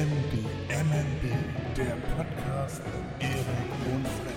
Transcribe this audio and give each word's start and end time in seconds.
MB, 0.00 0.32
MMB, 0.70 1.76
der 1.76 1.94
Podcast 2.16 2.80
Erik 3.18 3.36
und 3.92 4.06
Freddy. 4.08 4.29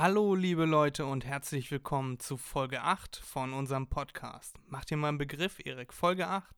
Hallo 0.00 0.34
liebe 0.34 0.64
Leute 0.64 1.04
und 1.04 1.26
herzlich 1.26 1.70
willkommen 1.70 2.18
zu 2.18 2.38
Folge 2.38 2.80
8 2.80 3.16
von 3.16 3.52
unserem 3.52 3.86
Podcast. 3.86 4.56
Macht 4.66 4.90
ihr 4.90 4.96
mal 4.96 5.08
einen 5.08 5.18
Begriff, 5.18 5.58
Erik? 5.62 5.92
Folge 5.92 6.26
8? 6.26 6.50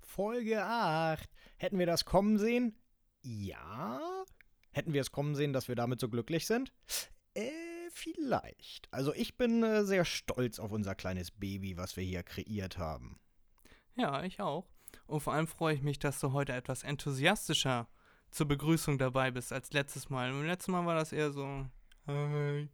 Folge 0.00 0.64
8. 0.64 1.28
Hätten 1.58 1.78
wir 1.78 1.84
das 1.84 2.06
kommen 2.06 2.38
sehen? 2.38 2.74
Ja. 3.20 4.00
Hätten 4.70 4.94
wir 4.94 5.02
es 5.02 5.12
kommen 5.12 5.34
sehen, 5.34 5.52
dass 5.52 5.68
wir 5.68 5.74
damit 5.74 6.00
so 6.00 6.08
glücklich 6.08 6.46
sind? 6.46 6.72
Äh, 7.34 7.50
vielleicht. 7.90 8.88
Also 8.94 9.12
ich 9.12 9.36
bin 9.36 9.62
äh, 9.62 9.84
sehr 9.84 10.06
stolz 10.06 10.58
auf 10.58 10.72
unser 10.72 10.94
kleines 10.94 11.30
Baby, 11.30 11.76
was 11.76 11.98
wir 11.98 12.04
hier 12.04 12.22
kreiert 12.22 12.78
haben. 12.78 13.20
Ja, 13.94 14.22
ich 14.22 14.40
auch. 14.40 14.66
Und 15.06 15.20
vor 15.20 15.34
allem 15.34 15.48
freue 15.48 15.74
ich 15.74 15.82
mich, 15.82 15.98
dass 15.98 16.18
du 16.18 16.32
heute 16.32 16.54
etwas 16.54 16.82
enthusiastischer 16.82 17.88
zur 18.30 18.48
Begrüßung 18.48 18.96
dabei 18.96 19.30
bist 19.30 19.52
als 19.52 19.70
letztes 19.74 20.08
Mal. 20.08 20.30
Beim 20.30 20.46
letzten 20.46 20.72
Mal 20.72 20.86
war 20.86 20.94
das 20.94 21.12
eher 21.12 21.30
so, 21.30 21.66
hi. 22.08 22.68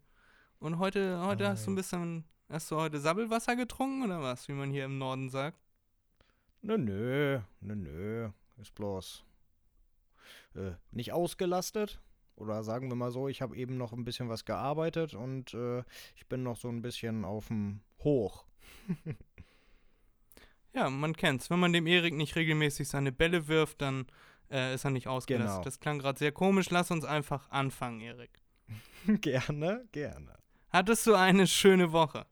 Und 0.61 0.79
heute, 0.79 1.21
heute 1.21 1.49
hast 1.49 1.67
du 1.67 1.73
ein 1.73 1.75
bisschen, 1.75 2.25
hast 2.49 2.71
du 2.71 2.77
heute 2.77 3.01
Sabbelwasser 3.01 3.57
getrunken 3.57 4.05
oder 4.05 4.23
was, 4.23 4.49
wie 4.49 4.53
man 4.53 4.71
hier 4.71 4.85
im 4.85 4.99
Norden 4.99 5.29
sagt? 5.29 5.59
Nö, 6.63 6.79
nö, 6.79 7.41
nö, 7.61 7.75
nö. 7.75 8.31
Ist 8.61 8.75
bloß 8.75 9.25
äh, 10.55 10.73
nicht 10.93 11.13
ausgelastet. 11.13 12.01
Oder 12.37 12.65
sagen 12.65 12.89
wir 12.89 12.97
mal 12.97 13.13
so, 13.13 13.29
ich 13.29 13.43
habe 13.43 13.57
eben 13.57 13.77
noch 13.77 13.93
ein 13.93 14.05
bisschen 14.05 14.29
was 14.29 14.45
gearbeitet 14.45 15.15
und 15.15 15.55
äh, 15.55 15.85
ich 16.17 16.27
bin 16.29 16.43
noch 16.43 16.57
so 16.57 16.69
ein 16.69 16.83
bisschen 16.83 17.25
auf 17.25 17.49
dem 17.49 17.81
Hoch. 18.03 18.45
Ja, 20.77 20.91
man 20.91 21.15
kennt's. 21.15 21.51
Wenn 21.51 21.61
man 21.61 21.73
dem 21.73 21.87
Erik 21.87 22.15
nicht 22.15 22.35
regelmäßig 22.35 22.89
seine 22.89 23.13
Bälle 23.13 23.47
wirft, 23.47 23.81
dann 23.81 24.09
äh, 24.51 24.75
ist 24.75 24.85
er 24.85 24.91
nicht 24.91 25.07
ausgelastet. 25.07 25.53
Genau. 25.53 25.63
Das 25.63 25.79
klang 25.79 26.01
gerade 26.01 26.19
sehr 26.19 26.33
komisch. 26.33 26.69
Lass 26.71 26.91
uns 26.91 27.05
einfach 27.05 27.49
anfangen, 27.53 28.01
Erik. 28.01 28.41
gerne, 29.21 29.87
gerne. 29.93 30.35
Hattest 30.71 31.07
du 31.07 31.15
eine 31.15 31.47
schöne 31.47 31.93
Woche? 31.93 32.27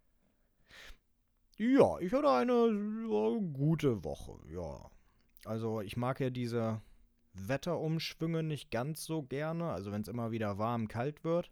Ja, 1.59 1.99
ich 2.01 2.13
hatte 2.13 2.31
eine 2.31 2.53
ja, 3.09 3.39
gute 3.53 4.03
Woche, 4.03 4.39
ja. 4.49 4.91
Also 5.45 5.81
ich 5.81 5.97
mag 5.97 6.19
ja 6.21 6.31
diese 6.31 6.81
Wetterumschwünge 7.35 8.43
nicht 8.43 8.71
ganz 8.71 9.05
so 9.05 9.23
gerne, 9.23 9.71
also 9.71 9.93
wenn 9.93 10.03
es 10.03 10.09
immer 10.09 10.31
wieder 10.31 10.59
warm, 10.59 10.89
kalt 10.89 11.25
wird. 11.25 11.51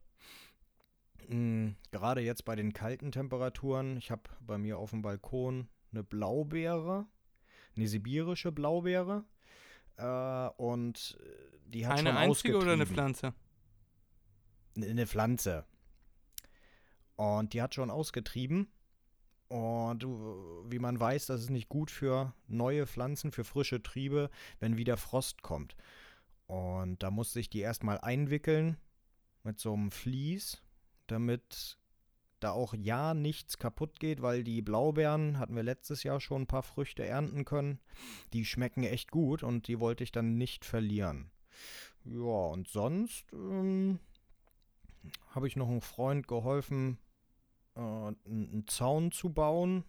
Mm, 1.28 1.70
Gerade 1.90 2.22
jetzt 2.22 2.44
bei 2.44 2.56
den 2.56 2.72
kalten 2.72 3.12
Temperaturen, 3.12 3.96
ich 3.96 4.10
habe 4.10 4.22
bei 4.40 4.58
mir 4.58 4.78
auf 4.78 4.90
dem 4.90 5.02
Balkon 5.02 5.68
eine 5.92 6.02
Blaubeere, 6.02 7.06
eine 7.76 7.88
sibirische 7.88 8.52
Blaubeere. 8.52 9.24
Äh, 9.96 10.48
und 10.56 11.18
äh, 11.20 11.58
die 11.66 11.86
hat 11.86 11.98
eine 11.98 12.10
schon 12.10 12.18
einzige 12.18 12.58
oder 12.58 12.72
eine. 12.72 12.86
Pflanze? 12.86 13.34
Eine 14.76 15.06
Pflanze. 15.06 15.64
Und 17.16 17.52
die 17.52 17.60
hat 17.62 17.74
schon 17.74 17.90
ausgetrieben. 17.90 18.68
Und 19.48 20.02
du- 20.02 20.64
wie 20.70 20.78
man 20.78 20.98
weiß, 21.00 21.26
das 21.26 21.42
ist 21.42 21.50
nicht 21.50 21.68
gut 21.68 21.90
für 21.90 22.34
neue 22.46 22.86
Pflanzen, 22.86 23.32
für 23.32 23.44
frische 23.44 23.82
Triebe, 23.82 24.30
wenn 24.60 24.76
wieder 24.76 24.96
Frost 24.96 25.42
kommt. 25.42 25.74
Und 26.46 27.02
da 27.02 27.10
musste 27.10 27.40
ich 27.40 27.50
die 27.50 27.60
erstmal 27.60 27.98
einwickeln 27.98 28.76
mit 29.42 29.58
so 29.58 29.72
einem 29.74 29.90
Vlies, 29.90 30.62
damit 31.08 31.78
da 32.38 32.52
auch 32.52 32.74
ja 32.74 33.12
nichts 33.12 33.58
kaputt 33.58 34.00
geht, 34.00 34.22
weil 34.22 34.44
die 34.44 34.62
Blaubeeren 34.62 35.38
hatten 35.38 35.56
wir 35.56 35.62
letztes 35.62 36.04
Jahr 36.04 36.20
schon 36.20 36.42
ein 36.42 36.46
paar 36.46 36.62
Früchte 36.62 37.04
ernten 37.04 37.44
können. 37.44 37.80
Die 38.32 38.44
schmecken 38.44 38.84
echt 38.84 39.10
gut 39.10 39.42
und 39.42 39.68
die 39.68 39.78
wollte 39.80 40.04
ich 40.04 40.12
dann 40.12 40.38
nicht 40.38 40.64
verlieren. 40.64 41.30
Ja, 42.04 42.20
und 42.22 42.68
sonst 42.68 43.32
ähm, 43.32 43.98
habe 45.34 45.46
ich 45.48 45.56
noch 45.56 45.68
einem 45.68 45.80
Freund 45.80 46.28
geholfen, 46.28 46.98
äh, 47.76 47.80
einen 47.80 48.64
Zaun 48.68 49.12
zu 49.12 49.30
bauen. 49.30 49.84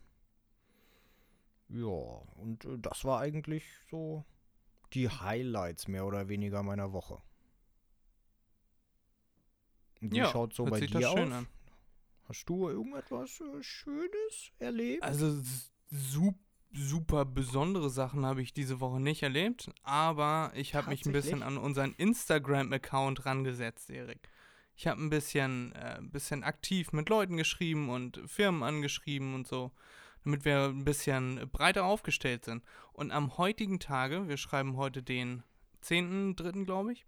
Ja, 1.70 1.86
und 1.88 2.66
äh, 2.66 2.78
das 2.80 3.06
war 3.06 3.20
eigentlich 3.22 3.64
so 3.90 4.26
die 4.94 5.10
Highlights 5.10 5.88
mehr 5.88 6.06
oder 6.06 6.28
weniger 6.28 6.64
meiner 6.64 6.92
Woche. 6.92 7.22
Wie 10.02 10.18
Ja, 10.18 10.32
schaut 10.32 10.54
so 10.54 10.66
bei 10.66 10.80
dir 10.82 10.90
das 11.02 11.06
aus? 11.06 11.20
an. 11.32 11.48
Hast 12.28 12.50
du 12.50 12.70
irgendetwas 12.70 13.42
äh, 13.42 13.62
Schönes 13.64 14.52
erlebt? 14.60 15.04
Also 15.04 15.28
s- 15.40 15.72
sup 15.90 16.36
super 16.74 17.26
besondere 17.26 17.90
Sachen 17.90 18.26
habe 18.26 18.42
ich 18.42 18.54
diese 18.54 18.80
Woche 18.80 19.02
nicht 19.02 19.24
erlebt, 19.24 19.70
aber 19.84 20.54
ich 20.56 20.74
habe 20.74 20.90
mich 20.90 21.06
ein 21.06 21.12
bisschen 21.12 21.44
an 21.44 21.58
unseren 21.58 21.94
Instagram-Account 21.96 23.26
rangesetzt, 23.26 23.90
Erik. 23.90 24.30
Ich 24.76 24.88
habe 24.88 25.02
ein 25.02 25.10
bisschen, 25.10 25.74
äh, 25.74 25.98
ein 25.98 26.10
bisschen 26.12 26.44
aktiv 26.44 26.92
mit 26.92 27.10
Leuten 27.10 27.38
geschrieben 27.38 27.90
und 27.90 28.20
Firmen 28.26 28.64
angeschrieben 28.64 29.36
und 29.36 29.48
so, 29.48 29.72
damit 30.24 30.46
wir 30.46 30.66
ein 30.66 30.86
bisschen 30.86 31.50
breiter 31.52 31.86
aufgestellt 31.86 32.46
sind. 32.46 32.64
Und 32.94 33.12
am 33.12 33.38
heutigen 33.38 33.80
Tage, 33.80 34.28
wir 34.28 34.38
schreiben 34.38 34.78
heute 34.78 35.04
den 35.04 35.44
10.3., 35.84 36.66
glaube 36.66 36.94
ich, 36.94 37.06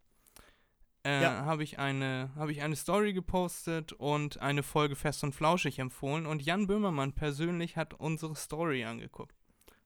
äh, 1.06 1.22
Ja. 1.22 1.46
habe 1.46 1.63
ich, 1.63 1.79
eine, 1.79 2.31
habe 2.35 2.51
ich 2.51 2.62
eine 2.62 2.75
Story 2.75 3.13
gepostet 3.13 3.91
und 3.94 4.40
eine 4.41 4.63
Folge 4.63 4.95
Fest 4.95 5.24
und 5.24 5.34
Flauschig 5.34 5.80
empfohlen. 5.80 6.25
Und 6.25 6.41
Jan 6.44 6.68
Böhmermann 6.68 7.13
persönlich 7.13 7.75
hat 7.75 7.94
unsere 7.94 8.35
Story 8.35 8.84
angeguckt. 8.85 9.35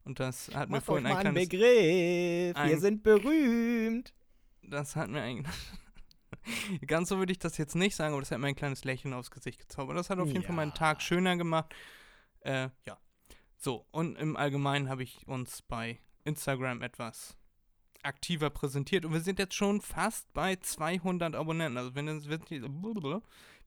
Und 0.03 0.19
das 0.19 0.49
hat 0.53 0.69
mir 0.69 0.77
Macht 0.77 0.81
euch 0.83 0.85
vorhin 0.85 1.03
mal 1.03 1.09
ein 1.17 1.27
einen 1.27 1.33
kleines. 1.35 1.49
Begriff. 1.49 2.55
ein- 2.55 2.69
Wir 2.69 2.79
sind 2.79 3.03
berühmt. 3.03 4.13
Das 4.63 4.95
hat 4.95 5.09
mir 5.09 5.21
ein. 5.21 5.45
Ganz 6.87 7.09
so 7.09 7.17
würde 7.17 7.31
ich 7.31 7.39
das 7.39 7.57
jetzt 7.57 7.75
nicht 7.75 7.95
sagen, 7.95 8.13
aber 8.13 8.21
das 8.21 8.31
hat 8.31 8.39
mir 8.39 8.47
ein 8.47 8.55
kleines 8.55 8.83
Lächeln 8.83 9.13
aufs 9.13 9.31
Gesicht 9.31 9.59
gezaubert. 9.59 9.97
Das 9.97 10.09
hat 10.09 10.19
auf 10.19 10.27
jeden 10.27 10.43
Fall 10.43 10.55
meinen 10.55 10.69
Ja. 10.69 10.75
Tag 10.75 11.01
schöner 11.01 11.37
gemacht. 11.37 11.73
Äh, 12.41 12.69
ja. 12.85 12.97
So, 13.57 13.85
und 13.91 14.17
im 14.17 14.35
Allgemeinen 14.35 14.89
habe 14.89 15.03
ich 15.03 15.27
uns 15.27 15.61
bei 15.63 15.99
Instagram 16.23 16.81
etwas 16.81 17.37
aktiver 18.03 18.49
präsentiert 18.49 19.05
und 19.05 19.13
wir 19.13 19.19
sind 19.21 19.39
jetzt 19.39 19.55
schon 19.55 19.81
fast 19.81 20.31
bei 20.33 20.55
200 20.55 21.35
Abonnenten. 21.35 21.77
Also 21.77 21.95
wenn 21.95 22.07
es 22.07 22.27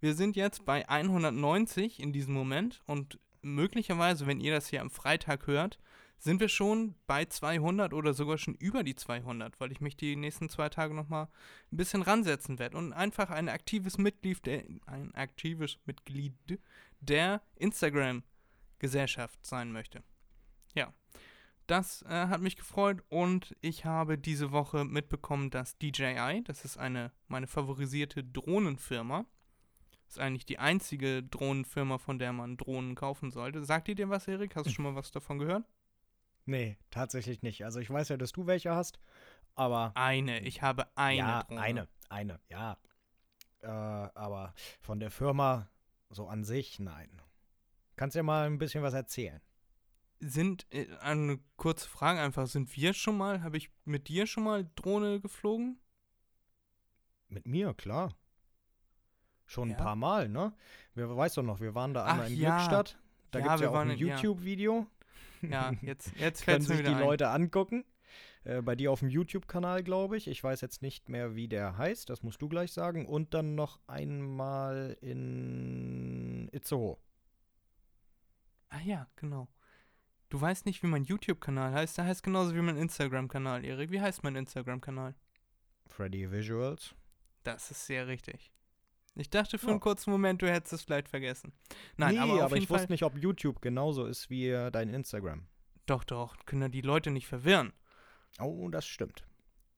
wir 0.01 0.15
sind 0.15 0.37
jetzt 0.37 0.65
bei 0.65 0.89
190 0.89 2.01
in 2.01 2.13
diesem 2.13 2.33
Moment 2.33 2.81
und 2.87 3.19
möglicherweise, 3.43 4.27
wenn 4.27 4.41
ihr 4.41 4.53
das 4.53 4.69
hier 4.69 4.81
am 4.81 4.91
Freitag 4.91 5.47
hört, 5.47 5.79
sind 6.21 6.39
wir 6.39 6.49
schon 6.49 6.95
bei 7.07 7.25
200 7.25 7.95
oder 7.95 8.13
sogar 8.13 8.37
schon 8.37 8.55
über 8.55 8.85
die 8.85 8.95
200, 8.95 9.59
weil 9.59 9.73
ich 9.73 9.81
mich 9.81 9.97
die 9.97 10.17
nächsten 10.17 10.51
zwei 10.51 10.69
Tage 10.69 10.95
nochmal 10.95 11.29
ein 11.73 11.77
bisschen 11.79 12.03
ransetzen 12.03 12.59
werde 12.59 12.77
und 12.77 12.93
einfach 12.93 13.31
ein 13.31 13.49
aktives 13.49 13.97
Mitglied 13.97 14.45
der, 14.45 14.65
ein 14.87 15.15
aktives 15.15 15.79
Mitglied 15.87 16.61
der 17.01 17.41
Instagram-Gesellschaft 17.57 19.45
sein 19.45 19.73
möchte. 19.73 20.03
Ja, 20.75 20.93
das 21.67 22.03
äh, 22.03 22.27
hat 22.27 22.43
mich 22.43 22.57
gefreut 22.57 23.03
und 23.09 23.57
ich 23.63 23.87
habe 23.87 24.19
diese 24.19 24.53
Woche 24.53 24.85
mitbekommen, 24.85 25.49
dass 25.49 25.79
DJI, 25.79 26.43
das 26.45 26.67
ist 26.67 26.77
eine 26.77 27.13
meine 27.29 27.47
favorisierte 27.47 28.23
Drohnenfirma, 28.25 29.25
ist 30.07 30.19
eigentlich 30.19 30.45
die 30.45 30.59
einzige 30.59 31.23
Drohnenfirma, 31.23 31.97
von 31.97 32.19
der 32.19 32.35
man 32.35 32.59
Drohnen 32.59 32.95
kaufen 32.95 33.31
sollte. 33.31 33.65
Sagt 33.65 33.89
ihr 33.89 33.95
dir 33.95 34.11
was, 34.11 34.29
Erik? 34.29 34.55
Hast 34.55 34.67
du 34.67 34.71
schon 34.71 34.85
mal 34.85 34.97
was 34.97 35.13
davon 35.13 35.39
gehört? 35.39 35.65
Nee, 36.47 36.79
tatsächlich 36.91 37.43
nicht. 37.43 37.65
Also 37.65 37.81
ich 37.81 37.91
weiß 37.91 38.09
ja, 38.09 38.17
dass 38.17 38.33
du 38.33 38.47
welche 38.47 38.75
hast, 38.75 38.99
aber 39.55 39.93
Eine. 39.95 40.41
Ich 40.41 40.63
habe 40.63 40.87
eine 40.97 41.17
ja, 41.19 41.43
Drohne. 41.45 41.61
eine, 41.61 41.89
eine, 42.09 42.41
ja. 42.49 42.77
Äh, 43.63 43.67
aber 43.69 44.55
von 44.81 45.01
der 45.01 45.11
Firma 45.11 45.69
so 46.09 46.27
an 46.29 46.45
sich, 46.45 46.79
nein. 46.81 47.11
Kannst 47.97 48.17
ja 48.17 48.23
mal 48.23 48.47
ein 48.47 48.59
bisschen 48.59 48.83
was 48.83 48.95
erzählen. 48.95 49.41
Sind, 50.19 50.67
äh, 50.71 50.87
eine 51.01 51.39
kurze 51.57 51.89
Frage 51.89 52.21
einfach, 52.21 52.47
sind 52.47 52.75
wir 52.77 52.95
schon 52.95 53.17
mal, 53.17 53.43
habe 53.43 53.57
ich 53.59 53.71
mit 53.85 54.09
dir 54.09 54.27
schon 54.27 54.45
mal 54.45 54.69
Drohne 54.75 55.21
geflogen? 55.21 55.79
Mit 57.29 57.47
mir, 57.47 57.75
klar. 57.75 58.15
Schon 59.47 59.71
Ja? 59.71 59.77
ein 59.77 59.83
paar 59.83 59.97
Mal, 59.97 60.29
ne? 60.29 60.53
Wer 60.95 61.15
weiß 61.17 61.35
doch 61.35 61.43
noch, 61.43 61.61
wir 61.61 61.75
waren 61.75 61.95
da 61.95 62.05
einmal 62.05 62.27
Ach 62.27 62.31
in 62.31 62.37
ja. 62.39 62.57
Glückstadt. 62.57 62.99
Da 63.31 63.39
Ja, 63.39 63.45
gibt 63.45 63.55
es 63.57 63.61
ja 63.63 63.71
auch 63.71 63.75
ein 63.77 63.91
in- 63.91 63.99
ja. 63.99 64.17
Ja, 65.43 65.73
jetzt, 65.83 66.13
jetzt 66.17 66.45
Können 66.45 66.63
fällt 66.63 66.69
mir 66.69 66.77
sich 66.77 66.77
die 66.79 66.91
wieder 66.91 66.97
ein. 66.97 67.05
Leute 67.05 67.29
angucken. 67.29 67.85
Äh, 68.45 68.63
bei 68.63 68.75
dir 68.75 68.91
auf 68.91 69.01
dem 69.01 69.11
YouTube-Kanal, 69.11 69.83
glaube 69.83 70.17
ich. 70.17 70.29
Ich 70.29 70.43
weiß 70.43 70.61
jetzt 70.61 70.83
nicht 70.83 71.09
mehr, 71.09 71.35
wie 71.35 71.49
der 71.49 71.77
heißt. 71.77 72.09
Das 72.09 72.23
musst 72.23 72.41
du 72.41 72.49
gleich 72.49 72.73
sagen. 72.73 73.07
Und 73.07 73.35
dann 73.35 73.55
noch 73.55 73.81
einmal 73.87 74.97
in 75.01 76.49
Itzehoe. 76.53 76.99
Ah 78.71 78.81
ja, 78.85 79.09
genau. 79.17 79.49
Du 80.31 80.41
weißt 80.41 80.65
nicht, 80.65 80.83
wie 80.83 80.87
mein 80.87 81.05
YouTube-Kanal 81.05 81.73
heißt. 81.73 81.99
Der 81.99 82.05
heißt 82.05 82.23
genauso 82.23 82.55
wie 82.55 82.61
mein 82.61 82.77
Instagram-Kanal, 82.77 83.65
Erik. 83.65 83.91
Wie 83.91 84.01
heißt 84.01 84.23
mein 84.23 84.37
Instagram-Kanal? 84.37 85.15
Freddy 85.87 86.31
Visuals. 86.31 86.95
Das 87.43 87.71
ist 87.71 87.87
sehr 87.87 88.07
richtig. 88.07 88.53
Ich 89.21 89.29
dachte 89.31 89.59
für 89.59 89.67
Ja. 89.67 89.73
einen 89.73 89.81
kurzen 89.81 90.11
Moment, 90.11 90.41
du 90.43 90.51
hättest 90.51 90.73
es 90.73 90.83
vielleicht 90.83 91.09
vergessen. 91.09 91.53
Nein, 91.97 92.15
nee, 92.15 92.21
aber 92.21 92.43
aber 92.45 92.57
ich 92.57 92.67
Fall. 92.67 92.79
wusste 92.79 92.93
nicht, 92.93 93.03
ob 93.05 93.17
YouTube 93.19 93.61
genauso 93.61 94.07
ist 94.07 94.31
wie 94.31 94.49
äh, 94.49 94.71
dein 94.71 94.89
Instagram. 94.95 95.47
Doch, 95.87 96.05
doch, 96.05 96.37
können 96.47 96.63
ja 96.63 96.69
die 96.69 96.81
Leute 96.81 97.11
nicht 97.11 97.27
verwirren. 97.27 97.73
Oh, 98.41 98.69
das 98.71 98.87
stimmt. 98.87 99.25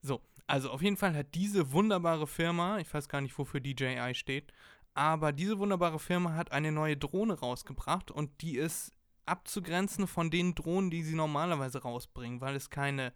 So, 0.01 0.21
also 0.47 0.71
auf 0.71 0.83
jeden 0.83 0.97
Fall 0.97 1.15
hat 1.17 1.35
diese 1.35 1.73
wunderbare 1.73 2.27
Firma, 2.27 2.79
ich 2.79 2.93
weiß 2.93 3.09
gar 3.09 3.21
nicht, 3.21 3.37
wofür 3.39 3.61
DJI 3.61 4.15
steht, 4.15 4.53
aber 4.95 5.33
diese 5.33 5.59
wunderbare 5.59 5.99
Firma 5.99 6.35
hat 6.35 6.53
eine 6.53 6.71
neue 6.71 6.97
Drohne 6.97 7.35
rausgebracht 7.39 8.11
und 8.11 8.43
die 8.43 8.57
ist 8.57 8.93
abzugrenzen 9.27 10.07
von 10.07 10.31
den 10.31 10.55
Drohnen, 10.55 10.91
die 10.91 11.03
sie 11.03 11.15
normalerweise 11.15 11.83
rausbringen, 11.83 12.41
weil 12.41 12.57
es 12.57 12.71
keine 12.71 13.13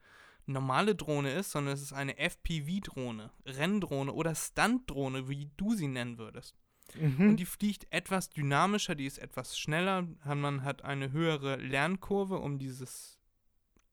normale 0.47 0.95
Drohne 0.95 1.33
ist, 1.33 1.51
sondern 1.51 1.75
es 1.75 1.83
ist 1.83 1.93
eine 1.93 2.17
FPV-Drohne, 2.19 3.31
Renndrohne 3.45 4.13
oder 4.13 4.35
Stunt-Drohne, 4.35 5.29
wie 5.29 5.51
du 5.57 5.75
sie 5.75 5.89
nennen 5.89 6.19
würdest. 6.19 6.55
Mhm. 6.95 7.31
Und 7.31 7.37
die 7.37 7.47
fliegt 7.47 7.87
etwas 7.91 8.31
dynamischer, 8.31 8.95
die 8.95 9.07
ist 9.07 9.19
etwas 9.19 9.59
schneller. 9.59 10.07
Man 10.25 10.63
hat 10.63 10.83
eine 10.83 11.13
höhere 11.13 11.57
Lernkurve, 11.57 12.39
um 12.39 12.59
dieses, 12.59 13.19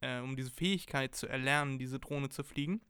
äh, 0.02 0.20
um 0.20 0.36
diese 0.36 0.52
Fähigkeit 0.52 1.16
zu 1.16 1.28
erlernen, 1.28 1.80
diese 1.80 2.00
Drohne 2.00 2.30
zu 2.30 2.44
fliegen. 2.44 2.82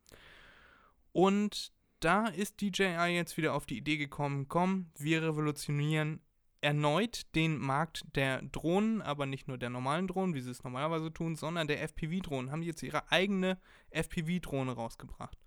Und 1.13 1.71
da 1.99 2.27
ist 2.27 2.59
DJI 2.59 3.13
jetzt 3.15 3.37
wieder 3.37 3.53
auf 3.53 3.65
die 3.65 3.77
Idee 3.77 3.97
gekommen, 3.97 4.47
komm, 4.49 4.91
wir 4.97 5.23
revolutionieren 5.23 6.19
erneut 6.63 7.23
den 7.35 7.57
Markt 7.57 8.03
der 8.15 8.41
Drohnen, 8.41 9.01
aber 9.01 9.25
nicht 9.25 9.47
nur 9.47 9.57
der 9.57 9.69
normalen 9.69 10.07
Drohnen, 10.07 10.33
wie 10.33 10.41
sie 10.41 10.51
es 10.51 10.63
normalerweise 10.63 11.13
tun, 11.13 11.35
sondern 11.35 11.67
der 11.67 11.81
FPV-Drohnen. 11.81 12.51
Haben 12.51 12.61
die 12.61 12.67
jetzt 12.67 12.83
ihre 12.83 13.11
eigene 13.11 13.59
FPV-Drohne 13.91 14.71
rausgebracht. 14.71 15.37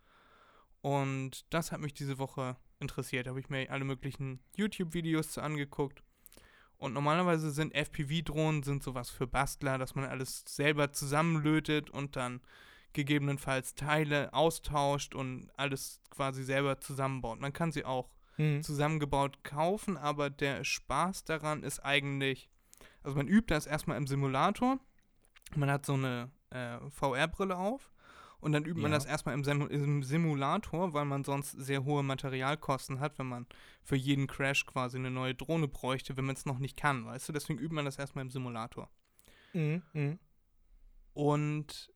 Und 0.83 1.47
das 1.53 1.73
hat 1.73 1.81
mich 1.81 1.95
diese 1.95 2.19
Woche 2.19 2.57
interessiert. 2.81 3.27
Da 3.27 3.31
habe 3.31 3.41
ich 3.41 3.49
mir 3.49 3.71
alle 3.71 3.85
möglichen 3.85 4.41
YouTube-Videos 4.57 5.31
zu 5.31 5.41
angeguckt. 5.41 6.03
Und 6.77 6.93
normalerweise 6.93 7.51
sind 7.51 7.75
FPV-Drohnen 7.75 8.62
sind 8.62 8.83
sowas 8.83 9.09
für 9.09 9.27
Bastler, 9.27 9.79
dass 9.79 9.95
man 9.95 10.05
alles 10.05 10.45
selber 10.47 10.93
zusammenlötet 10.93 11.89
und 11.89 12.17
dann 12.17 12.43
gegebenenfalls 12.93 13.75
Teile 13.75 14.33
austauscht 14.35 15.15
und 15.15 15.51
alles 15.57 16.03
quasi 16.11 16.45
selber 16.45 16.79
zusammenbaut. 16.79 17.41
Man 17.41 17.55
kann 17.55 17.73
sie 17.73 17.87
auch 17.87 18.11
Mhm. 18.38 18.62
zusammengebaut 18.62 19.43
kaufen, 19.44 19.97
aber 19.97 20.31
der 20.31 20.65
Spaß 20.65 21.25
daran 21.25 21.62
ist 21.62 21.81
eigentlich, 21.81 22.50
also 23.03 23.17
man 23.17 23.29
übt 23.29 23.53
das 23.55 23.67
erstmal 23.67 23.97
im 23.97 24.06
Simulator. 24.06 24.79
Man 25.55 25.71
hat 25.71 25.87
so 25.87 25.94
eine 25.94 26.31
äh, 26.50 26.79
VR-Brille 26.91 27.56
auf 27.56 27.93
und 28.41 28.53
dann 28.53 28.65
übt 28.65 28.81
man 28.81 28.91
Ja. 28.93 28.99
das 28.99 29.06
erstmal 29.06 29.35
im, 29.35 29.44
Sim 29.44 29.67
im 29.69 30.03
Simulator, 30.03 30.93
weil 30.93 31.05
man 31.05 31.25
sonst 31.25 31.53
sehr 31.53 31.85
hohe 31.85 32.03
Materialkosten 32.03 33.00
hat, 33.00 33.19
wenn 33.19 33.27
man 33.27 33.47
für 33.83 33.97
jeden 33.97 34.27
Crash 34.27 34.67
quasi 34.67 34.99
eine 34.99 35.11
neue 35.11 35.35
Drohne 35.35 35.69
bräuchte, 35.69 36.17
wenn 36.17 36.27
man 36.27 36.37
es 36.37 36.44
noch 36.47 36.59
nicht 36.59 36.77
kann, 36.77 37.06
weißt 37.06 37.29
du? 37.29 37.33
Deswegen 37.33 37.59
übt 37.59 37.75
man 37.75 37.85
das 37.85 37.99
erstmal 37.99 38.23
im 38.25 38.31
Simulator. 38.31 38.91
Mhm. 39.55 39.83
Mhm. 39.94 40.19
Und 41.15 41.91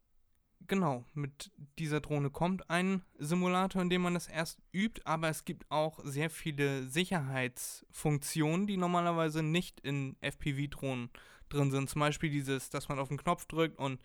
genau, 0.67 1.05
mit 1.15 1.51
dieser 1.79 2.01
Drohne 2.01 2.31
kommt 2.31 2.69
ein 2.71 3.03
Simulator, 3.19 3.83
in 3.83 3.91
dem 3.91 4.03
man 4.03 4.15
das 4.15 4.27
erst 4.27 4.61
übt, 4.73 5.03
aber 5.05 5.29
es 5.29 5.45
gibt 5.45 5.71
auch 5.71 6.01
sehr 6.05 6.31
viele 6.31 6.89
Sicherheitsfunktionen, 6.89 8.67
die 8.67 8.77
normalerweise 8.77 9.43
nicht 9.43 9.81
in 9.81 10.17
FPV-Drohnen 10.21 11.11
drin 11.49 11.71
sind. 11.71 11.91
Zum 11.91 12.01
Beispiel 12.01 12.31
dieses, 12.31 12.71
dass 12.71 12.89
man 12.89 12.99
auf 12.99 13.09
den 13.09 13.19
Knopf 13.19 13.47
drückt 13.47 13.79
und 13.79 14.01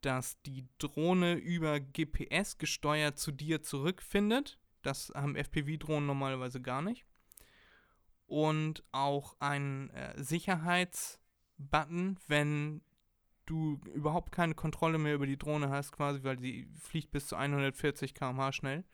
dass 0.00 0.40
die 0.42 0.66
Drohne 0.78 1.34
über 1.34 1.80
GPS 1.80 2.58
gesteuert 2.58 3.18
zu 3.18 3.32
dir 3.32 3.62
zurückfindet. 3.62 4.58
Das 4.82 5.10
haben 5.14 5.36
FPV-Drohnen 5.36 6.06
normalerweise 6.06 6.60
gar 6.60 6.82
nicht. 6.82 7.06
Und 8.26 8.84
auch 8.92 9.36
ein 9.38 9.90
äh, 9.90 10.22
Sicherheitsbutton, 10.22 12.18
wenn 12.26 12.82
du 13.46 13.80
überhaupt 13.94 14.32
keine 14.32 14.54
Kontrolle 14.54 14.98
mehr 14.98 15.14
über 15.14 15.26
die 15.26 15.38
Drohne 15.38 15.70
hast, 15.70 15.92
quasi, 15.92 16.22
weil 16.24 16.36
die 16.36 16.68
fliegt 16.80 17.10
bis 17.10 17.26
zu 17.26 17.36
140 17.36 18.14
km/h 18.14 18.52
schnell, 18.52 18.84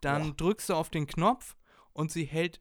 dann 0.00 0.30
Boah. 0.30 0.36
drückst 0.36 0.70
du 0.70 0.74
auf 0.74 0.90
den 0.90 1.06
Knopf 1.06 1.56
und 1.92 2.10
sie 2.10 2.24
hält 2.24 2.60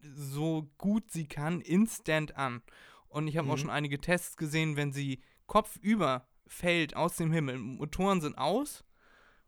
so 0.00 0.70
gut 0.78 1.10
sie 1.10 1.26
kann 1.26 1.60
instant 1.60 2.36
an. 2.36 2.62
Und 3.08 3.28
ich 3.28 3.36
habe 3.36 3.48
auch 3.48 3.54
Mhm. 3.54 3.58
schon 3.60 3.70
einige 3.70 3.98
Tests 4.00 4.36
gesehen, 4.36 4.76
wenn 4.76 4.92
sie 4.92 5.20
kopfüber 5.46 6.28
fällt 6.46 6.94
aus 6.94 7.16
dem 7.16 7.32
Himmel, 7.32 7.58
Motoren 7.58 8.20
sind 8.20 8.36
aus 8.38 8.84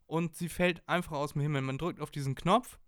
und 0.07 0.35
sie 0.37 0.49
fällt 0.49 0.89
einfach 0.89 1.13
aus 1.13 1.35
dem 1.35 1.43
Himmel. 1.43 1.63
Man 1.63 1.79
drückt 1.79 2.01
auf 2.01 2.11
diesen 2.11 2.35
Knopf 2.35 2.79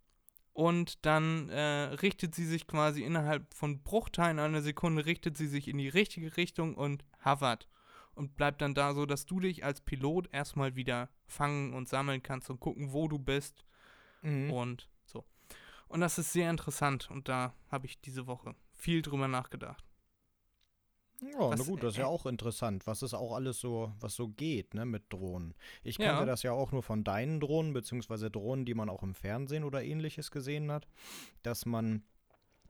und 0.53 1.05
dann 1.07 1.49
äh, 1.51 1.61
richtet 2.03 2.35
sie 2.35 2.47
sich 2.47 2.67
quasi 2.67 3.05
innerhalb 3.05 3.53
von 3.55 3.83
Bruchteilen 3.83 4.39
einer 4.39 4.63
Sekunde, 4.63 5.07
richtet 5.07 5.37
sie 5.37 5.47
sich 5.47 5.69
in 5.69 5.79
die 5.79 5.89
richtige 5.89 6.37
Richtung 6.37 6.75
und 6.75 7.05
hovert. 7.25 7.69
Und 8.15 8.37
bleibt 8.37 8.61
dann 8.61 8.75
da 8.75 8.93
so, 8.95 9.07
dass 9.07 9.25
du 9.27 9.41
dich 9.41 9.65
als 9.65 9.81
Pilot 9.81 10.29
erstmal 10.33 10.77
wieder 10.77 11.09
fangen 11.27 11.73
und 11.73 11.89
sammeln 11.89 12.23
kannst 12.23 12.51
und 12.51 12.61
gucken, 12.61 12.93
wo 12.93 13.09
du 13.09 13.19
bist 13.19 13.65
Mhm. 14.23 14.51
und 14.51 14.89
so. 15.05 15.25
Und 15.89 16.01
das 16.01 16.19
ist 16.19 16.33
sehr 16.33 16.51
interessant 16.51 17.11
und 17.11 17.29
da 17.29 17.55
habe 17.71 17.87
ich 17.87 18.01
diese 18.01 18.27
Woche 18.27 18.55
viel 18.73 19.03
drüber 19.03 19.29
nachgedacht. 19.29 19.85
Ja, 21.23 21.51
na 21.51 21.51
Was, 21.51 21.67
gut, 21.67 21.83
das 21.83 21.93
ist 21.93 21.97
äh, 21.99 22.01
ja 22.01 22.07
auch 22.07 22.25
interessant, 22.25 22.87
was 22.87 23.03
es 23.03 23.13
auch 23.13 23.35
alles 23.35 23.61
so, 23.61 23.93
was 24.01 24.15
so 24.15 24.29
geht, 24.29 24.73
ne, 24.73 24.87
mit 24.87 25.13
Drohnen. 25.13 25.55
Ich 25.83 25.99
Ja. 25.99 26.07
kannte 26.07 26.25
das 26.25 26.43
ja 26.43 26.53
auch 26.53 26.73
nur 26.73 26.83
von 26.83 27.05
deinen 27.05 27.41
Drohnen, 27.41 27.75
beziehungsweise 27.75 28.31
Drohnen, 28.31 28.65
die 28.65 28.73
man 28.75 28.89
auch 28.89 29.03
im 29.03 29.15
Fernsehen 29.15 29.65
oder 29.65 29.83
ähnliches 29.83 30.31
gesehen 30.31 30.73
hat, 30.73 30.87
dass 31.43 31.67
man 31.67 32.05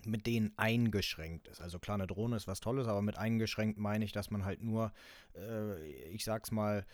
mit 0.06 0.26
denen 0.26 0.52
eingeschränkt 0.56 1.49
ist. 1.49 1.61
Also 1.61 1.79
klar, 1.79 1.97
eine 1.97 2.06
Drohne 2.06 2.37
ist 2.37 2.47
was 2.47 2.61
Tolles, 2.61 2.87
aber 2.87 3.02
mit 3.02 3.19
eingeschränkt 3.19 3.79
meine 3.79 4.05
ich, 4.05 4.12
dass 4.12 4.31
man 4.31 4.44
halt 4.44 4.62
nur, 4.62 4.93
äh, 5.35 5.87
ich 6.11 6.25
sag's 6.25 6.50
mal 6.50 6.87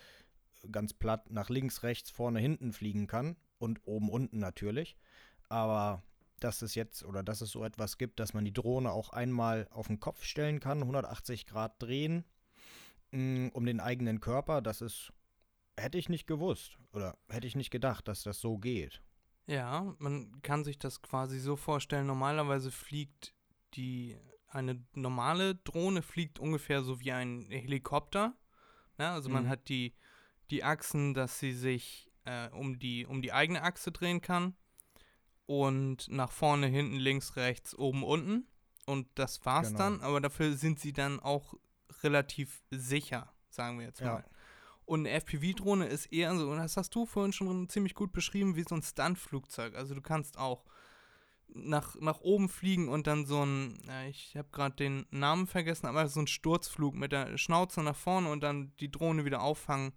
ganz 0.71 0.93
platt, 0.93 1.29
nach 1.29 1.49
links, 1.49 1.83
rechts, 1.83 2.09
vorne, 2.09 2.39
hinten 2.39 2.73
fliegen 2.73 3.07
kann 3.07 3.35
und 3.59 3.81
oben, 3.85 4.09
unten 4.09 4.39
natürlich. 4.39 4.97
Aber 5.49 6.03
dass 6.39 6.61
es 6.61 6.75
jetzt 6.75 7.03
oder 7.03 7.23
dass 7.23 7.41
es 7.41 7.51
so 7.51 7.63
etwas 7.63 7.97
gibt, 7.97 8.19
dass 8.19 8.33
man 8.33 8.45
die 8.45 8.53
Drohne 8.53 8.91
auch 8.91 9.09
einmal 9.09 9.67
auf 9.71 9.87
den 9.87 9.99
Kopf 9.99 10.23
stellen 10.23 10.59
kann, 10.59 10.81
180 10.81 11.45
Grad 11.45 11.81
drehen, 11.81 12.25
mh, 13.11 13.51
um 13.53 13.65
den 13.65 13.79
eigenen 13.79 14.19
Körper, 14.19 14.61
das 14.61 14.81
ist, 14.81 15.13
hätte 15.77 15.97
ich 15.97 16.09
nicht 16.09 16.27
gewusst 16.27 16.77
oder 16.93 17.17
hätte 17.29 17.47
ich 17.47 17.55
nicht 17.55 17.71
gedacht, 17.71 18.07
dass 18.07 18.23
das 18.23 18.39
so 18.39 18.57
geht. 18.57 19.01
Ja, 19.47 19.95
man 19.99 20.41
kann 20.41 20.63
sich 20.63 20.77
das 20.77 21.01
quasi 21.01 21.39
so 21.39 21.55
vorstellen. 21.55 22.05
Normalerweise 22.07 22.71
fliegt 22.71 23.33
die 23.73 24.17
eine 24.49 24.81
normale 24.93 25.55
Drohne 25.55 26.01
fliegt 26.01 26.39
ungefähr 26.39 26.81
so 26.83 26.99
wie 27.01 27.11
ein 27.11 27.47
Helikopter. 27.49 28.35
Ja, 28.97 29.13
also 29.13 29.29
man 29.29 29.43
Mhm. 29.43 29.49
hat 29.49 29.67
die, 29.69 29.93
die 30.49 30.63
Achsen, 30.63 31.13
dass 31.13 31.39
sie 31.39 31.53
sich 31.53 32.09
äh, 32.25 32.49
um, 32.49 32.79
die, 32.79 33.05
um 33.05 33.21
die 33.21 33.33
eigene 33.33 33.61
Achse 33.61 33.91
drehen 33.91 34.21
kann. 34.21 34.55
Und 35.45 36.09
nach 36.09 36.31
vorne, 36.31 36.67
hinten, 36.67 36.95
links, 36.97 37.35
rechts, 37.35 37.73
oben, 37.77 38.03
unten. 38.03 38.47
Und 38.85 39.07
das 39.15 39.45
war's 39.45 39.67
Genau. 39.69 39.79
dann, 39.79 40.01
aber 40.01 40.21
dafür 40.21 40.55
sind 40.55 40.79
sie 40.79 40.93
dann 40.93 41.19
auch 41.19 41.53
relativ 42.03 42.63
sicher, 42.71 43.31
sagen 43.49 43.79
wir 43.79 43.85
jetzt 43.85 43.99
Ja. 43.99 44.23
Und 44.87 45.01
eine 45.01 45.11
FPV-Drohne 45.19 45.85
ist 45.85 46.05
eher 46.13 46.33
so, 46.37 46.49
und 46.49 46.59
das 46.59 46.77
hast 46.77 46.95
du 46.95 47.05
vorhin 47.05 47.33
schon 47.33 47.67
ziemlich 47.67 47.93
gut 47.93 48.13
beschrieben, 48.13 48.55
wie 48.55 48.63
so 48.63 48.73
ein 48.73 48.81
Stuntflugzeug. 48.81 49.75
Also 49.75 49.93
du 49.93 50.01
kannst 50.01 50.37
auch 50.37 50.63
nach, 51.49 51.95
nach 51.99 52.21
oben 52.21 52.47
fliegen 52.47 52.87
und 52.87 53.05
dann 53.05 53.25
so 53.25 53.45
ein, 53.45 53.81
ja, 53.85 54.05
ich 54.05 54.37
habe 54.37 54.47
gerade 54.49 54.75
den 54.75 55.05
Namen 55.11 55.45
vergessen, 55.45 55.87
aber 55.87 56.07
so 56.07 56.21
ein 56.21 56.27
Sturzflug 56.27 56.95
mit 56.95 57.11
der 57.11 57.37
Schnauze 57.37 57.83
nach 57.83 57.97
vorne 57.97 58.31
und 58.31 58.41
dann 58.41 58.71
die 58.79 58.89
Drohne 58.89 59.25
wieder 59.25 59.41
auffangen. 59.41 59.91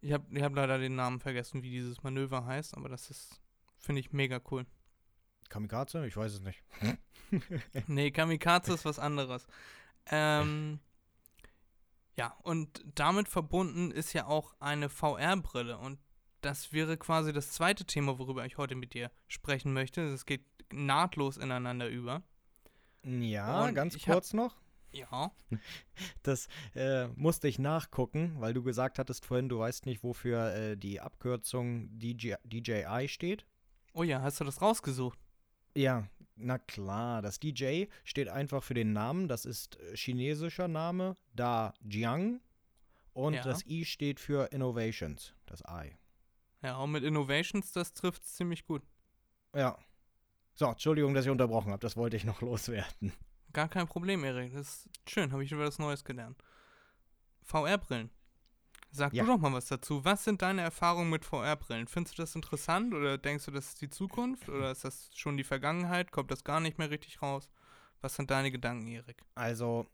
Ich 0.00 0.12
habe 0.12 0.26
ich 0.30 0.42
hab 0.44 0.54
leider 0.54 0.78
den 0.78 0.94
Namen 0.94 1.18
vergessen, 1.18 1.64
wie 1.64 1.70
dieses 1.70 2.04
Manöver 2.04 2.44
heißt, 2.44 2.76
aber 2.76 2.88
das 2.88 3.10
ist, 3.10 3.40
finde 3.78 3.98
ich, 3.98 4.12
mega 4.12 4.40
cool. 4.52 4.64
Kamikaze? 5.48 6.06
Ich 6.06 6.16
weiß 6.16 6.34
es 6.34 6.40
nicht. 6.40 6.62
Nee, 7.86 8.10
Kamikaze 8.10 8.74
ist 8.74 8.84
was 8.84 8.98
anderes. 8.98 9.46
Ähm, 10.04 10.80
ja, 12.16 12.36
und 12.42 12.84
damit 12.94 13.28
verbunden 13.28 13.90
ist 13.90 14.12
ja 14.12 14.26
auch 14.26 14.54
eine 14.60 14.88
VR-Brille. 14.88 15.78
Und 15.78 15.98
das 16.40 16.72
wäre 16.72 16.96
quasi 16.96 17.32
das 17.32 17.52
zweite 17.52 17.84
Thema, 17.84 18.18
worüber 18.18 18.44
ich 18.44 18.58
heute 18.58 18.74
mit 18.74 18.94
dir 18.94 19.10
sprechen 19.28 19.72
möchte. 19.72 20.02
Es 20.02 20.26
geht 20.26 20.44
nahtlos 20.72 21.36
ineinander 21.36 21.88
über. 21.88 22.22
Ja, 23.04 23.64
Und 23.64 23.74
ganz 23.74 23.98
kurz 24.02 24.32
noch. 24.32 24.56
Ja. 24.92 25.32
Das 26.22 26.48
äh, 26.74 27.08
musste 27.08 27.48
ich 27.48 27.58
nachgucken, 27.58 28.36
weil 28.38 28.54
du 28.54 28.62
gesagt 28.62 28.98
hattest 28.98 29.24
vorhin, 29.24 29.48
du 29.48 29.58
weißt 29.58 29.86
nicht, 29.86 30.02
wofür 30.02 30.54
äh, 30.54 30.76
die 30.76 31.00
Abkürzung 31.00 31.88
DJ, 31.98 32.34
DJI 32.44 33.08
steht. 33.08 33.46
Oh 33.94 34.02
ja, 34.02 34.22
hast 34.22 34.40
du 34.40 34.44
das 34.44 34.62
rausgesucht? 34.62 35.18
Ja, 35.74 36.08
Na 36.34 36.58
klar, 36.58 37.22
das 37.22 37.38
DJ 37.40 37.84
steht 38.04 38.28
einfach 38.28 38.62
für 38.62 38.74
den 38.74 38.92
Namen. 38.92 39.28
Das 39.28 39.44
ist 39.44 39.76
äh, 39.80 39.96
chinesischer 39.96 40.68
Name, 40.68 41.16
Da 41.34 41.74
Jiang. 41.88 42.40
Und 43.12 43.34
Ja. 43.34 43.42
das 43.42 43.66
I 43.66 43.84
steht 43.84 44.18
für 44.20 44.50
Innovations, 44.52 45.34
das 45.46 45.60
I. 45.68 45.92
Ja, 46.62 46.76
und 46.78 46.92
mit 46.92 47.04
Innovations, 47.04 47.72
das 47.72 47.92
trifft 47.92 48.24
ziemlich 48.24 48.64
gut. 48.64 48.82
Ja. 49.54 49.76
So, 50.54 50.66
Entschuldigung, 50.66 51.12
dass 51.14 51.24
ich 51.26 51.30
unterbrochen 51.30 51.72
habe. 51.72 51.80
Das 51.80 51.96
wollte 51.96 52.16
ich 52.16 52.24
noch 52.24 52.40
loswerden. 52.42 53.12
Gar 53.52 53.68
kein 53.68 53.86
Problem, 53.86 54.24
Erik. 54.24 54.54
Das 54.54 54.86
ist 54.86 55.10
schön, 55.10 55.30
habe 55.32 55.44
ich 55.44 55.50
wieder 55.50 55.60
was 55.60 55.78
Neues 55.78 56.04
gelernt. 56.04 56.42
VR-Brillen. 57.42 58.10
Sag 58.94 59.14
Ja. 59.14 59.24
du 59.24 59.30
doch 59.30 59.38
mal 59.38 59.52
was 59.54 59.66
dazu. 59.66 60.04
Was 60.04 60.22
sind 60.24 60.42
deine 60.42 60.60
Erfahrungen 60.60 61.08
mit 61.08 61.24
VR-Brillen? 61.24 61.88
Findest 61.88 62.18
du 62.18 62.22
das 62.22 62.34
interessant 62.34 62.92
oder 62.92 63.16
denkst 63.16 63.46
du, 63.46 63.50
das 63.50 63.68
ist 63.68 63.80
die 63.80 63.88
Zukunft 63.88 64.50
oder 64.50 64.70
ist 64.70 64.84
das 64.84 65.10
schon 65.14 65.38
die 65.38 65.44
Vergangenheit? 65.44 66.12
Kommt 66.12 66.30
das 66.30 66.44
gar 66.44 66.60
nicht 66.60 66.76
mehr 66.78 66.90
richtig 66.90 67.22
raus? 67.22 67.48
Was 68.02 68.16
sind 68.16 68.30
deine 68.30 68.50
Gedanken, 68.50 68.86
Erik? 68.88 69.22
Also, 69.34 69.86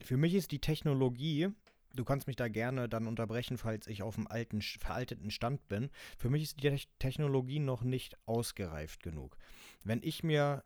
für 0.00 0.16
mich 0.16 0.34
ist 0.34 0.50
die 0.50 0.60
Technologie, 0.60 1.48
du 1.94 2.04
kannst 2.04 2.26
mich 2.26 2.36
da 2.36 2.48
gerne 2.48 2.88
dann 2.88 3.06
unterbrechen, 3.06 3.58
falls 3.58 3.86
ich 3.86 4.02
auf 4.02 4.14
dem 4.14 4.26
alten, 4.26 4.62
veralteten 4.62 5.30
Stand 5.30 5.68
bin. 5.68 5.90
Für 6.16 6.30
mich 6.30 6.42
ist 6.44 6.62
die 6.62 6.70
Te 6.70 6.78
Technologie 6.98 7.58
noch 7.58 7.82
nicht 7.82 8.16
ausgereift 8.26 9.02
genug. 9.02 9.36
Wenn 9.84 10.02
ich 10.02 10.22
mir 10.22 10.64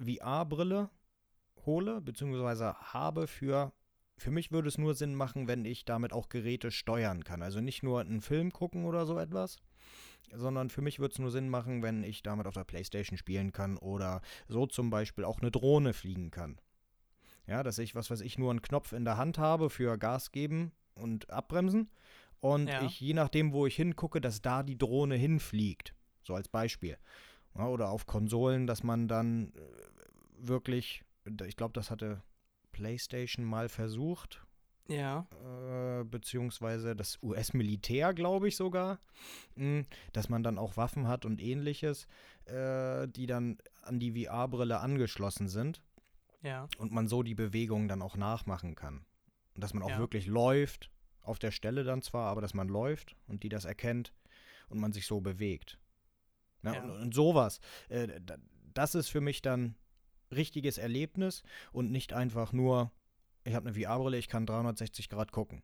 VR-Brille 0.00 0.90
hole, 1.66 2.00
beziehungsweise 2.00 2.74
habe 2.80 3.26
für, 3.26 3.72
für 4.18 4.30
mich 4.30 4.50
würde 4.52 4.68
es 4.68 4.78
nur 4.78 4.94
Sinn 4.94 5.14
machen, 5.14 5.48
wenn 5.48 5.64
ich 5.64 5.84
damit 5.84 6.12
auch 6.12 6.28
Geräte 6.28 6.70
steuern 6.70 7.24
kann. 7.24 7.42
Also 7.42 7.60
nicht 7.60 7.82
nur 7.82 8.00
einen 8.00 8.20
Film 8.20 8.52
gucken 8.52 8.84
oder 8.84 9.06
so 9.06 9.18
etwas, 9.18 9.56
sondern 10.32 10.70
für 10.70 10.82
mich 10.82 10.98
würde 10.98 11.12
es 11.12 11.18
nur 11.18 11.30
Sinn 11.30 11.48
machen, 11.48 11.82
wenn 11.82 12.02
ich 12.02 12.22
damit 12.22 12.46
auf 12.46 12.54
der 12.54 12.64
Playstation 12.64 13.16
spielen 13.16 13.52
kann 13.52 13.76
oder 13.78 14.20
so 14.46 14.66
zum 14.66 14.90
Beispiel 14.90 15.24
auch 15.24 15.40
eine 15.40 15.50
Drohne 15.50 15.92
fliegen 15.92 16.30
kann. 16.30 16.60
Ja, 17.46 17.62
dass 17.62 17.78
ich, 17.78 17.94
was 17.94 18.10
weiß 18.10 18.20
ich, 18.20 18.38
nur 18.38 18.50
einen 18.50 18.62
Knopf 18.62 18.92
in 18.92 19.04
der 19.04 19.16
Hand 19.16 19.38
habe 19.38 19.70
für 19.70 19.96
Gas 19.96 20.32
geben 20.32 20.72
und 20.94 21.30
abbremsen 21.30 21.90
und 22.40 22.68
Ja. 22.68 22.82
ich 22.82 23.00
je 23.00 23.14
nachdem, 23.14 23.52
wo 23.52 23.66
ich 23.66 23.76
hingucke, 23.76 24.20
dass 24.20 24.42
da 24.42 24.62
die 24.62 24.76
Drohne 24.76 25.14
hinfliegt. 25.14 25.94
So 26.22 26.34
als 26.34 26.48
Beispiel. 26.48 26.98
Ja, 27.56 27.66
oder 27.68 27.88
auf 27.88 28.06
Konsolen, 28.06 28.66
dass 28.66 28.82
man 28.82 29.08
dann 29.08 29.48
äh, 29.54 29.60
wirklich, 30.38 31.02
ich 31.46 31.56
glaube, 31.56 31.72
das 31.72 31.90
hatte 31.90 32.22
PlayStation 32.82 33.44
mal 33.44 33.68
versucht, 33.68 34.40
Ja. 34.86 35.26
äh, 36.00 36.04
beziehungsweise 36.04 36.94
das 36.94 37.18
US-Militär, 37.22 38.14
glaube 38.14 38.46
ich 38.46 38.54
sogar, 38.56 39.00
mh, 39.56 39.82
dass 40.12 40.28
man 40.28 40.44
dann 40.44 40.58
auch 40.58 40.76
Waffen 40.76 41.08
hat 41.08 41.24
und 41.24 41.40
ähnliches, 41.42 42.06
äh, 42.44 43.08
die 43.08 43.26
dann 43.26 43.58
an 43.82 43.98
die 43.98 44.12
VR-Brille 44.24 44.78
angeschlossen 44.78 45.48
sind 45.48 45.82
Ja. 46.42 46.68
und 46.78 46.92
man 46.92 47.08
so 47.08 47.24
die 47.24 47.34
Bewegung 47.34 47.88
dann 47.88 48.00
auch 48.00 48.16
nachmachen 48.16 48.76
kann. 48.76 49.04
Und 49.56 49.64
dass 49.64 49.74
man 49.74 49.82
auch 49.82 49.90
Ja. 49.90 49.98
wirklich 49.98 50.26
läuft, 50.26 50.92
auf 51.20 51.40
der 51.40 51.50
Stelle 51.50 51.82
dann 51.82 52.00
zwar, 52.00 52.30
aber 52.30 52.40
dass 52.40 52.54
man 52.54 52.68
läuft 52.68 53.16
und 53.26 53.42
die 53.42 53.48
das 53.48 53.64
erkennt 53.64 54.14
und 54.68 54.78
man 54.78 54.92
sich 54.92 55.04
so 55.06 55.20
bewegt. 55.20 55.78
Ja, 56.62 56.74
Ja. 56.74 56.82
Und, 56.84 56.90
und 56.92 57.12
sowas. 57.14 57.60
Äh, 57.88 58.20
da- 58.24 58.38
das 58.72 58.94
ist 58.94 59.08
für 59.08 59.20
mich 59.20 59.42
dann 59.42 59.74
richtiges 60.32 60.78
Erlebnis 60.78 61.42
und 61.72 61.90
nicht 61.90 62.12
einfach 62.12 62.52
nur, 62.52 62.92
ich 63.44 63.54
habe 63.54 63.68
eine 63.68 63.80
VR-Brille, 63.80 64.18
ich 64.18 64.28
kann 64.28 64.46
360 64.46 65.08
Grad 65.08 65.32
gucken. 65.32 65.62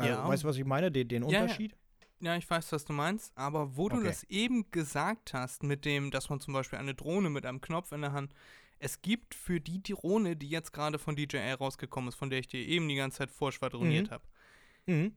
Ja. 0.00 0.26
Weißt 0.26 0.44
du, 0.44 0.48
was 0.48 0.56
ich 0.56 0.64
meine? 0.64 0.90
Den, 0.90 1.08
den 1.08 1.22
Ja, 1.24 1.30
ja. 1.30 1.42
Unterschied? 1.42 1.76
Ja, 2.20 2.36
ich 2.36 2.48
weiß, 2.48 2.72
was 2.72 2.84
du 2.84 2.92
meinst, 2.92 3.32
aber 3.36 3.76
wo 3.76 3.88
du 3.88 3.96
Okay. 3.96 4.04
das 4.06 4.24
eben 4.24 4.70
gesagt 4.70 5.32
hast, 5.32 5.62
mit 5.62 5.84
dem, 5.86 6.10
dass 6.10 6.28
man 6.28 6.40
zum 6.40 6.52
Beispiel 6.52 6.78
eine 6.78 6.94
Drohne 6.94 7.30
mit 7.30 7.46
einem 7.46 7.60
Knopf 7.62 7.92
in 7.92 8.02
der 8.02 8.12
Hand, 8.12 8.34
es 8.78 9.00
gibt 9.02 9.34
für 9.34 9.60
die 9.60 9.82
Drohne, 9.82 10.36
die 10.36 10.48
jetzt 10.48 10.72
gerade 10.72 10.98
von 10.98 11.16
DJI 11.16 11.52
rausgekommen 11.52 12.08
ist, 12.08 12.14
von 12.16 12.28
der 12.30 12.40
ich 12.40 12.48
dir 12.48 12.60
eben 12.66 12.88
die 12.88 12.94
ganze 12.96 13.18
Zeit 13.18 13.30
vorschwadroniert 13.30 14.08
Mhm. 14.08 14.10
habe, 14.10 14.24
Mhm. 14.86 15.14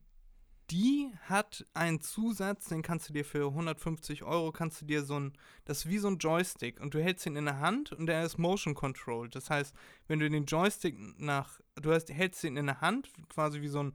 Die 0.73 1.11
hat 1.29 1.67
einen 1.75 2.01
Zusatz, 2.01 2.65
den 2.65 2.81
kannst 2.81 3.07
du 3.07 3.13
dir 3.13 3.23
für 3.23 3.49
150 3.49 4.23
Euro, 4.23 4.51
kannst 4.51 4.81
du 4.81 4.85
dir 4.85 5.03
so 5.03 5.19
ein, 5.19 5.33
das 5.65 5.79
ist 5.79 5.89
wie 5.89 5.99
so 5.99 6.07
ein 6.07 6.17
Joystick 6.17 6.81
und 6.81 6.95
du 6.95 7.01
hältst 7.01 7.27
ihn 7.27 7.35
in 7.35 7.45
der 7.45 7.59
Hand 7.59 7.91
und 7.91 8.07
der 8.07 8.23
ist 8.23 8.39
Motion 8.39 8.73
Controlled. 8.73 9.35
Das 9.35 9.51
heißt, 9.51 9.75
wenn 10.07 10.17
du 10.17 10.27
den 10.27 10.45
Joystick 10.45 10.97
nach, 11.19 11.59
du 11.75 11.93
hast, 11.93 12.11
hältst 12.11 12.43
ihn 12.43 12.57
in 12.57 12.65
der 12.65 12.81
Hand, 12.81 13.11
quasi 13.29 13.61
wie 13.61 13.67
so 13.67 13.83
ein 13.83 13.93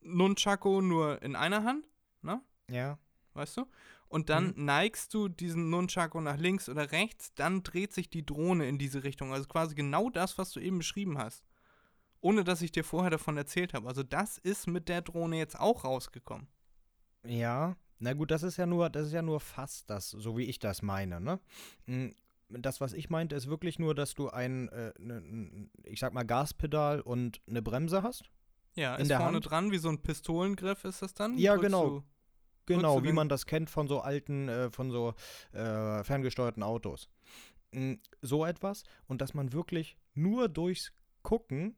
Nunchako 0.00 0.82
nur 0.82 1.22
in 1.22 1.36
einer 1.36 1.62
Hand, 1.62 1.86
ne? 2.22 2.42
Ja. 2.68 2.98
weißt 3.34 3.58
du? 3.58 3.66
Und 4.08 4.28
dann 4.28 4.52
neigst 4.56 5.14
du 5.14 5.28
diesen 5.28 5.70
Nunchako 5.70 6.20
nach 6.20 6.38
links 6.38 6.68
oder 6.68 6.90
rechts, 6.90 7.34
dann 7.34 7.62
dreht 7.62 7.92
sich 7.92 8.10
die 8.10 8.26
Drohne 8.26 8.68
in 8.68 8.78
diese 8.78 9.04
Richtung. 9.04 9.32
Also 9.32 9.46
quasi 9.46 9.76
genau 9.76 10.10
das, 10.10 10.38
was 10.38 10.50
du 10.50 10.58
eben 10.58 10.78
beschrieben 10.78 11.18
hast. 11.18 11.44
Ohne 12.20 12.44
dass 12.44 12.62
ich 12.62 12.72
dir 12.72 12.84
vorher 12.84 13.10
davon 13.10 13.36
erzählt 13.36 13.74
habe. 13.74 13.86
Also 13.88 14.02
das 14.02 14.38
ist 14.38 14.66
mit 14.66 14.88
der 14.88 15.02
Drohne 15.02 15.38
jetzt 15.38 15.58
auch 15.58 15.84
rausgekommen. 15.84 16.48
Ja, 17.24 17.76
na 17.98 18.12
gut, 18.12 18.30
das 18.30 18.42
ist 18.42 18.56
ja 18.56 18.66
nur, 18.66 18.90
das 18.90 19.06
ist 19.08 19.12
ja 19.12 19.22
nur 19.22 19.40
fast 19.40 19.88
das, 19.90 20.10
so 20.10 20.36
wie 20.36 20.44
ich 20.44 20.58
das 20.58 20.82
meine, 20.82 21.20
ne? 21.20 21.40
Mm, 21.86 22.08
Das, 22.48 22.80
was 22.80 22.92
ich 22.92 23.10
meinte, 23.10 23.34
ist 23.34 23.48
wirklich 23.48 23.78
nur, 23.80 23.94
dass 23.94 24.14
du 24.14 24.28
ein, 24.28 24.68
äh, 24.68 24.92
ne, 24.98 25.68
ich 25.82 25.98
sag 25.98 26.12
mal, 26.14 26.22
Gaspedal 26.24 27.00
und 27.00 27.40
eine 27.48 27.60
Bremse 27.62 28.02
hast. 28.04 28.30
Ja, 28.76 28.94
In 28.96 29.02
ist 29.02 29.08
der 29.08 29.16
vorne 29.18 29.36
Hand? 29.36 29.50
dran 29.50 29.72
wie 29.72 29.78
so 29.78 29.88
ein 29.88 30.00
Pistolengriff 30.02 30.84
ist 30.84 31.02
das 31.02 31.14
dann? 31.14 31.36
Ja, 31.38 31.54
Drückst 31.54 31.64
genau. 31.66 31.88
du- 31.90 32.02
Genau, 32.66 33.04
wie 33.04 33.12
man 33.12 33.28
das 33.28 33.46
kennt 33.46 33.70
von 33.70 33.86
so 33.86 34.00
alten, 34.00 34.48
äh, 34.48 34.70
von 34.72 34.90
so 34.90 35.14
äh, 35.52 36.02
ferngesteuerten 36.04 36.62
Autos. 36.64 37.08
Mm, 37.72 37.94
So 38.22 38.44
etwas 38.44 38.82
und 39.08 39.20
dass 39.20 39.34
man 39.34 39.52
wirklich 39.52 39.96
nur 40.14 40.48
durchs 40.48 40.92
Gucken, 41.22 41.76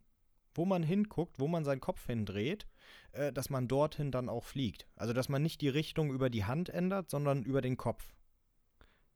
wo 0.55 0.65
man 0.65 0.83
hinguckt, 0.83 1.39
wo 1.39 1.49
man 1.49 1.65
seinen 1.65 1.81
Kopf 1.81 2.07
hindreht, 2.07 2.67
äh, 3.13 3.33
dass 3.33 3.51
man 3.51 3.69
dorthin 3.69 4.11
dann 4.11 4.29
auch 4.29 4.45
fliegt. 4.45 4.87
Also 4.97 5.13
dass 5.13 5.29
man 5.29 5.43
nicht 5.43 5.61
die 5.61 5.69
Richtung 5.69 6.11
über 6.11 6.31
die 6.31 6.45
Hand 6.45 6.69
ändert, 6.69 7.11
sondern 7.11 7.43
über 7.43 7.61
den 7.61 7.77
Kopf. 7.77 8.15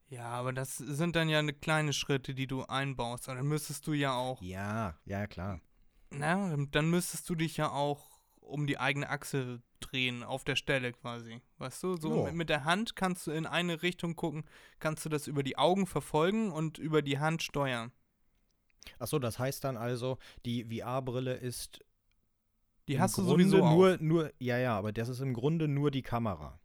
Ja, 0.08 0.26
aber 0.26 0.52
das 0.52 0.76
sind 0.76 1.16
dann 1.16 1.28
ja 1.30 1.40
ne 1.40 1.54
kleine 1.54 1.92
Schritte, 1.94 2.34
die 2.34 2.46
du 2.46 2.64
einbaust. 2.64 3.28
Dann 3.28 3.46
müsstest 3.46 3.86
du 3.86 3.94
ja 3.94 4.14
auch, 4.14 4.42
Ja, 4.42 4.98
ja, 5.06 5.26
klar. 5.26 5.60
na, 6.10 6.54
dann 6.70 6.90
müsstest 6.90 7.28
du 7.30 7.34
dich 7.34 7.56
ja 7.56 7.70
auch 7.70 8.10
um 8.40 8.66
die 8.66 8.78
eigene 8.78 9.08
Achse 9.08 9.62
drehen, 9.80 10.22
auf 10.22 10.44
der 10.44 10.56
Stelle 10.56 10.92
quasi. 10.92 11.40
Weißt 11.56 11.82
du? 11.82 11.96
So 11.96 12.10
Ja. 12.10 12.24
mit, 12.24 12.34
mit 12.34 12.48
der 12.50 12.64
Hand 12.64 12.94
kannst 12.94 13.26
du 13.26 13.30
in 13.30 13.46
eine 13.46 13.82
Richtung 13.82 14.14
gucken, 14.14 14.44
kannst 14.80 15.04
du 15.04 15.08
das 15.08 15.26
über 15.26 15.42
die 15.42 15.56
Augen 15.56 15.86
verfolgen 15.86 16.52
und 16.52 16.76
über 16.76 17.00
die 17.00 17.18
Hand 17.18 17.42
steuern. 17.42 17.90
Achso, 18.98 19.18
das 19.18 19.38
heißt 19.38 19.64
dann 19.64 19.76
also, 19.76 20.18
die 20.44 20.64
VR-Brille 20.64 21.34
ist 21.34 21.80
Die 22.88 22.98
hast 22.98 23.16
du 23.18 23.22
Grunde 23.24 23.44
sowieso 23.44 23.58
nur, 23.74 23.94
auf. 23.94 24.00
nur, 24.00 24.32
ja, 24.38 24.58
ja, 24.58 24.76
aber 24.76 24.92
das 24.92 25.08
ist 25.08 25.20
im 25.20 25.34
Grunde 25.34 25.68
nur 25.68 25.90
die 25.90 26.02
Kamera. 26.02 26.58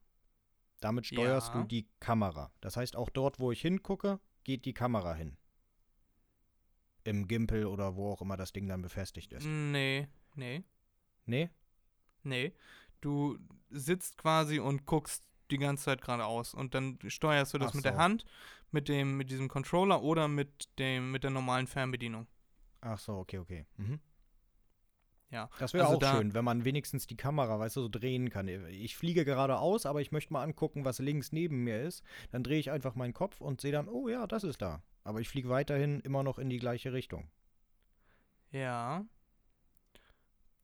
Damit 0.80 1.06
steuerst 1.08 1.54
Ja. 1.54 1.62
du 1.62 1.68
die 1.68 1.88
Kamera. 2.00 2.52
Das 2.62 2.78
heißt, 2.78 2.96
auch 2.96 3.10
dort, 3.10 3.40
wo 3.40 3.52
ich 3.52 3.62
hingucke, 3.62 4.20
geht 4.44 4.66
die 4.66 4.74
Kamera 4.74 5.14
hin. 5.16 5.38
Im 7.04 7.28
Gimpel 7.28 7.66
oder 7.66 7.96
wo 7.96 8.12
auch 8.12 8.22
immer 8.22 8.36
das 8.38 8.52
Ding 8.52 8.68
dann 8.68 8.82
befestigt 8.82 9.32
ist. 9.34 9.46
Nee, 9.46 10.08
nee, 10.36 10.64
Nee? 11.26 11.50
nee. 12.24 12.54
Du 13.02 13.38
sitzt 13.70 14.18
quasi 14.18 14.60
und 14.60 14.86
guckst 14.86 15.24
die 15.52 15.58
ganze 15.58 15.86
Zeit 15.86 16.02
geradeaus 16.02 16.54
und 16.54 16.74
dann 16.74 17.00
steuerst 17.08 17.54
du 17.54 17.58
das 17.58 17.70
Ach 17.72 17.76
mit 17.76 17.86
der 17.86 17.94
so. 17.94 18.00
Hand, 18.00 18.26
mit 18.72 18.90
dem, 18.90 19.18
mit 19.18 19.30
diesem 19.32 19.48
Controller 19.48 20.02
oder 20.04 20.28
mit 20.28 20.70
dem, 20.80 21.12
mit 21.12 21.24
der 21.24 21.32
normalen 21.32 21.68
Fernbedienung. 21.68 22.28
Ach 22.82 23.00
so, 23.00 23.14
okay, 23.18 23.40
okay. 23.40 23.66
Mhm. 23.78 24.00
Ja. 25.30 25.50
Das 25.60 25.74
wäre 25.74 25.86
Also 25.86 25.98
auch 25.98 26.00
da- 26.00 26.16
schön, 26.16 26.34
wenn 26.34 26.46
man 26.46 26.64
wenigstens 26.64 27.06
die 27.08 27.18
Kamera, 27.18 27.60
weißt 27.60 27.76
du, 27.76 27.82
so 27.82 27.90
drehen 27.90 28.30
kann. 28.30 28.48
Ich 28.48 28.96
fliege 28.96 29.26
geradeaus, 29.26 29.86
aber 29.86 30.00
ich 30.00 30.12
möchte 30.14 30.32
mal 30.32 30.44
angucken, 30.44 30.86
was 30.86 31.00
links 31.00 31.32
neben 31.34 31.64
mir 31.66 31.82
ist. 31.82 32.02
Dann 32.32 32.44
drehe 32.44 32.60
ich 32.60 32.72
einfach 32.72 32.96
meinen 32.96 33.14
Kopf 33.14 33.42
und 33.42 33.60
sehe 33.60 33.74
dann, 33.74 33.90
oh 33.90 34.08
ja, 34.08 34.26
das 34.26 34.44
ist 34.46 34.62
da. 34.62 34.82
Aber 35.04 35.20
ich 35.20 35.28
fliege 35.28 35.50
weiterhin 35.50 36.00
immer 36.02 36.24
noch 36.24 36.40
in 36.40 36.50
die 36.50 36.60
gleiche 36.60 36.94
Richtung. 36.94 37.30
Ja. 38.52 39.06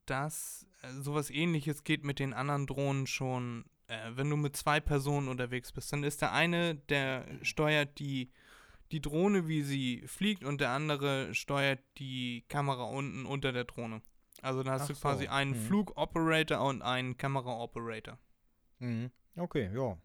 Das, 0.06 0.66
äh, 0.82 0.92
sowas 0.94 1.30
ähnliches 1.30 1.84
geht 1.84 2.04
mit 2.04 2.20
den 2.20 2.34
anderen 2.34 2.68
Drohnen 2.68 3.08
schon. 3.08 3.66
Äh, 3.94 4.18
wenn 4.18 4.30
du 4.30 4.38
mit 4.38 4.56
zwei 4.56 4.80
Personen 4.80 5.28
unterwegs 5.28 5.72
bist, 5.72 5.92
dann 5.94 6.04
ist 6.04 6.22
der 6.22 6.34
eine, 6.34 6.76
der 6.76 7.26
steuert 7.42 8.00
die, 8.00 8.32
die 8.92 9.02
Drohne, 9.02 9.48
wie 9.48 9.62
sie 9.62 10.04
fliegt, 10.08 10.44
und 10.44 10.62
der 10.62 10.72
andere 10.72 11.34
steuert 11.34 11.80
die 11.98 12.44
Kamera 12.50 12.84
unten 12.84 13.26
unter 13.26 13.52
der 13.52 13.66
Drohne. 13.66 14.02
Also 14.42 14.64
da 14.64 14.72
hast 14.72 14.84
Ach 14.84 14.88
du 14.88 14.94
so, 14.96 15.02
quasi 15.02 15.28
einen 15.28 15.52
mhm. 15.52 15.66
Flugoperator 15.68 16.62
und 16.62 16.82
einen 16.82 17.18
Kameraoperator. 17.18 18.18
Mhm. 18.80 19.12
Okay, 19.36 19.70
ja. 19.74 19.98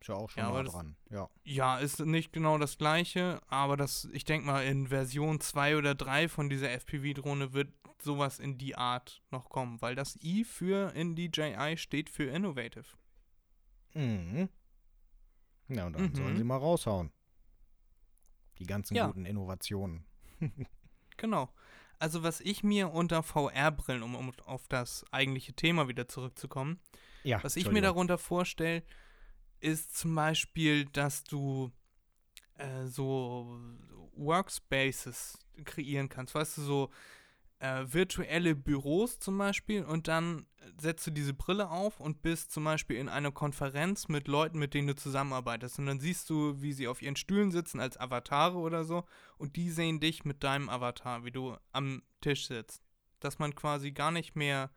Ist 0.00 0.08
ja 0.08 0.14
auch 0.14 0.30
schon 0.30 0.42
Ja, 0.42 0.62
das- 0.62 0.72
dran. 0.72 0.96
Ja. 1.10 1.28
Ja, 1.44 1.78
ist 1.78 1.98
nicht 2.00 2.32
genau 2.32 2.56
das 2.58 2.78
gleiche, 2.78 3.40
aber 3.48 3.76
das, 3.76 4.08
ich 4.12 4.24
denke 4.24 4.46
mal, 4.46 4.64
in 4.64 4.86
Version 4.88 5.40
2 5.40 5.76
oder 5.76 5.94
3 5.94 6.28
von 6.28 6.48
dieser 6.48 6.70
FPV-Drohne 6.70 7.52
wird 7.52 7.72
sowas 8.00 8.38
in 8.38 8.58
die 8.58 8.76
Art 8.76 9.22
noch 9.32 9.48
kommen, 9.48 9.80
weil 9.82 9.96
das 9.96 10.16
I 10.22 10.44
für 10.44 10.94
in 10.94 11.16
DJI 11.16 11.76
steht 11.76 12.10
für 12.10 12.24
Innovative. 12.24 12.84
Mhm. 13.94 14.48
Ja, 15.68 15.86
und 15.86 15.94
dann 15.94 16.02
Mhm. 16.10 16.14
sollen 16.14 16.36
sie 16.36 16.44
mal 16.44 16.56
raushauen. 16.58 17.10
Die 18.58 18.66
ganzen 18.66 18.94
Ja. 18.94 19.06
guten 19.06 19.24
Innovationen. 19.26 20.04
Genau. 21.16 21.52
Also 21.98 22.22
was 22.22 22.40
ich 22.40 22.62
mir 22.62 22.92
unter 22.92 23.24
VR-Brillen, 23.24 24.04
um, 24.04 24.14
um 24.14 24.32
auf 24.46 24.68
das 24.68 25.04
eigentliche 25.10 25.52
Thema 25.52 25.88
wieder 25.88 26.06
zurückzukommen, 26.06 26.78
Ja, 27.24 27.42
was 27.42 27.56
ich 27.56 27.68
mir 27.72 27.82
darunter 27.82 28.18
vorstelle, 28.18 28.84
ist 29.60 29.96
zum 29.96 30.14
Beispiel, 30.14 30.84
dass 30.86 31.24
du 31.24 31.70
äh, 32.54 32.86
so 32.86 33.60
Workspaces 34.16 35.38
kreieren 35.64 36.08
kannst. 36.08 36.34
Weißt 36.34 36.58
du, 36.58 36.62
so 36.62 36.90
äh, 37.60 37.84
virtuelle 37.86 38.54
Büros 38.54 39.18
zum 39.18 39.38
Beispiel 39.38 39.84
und 39.84 40.08
dann 40.08 40.46
setzt 40.80 41.06
du 41.06 41.10
diese 41.10 41.34
Brille 41.34 41.70
auf 41.70 41.98
und 41.98 42.22
bist 42.22 42.52
zum 42.52 42.64
Beispiel 42.64 42.96
in 42.96 43.08
einer 43.08 43.32
Konferenz 43.32 44.08
mit 44.08 44.28
Leuten, 44.28 44.58
mit 44.58 44.74
denen 44.74 44.88
du 44.88 44.94
zusammenarbeitest. 44.94 45.78
Und 45.78 45.86
dann 45.86 46.00
siehst 46.00 46.30
du, 46.30 46.60
wie 46.60 46.72
sie 46.72 46.88
auf 46.88 47.02
ihren 47.02 47.16
Stühlen 47.16 47.50
sitzen 47.50 47.80
als 47.80 47.96
Avatare 47.96 48.58
oder 48.58 48.84
so 48.84 49.04
und 49.38 49.56
die 49.56 49.70
sehen 49.70 50.00
dich 50.00 50.24
mit 50.24 50.44
deinem 50.44 50.68
Avatar, 50.68 51.24
wie 51.24 51.32
du 51.32 51.56
am 51.72 52.02
Tisch 52.20 52.46
sitzt. 52.46 52.82
Dass 53.20 53.38
man 53.38 53.54
quasi 53.54 53.92
gar 53.92 54.10
nicht 54.10 54.36
mehr 54.36 54.70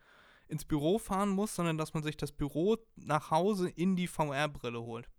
ins 0.51 0.65
Büro 0.65 0.99
fahren 0.99 1.29
muss, 1.29 1.55
sondern 1.55 1.77
dass 1.77 1.93
man 1.93 2.03
sich 2.03 2.17
das 2.17 2.31
Büro 2.31 2.77
nach 2.95 3.31
Hause 3.31 3.69
in 3.69 3.95
die 3.95 4.07
VR-Brille 4.07 4.81
holt. 4.81 5.09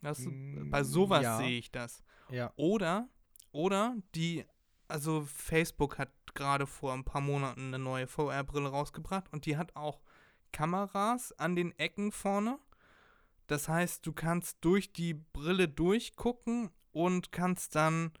Das, 0.00 0.20
Mm, 0.20 0.70
bei 0.70 0.82
sowas 0.82 1.22
ja. 1.22 1.36
sehe 1.38 1.58
ich 1.58 1.70
das. 1.70 2.02
Ja. 2.30 2.52
Oder, 2.56 3.08
oder 3.50 3.96
die, 4.14 4.44
also 4.88 5.22
Facebook 5.26 5.98
hat 5.98 6.10
gerade 6.34 6.66
vor 6.66 6.92
ein 6.92 7.04
paar 7.04 7.20
Monaten 7.20 7.68
eine 7.68 7.78
neue 7.78 8.06
VR-Brille 8.06 8.68
rausgebracht 8.68 9.32
und 9.32 9.46
die 9.46 9.56
hat 9.56 9.76
auch 9.76 10.00
Kameras 10.52 11.32
an 11.38 11.56
den 11.56 11.76
Ecken 11.78 12.12
vorne. 12.12 12.58
Das 13.48 13.68
heißt, 13.68 14.06
du 14.06 14.12
kannst 14.12 14.58
durch 14.60 14.92
die 14.92 15.14
Brille 15.14 15.68
durchgucken 15.68 16.70
und 16.92 17.32
kannst 17.32 17.74
dann 17.74 18.12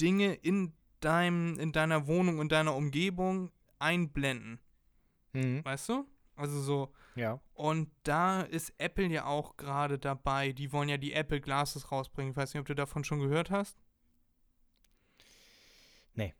Dinge 0.00 0.34
in 0.34 0.72
deinem, 1.00 1.58
in 1.58 1.72
deiner 1.72 2.06
Wohnung, 2.06 2.40
in 2.40 2.48
deiner 2.48 2.74
Umgebung 2.74 3.50
einblenden. 3.82 4.58
Mhm. 5.34 5.64
Weißt 5.64 5.88
du? 5.90 6.06
Also 6.36 6.60
so, 6.62 6.92
Ja. 7.14 7.40
und 7.52 7.90
da 8.04 8.40
ist 8.40 8.72
Apple 8.78 9.06
ja 9.08 9.26
auch 9.26 9.56
gerade 9.58 9.98
dabei. 9.98 10.52
Die 10.52 10.72
wollen 10.72 10.88
ja 10.88 10.96
die 10.96 11.12
Apple 11.12 11.40
Glasses 11.42 11.92
rausbringen. 11.92 12.30
Ich 12.32 12.36
weiß 12.36 12.54
nicht, 12.54 12.60
ob 12.60 12.66
du 12.66 12.74
davon 12.74 13.04
schon 13.04 13.20
gehört 13.20 13.50
hast. 13.50 13.78
Nee. 16.14 16.34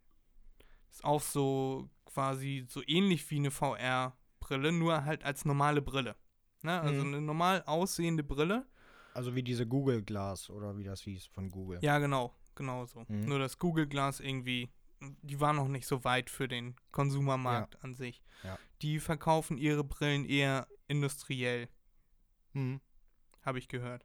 Ist 0.90 1.04
auch 1.04 1.20
so 1.20 1.88
quasi 2.06 2.64
so 2.68 2.82
ähnlich 2.86 3.28
wie 3.30 3.36
eine 3.36 3.50
VR-Brille, 3.50 4.72
nur 4.72 5.04
halt 5.04 5.24
als 5.24 5.44
normale 5.44 5.82
Brille. 5.82 6.16
Ne? 6.62 6.80
Also 6.80 7.02
Mhm. 7.04 7.14
eine 7.14 7.20
normal 7.22 7.62
aussehende 7.66 8.22
Brille. 8.22 8.66
Also 9.14 9.34
wie 9.34 9.42
diese 9.42 9.66
Google 9.66 10.02
Glass 10.02 10.48
oder 10.48 10.76
wie 10.78 10.84
das 10.84 11.02
hieß 11.02 11.26
von 11.26 11.50
Google. 11.50 11.78
Ja, 11.82 11.98
genau. 11.98 12.34
Genau 12.54 12.84
so. 12.86 13.04
Mhm. 13.08 13.26
Nur 13.26 13.38
das 13.38 13.58
Google 13.58 13.86
Glass 13.86 14.20
irgendwie, 14.20 14.70
die 15.22 15.40
war 15.40 15.52
noch 15.52 15.68
nicht 15.68 15.86
so 15.86 16.04
weit 16.04 16.30
für 16.30 16.48
den 16.48 16.76
Konsumermarkt 16.90 17.82
an 17.84 17.94
sich. 17.94 18.22
Ja. 18.44 18.58
Die 18.82 19.00
verkaufen 19.00 19.58
ihre 19.58 19.84
Brillen 19.84 20.24
eher 20.24 20.66
industriell, 20.88 21.68
Mhm. 22.52 22.80
habe 23.42 23.58
ich 23.58 23.68
gehört. 23.68 24.04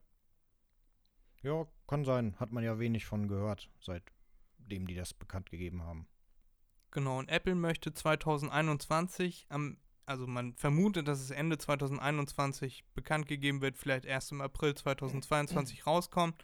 Ja, 1.44 1.68
kann 1.88 2.06
sein. 2.06 2.36
Hat 2.40 2.52
man 2.52 2.64
ja 2.64 2.80
wenig 2.80 3.06
von 3.06 3.28
gehört, 3.28 3.70
seitdem 3.82 4.88
die 4.88 4.96
das 4.96 5.14
bekannt 5.14 5.50
gegeben 5.50 5.84
haben. 5.84 6.08
Genau, 6.92 7.20
und 7.20 7.30
Apple 7.30 7.56
möchte 7.56 7.94
2021 7.94 9.46
am, 9.50 9.78
also 10.06 10.26
man 10.26 10.54
vermutet, 10.56 11.08
dass 11.08 11.20
es 11.20 11.32
Ende 11.32 11.58
2021 11.58 12.86
bekannt 12.96 13.28
gegeben 13.28 13.62
wird, 13.62 13.78
vielleicht 13.78 14.06
erst 14.06 14.32
im 14.32 14.42
April 14.42 14.74
2022 14.76 15.86
rauskommt. 15.86 16.44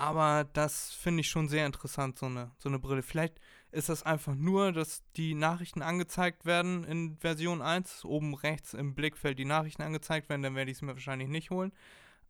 Aber 0.00 0.48
das 0.52 0.92
finde 0.92 1.20
ich 1.20 1.28
schon 1.28 1.48
sehr 1.48 1.66
interessant, 1.66 2.18
so 2.18 2.26
eine, 2.26 2.50
so 2.58 2.68
eine 2.70 2.78
Brille. 2.78 3.02
Vielleicht 3.02 3.38
ist 3.70 3.90
das 3.90 4.02
einfach 4.02 4.34
nur, 4.34 4.72
dass 4.72 5.02
die 5.16 5.34
Nachrichten 5.34 5.82
angezeigt 5.82 6.46
werden 6.46 6.84
in 6.84 7.18
Version 7.18 7.60
1, 7.60 8.04
oben 8.06 8.34
rechts 8.34 8.72
im 8.72 8.94
Blickfeld 8.94 9.38
die 9.38 9.44
Nachrichten 9.44 9.82
angezeigt 9.82 10.28
werden, 10.30 10.42
dann 10.42 10.54
werde 10.54 10.70
ich 10.70 10.78
es 10.78 10.82
mir 10.82 10.94
wahrscheinlich 10.94 11.28
nicht 11.28 11.50
holen. 11.50 11.72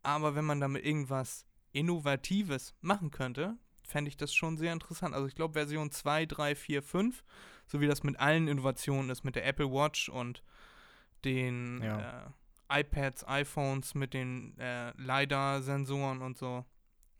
Aber 0.03 0.35
wenn 0.35 0.43
man 0.45 0.59
damit 0.59 0.83
irgendwas 0.85 1.45
Innovatives 1.71 2.75
machen 2.81 3.09
könnte, 3.09 3.55
fände 3.83 4.09
ich 4.09 4.17
das 4.17 4.33
schon 4.33 4.57
sehr 4.57 4.73
interessant. 4.73 5.15
Also 5.15 5.27
ich 5.27 5.35
glaube 5.35 5.53
Version 5.53 5.91
2, 5.91 6.25
3, 6.25 6.55
4, 6.55 6.83
5, 6.83 7.23
so 7.67 7.79
wie 7.79 7.87
das 7.87 8.03
mit 8.03 8.19
allen 8.19 8.49
Innovationen 8.49 9.09
ist, 9.09 9.23
mit 9.23 9.35
der 9.35 9.45
Apple 9.45 9.71
Watch 9.71 10.09
und 10.09 10.43
den 11.23 11.81
Ja. 11.81 12.33
äh, 12.69 12.81
iPads, 12.81 13.25
iPhones, 13.27 13.95
mit 13.95 14.13
den 14.13 14.57
äh, 14.59 14.91
LiDAR-Sensoren 14.97 16.21
und 16.21 16.37
so, 16.37 16.65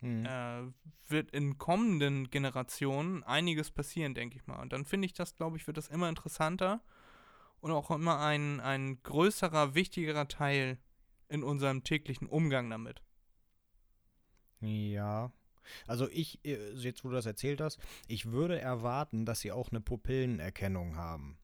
Mhm. 0.02 0.26
äh, 0.26 0.64
wird 1.08 1.32
in 1.32 1.58
kommenden 1.58 2.30
Generationen 2.30 3.24
einiges 3.24 3.72
passieren, 3.72 4.14
denke 4.14 4.36
ich 4.36 4.48
mal. 4.48 4.60
Und 4.60 4.74
dann 4.74 4.86
finde 4.86 5.06
ich 5.06 5.14
das, 5.14 5.36
glaube 5.36 5.58
ich, 5.58 5.68
wird 5.68 5.78
das 5.78 5.88
immer 5.88 6.10
interessanter 6.10 6.82
und 7.60 7.72
auch 7.72 7.92
immer 7.92 8.20
ein, 8.20 8.60
ein 8.60 9.02
größerer, 9.04 9.76
wichtigerer 9.76 10.28
Teil 10.28 10.80
in 11.30 11.44
unserem 11.44 11.84
täglichen 11.84 12.28
Umgang 12.28 12.70
damit. 12.70 13.02
Ja. 14.60 15.32
Also 15.88 16.10
ich, 16.10 16.44
äh, 16.46 16.72
jetzt 16.74 17.04
wo 17.04 17.10
du 17.10 17.16
das 17.16 17.26
erzählt 17.26 17.62
hast, 17.62 17.80
ich 18.08 18.32
würde 18.32 18.60
erwarten, 18.60 19.26
dass 19.26 19.42
sie 19.42 19.52
auch 19.52 19.70
eine 19.70 19.82
Pupillenerkennung 19.82 20.96
haben. 20.96 21.38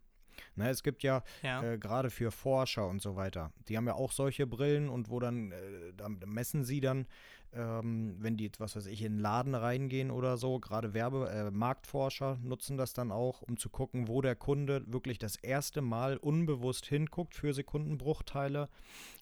Ne, 0.57 0.69
es 0.69 0.81
gibt 0.83 1.03
ja 1.03 1.23
Ja. 1.43 1.61
äh, 1.63 1.77
gerade 1.77 2.09
für 2.09 2.31
Forscher 2.31 2.87
und 2.87 3.01
so 3.01 3.15
weiter, 3.15 3.51
die 3.67 3.77
haben 3.77 3.85
ja 3.87 3.93
auch 3.93 4.11
solche 4.11 4.47
Brillen 4.47 4.89
und 4.89 5.09
wo 5.09 5.19
dann, 5.19 5.51
äh, 5.51 5.93
da 5.95 6.09
messen 6.09 6.63
sie 6.63 6.81
dann, 6.81 7.07
ähm, 7.53 8.17
wenn 8.19 8.37
die 8.37 8.45
jetzt, 8.45 8.59
was 8.59 8.75
weiß 8.75 8.87
ich, 8.87 9.01
in 9.03 9.13
einen 9.13 9.19
Laden 9.19 9.55
reingehen 9.55 10.09
oder 10.11 10.35
so, 10.37 10.59
gerade 10.59 10.93
Werbe, 10.93 11.29
äh, 11.29 11.51
Marktforscher 11.51 12.37
nutzen 12.41 12.75
das 12.75 12.93
dann 12.93 13.11
auch, 13.11 13.41
um 13.43 13.57
zu 13.57 13.69
gucken, 13.69 14.07
wo 14.07 14.21
der 14.21 14.35
Kunde 14.35 14.83
wirklich 14.87 15.17
das 15.19 15.35
erste 15.37 15.81
Mal 15.81 16.17
unbewusst 16.17 16.85
hinguckt 16.87 17.35
für 17.35 17.53
Sekundenbruchteile 17.53 18.67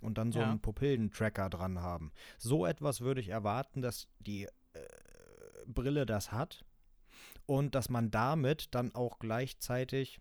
und 0.02 0.18
dann 0.18 0.32
so 0.32 0.40
Ja. 0.40 0.50
einen 0.50 0.60
Pupillentracker 0.62 1.50
dran 1.50 1.82
haben. 1.82 2.12
So 2.38 2.66
etwas 2.66 3.02
würde 3.02 3.22
ich 3.22 3.30
erwarten, 3.30 3.82
dass 3.82 4.08
die 4.20 4.46
äh, 4.46 4.50
Brille 5.68 6.06
das 6.06 6.32
hat 6.32 6.64
und 7.46 7.76
dass 7.76 7.90
man 7.90 8.10
damit 8.10 8.74
dann 8.74 8.94
auch 8.96 9.20
gleichzeitig 9.20 10.20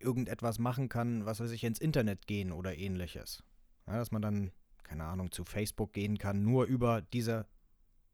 irgendetwas 0.00 0.58
machen 0.58 0.88
kann, 0.88 1.26
was 1.26 1.40
weiß 1.40 1.50
ich, 1.52 1.64
ins 1.64 1.78
Internet 1.78 2.26
gehen 2.26 2.52
oder 2.52 2.76
ähnliches. 2.76 3.42
Ja, 3.86 3.94
dass 3.94 4.10
man 4.10 4.22
dann, 4.22 4.52
keine 4.82 5.04
Ahnung, 5.04 5.30
zu 5.30 5.44
Facebook 5.44 5.92
gehen 5.92 6.18
kann, 6.18 6.42
nur 6.42 6.64
über 6.64 7.02
diese, 7.02 7.46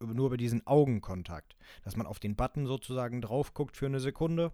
nur 0.01 0.27
über 0.27 0.37
diesen 0.37 0.67
Augenkontakt. 0.67 1.57
Dass 1.85 1.97
man 1.97 2.07
auf 2.07 2.19
den 2.19 2.37
Button 2.37 2.67
sozusagen 2.67 3.21
drauf 3.21 3.55
guckt 3.55 3.77
für 3.77 3.87
eine 3.87 4.01
Sekunde. 4.01 4.53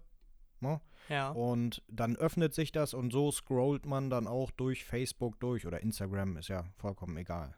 Ne? 0.59 0.79
ja. 1.09 1.31
Und 1.31 1.83
dann 1.89 2.15
öffnet 2.15 2.53
sich 2.53 2.71
das 2.71 2.93
und 2.93 3.11
so 3.11 3.31
scrollt 3.31 3.85
man 3.85 4.09
dann 4.09 4.27
auch 4.27 4.49
durch 4.51 4.85
Facebook 4.85 5.37
durch 5.41 5.67
oder 5.67 5.81
Instagram, 5.81 6.37
ist 6.37 6.47
ja 6.47 6.63
vollkommen 6.77 7.17
egal. 7.17 7.53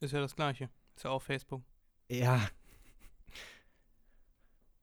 Ist 0.00 0.12
ja 0.12 0.20
das 0.20 0.36
gleiche. 0.36 0.68
Ist 0.94 1.04
ja 1.04 1.10
auch 1.10 1.22
Facebook. 1.22 1.62
Ja. 2.10 2.46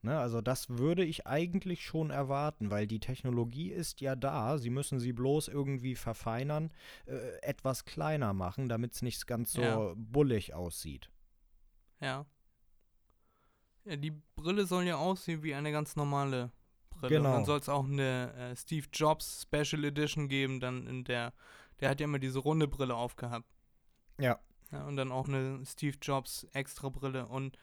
Ne, 0.06 0.20
also 0.20 0.42
das 0.42 0.70
würde 0.70 1.06
ich 1.06 1.28
eigentlich 1.28 1.86
schon 1.86 2.10
erwarten, 2.10 2.70
weil 2.70 2.88
die 2.88 3.00
Technologie 3.00 3.72
ist 3.72 4.02
ja 4.02 4.18
da. 4.18 4.58
Sie 4.58 4.70
müssen 4.70 5.00
sie 5.00 5.14
bloß 5.14 5.48
irgendwie 5.48 5.96
verfeinern, 5.96 6.72
äh, 7.06 7.38
etwas 7.42 7.86
kleiner 7.86 8.34
machen, 8.34 8.68
damit 8.68 8.94
es 8.96 9.02
nicht 9.02 9.26
ganz 9.28 9.54
so 9.54 9.62
Ja. 9.62 9.94
bullig 9.96 10.54
aussieht. 10.54 11.10
Ja. 12.02 12.26
Ja, 13.86 13.96
die 13.96 14.12
Brille 14.36 14.66
soll 14.66 14.84
ja 14.84 14.98
aussehen 14.98 15.42
wie 15.42 15.54
eine 15.56 15.72
ganz 15.72 15.96
normale 15.96 16.52
Brille. 16.90 17.18
Und 17.18 17.24
Genau. 17.24 17.34
dann 17.36 17.46
soll 17.46 17.60
es 17.60 17.70
auch 17.70 17.86
eine 17.86 18.34
äh, 18.34 18.56
Steve 18.58 18.88
Jobs 18.92 19.44
Special 19.44 19.86
Edition 19.86 20.28
geben, 20.28 20.60
dann 20.60 20.86
in 20.86 21.06
der, 21.06 21.32
der 21.80 21.90
hat 21.90 22.00
ja 22.02 22.06
immer 22.06 22.20
diese 22.20 22.40
runde 22.40 22.68
Brille 22.68 22.96
aufgehabt. 22.96 23.48
Ja. 24.20 24.38
Ja, 24.72 24.86
und 24.86 24.96
dann 24.98 25.12
auch 25.14 25.28
eine 25.30 25.66
Steve 25.66 25.98
Jobs 26.02 26.46
extra 26.54 26.90
Brille. 26.90 27.28
Und 27.28 27.58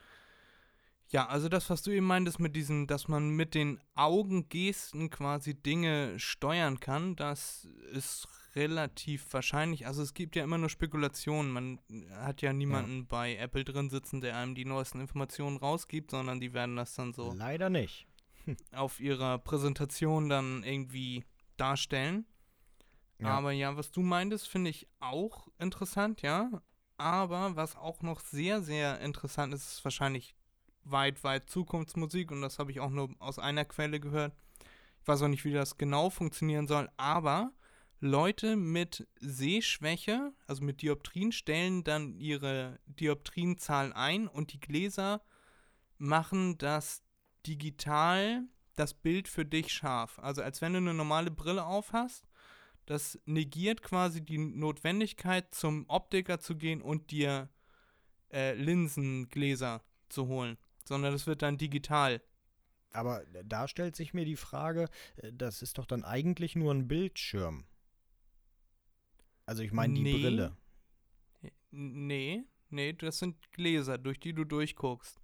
ja, 1.10 1.26
also 1.26 1.48
das, 1.48 1.68
was 1.70 1.82
du 1.82 1.90
eben 1.90 2.06
meintest 2.06 2.38
mit 2.38 2.54
diesem, 2.54 2.86
dass 2.86 3.08
man 3.08 3.30
mit 3.30 3.54
den 3.54 3.80
Augengesten 3.96 5.10
quasi 5.10 5.54
Dinge 5.54 6.18
steuern 6.20 6.78
kann, 6.78 7.16
das 7.16 7.68
ist 7.92 8.28
relativ 8.54 9.26
wahrscheinlich. 9.32 9.86
Also 9.86 10.02
es 10.02 10.14
gibt 10.14 10.36
ja 10.36 10.44
immer 10.44 10.58
nur 10.58 10.68
Spekulationen. 10.68 11.50
Man 11.50 11.80
hat 12.14 12.42
ja 12.42 12.52
niemanden 12.52 13.06
bei 13.08 13.36
Apple 13.36 13.64
drin 13.64 13.90
sitzen, 13.90 14.20
der 14.20 14.36
einem 14.36 14.54
die 14.54 14.64
neuesten 14.64 15.00
Informationen 15.00 15.56
rausgibt, 15.56 16.12
sondern 16.12 16.40
die 16.40 16.52
werden 16.52 16.76
das 16.76 16.94
dann 16.94 17.12
so 17.12 17.32
Leider 17.32 17.70
nicht. 17.70 18.06
auf 18.72 19.00
ihrer 19.00 19.38
Präsentation 19.38 20.28
dann 20.28 20.62
irgendwie 20.62 21.24
darstellen. 21.56 22.24
Ja. 23.18 23.28
Aber 23.28 23.50
ja, 23.50 23.76
was 23.76 23.90
du 23.90 24.00
meintest, 24.00 24.48
finde 24.48 24.70
ich 24.70 24.86
auch 25.00 25.48
interessant, 25.58 26.22
ja. 26.22 26.62
Aber 26.96 27.56
was 27.56 27.76
auch 27.76 28.00
noch 28.02 28.20
sehr, 28.20 28.62
sehr 28.62 29.00
interessant 29.00 29.52
ist, 29.54 29.66
ist 29.66 29.84
wahrscheinlich 29.84 30.36
weit, 30.84 31.22
weit 31.24 31.48
Zukunftsmusik 31.50 32.30
und 32.30 32.42
das 32.42 32.58
habe 32.58 32.70
ich 32.70 32.80
auch 32.80 32.90
nur 32.90 33.10
aus 33.18 33.38
einer 33.38 33.64
Quelle 33.64 34.00
gehört. 34.00 34.34
Ich 35.02 35.08
weiß 35.08 35.22
auch 35.22 35.28
nicht, 35.28 35.44
wie 35.44 35.52
das 35.52 35.78
genau 35.78 36.10
funktionieren 36.10 36.66
soll, 36.66 36.88
aber 36.96 37.52
Leute 38.00 38.56
mit 38.56 39.06
Sehschwäche, 39.20 40.32
also 40.46 40.64
mit 40.64 40.82
Dioptrien, 40.82 41.32
stellen 41.32 41.84
dann 41.84 42.14
ihre 42.14 42.78
Dioptrienzahl 42.86 43.92
ein 43.92 44.26
und 44.26 44.52
die 44.52 44.60
Gläser 44.60 45.22
machen 45.98 46.56
das 46.58 47.02
digital 47.46 48.44
das 48.80 48.94
Bild 48.94 49.28
für 49.28 49.44
dich 49.44 49.72
scharf. 49.72 50.18
Also 50.18 50.42
als 50.42 50.60
wenn 50.62 50.72
du 50.72 50.78
eine 50.78 50.94
normale 50.94 51.30
Brille 51.30 51.64
auf 51.64 51.92
hast. 51.92 52.26
Das 52.86 53.20
negiert 53.24 53.82
quasi 53.82 54.20
die 54.24 54.38
Notwendigkeit, 54.38 55.54
zum 55.54 55.84
Optiker 55.88 56.40
zu 56.40 56.56
gehen 56.56 56.82
und 56.82 57.12
dir 57.12 57.48
äh, 58.32 58.54
Linsengläser 58.54 59.84
zu 60.08 60.26
holen. 60.26 60.58
Sondern 60.90 61.12
das 61.12 61.28
wird 61.28 61.42
dann 61.42 61.56
digital. 61.56 62.20
Aber 62.92 63.24
da 63.44 63.68
stellt 63.68 63.94
sich 63.94 64.12
mir 64.12 64.24
die 64.24 64.34
Frage, 64.34 64.88
äh, 65.18 65.32
das 65.32 65.62
ist 65.62 65.78
doch 65.78 65.86
dann 65.86 66.02
eigentlich 66.02 66.56
nur 66.56 66.74
ein 66.74 66.88
Bildschirm. 66.88 67.64
Also 69.46 69.62
ich 69.62 69.70
meine 69.70 69.94
die 69.94 70.02
Nee. 70.02 70.20
Brille. 70.20 70.56
Nee, 71.70 72.42
nee, 72.70 72.92
das 72.92 73.20
sind 73.20 73.36
Gläser, 73.52 73.98
durch 73.98 74.18
die 74.18 74.32
du 74.32 74.42
durchguckst. 74.42 75.20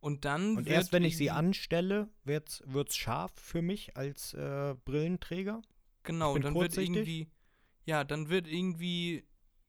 Und 0.00 0.24
dann 0.24 0.56
Und 0.56 0.64
wird 0.64 0.68
erst 0.68 0.92
wenn 0.94 1.04
ich 1.04 1.18
sie 1.18 1.30
anstelle, 1.30 2.08
wird's, 2.24 2.62
wird's 2.64 2.96
scharf 2.96 3.32
für 3.36 3.60
mich 3.60 3.98
als 3.98 4.32
äh, 4.32 4.74
Brillenträger. 4.86 5.60
Genau, 6.02 6.38
dann 6.38 6.54
wird 6.54 6.78
irgendwie, 6.78 7.28
ja, 7.84 8.04
dann 8.04 8.30
wird 8.30 8.48
irgendwie 8.48 9.26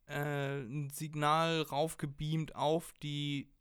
äh, 0.08 0.62
ein 0.62 0.90
Signal 0.92 1.62
raufgebeamt 1.64 2.56
auf 2.56 2.94
die 3.04 3.52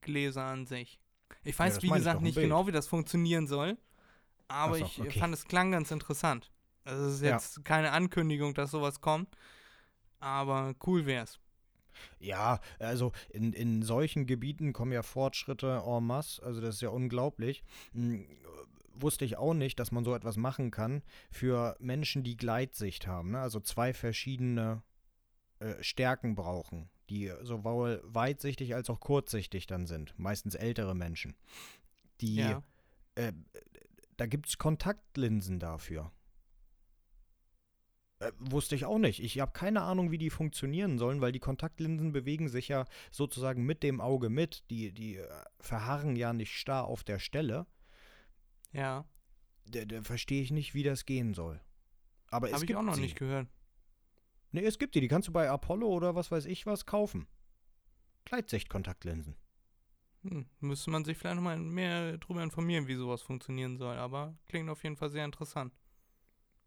Gläser 0.00 0.44
an 0.44 0.66
sich. 0.66 1.00
Ich 1.42 1.58
weiß, 1.58 1.74
das 1.74 1.82
wie 1.82 1.90
gesagt, 1.90 2.22
nicht 2.22 2.36
genau, 2.36 2.66
wie 2.66 2.72
das 2.72 2.86
funktionieren 2.86 3.46
soll, 3.46 3.76
aber 4.48 4.78
so, 4.78 4.84
ich 4.84 5.00
okay. 5.00 5.18
fand, 5.18 5.34
es 5.34 5.44
klang 5.44 5.72
ganz 5.72 5.90
interessant. 5.90 6.50
Also 6.84 7.06
es 7.06 7.14
ist 7.16 7.22
Ja. 7.22 7.32
jetzt 7.32 7.64
keine 7.64 7.92
Ankündigung, 7.92 8.54
dass 8.54 8.70
sowas 8.70 9.00
kommt, 9.00 9.36
aber 10.20 10.74
cool 10.86 11.06
wär's. 11.06 11.38
Ja, 12.18 12.60
also 12.78 13.12
in, 13.30 13.52
in 13.52 13.82
solchen 13.82 14.26
Gebieten 14.26 14.72
kommen 14.72 14.92
ja 14.92 15.02
Fortschritte 15.02 15.82
en 15.86 16.04
masse, 16.04 16.42
also 16.42 16.60
das 16.60 16.76
ist 16.76 16.80
ja 16.80 16.88
unglaublich. 16.88 17.62
Hm, 17.92 18.26
wusste 18.96 19.24
ich 19.24 19.36
auch 19.36 19.54
nicht, 19.54 19.78
dass 19.80 19.90
man 19.92 20.04
so 20.04 20.14
etwas 20.14 20.36
machen 20.36 20.70
kann 20.70 21.02
für 21.30 21.76
Menschen, 21.80 22.22
die 22.22 22.36
Gleitsicht 22.36 23.06
haben, 23.06 23.32
ne? 23.32 23.40
also 23.40 23.60
zwei 23.60 23.92
verschiedene 23.92 24.82
äh, 25.58 25.82
Stärken 25.82 26.34
brauchen, 26.34 26.88
die 27.10 27.32
sowohl 27.42 28.00
weitsichtig 28.04 28.74
als 28.74 28.88
auch 28.90 29.00
kurzsichtig 29.00 29.66
dann 29.66 29.86
sind, 29.86 30.14
meistens 30.18 30.54
ältere 30.54 30.94
Menschen. 30.94 31.34
Die, 32.20 32.36
Ja. 32.36 32.62
äh, 33.14 33.32
da 34.16 34.26
gibt 34.26 34.48
es 34.48 34.58
Kontaktlinsen 34.58 35.58
dafür. 35.60 36.10
Äh, 38.20 38.30
wusste 38.38 38.74
ich 38.76 38.84
auch 38.84 38.98
nicht. 38.98 39.20
Ich 39.22 39.40
habe 39.40 39.52
keine 39.52 39.82
Ahnung, 39.82 40.10
wie 40.10 40.18
die 40.18 40.30
funktionieren 40.30 40.98
sollen, 40.98 41.20
weil 41.20 41.32
die 41.32 41.40
Kontaktlinsen 41.40 42.12
bewegen 42.12 42.48
sich 42.48 42.68
ja 42.68 42.84
sozusagen 43.10 43.64
mit 43.64 43.82
dem 43.82 44.00
Auge 44.00 44.30
mit. 44.30 44.64
Die, 44.70 44.92
die 44.92 45.16
äh, 45.16 45.28
verharren 45.60 46.14
ja 46.16 46.32
nicht 46.32 46.52
starr 46.56 46.84
auf 46.84 47.02
der 47.04 47.18
Stelle. 47.18 47.66
Ja, 48.72 49.04
Da, 49.66 49.84
da 49.84 50.02
verstehe 50.02 50.42
ich 50.42 50.50
nicht, 50.52 50.74
wie 50.74 50.82
das 50.84 51.06
gehen 51.06 51.34
soll. 51.34 51.60
Aber 52.28 52.48
es 52.48 52.54
habe 52.54 52.64
ich 52.64 52.76
auch 52.76 52.82
noch 52.82 52.94
sie. 52.94 53.00
nicht 53.02 53.16
gehört. 53.16 53.48
Nee, 54.54 54.64
es 54.64 54.78
gibt 54.78 54.94
die. 54.94 55.00
Die 55.00 55.08
kannst 55.08 55.26
du 55.26 55.32
bei 55.32 55.50
Apollo 55.50 55.88
oder 55.88 56.14
was 56.14 56.30
weiß 56.30 56.44
ich 56.46 56.64
was 56.64 56.86
kaufen. 56.86 57.26
Gleitsicht-Kontaktlinsen. 58.24 59.34
Hm, 60.22 60.46
müsste 60.60 60.90
man 60.90 61.04
sich 61.04 61.18
vielleicht 61.18 61.36
nochmal 61.36 61.58
mehr 61.58 62.18
drüber 62.18 62.42
informieren, 62.42 62.86
wie 62.86 62.94
sowas 62.94 63.22
funktionieren 63.22 63.76
soll, 63.76 63.96
aber 63.96 64.36
klingt 64.48 64.68
auf 64.70 64.82
jeden 64.84 64.96
Fall 64.96 65.10
sehr 65.10 65.24
interessant. 65.24 65.72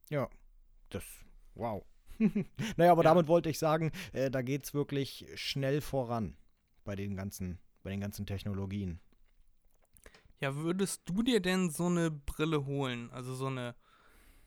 Ja, 0.10 0.30
das, 0.90 1.04
wow. 1.56 1.84
naja, 2.78 2.92
aber 2.92 3.04
Ja. 3.04 3.10
damit 3.10 3.28
wollte 3.28 3.50
ich 3.50 3.60
sagen, 3.60 3.92
äh, 4.14 4.30
da 4.32 4.42
geht 4.42 4.64
es 4.66 4.74
wirklich 4.74 5.26
schnell 5.36 5.82
voran 5.82 6.38
bei 6.84 6.96
den 6.96 7.16
ganzen, 7.16 7.60
bei 7.84 7.90
den 7.92 8.00
ganzen 8.02 8.26
Technologien. 8.26 9.00
Ja, 10.40 10.56
würdest 10.56 11.02
du 11.06 11.24
dir 11.24 11.40
denn 11.40 11.70
so 11.70 11.88
eine 11.88 12.12
Brille 12.12 12.66
holen? 12.66 13.10
Also 13.12 13.34
so 13.36 13.48
eine 13.48 13.76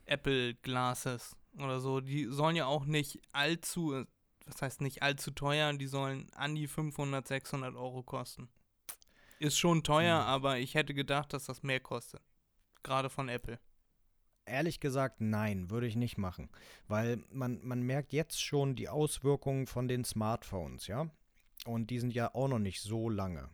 Apple 0.05 0.55
Glasses 0.55 1.35
oder 1.57 1.79
so? 1.79 2.01
Die 2.01 2.25
sollen 2.25 2.55
ja 2.55 2.65
auch 2.65 2.85
nicht 2.85 3.19
allzu, 3.31 4.05
was 4.45 4.61
heißt 4.61 4.81
nicht 4.81 5.03
allzu 5.03 5.31
teuer, 5.31 5.73
die 5.73 5.87
sollen 5.87 6.31
an 6.33 6.55
die 6.55 6.67
500, 6.67 7.27
600 7.27 7.75
Euro 7.75 8.03
kosten. 8.03 8.49
Ist 9.39 9.57
schon 9.57 9.83
teuer, 9.83 10.19
Hm. 10.19 10.27
aber 10.27 10.59
ich 10.59 10.75
hätte 10.75 10.93
gedacht, 10.93 11.33
dass 11.33 11.45
das 11.45 11.63
mehr 11.63 11.79
kostet. 11.79 12.21
Gerade 12.83 13.09
von 13.09 13.29
Apple. 13.29 13.59
Ehrlich 14.45 14.79
gesagt, 14.79 15.21
nein, 15.21 15.69
würde 15.69 15.87
ich 15.87 15.95
nicht 15.95 16.17
machen. 16.17 16.49
Weil 16.87 17.23
man, 17.31 17.59
man 17.63 17.81
merkt 17.83 18.11
jetzt 18.11 18.41
schon 18.41 18.75
die 18.75 18.89
Auswirkungen 18.89 19.67
von 19.67 19.87
den 19.87 20.03
Smartphones, 20.03 20.87
ja. 20.87 21.09
Und 21.65 21.89
die 21.91 21.99
sind 21.99 22.13
ja 22.13 22.33
auch 22.33 22.47
noch 22.47 22.59
nicht 22.59 22.81
so 22.81 23.07
lange. 23.09 23.49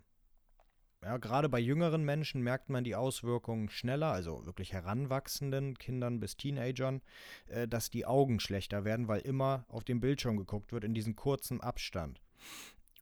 Ja, 1.04 1.18
gerade 1.18 1.48
bei 1.48 1.60
jüngeren 1.60 2.04
Menschen 2.04 2.42
merkt 2.42 2.70
man 2.70 2.84
die 2.84 2.96
Auswirkungen 2.96 3.70
schneller, 3.70 4.12
also 4.12 4.46
wirklich 4.46 4.74
heranwachsenden 4.74 5.78
Kindern 5.78 6.20
bis 6.20 6.38
Teenagern, 6.38 7.02
äh, 7.48 7.68
dass 7.68 7.90
die 7.90 8.06
Augen 8.06 8.40
schlechter 8.40 8.84
werden, 8.84 9.08
weil 9.08 9.22
immer 9.22 9.66
auf 9.70 9.84
den 9.84 10.00
Bildschirm 10.00 10.38
geguckt 10.38 10.72
wird 10.72 10.84
in 10.84 10.96
diesem 10.96 11.16
kurzen 11.16 11.62
Abstand. 11.62 12.22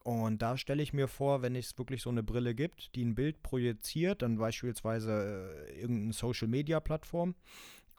Und 0.04 0.40
da 0.40 0.56
stelle 0.56 0.82
ich 0.82 0.92
mir 0.92 1.08
vor, 1.08 1.42
wenn 1.42 1.56
es 1.56 1.76
wirklich 1.78 2.02
so 2.02 2.10
eine 2.10 2.22
Brille 2.22 2.54
gibt, 2.54 2.94
die 2.94 3.04
ein 3.04 3.16
Bild 3.16 3.42
projiziert, 3.42 4.22
dann 4.22 4.36
beispielsweise 4.36 5.66
äh, 5.68 5.80
irgendeine 5.80 6.12
Social-Media-Plattform, 6.12 7.34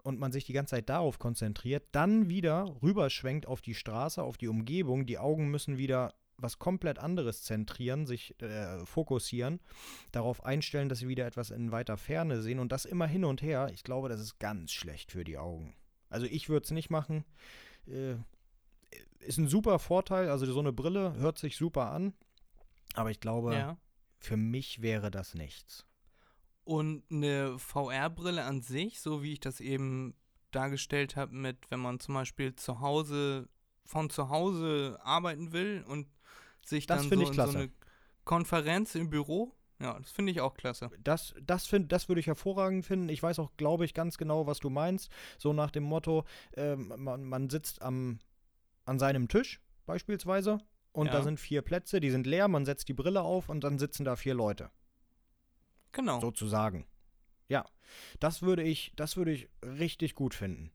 und 0.04 0.20
man 0.20 0.32
sich 0.32 0.46
die 0.46 0.54
ganze 0.54 0.76
Zeit 0.76 0.88
darauf 0.88 1.20
konzentriert, 1.20 1.84
dann 1.92 2.30
wieder 2.30 2.78
rüberschwenkt 2.82 3.46
auf 3.46 3.60
die 3.60 3.74
Straße, 3.74 4.24
auf 4.24 4.38
die 4.38 4.48
Umgebung, 4.48 5.06
die 5.06 5.18
Augen 5.18 5.50
müssen 5.50 5.78
wieder 5.78 6.14
was 6.38 6.60
komplett 6.60 7.00
anderes 7.00 7.44
zentrieren, 7.44 8.06
sich 8.06 8.40
äh, 8.42 8.86
fokussieren, 8.86 9.60
darauf 10.12 10.46
einstellen, 10.46 10.88
dass 10.90 11.00
sie 11.00 11.08
wieder 11.08 11.26
etwas 11.26 11.50
in 11.50 11.72
weiter 11.72 11.98
Ferne 11.98 12.42
sehen 12.42 12.60
und 12.60 12.72
das 12.72 12.86
immer 12.86 13.08
hin 13.08 13.26
und 13.26 13.42
her. 13.42 13.70
Ich 13.74 13.84
glaube, 13.84 14.08
das 14.10 14.22
ist 14.22 14.40
ganz 14.40 14.72
schlecht 14.72 15.12
für 15.12 15.24
die 15.24 15.38
Augen. 15.38 15.76
Also 16.10 16.26
ich 16.28 16.48
würde 16.50 16.64
es 16.64 16.72
nicht 16.72 16.90
machen. 16.90 17.26
Äh, 17.88 18.16
ist 19.20 19.38
ein 19.38 19.48
super 19.48 19.80
Vorteil, 19.80 20.30
also 20.30 20.46
so 20.46 20.60
eine 20.60 20.72
Brille 20.74 21.14
hört 21.16 21.38
sich 21.38 21.58
super 21.58 21.92
an, 21.92 22.14
aber 22.94 23.12
ich 23.12 23.20
glaube, 23.20 23.54
Ja. 23.56 23.78
für 24.20 24.38
mich 24.38 24.82
wäre 24.82 25.12
das 25.12 25.34
nichts. 25.34 25.86
Und 26.64 27.04
eine 27.10 27.58
VR-Brille 27.58 28.44
an 28.44 28.62
sich, 28.62 29.00
so 29.02 29.24
wie 29.24 29.34
ich 29.34 29.40
das 29.40 29.60
eben 29.60 30.16
dargestellt 30.52 31.16
habe, 31.16 31.34
mit 31.36 31.58
wenn 31.72 31.80
man 31.80 32.00
zum 32.00 32.14
Beispiel 32.14 32.56
zu 32.56 32.80
Hause, 32.80 33.50
von 33.86 34.10
zu 34.10 34.30
Hause 34.30 35.00
arbeiten 35.02 35.52
will 35.52 35.84
und 35.88 36.08
sich 36.70 36.86
Das 36.86 37.08
dann 37.08 37.10
so 37.18 37.22
ich 37.22 37.28
so 37.30 37.34
klasse. 37.34 37.58
eine 37.60 37.72
Konferenz 38.24 38.96
im 38.96 39.10
Büro, 39.10 39.54
ja, 39.80 40.00
das 40.00 40.10
finde 40.12 40.32
ich 40.32 40.42
auch 40.42 40.56
klasse. 40.56 40.90
Das, 41.00 41.36
das, 41.42 41.68
find, 41.68 41.92
das 41.92 42.08
würde 42.10 42.20
ich 42.20 42.28
hervorragend 42.28 42.86
finden. 42.86 43.10
Ich 43.10 43.22
weiß 43.22 43.38
auch, 43.40 43.52
glaube 43.58 43.86
ich, 43.86 43.94
ganz 43.94 44.18
genau, 44.18 44.48
was 44.48 44.60
du 44.60 44.70
meinst. 44.72 45.12
So 45.38 45.54
nach 45.54 45.70
dem 45.70 45.84
Motto, 45.84 46.26
ähm, 46.56 46.92
man, 46.98 47.24
man 47.24 47.50
sitzt 47.50 47.82
am, 47.84 48.18
an 48.86 48.98
seinem 48.98 49.28
Tisch 49.28 49.62
beispielsweise 49.86 50.58
und 50.94 51.14
da 51.14 51.20
Ja. 51.20 51.24
sind 51.24 51.40
vier 51.40 51.62
Plätze, 51.62 52.00
die 52.00 52.10
sind 52.10 52.26
leer, 52.26 52.48
man 52.48 52.66
setzt 52.66 52.88
die 52.90 52.94
Brille 52.96 53.22
auf 53.22 53.50
und 53.50 53.64
dann 53.64 53.78
sitzen 53.78 54.04
da 54.04 54.16
vier 54.16 54.34
Leute, 54.34 54.72
Genau. 55.92 56.20
sozusagen. 56.20 56.88
Ja, 57.48 57.64
das 58.20 58.42
würde 58.42 58.64
ich, 58.64 58.94
das 58.96 59.16
würde 59.16 59.32
ich 59.32 59.48
richtig 59.64 60.16
gut 60.16 60.34
finden. 60.34 60.72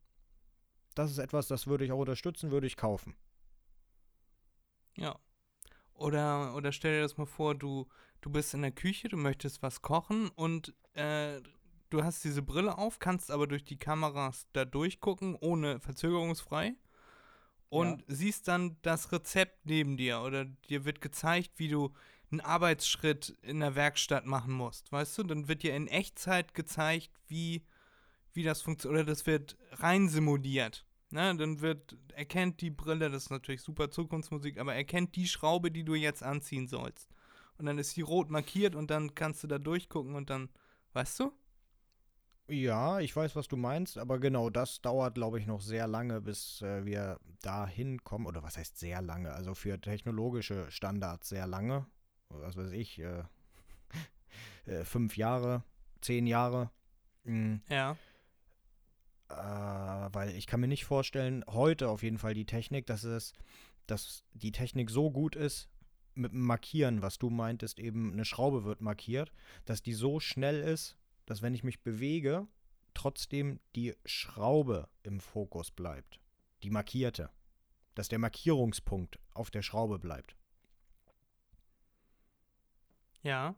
Das 0.95 1.11
ist 1.11 1.19
etwas, 1.19 1.49
das 1.49 1.67
würde 1.67 1.85
ich 1.85 1.91
auch 1.93 1.99
unterstützen, 1.99 2.51
würde 2.53 2.67
ich 2.69 2.77
kaufen. 2.77 3.17
Ja. 4.97 5.19
Oder, 5.95 6.55
oder 6.55 6.73
stell 6.73 6.97
dir 6.97 7.03
das 7.03 7.17
mal 7.17 7.27
vor, 7.27 7.55
du, 7.55 7.87
du 8.21 8.31
bist 8.31 8.55
in 8.55 8.63
der 8.63 8.73
Küche, 8.73 9.09
du 9.09 9.17
möchtest 9.17 9.63
was 9.63 9.83
kochen 9.83 10.29
und 10.31 10.75
äh, 10.95 11.41
du 11.91 12.03
hast 12.03 12.25
diese 12.25 12.43
Brille 12.43 12.79
auf, 12.79 12.99
kannst 12.99 13.31
aber 13.31 13.47
durch 13.47 13.65
die 13.65 13.79
Kameras 13.79 14.47
da 14.53 14.65
durchgucken, 14.65 15.37
ohne 15.41 15.81
verzögerungsfrei. 15.81 16.75
Und 17.69 18.05
siehst 18.07 18.49
dann 18.49 18.77
das 18.83 19.13
Rezept 19.13 19.65
neben 19.65 19.97
dir 19.97 20.21
oder 20.21 20.45
dir 20.45 20.85
wird 20.85 21.01
gezeigt, 21.01 21.53
wie 21.57 21.69
du 21.69 21.95
einen 22.31 22.43
Arbeitsschritt 22.43 23.31
in 23.41 23.61
der 23.61 23.75
Werkstatt 23.75 24.27
machen 24.27 24.53
musst. 24.53 24.93
Weißt 24.93 25.17
du, 25.17 25.23
dann 25.23 25.49
wird 25.49 25.63
dir 25.63 25.75
in 25.75 25.89
Echtzeit 25.89 26.53
gezeigt, 26.53 27.11
wie, 27.29 27.65
wie 28.35 28.43
das 28.43 28.61
funktioniert. 28.61 29.05
Oder 29.05 29.11
das 29.11 29.27
wird 29.27 29.57
rein 29.71 30.11
simuliert. 30.11 30.85
Ne, 31.13 31.37
dann 31.37 31.61
wird, 31.61 31.95
erkennt 32.15 32.63
die 32.63 32.71
Brille, 32.71 33.11
das 33.11 33.25
ist 33.25 33.31
natürlich 33.31 33.61
super 33.61 33.91
Zukunftsmusik, 33.91 34.59
aber 34.59 34.75
erkennt 34.75 35.15
die 35.15 35.27
Schraube, 35.29 35.71
die 35.71 35.85
du 35.85 35.95
jetzt 35.95 36.23
anziehen 36.23 36.67
sollst. 36.67 37.11
Und 37.59 37.67
dann 37.67 37.77
ist 37.77 37.91
sie 37.91 38.01
rot 38.01 38.31
markiert 38.31 38.75
und 38.75 38.91
dann 38.91 39.15
kannst 39.15 39.43
du 39.45 39.47
da 39.47 39.59
durchgucken 39.59 40.15
und 40.15 40.31
dann, 40.31 40.49
weißt 40.95 41.21
du? 41.21 41.33
Ja, 42.49 42.99
ich 43.01 43.15
weiß, 43.15 43.37
was 43.37 43.47
du 43.47 43.57
meinst, 43.59 43.99
aber 43.99 44.19
genau 44.19 44.49
das 44.49 44.81
dauert, 44.81 45.15
glaube 45.15 45.39
ich, 45.39 45.47
noch 45.47 45.61
sehr 45.61 45.87
lange, 45.87 46.23
bis 46.23 46.63
äh, 46.63 46.85
wir 46.87 47.21
da 47.43 47.67
hinkommen. 47.67 48.27
Oder 48.27 48.43
was 48.43 48.57
heißt 48.57 48.79
sehr 48.79 49.03
lange? 49.03 49.33
Also 49.33 49.55
für 49.55 49.79
technologische 49.81 50.71
Standards 50.71 51.29
sehr 51.29 51.47
lange. 51.47 51.87
Was 52.31 52.57
weiß 52.57 52.73
ich, 52.73 52.99
äh, 52.99 53.23
äh, 54.67 54.85
fünf 54.85 55.17
Jahre, 55.19 55.63
zehn 56.01 56.27
Jahre. 56.27 56.71
Mm, 57.25 57.57
Ja. 57.69 57.97
Äh, 59.33 60.15
weil 60.15 60.31
ich 60.37 60.47
kann 60.47 60.61
mir 60.61 60.69
nicht 60.69 60.85
vorstellen, 60.85 61.45
heute 61.49 61.89
auf 61.89 62.03
jeden 62.03 62.19
Fall 62.19 62.35
die 62.35 62.45
Technik, 62.45 62.87
dass 62.87 63.05
es, 63.05 63.33
dass 63.87 64.25
die 64.35 64.53
Technik 64.53 64.91
so 64.91 65.11
gut 65.11 65.37
ist, 65.37 65.69
mit 66.15 66.33
dem 66.33 66.43
Markieren, 66.43 67.01
was 67.01 67.19
du 67.19 67.31
meintest, 67.31 67.79
eben 67.79 68.13
eine 68.13 68.25
Schraube 68.27 68.65
wird 68.65 68.83
markiert, 68.83 69.33
dass 69.65 69.83
die 69.83 69.95
so 69.95 70.21
schnell 70.21 70.61
ist, 70.61 70.97
dass 71.25 71.41
wenn 71.41 71.55
ich 71.55 71.65
mich 71.65 71.81
bewege, 71.81 72.47
trotzdem 72.95 73.61
die 73.75 73.95
Schraube 74.05 74.89
im 75.03 75.21
Fokus 75.21 75.71
bleibt. 75.71 76.21
Die 76.63 76.71
markierte. 76.71 77.31
Dass 77.95 78.09
der 78.09 78.19
Markierungspunkt 78.19 79.19
auf 79.33 79.51
der 79.51 79.63
Schraube 79.63 79.99
bleibt. 79.99 80.37
Ja. 83.23 83.55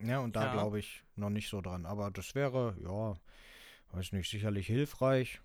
Ja, 0.00 0.18
und 0.20 0.36
da 0.36 0.46
Ja. 0.46 0.52
glaube 0.52 0.78
ich 0.78 1.02
noch 1.16 1.30
nicht 1.30 1.48
so 1.48 1.60
dran. 1.60 1.86
Aber 1.86 2.10
das 2.10 2.34
wäre, 2.34 2.76
ja, 2.82 3.14
weiß 3.94 4.12
nicht, 4.12 4.30
sicherlich 4.30 4.66
hilfreich. 4.66 5.40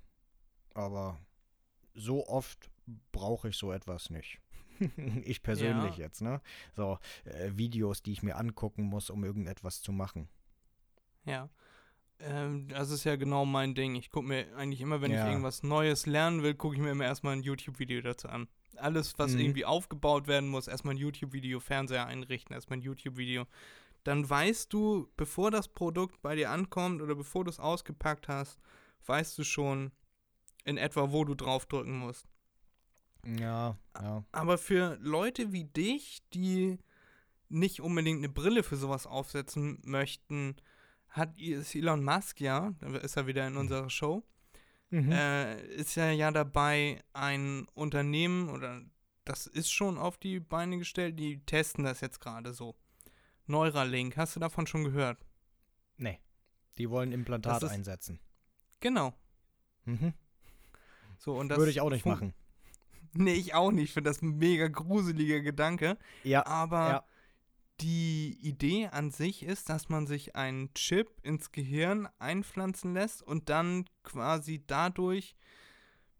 Aber 0.73 1.19
so 1.93 2.27
oft 2.27 2.69
brauche 3.11 3.49
ich 3.49 3.55
so 3.57 3.71
etwas 3.71 4.09
nicht. 4.09 4.39
ich 5.25 5.41
persönlich 5.43 5.97
Ja. 5.97 6.05
jetzt, 6.05 6.21
ne? 6.21 6.41
So, 6.75 6.99
äh, 7.25 7.51
Videos, 7.55 8.01
die 8.01 8.13
ich 8.13 8.23
mir 8.23 8.35
angucken 8.37 8.83
muss, 8.83 9.09
um 9.09 9.23
irgendetwas 9.23 9.81
zu 9.81 9.91
machen. 9.91 10.29
Ja. 11.25 11.49
Ähm, 12.21 12.67
das 12.69 12.89
ist 12.89 13.03
ja 13.05 13.15
genau 13.15 13.45
mein 13.45 13.75
Ding. 13.75 13.95
Ich 13.95 14.09
gucke 14.09 14.27
mir 14.27 14.55
eigentlich 14.57 14.81
immer, 14.81 15.01
wenn 15.01 15.11
Ja. 15.11 15.23
ich 15.23 15.29
irgendwas 15.29 15.63
Neues 15.63 16.05
lernen 16.05 16.43
will, 16.43 16.53
gucke 16.53 16.75
ich 16.75 16.81
mir 16.81 16.91
immer 16.91 17.05
erstmal 17.05 17.33
ein 17.33 17.43
YouTube-Video 17.43 18.01
dazu 18.01 18.27
an. 18.29 18.47
Alles, 18.77 19.17
was 19.19 19.33
Mhm. 19.33 19.39
irgendwie 19.39 19.65
aufgebaut 19.65 20.27
werden 20.27 20.49
muss, 20.49 20.67
erstmal 20.67 20.93
ein 20.95 20.97
YouTube-Video, 20.97 21.59
Fernseher 21.59 22.05
einrichten, 22.07 22.53
erstmal 22.53 22.79
ein 22.79 22.81
YouTube-Video. 22.81 23.45
Dann 24.03 24.29
weißt 24.29 24.71
du, 24.71 25.09
bevor 25.17 25.51
das 25.51 25.67
Produkt 25.67 26.21
bei 26.21 26.35
dir 26.35 26.51
ankommt 26.51 27.01
oder 27.01 27.15
bevor 27.15 27.43
du 27.43 27.49
es 27.49 27.59
ausgepackt 27.59 28.27
hast, 28.27 28.59
weißt 29.05 29.37
du 29.37 29.43
schon 29.43 29.91
in 30.63 30.77
etwa, 30.77 31.11
wo 31.11 31.25
du 31.25 31.35
draufdrücken 31.35 31.97
musst. 31.97 32.27
Ja, 33.25 33.77
ja. 34.01 34.23
Aber 34.31 34.57
für 34.57 34.97
Leute 35.01 35.51
wie 35.51 35.65
dich, 35.65 36.21
die 36.33 36.77
nicht 37.49 37.81
unbedingt 37.81 38.19
eine 38.19 38.29
Brille 38.29 38.63
für 38.63 38.77
sowas 38.77 39.07
aufsetzen 39.07 39.79
möchten, 39.83 40.55
hat 41.09 41.33
Elon 41.39 42.03
Musk 42.03 42.39
ja, 42.39 42.73
da 42.79 42.95
ist 42.97 43.17
er 43.17 43.27
wieder 43.27 43.47
in 43.47 43.57
unserer 43.57 43.89
Show, 43.89 44.23
Mhm. 44.91 45.11
äh, 45.11 45.61
ist 45.75 45.97
er 45.97 46.13
ja 46.13 46.31
dabei, 46.31 47.03
ein 47.13 47.67
Unternehmen 47.75 48.49
oder 48.49 48.81
das 49.23 49.45
ist 49.45 49.71
schon 49.71 49.99
auf 49.99 50.17
die 50.17 50.39
Beine 50.39 50.79
gestellt, 50.79 51.19
die 51.19 51.45
testen 51.45 51.83
das 51.83 52.01
jetzt 52.01 52.19
gerade 52.19 52.53
so. 52.53 52.75
Neuralink, 53.49 54.15
hast 54.17 54.35
du 54.35 54.39
davon 54.39 54.67
schon 54.67 54.83
gehört? 54.83 55.17
nee. 55.97 56.19
Die 56.77 56.89
wollen 56.89 57.11
Implantat 57.11 57.55
Das 57.61 57.63
ist- 57.63 57.71
einsetzen. 57.75 58.19
Genau. 58.79 59.13
Mhm. 59.83 60.13
So, 61.17 61.35
und 61.37 61.49
das 61.49 61.57
Würde 61.57 61.71
ich 61.71 61.81
auch 61.81 61.89
nicht 61.89 62.05
machen. 62.05 62.33
Nee, 63.13 63.33
ich 63.33 63.55
auch 63.55 63.71
nicht. 63.71 63.85
Ich 63.85 63.93
finde 63.93 64.11
das 64.11 64.21
ein 64.21 64.37
mega 64.37 64.67
gruseliger 64.67 65.41
Gedanke. 65.41 65.97
Ja, 66.23 66.45
Aber 66.45 66.87
ja. 66.89 67.05
die 67.81 68.37
Idee 68.39 68.85
an 68.87 69.09
sich 69.09 69.41
ist, 69.41 69.67
dass 69.67 69.89
man 69.89 70.05
sich 70.05 70.35
einen 70.35 70.71
Chip 70.75 71.09
ins 71.23 71.51
Gehirn 71.51 72.07
einpflanzen 72.19 72.93
lässt 72.93 73.23
und 73.23 73.49
dann 73.49 73.85
quasi 74.03 74.63
dadurch 74.65 75.35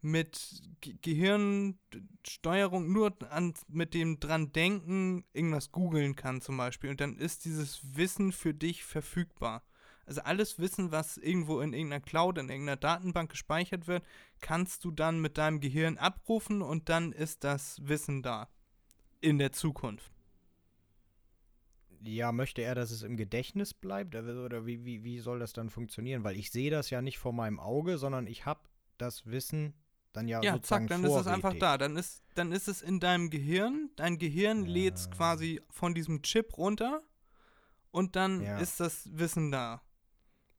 mit 0.01 0.61
Ge 0.81 0.95
Gehirnsteuerung 1.01 2.91
nur 2.91 3.15
an, 3.31 3.53
mit 3.67 3.93
dem 3.93 4.19
dran 4.19 4.51
denken 4.53 5.25
irgendwas 5.33 5.71
googeln 5.71 6.15
kann 6.15 6.41
zum 6.41 6.57
Beispiel 6.57 6.89
und 6.89 7.01
dann 7.01 7.17
ist 7.17 7.45
dieses 7.45 7.95
Wissen 7.95 8.31
für 8.31 8.53
dich 8.53 8.83
verfügbar. 8.83 9.63
Also 10.05 10.21
alles 10.21 10.57
Wissen, 10.57 10.91
was 10.91 11.17
irgendwo 11.17 11.61
in 11.61 11.71
irgendeiner 11.71 12.01
Cloud, 12.01 12.39
in 12.39 12.49
irgendeiner 12.49 12.77
Datenbank 12.77 13.29
gespeichert 13.29 13.87
wird, 13.87 14.03
kannst 14.41 14.83
du 14.83 14.89
dann 14.89 15.21
mit 15.21 15.37
deinem 15.37 15.59
Gehirn 15.59 15.99
abrufen 15.99 16.63
und 16.63 16.89
dann 16.89 17.11
ist 17.11 17.43
das 17.43 17.79
Wissen 17.87 18.23
da. 18.23 18.49
In 19.21 19.37
der 19.37 19.51
Zukunft. 19.51 20.11
Ja, 22.01 22.31
möchte 22.31 22.61
er, 22.61 22.73
dass 22.73 22.89
es 22.89 23.03
im 23.03 23.17
Gedächtnis 23.17 23.73
bleibt? 23.73 24.15
Oder 24.15 24.65
wie, 24.65 24.85
wie, 24.85 25.03
wie 25.03 25.19
soll 25.19 25.39
das 25.39 25.53
dann 25.53 25.69
funktionieren? 25.69 26.23
Weil 26.23 26.37
ich 26.37 26.49
sehe 26.49 26.71
das 26.71 26.89
ja 26.89 27.01
nicht 27.01 27.19
vor 27.19 27.33
meinem 27.33 27.59
Auge, 27.59 27.97
sondern 27.97 28.25
ich 28.25 28.45
habe 28.45 28.61
das 28.97 29.27
Wissen 29.27 29.75
dann 30.13 30.27
ja, 30.27 30.41
Ja, 30.41 30.53
sozusagen 30.53 30.87
zack, 30.87 30.97
dann 31.01 31.03
ist 31.05 31.15
es 31.15 31.27
einfach 31.27 31.41
vorrätig. 31.41 31.59
da. 31.61 31.77
Dann 31.77 31.95
ist, 31.97 32.23
dann 32.35 32.51
ist 32.51 32.67
es 32.67 32.81
in 32.81 32.99
deinem 32.99 33.29
Gehirn. 33.29 33.89
Dein 33.95 34.17
Gehirn 34.17 34.65
lädt 34.65 34.95
es 34.95 35.11
quasi 35.11 35.61
von 35.69 35.93
diesem 35.93 36.21
Chip 36.23 36.57
runter 36.57 37.01
und 37.91 38.15
dann 38.15 38.41
Ja. 38.41 38.57
ist 38.59 38.79
das 38.79 39.07
Wissen 39.11 39.51
da. 39.51 39.81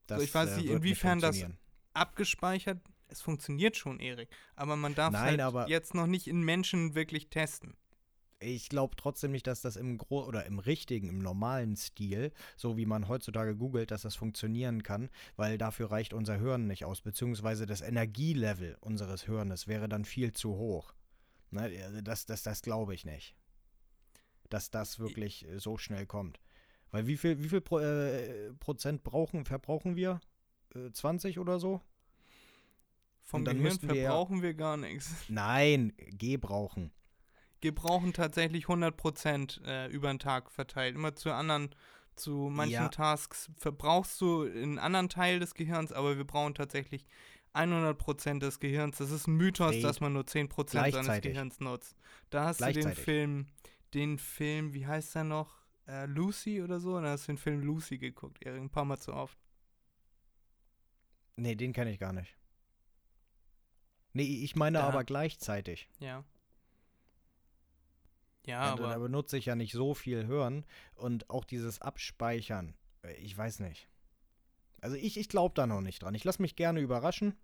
Das, 0.06 0.22
ich 0.22 0.34
weiß 0.34 0.50
äh, 0.50 0.56
nicht, 0.56 0.66
inwiefern 0.70 1.20
das-. 1.20 1.44
Abgespeichert. 1.92 2.78
Es 3.08 3.20
funktioniert 3.20 3.76
schon, 3.76 3.98
Erik. 3.98 4.28
Aber 4.54 4.76
man 4.76 4.94
darf 4.94 5.12
Nein, 5.12 5.22
halt 5.22 5.40
aber- 5.40 5.68
jetzt 5.68 5.94
noch 5.94 6.06
nicht 6.06 6.28
in 6.28 6.42
Menschen 6.42 6.94
wirklich 6.94 7.28
testen. 7.28 7.76
Ich 8.42 8.70
glaube 8.70 8.96
trotzdem 8.96 9.32
nicht, 9.32 9.46
dass 9.46 9.60
das 9.60 9.76
im 9.76 9.98
Gro 9.98 10.24
oder 10.26 10.46
im 10.46 10.58
richtigen, 10.58 11.08
im 11.08 11.18
normalen 11.18 11.76
Stil, 11.76 12.32
so 12.56 12.78
wie 12.78 12.86
man 12.86 13.06
heutzutage 13.06 13.54
googelt, 13.54 13.90
dass 13.90 14.02
das 14.02 14.16
funktionieren 14.16 14.82
kann, 14.82 15.10
weil 15.36 15.58
dafür 15.58 15.90
reicht 15.90 16.14
unser 16.14 16.38
Hirn 16.38 16.66
nicht 16.66 16.86
aus, 16.86 17.02
beziehungsweise 17.02 17.66
das 17.66 17.82
Energielevel 17.82 18.78
unseres 18.80 19.24
Hirnes 19.24 19.68
wäre 19.68 19.90
dann 19.90 20.06
viel 20.06 20.32
zu 20.32 20.54
hoch. 20.56 20.94
Ne, 21.50 21.70
also 21.84 22.00
das 22.00 22.24
das, 22.24 22.42
das 22.42 22.62
glaube 22.62 22.94
ich 22.94 23.04
nicht. 23.04 23.34
Dass 24.48 24.70
das 24.70 24.98
wirklich 24.98 25.46
äh, 25.46 25.58
so 25.58 25.76
schnell 25.76 26.06
kommt. 26.06 26.40
Weil 26.92 27.06
wie 27.06 27.16
viel, 27.18 27.42
wie 27.42 27.48
viel 27.48 27.60
Pro, 27.60 27.78
äh, 27.78 28.52
Prozent 28.54 29.02
brauchen, 29.04 29.44
verbrauchen 29.44 29.96
wir? 29.96 30.20
Äh, 30.74 30.90
20 30.92 31.38
oder 31.38 31.60
so? 31.60 31.82
Vom 33.20 33.44
Gehirn 33.44 33.62
müssten 33.62 33.88
wir 33.88 33.96
ja- 33.96 34.10
verbrauchen 34.10 34.42
wir 34.42 34.54
gar 34.54 34.76
nichts. 34.76 35.12
Nein, 35.28 35.92
gebrauchen. 35.98 36.90
Gebrauchen 37.60 38.12
tatsächlich 38.12 38.66
100% 38.66 39.64
äh, 39.64 39.86
über 39.88 40.08
den 40.08 40.18
Tag 40.18 40.50
verteilt. 40.50 40.94
Immer 40.94 41.14
zu 41.14 41.32
anderen, 41.32 41.74
zu 42.16 42.48
manchen 42.50 42.72
Ja. 42.72 42.88
Tasks 42.88 43.50
verbrauchst 43.56 44.20
du 44.20 44.42
einen 44.44 44.78
anderen 44.78 45.08
Teil 45.08 45.40
des 45.40 45.54
Gehirns, 45.54 45.92
aber 45.92 46.16
wir 46.16 46.24
brauchen 46.24 46.54
tatsächlich 46.54 47.04
100% 47.54 48.38
des 48.38 48.60
Gehirns. 48.60 48.98
Das 48.98 49.10
ist 49.10 49.26
ein 49.26 49.34
Mythos, 49.36 49.72
Ey, 49.74 49.82
dass 49.82 50.00
man 50.00 50.12
nur 50.12 50.22
10% 50.24 50.70
seines 50.70 50.92
gleichzeitig. 50.92 51.32
Gehirns 51.32 51.60
nutzt. 51.60 51.96
Da 52.30 52.44
hast 52.44 52.60
du 52.60 52.72
den. 52.72 52.94
Film, 52.94 53.46
den 53.94 54.18
Film, 54.18 54.72
wie 54.72 54.86
heißt 54.86 55.14
der 55.16 55.24
noch? 55.24 55.54
Äh, 55.88 56.06
Lucy 56.06 56.62
oder 56.62 56.78
so? 56.78 57.00
Da 57.00 57.08
hast 57.10 57.26
du 57.28 57.32
den 57.32 57.38
Film 57.38 57.60
Lucy 57.62 57.98
geguckt, 57.98 58.42
Erik, 58.44 58.60
ein 58.62 58.70
paar 58.70 58.84
Mal 58.84 58.98
zu 58.98 59.12
oft. 59.12 59.36
Nee, 61.36 61.56
den 61.56 61.72
kenne 61.72 61.90
ich 61.90 61.98
gar 61.98 62.12
nicht. 62.12 62.36
Nee, 64.12 64.22
ich 64.44 64.56
meine 64.56 64.78
Da- 64.78 64.88
aber 64.88 65.04
gleichzeitig. 65.04 65.88
Ja. 65.98 66.24
Ja, 68.46 68.72
Und 68.72 68.80
da 68.80 68.84
aber 68.92 68.98
benutze 69.00 69.36
ich 69.36 69.46
ja 69.46 69.54
nicht 69.54 69.72
so 69.72 69.94
viel 69.94 70.26
Hören 70.26 70.64
und 70.94 71.28
auch 71.30 71.44
dieses 71.44 71.80
Abspeichern. 71.80 72.74
äh, 73.02 73.14
Ich 73.14 73.36
weiß 73.36 73.60
nicht. 73.60 73.88
Also 74.80 74.96
ich, 74.96 75.18
ich 75.18 75.28
glaube 75.28 75.54
da 75.54 75.66
noch 75.66 75.82
nicht 75.82 76.02
dran. 76.02 76.14
Ich 76.14 76.24
lasse 76.24 76.40
mich 76.40 76.56
gerne 76.56 76.80
überraschen, 76.80 77.36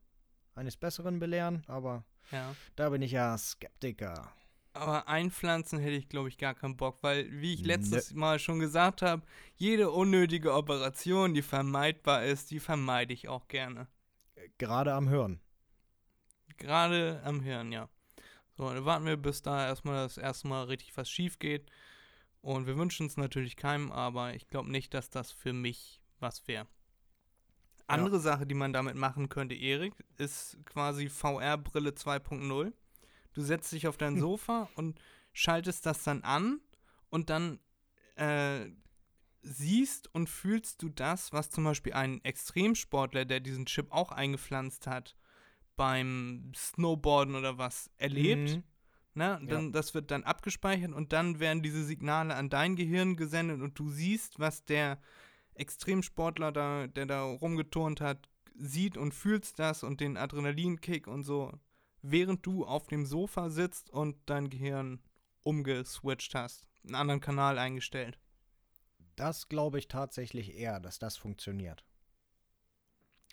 eines 0.54 0.76
Besseren 0.76 1.18
belehren, 1.18 1.64
aber 1.66 2.04
ja. 2.32 2.54
da 2.76 2.88
bin 2.90 3.02
ich 3.02 3.12
ja 3.12 3.36
Skeptiker. 3.36 4.32
Aber 4.72 5.08
einpflanzen 5.08 5.78
hätte 5.78 5.96
ich, 5.96 6.08
glaube 6.08 6.28
ich, 6.28 6.36
gar 6.36 6.54
keinen 6.54 6.76
Bock, 6.76 7.02
weil, 7.02 7.30
wie 7.40 7.54
ich 7.54 7.64
letztes 7.64 8.12
Mal 8.12 8.38
schon 8.38 8.58
gesagt 8.58 9.00
habe, 9.00 9.22
jede 9.54 9.90
unnötige 9.90 10.52
Operation, 10.52 11.32
die 11.32 11.42
vermeidbar 11.42 12.24
ist, 12.24 12.50
die 12.50 12.60
vermeide 12.60 13.14
ich 13.14 13.28
auch 13.28 13.48
gerne. 13.48 13.86
Gerade 14.58 14.92
am 14.92 15.08
Hören. 15.08 15.40
Gerade 16.58 17.22
am 17.24 17.40
Hirn, 17.40 17.72
ja. 17.72 17.88
So, 18.56 18.68
dann 18.68 18.84
warten 18.84 19.04
wir, 19.04 19.16
bis 19.16 19.42
da 19.42 19.66
erstmal 19.66 20.04
das 20.04 20.16
erste 20.16 20.48
Mal 20.48 20.64
richtig 20.64 20.96
was 20.96 21.10
schief 21.10 21.38
geht. 21.38 21.70
Und 22.40 22.66
wir 22.66 22.76
wünschen 22.76 23.06
es 23.06 23.16
natürlich 23.16 23.56
keinem, 23.56 23.92
aber 23.92 24.34
ich 24.34 24.48
glaube 24.48 24.70
nicht, 24.70 24.94
dass 24.94 25.10
das 25.10 25.32
für 25.32 25.52
mich 25.52 26.00
was 26.20 26.46
wäre. 26.48 26.66
Andere 27.88 28.18
Sache, 28.18 28.46
die 28.46 28.54
man 28.54 28.72
damit 28.72 28.96
machen 28.96 29.28
könnte, 29.28 29.54
Erik, 29.54 29.94
ist 30.16 30.58
quasi 30.64 31.08
VR-Brille 31.08 31.90
2.0. 31.90 32.72
Du 33.32 33.40
setzt 33.42 33.72
dich 33.72 33.86
auf 33.86 33.96
dein 33.96 34.16
Sofa 34.20 34.68
und 34.74 34.98
schaltest 35.32 35.86
das 35.86 36.02
dann 36.02 36.22
an 36.22 36.60
und 37.10 37.30
dann 37.30 37.60
äh, 38.16 38.70
siehst 39.42 40.12
und 40.14 40.28
fühlst 40.28 40.82
du 40.82 40.88
das, 40.88 41.32
was 41.32 41.50
zum 41.50 41.64
Beispiel 41.64 41.92
ein 41.92 42.24
Extremsportler, 42.24 43.24
der 43.24 43.40
diesen 43.40 43.66
Chip 43.66 43.92
auch 43.92 44.10
eingepflanzt 44.10 44.86
hat, 44.86 45.14
beim 45.76 46.52
Snowboarden 46.54 47.34
oder 47.34 47.58
was 47.58 47.90
erlebt. 47.98 48.56
Mhm. 48.56 48.62
Ne? 49.14 49.40
Dann, 49.46 49.72
Das 49.72 49.94
wird 49.94 50.10
dann 50.10 50.24
abgespeichert 50.24 50.92
und 50.92 51.12
dann 51.12 51.40
werden 51.40 51.62
diese 51.62 51.84
Signale 51.84 52.34
an 52.34 52.50
dein 52.50 52.76
Gehirn 52.76 53.16
gesendet 53.16 53.62
und 53.62 53.78
du 53.78 53.88
siehst, 53.88 54.38
was 54.38 54.64
der 54.64 55.00
Extremsportler, 55.54 56.52
da, 56.52 56.86
der 56.86 57.06
da 57.06 57.22
rumgeturnt 57.22 58.00
hat, 58.00 58.28
sieht 58.54 58.96
und 58.96 59.14
fühlst 59.14 59.58
das 59.58 59.82
und 59.82 60.00
den 60.00 60.16
Adrenalinkick 60.16 61.06
und 61.06 61.22
so, 61.22 61.52
während 62.02 62.44
du 62.44 62.64
auf 62.66 62.86
dem 62.88 63.06
Sofa 63.06 63.48
sitzt 63.50 63.90
und 63.90 64.16
dein 64.26 64.50
Gehirn 64.50 65.00
umgeswitcht 65.42 66.34
hast, 66.34 66.68
einen 66.84 66.94
anderen 66.94 67.20
Kanal 67.20 67.58
eingestellt. 67.58 68.18
Das 69.14 69.48
glaube 69.48 69.78
ich 69.78 69.88
tatsächlich 69.88 70.54
eher, 70.54 70.78
dass 70.78 70.98
das 70.98 71.16
funktioniert. 71.16 71.84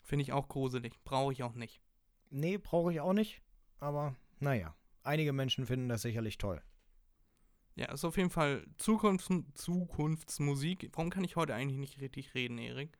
Finde 0.02 0.22
ich 0.22 0.32
auch 0.32 0.48
gruselig. 0.48 1.02
Brauche 1.04 1.32
ich 1.32 1.42
auch 1.42 1.54
nicht. 1.54 1.80
Nee, 2.30 2.58
brauche 2.58 2.92
ich 2.92 3.00
auch 3.00 3.12
nicht. 3.12 3.42
Aber 3.80 4.16
naja, 4.40 4.74
einige 5.02 5.32
Menschen 5.32 5.66
finden 5.66 5.88
das 5.88 6.02
sicherlich 6.02 6.38
toll. 6.38 6.62
Ja, 7.76 7.92
ist 7.92 8.04
auf 8.04 8.16
jeden 8.16 8.30
Fall 8.30 8.64
Zukunfts 8.78 9.28
Zukunftsmusik. 9.54 10.90
Warum 10.92 11.10
kann 11.10 11.24
ich 11.24 11.36
heute 11.36 11.54
eigentlich 11.54 11.78
nicht 11.78 12.00
richtig 12.00 12.34
reden, 12.34 12.58
Erik? 12.58 12.98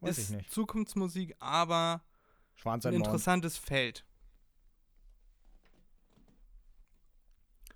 Weiß 0.00 0.18
ist 0.18 0.30
ich 0.30 0.36
nicht. 0.36 0.50
Zukunftsmusik, 0.50 1.34
aber 1.40 2.02
ein 2.64 2.94
interessantes 2.94 3.56
Feld. 3.56 4.04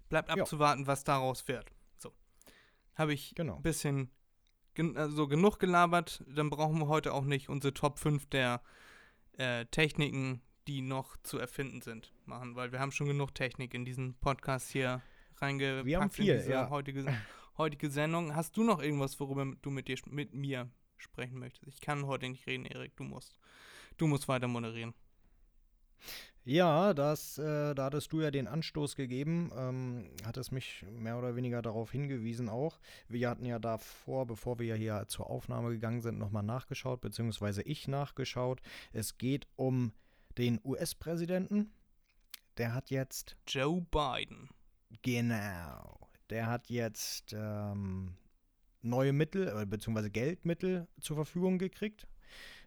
Bleibt 0.09 0.31
abzuwarten, 0.31 0.87
was 0.87 1.05
daraus 1.05 1.47
wird. 1.49 1.73
So. 1.97 2.13
Habe 2.95 3.13
ich 3.13 3.35
Genau. 3.35 3.57
ein 3.57 3.63
bisschen 3.63 4.11
gen 4.75 4.97
also 4.97 5.27
genug 5.29 5.59
gelabert, 5.59 6.25
dann 6.29 6.51
brauchen 6.51 6.79
wir 6.79 6.89
heute 6.89 7.13
auch 7.13 7.25
nicht 7.25 7.49
unsere 7.49 7.75
Top 7.75 7.99
5 7.99 8.27
der 8.27 8.63
äh, 9.39 9.67
Techniken, 9.67 10.43
die 10.71 10.83
noch 10.83 11.17
zu 11.25 11.39
erfinden 11.39 11.81
sind, 11.81 12.13
machen, 12.27 12.55
weil 12.55 12.71
wir 12.71 12.79
haben 12.79 12.93
schon 12.93 13.09
genug 13.09 13.35
Technik 13.35 13.75
in 13.75 13.85
diesen 13.85 14.15
Podcast 14.15 14.71
hier 14.71 15.03
reingepackt. 15.39 15.85
Wir 15.85 16.01
haben 16.01 16.11
viel, 16.13 16.29
in 16.29 16.39
diese 16.39 16.53
ja. 16.53 16.71
heutige, 16.71 17.05
heutige 17.59 17.91
Sendung. 17.91 18.37
Hast 18.37 18.57
du 18.57 18.63
noch 18.63 18.81
irgendwas, 18.81 19.19
worüber 19.19 19.53
du 19.63 19.71
mit 19.71 19.89
dir 19.89 19.97
mit 20.07 20.33
mir 20.33 20.71
sprechen 20.97 21.41
möchtest? 21.41 21.67
Ich 21.67 21.81
kann 21.81 22.07
heute 22.07 22.29
nicht 22.29 22.47
reden, 22.47 22.67
Erik, 22.67 22.95
du 22.97 23.03
musst. 23.03 23.37
Du 23.97 24.07
musst 24.07 24.29
weiter 24.29 24.47
moderieren. 24.47 24.95
Ja, 26.45 26.95
das, 26.95 27.37
äh, 27.39 27.75
da 27.75 27.87
hattest 27.87 28.13
du 28.13 28.21
ja 28.21 28.31
den 28.31 28.47
Anstoß 28.47 28.95
gegeben, 28.95 29.51
ähm, 29.57 30.11
hattest 30.25 30.53
mich 30.53 30.87
mehr 30.89 31.19
oder 31.19 31.35
weniger 31.35 31.63
darauf 31.63 31.91
hingewiesen 31.91 32.49
auch. 32.49 32.79
Wir 33.09 33.29
hatten 33.29 33.45
ja 33.45 33.59
davor, 33.59 34.25
bevor 34.25 34.61
wir 34.61 34.67
ja 34.67 34.77
hier 34.77 35.05
zur 35.09 35.29
Aufnahme 35.29 35.71
gegangen 35.71 36.01
sind, 36.01 36.19
nochmal 36.19 36.45
nachgeschaut, 36.45 37.01
beziehungsweise 37.01 37.63
ich 37.63 37.89
nachgeschaut. 37.89 38.63
Es 38.93 39.19
geht 39.19 39.49
um 39.57 39.93
den 40.41 40.59
US-Präsidenten. 40.65 41.71
Der 42.57 42.73
hat 42.73 42.91
jetzt, 42.91 43.37
Joe 43.47 43.83
Biden. 43.83 44.49
genau, 45.03 46.09
der 46.31 46.47
hat 46.47 46.71
jetzt 46.71 47.35
ähm, 47.35 48.17
neue 48.81 49.13
Mittel, 49.13 49.49
äh, 49.49 49.67
beziehungsweise 49.67 50.11
Geldmittel 50.11 50.89
zur 50.99 51.17
Verfügung 51.17 51.59
gekriegt. 51.59 52.07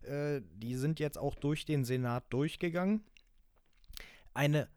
Äh, 0.03 0.41
die 0.53 0.75
sind 0.75 0.99
jetzt 0.99 1.17
auch 1.17 1.33
durch 1.33 1.65
den 1.65 1.83
Senat 1.83 2.31
durchgegangen. 2.31 3.03
Eine 4.35 4.69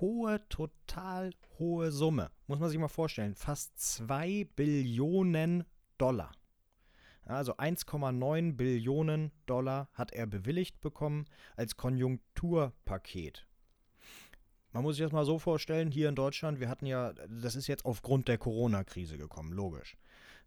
hohe, 0.00 0.48
total 0.48 1.34
hohe 1.58 1.92
Summe. 1.92 2.30
Muss 2.46 2.58
man 2.58 2.70
sich 2.70 2.78
mal 2.78 2.88
vorstellen. 2.88 3.34
Fast 3.34 3.78
2 3.78 4.48
Billionen 4.56 5.64
Dollar. 5.98 6.32
Also 7.30 7.56
1,9 7.56 8.56
Billionen 8.56 9.30
Dollar 9.46 9.88
hat 9.94 10.12
er 10.12 10.26
bewilligt 10.26 10.80
bekommen 10.80 11.26
als 11.56 11.76
Konjunkturpaket. 11.76 13.46
Man 14.72 14.82
muss 14.82 14.96
sich 14.96 15.04
das 15.04 15.12
mal 15.12 15.24
so 15.24 15.38
vorstellen, 15.38 15.90
hier 15.90 16.08
in 16.08 16.14
Deutschland, 16.14 16.60
wir 16.60 16.68
hatten 16.68 16.86
ja, 16.86 17.12
das 17.12 17.56
ist 17.56 17.66
jetzt 17.66 17.84
aufgrund 17.84 18.28
der 18.28 18.38
Corona-Krise 18.38 19.18
gekommen, 19.18 19.52
logisch. 19.52 19.96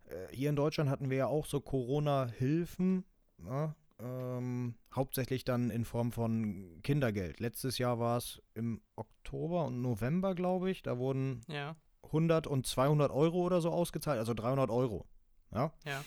Äh, 0.05 0.33
Hier 0.33 0.49
in 0.49 0.55
Deutschland 0.55 0.89
hatten 0.89 1.09
wir 1.09 1.17
ja 1.17 1.27
auch 1.27 1.45
so 1.45 1.59
Corona-Hilfen, 1.59 3.03
ja, 3.45 3.75
ähm, 3.99 4.75
hauptsächlich 4.93 5.43
dann 5.43 5.69
in 5.69 5.85
Form 5.85 6.11
von 6.11 6.81
Kindergeld. 6.83 7.39
Letztes 7.39 7.77
Jahr 7.77 7.99
war 7.99 8.17
es 8.17 8.41
im 8.53 8.81
Oktober 8.95 9.65
und 9.65 9.81
November, 9.81 10.35
glaube 10.35 10.71
ich. 10.71 10.83
Da 10.83 10.97
wurden 10.97 11.41
Ja, 11.47 11.75
100 12.03 12.47
und 12.47 12.65
200 12.65 13.11
Euro 13.11 13.41
oder 13.41 13.61
so 13.61 13.71
ausgezahlt, 13.71 14.19
also 14.19 14.33
300 14.33 14.69
Euro 14.69 15.05
ja, 15.53 15.71
ja. 15.85 16.03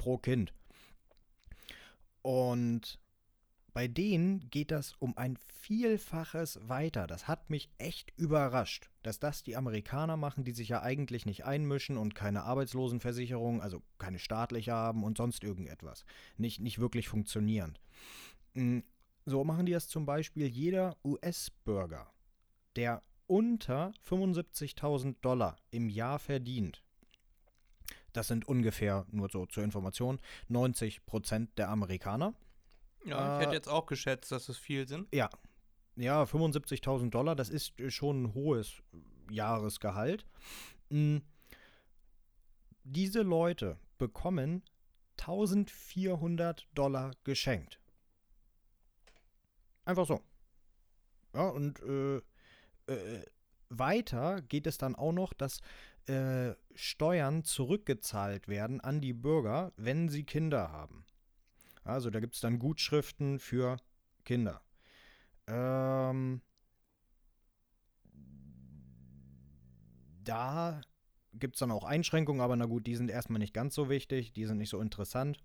Pro 0.00 0.16
Kind. 0.16 0.54
Und 2.22 2.98
bei 3.74 3.86
denen 3.86 4.48
geht 4.50 4.70
das 4.70 4.94
um 4.98 5.16
ein 5.16 5.36
Vielfaches 5.36 6.58
weiter. 6.68 7.06
Das 7.06 7.28
hat 7.28 7.50
mich 7.50 7.70
echt 7.78 8.12
überrascht, 8.16 8.90
dass 9.02 9.20
das 9.20 9.42
die 9.42 9.56
Amerikaner 9.56 10.16
machen, 10.16 10.42
die 10.42 10.52
sich 10.52 10.70
ja 10.70 10.82
eigentlich 10.82 11.26
nicht 11.26 11.44
einmischen 11.44 11.98
und 11.98 12.14
keine 12.14 12.42
Arbeitslosenversicherung, 12.44 13.60
also 13.60 13.82
keine 13.98 14.18
staatliche 14.18 14.72
haben 14.72 15.04
und 15.04 15.18
sonst 15.18 15.44
irgendetwas. 15.44 16.04
Nicht, 16.38 16.60
nicht 16.60 16.78
wirklich 16.78 17.08
funktionierend. 17.08 17.78
Mm, 18.54 18.80
So 19.26 19.44
machen 19.44 19.66
die 19.66 19.72
das 19.72 19.86
zum 19.86 20.06
Beispiel 20.06 20.46
jeder 20.46 20.96
US-Bürger, 21.04 22.10
der 22.74 23.02
unter 23.26 23.92
75.000 24.08 25.16
Dollar 25.20 25.56
im 25.70 25.90
Jahr 25.90 26.18
verdient. 26.18 26.82
Das 28.12 28.28
sind 28.28 28.46
ungefähr, 28.46 29.06
nur 29.10 29.28
so 29.30 29.46
zur 29.46 29.62
Information, 29.64 30.20
90 30.48 31.06
Prozent 31.06 31.56
der 31.58 31.68
Amerikaner. 31.68 32.34
Ja, 33.04 33.36
ich 33.36 33.42
Äh, 33.42 33.46
hätte 33.46 33.54
jetzt 33.56 33.68
auch 33.68 33.86
geschätzt, 33.86 34.30
dass 34.32 34.48
es 34.48 34.58
viel 34.58 34.86
sind. 34.86 35.08
Ja. 35.14 35.30
Ja, 35.96 36.22
75.000 36.24 37.10
Dollar, 37.10 37.34
das 37.36 37.48
ist 37.48 37.78
äh, 37.80 37.90
schon 37.90 38.22
ein 38.24 38.34
hohes 38.34 38.82
Jahresgehalt. 39.30 40.24
Mm. 40.88 41.18
Diese 42.84 43.22
Leute 43.22 43.78
bekommen 43.98 44.62
1400 45.18 46.66
Dollar 46.74 47.12
geschenkt. 47.24 47.78
Einfach 49.84 50.06
so. 50.06 50.20
Ja, 51.34 51.48
und 51.48 51.80
äh, 51.80 52.16
äh, 52.86 53.24
weiter 53.68 54.40
geht 54.42 54.66
es 54.66 54.78
dann 54.78 54.96
auch 54.96 55.12
noch, 55.12 55.32
dass 55.32 55.60
äh, 56.06 56.54
Steuern 56.74 57.44
zurückgezahlt 57.44 58.48
werden 58.48 58.80
an 58.80 59.00
die 59.00 59.12
Bürger, 59.12 59.72
wenn 59.76 60.08
sie 60.08 60.24
Kinder 60.24 60.70
haben. 60.70 61.04
Also 61.84 62.10
da 62.10 62.20
gibt 62.20 62.34
es 62.34 62.40
dann 62.40 62.58
Gutschriften 62.58 63.38
für 63.38 63.76
Kinder. 64.24 64.62
Ähm, 65.46 66.40
da 70.24 70.80
gibt 71.34 71.56
es 71.56 71.60
dann 71.60 71.70
auch 71.70 71.84
Einschränkungen, 71.84 72.40
aber 72.40 72.56
na 72.56 72.66
gut, 72.66 72.86
die 72.86 72.96
sind 72.96 73.10
erstmal 73.10 73.38
nicht 73.38 73.54
ganz 73.54 73.74
so 73.74 73.88
wichtig, 73.88 74.32
die 74.32 74.46
sind 74.46 74.58
nicht 74.58 74.70
so 74.70 74.80
interessant. 74.80 75.42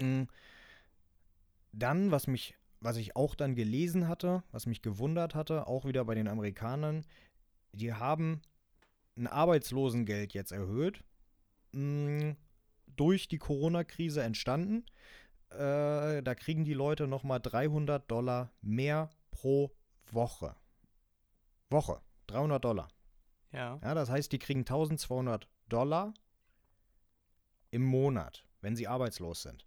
Mm. 0.00 0.24
Dann, 1.72 2.10
was 2.10 2.26
mich, 2.26 2.56
was 2.80 2.96
ich 2.96 3.16
auch 3.16 3.34
dann 3.34 3.54
gelesen 3.54 4.08
hatte, 4.08 4.42
was 4.50 4.66
mich 4.66 4.80
gewundert 4.80 5.34
hatte, 5.34 5.66
auch 5.66 5.84
wieder 5.84 6.04
bei 6.04 6.14
den 6.14 6.28
Amerikanern, 6.28 7.04
die 7.72 7.92
haben 7.92 8.40
ein 9.16 9.26
Arbeitslosengeld 9.26 10.34
jetzt 10.34 10.52
erhöht, 10.52 11.02
mm, 11.72 12.32
durch 12.96 13.28
die 13.28 13.38
Corona-Krise 13.38 14.22
entstanden. 14.22 14.84
Äh, 15.50 16.22
da 16.22 16.34
kriegen 16.34 16.64
die 16.64 16.74
Leute 16.74 17.06
nochmal 17.06 17.40
300 17.40 18.10
Dollar 18.10 18.52
mehr 18.60 19.10
pro 19.30 19.72
Woche. 20.10 20.56
Woche, 21.70 22.00
300 22.26 22.64
Dollar. 22.64 22.88
Ja. 23.52 23.78
Ja, 23.82 23.94
das 23.94 24.10
heißt, 24.10 24.32
die 24.32 24.38
kriegen 24.38 24.60
1200 24.60 25.48
Dollar 25.68 26.14
im 27.70 27.82
Monat, 27.82 28.44
wenn 28.60 28.76
sie 28.76 28.88
arbeitslos 28.88 29.42
sind. 29.42 29.66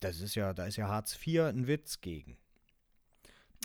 Das 0.00 0.20
ist 0.20 0.34
ja, 0.34 0.52
da 0.54 0.66
ist 0.66 0.76
ja 0.76 0.88
Hartz 0.88 1.18
IV 1.26 1.42
ein 1.42 1.66
Witz 1.66 2.00
gegen. 2.00 2.38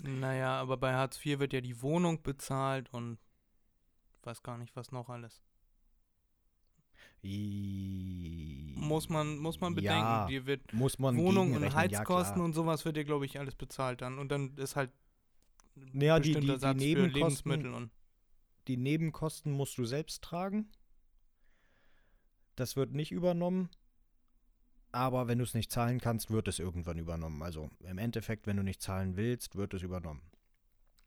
Naja, 0.01 0.59
aber 0.59 0.77
bei 0.77 0.93
Hartz 0.93 1.23
IV 1.23 1.39
wird 1.39 1.53
ja 1.53 1.61
die 1.61 1.81
Wohnung 1.81 2.23
bezahlt 2.23 2.91
und 2.91 3.19
weiß 4.25 4.43
gar 4.43 4.57
nicht, 4.57 4.75
was 4.75 4.91
noch 4.91 5.09
alles. 5.09 5.41
I- 7.23 8.73
Muss 8.77 9.07
man, 9.09 9.37
muss 9.37 9.59
man 9.61 9.75
bedenken. 9.75 9.97
Ja, 9.99 10.27
Dir 10.27 10.45
wird 10.45 10.61
Wohnung 10.73 11.53
und 11.53 11.63
ja, 11.63 11.73
Heizkosten 11.73 12.35
klar. 12.35 12.45
und 12.45 12.53
sowas 12.53 12.83
wird 12.85 12.97
dir, 12.97 13.05
glaube 13.05 13.25
ich, 13.25 13.39
alles 13.39 13.55
bezahlt 13.55 14.01
dann. 14.01 14.19
Und 14.19 14.29
dann 14.29 14.55
ist 14.57 14.75
halt 14.75 14.91
ein 15.77 16.01
Ja, 16.01 16.19
die- 16.19 16.33
die- 16.33 16.39
die 16.41 16.73
Nebenkosten- 16.73 17.89
Die 18.67 18.77
Nebenkosten 18.77 19.51
musst 19.53 19.77
du 19.77 19.85
selbst 19.85 20.21
tragen. 20.23 20.69
Das 22.55 22.75
wird 22.75 22.91
nicht 22.93 23.11
übernommen. 23.11 23.69
Aber 24.91 25.27
wenn 25.27 25.39
du 25.39 25.43
es 25.43 25.53
nicht 25.55 25.71
zahlen 25.71 25.99
kannst, 25.99 26.29
wird 26.29 26.47
es 26.47 26.59
irgendwann 26.59 26.97
übernommen. 26.99 27.41
Also 27.41 27.69
im 27.79 27.97
Endeffekt, 27.97 28.45
wenn 28.45 28.57
du 28.57 28.63
nicht 28.63 28.81
zahlen 28.81 29.15
willst, 29.17 29.55
wird 29.55 29.73
es 29.73 29.81
übernommen. 29.81 30.21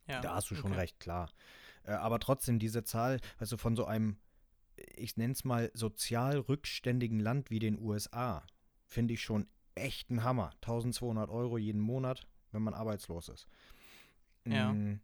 ja. 0.08 0.20
Da 0.20 0.34
hast 0.34 0.50
du 0.50 0.54
schon 0.56 0.72
okay. 0.72 0.80
recht, 0.80 1.00
klar. 1.00 1.30
Äh, 1.86 1.92
aber 1.92 2.18
trotzdem, 2.18 2.58
diese 2.58 2.84
Zahl, 2.84 3.20
also 3.38 3.56
von 3.56 3.76
so 3.76 3.84
einem, 3.84 4.18
ich 4.96 5.16
nenne 5.16 5.32
es 5.32 5.44
mal, 5.44 5.70
sozial 5.74 6.38
rückständigen 6.38 7.20
Land 7.20 7.50
wie 7.50 7.58
den 7.58 7.78
USA, 7.78 8.44
finde 8.84 9.14
ich 9.14 9.22
schon 9.22 9.46
echt 9.74 10.10
ein 10.10 10.24
Hammer. 10.24 10.50
1200 10.62 11.30
Euro 11.30 11.58
jeden 11.58 11.80
Monat, 11.80 12.26
wenn 12.52 12.62
man 12.62 12.74
arbeitslos 12.74 13.28
ist. 13.28 13.46
Ja. 14.46 14.72
Mm, 14.72 15.00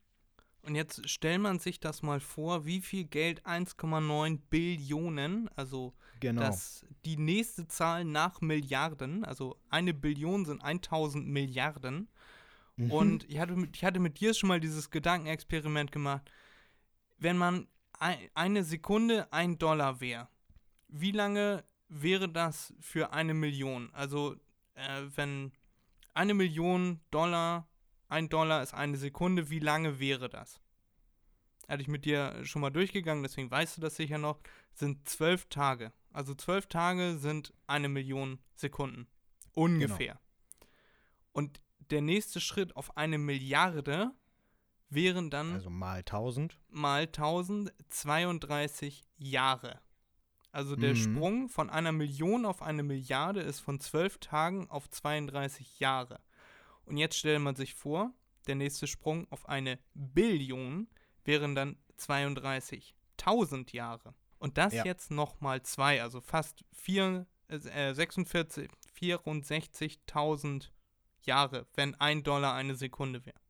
Und 0.63 0.75
jetzt 0.75 1.09
stellt 1.09 1.41
man 1.41 1.59
sich 1.59 1.81
das 1.81 2.03
mal 2.03 2.21
vor, 2.21 2.65
wie 2.65 2.81
viel 2.81 3.05
Geld 3.05 3.45
1,9 3.45 4.39
Billionen, 4.51 5.49
also 5.57 5.95
genau. 6.21 6.43
das, 6.43 6.87
die 7.05 7.17
nächste 7.17 7.67
Zahl 7.67 8.05
nach 8.05 8.41
Milliarden, 8.41 9.25
also 9.25 9.57
eine 9.69 9.93
Billion 9.93 10.45
sind 10.45 10.63
1000 10.63 11.27
Milliarden. 11.27 12.09
Mhm. 12.77 12.91
Und 12.91 13.29
ich 13.29 13.39
hatte, 13.39 13.57
mit, 13.57 13.77
ich 13.77 13.85
hatte 13.85 14.01
mit 14.01 14.21
dir 14.21 14.33
schon 14.33 14.49
mal 14.49 14.61
dieses 14.61 14.91
Gedankenexperiment 14.91 15.93
gemacht. 15.93 16.31
Wenn 17.23 17.39
man 17.39 17.69
ein, 18.01 18.19
eine 18.35 18.65
Sekunde 18.65 19.33
ein 19.33 19.59
Dollar 19.59 20.01
wäre, 20.01 20.29
wie 20.89 21.13
lange 21.13 21.65
wäre 21.89 22.29
das 22.29 22.75
für 22.81 23.13
eine 23.13 23.33
Million? 23.33 23.91
Also, 23.93 24.35
äh, 24.75 25.03
wenn 25.15 25.53
eine 26.15 26.35
Million 26.35 27.01
Dollar, 27.13 27.69
ein 28.09 28.29
Dollar 28.29 28.63
ist 28.63 28.75
eine 28.75 28.97
Sekunde, 28.97 29.51
wie 29.51 29.61
lange 29.61 30.01
wäre 30.01 30.29
das? 30.29 30.61
Hatte 31.69 31.83
ich 31.83 31.89
mit 31.89 32.05
dir 32.05 32.45
schon 32.45 32.61
mal 32.61 32.71
durchgegangen, 32.71 33.23
deswegen 33.23 33.51
weißt 33.51 33.77
du 33.77 33.81
das 33.81 33.97
sicher 33.97 34.19
noch, 34.19 34.41
sind 34.75 35.09
zwölf 35.09 35.47
Tage. 35.47 35.93
Also 36.13 36.35
zwölf 36.35 36.67
Tage 36.67 37.19
sind 37.19 37.55
eine 37.69 37.89
Million 37.89 38.41
Sekunden. 38.57 39.07
Ungefähr. 39.55 40.21
Und 41.33 41.61
der 41.91 42.03
nächste 42.03 42.41
Schritt 42.41 42.75
auf 42.75 42.97
eine 42.97 43.19
Milliarde 43.19 44.13
wären 44.95 45.31
dann 45.31 45.53
Also 45.53 45.71
mal 45.71 45.99
1000. 45.99 46.59
mal 46.69 47.07
1000 47.07 47.73
32 47.89 49.03
Jahre. 49.17 49.81
Also 50.51 50.77
der 50.77 50.91
Mhm. 50.91 50.97
Sprung 50.97 51.49
von 51.49 51.71
einer 51.71 51.93
Million 51.93 52.45
auf 52.45 52.61
eine 52.63 52.83
Milliarde 52.83 53.41
ist 53.41 53.61
von 53.61 53.81
12 53.81 54.19
Tagen 54.19 54.69
auf 54.71 54.91
32 54.91 55.81
Jahre. 55.81 56.21
Und 56.85 56.99
jetzt 56.99 57.17
stellt 57.17 57.41
man 57.41 57.57
sich 57.57 57.75
vor, 57.75 58.13
der 58.47 58.57
nächste 58.57 58.87
Sprung 58.87 59.27
auf 59.31 59.49
eine 59.49 59.79
Billion 59.95 60.89
wären 61.25 61.55
dann 61.55 61.79
32.000 61.97 63.73
Jahre. 63.73 64.15
Und 64.39 64.59
das 64.59 64.75
Ja. 64.75 64.85
jetzt 64.85 65.11
nochmal 65.11 65.63
zwei, 65.63 66.03
also 66.03 66.21
fast 66.21 66.65
vier, 66.73 67.27
äh, 67.49 67.95
46, 67.95 68.69
64.000 68.93 70.73
Jahre, 71.25 71.67
wenn 71.75 71.95
ein 71.95 72.23
Dollar 72.25 72.55
eine 72.55 72.75
Sekunde 72.75 73.25
wäre. 73.25 73.41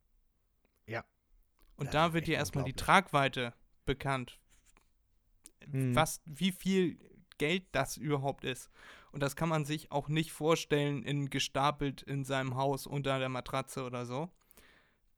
Und 1.77 1.87
Das 1.87 1.93
da 1.93 2.13
wird 2.13 2.27
dir 2.27 2.37
erstmal 2.37 2.65
die. 2.65 2.73
Tragweite 2.75 3.55
bekannt, 3.87 4.39
Mhm. 5.67 5.95
was, 5.95 6.21
wie 6.25 6.53
viel 6.53 6.99
Geld 7.39 7.65
das 7.73 7.97
überhaupt 7.97 8.45
ist. 8.45 8.71
Und 9.13 9.21
das 9.21 9.37
kann 9.37 9.49
man 9.49 9.65
sich 9.65 9.91
auch 9.93 10.09
nicht 10.09 10.33
vorstellen, 10.33 11.03
in, 11.03 11.31
gestapelt 11.31 12.03
in 12.03 12.25
seinem 12.25 12.57
Haus 12.57 12.87
unter 12.87 13.19
der 13.19 13.29
Matratze 13.29 13.85
oder 13.85 14.07
so. 14.07 14.31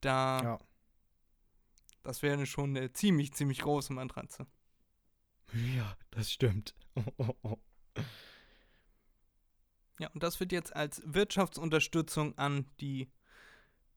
Da, 0.00 0.42
Ja. 0.42 0.58
das 2.02 2.22
wäre 2.22 2.44
schon 2.46 2.76
eine 2.76 2.92
ziemlich, 2.92 3.32
ziemlich 3.34 3.60
große 3.60 3.92
Matratze. 3.92 4.46
Ja, 5.76 5.96
das 6.10 6.32
stimmt. 6.32 6.74
Ja, 10.00 10.08
und 10.10 10.22
das 10.24 10.40
wird 10.40 10.50
jetzt 10.50 10.74
als 10.74 11.00
Wirtschaftsunterstützung 11.06 12.36
an 12.36 12.66
die 12.80 13.08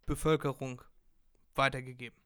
Bevölkerung 0.05 0.84
weitergegeben. 1.55 2.20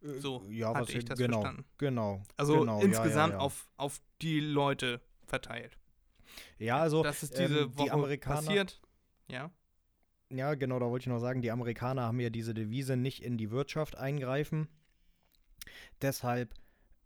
So 0.00 0.42
Äh, 0.48 0.54
ja, 0.54 0.68
hatte 0.74 0.80
was 0.80 0.90
ich 0.90 1.04
das 1.04 1.18
genau, 1.18 1.40
verstanden. 1.40 1.64
Genau. 1.78 2.22
Also 2.36 2.60
genau, 2.60 2.80
insgesamt 2.80 3.32
ja, 3.32 3.38
ja. 3.38 3.44
Auf, 3.44 3.68
auf 3.76 4.00
die 4.22 4.40
Leute 4.40 5.00
verteilt. 5.26 5.78
Ja, 6.58 6.78
also 6.78 7.02
das 7.02 7.22
ist 7.22 7.38
diese 7.38 7.60
ähm, 7.60 7.76
Woche 7.76 7.84
die 7.84 7.90
Amerikaner, 7.90 8.36
passiert. 8.36 8.80
Ja. 9.28 9.50
Ja, 10.30 10.54
genau, 10.54 10.78
da 10.78 10.86
wollte 10.86 11.04
ich 11.04 11.08
noch 11.08 11.20
sagen, 11.20 11.40
die 11.40 11.50
Amerikaner 11.50 12.02
haben 12.02 12.20
ja 12.20 12.30
diese 12.30 12.52
Devise 12.52 12.96
nicht 12.96 13.22
in 13.22 13.38
die 13.38 13.50
Wirtschaft 13.50 13.96
eingreifen. 13.96 14.68
Deshalb 16.02 16.54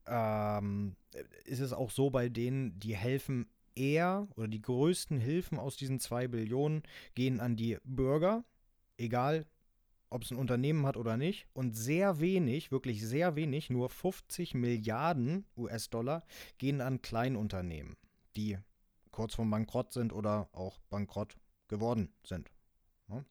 ähm, 0.06 0.96
ist 1.44 1.60
es 1.60 1.72
auch 1.72 1.90
so 1.90 2.10
bei 2.10 2.28
denen, 2.28 2.78
die 2.78 2.96
helfen 2.96 3.48
eher 3.74 4.28
oder 4.36 4.48
die 4.48 4.60
größten 4.60 5.18
Hilfen 5.18 5.58
aus 5.58 5.76
diesen 5.76 6.00
zwei 6.00 6.28
Billionen 6.28 6.82
gehen 7.14 7.40
an 7.40 7.56
die 7.56 7.78
Bürger, 7.84 8.44
egal 8.98 9.46
ob 10.12 10.22
es 10.22 10.30
ein 10.30 10.36
Unternehmen 10.36 10.86
hat 10.86 10.96
oder 10.96 11.16
nicht. 11.16 11.46
Und 11.52 11.76
sehr 11.76 12.20
wenig, 12.20 12.70
wirklich 12.70 13.06
sehr 13.06 13.36
wenig, 13.36 13.70
nur 13.70 13.88
50 13.88 14.54
Milliarden 14.54 15.46
US-Dollar 15.56 16.24
gehen 16.58 16.80
an 16.80 17.02
Kleinunternehmen, 17.02 17.96
die 18.36 18.58
kurz 19.10 19.34
vorm 19.34 19.50
Bankrott 19.50 19.92
sind 19.92 20.12
oder 20.12 20.48
auch 20.52 20.80
bankrott 20.90 21.36
geworden 21.68 22.12
sind. 22.24 22.50
Ne? 23.08 23.24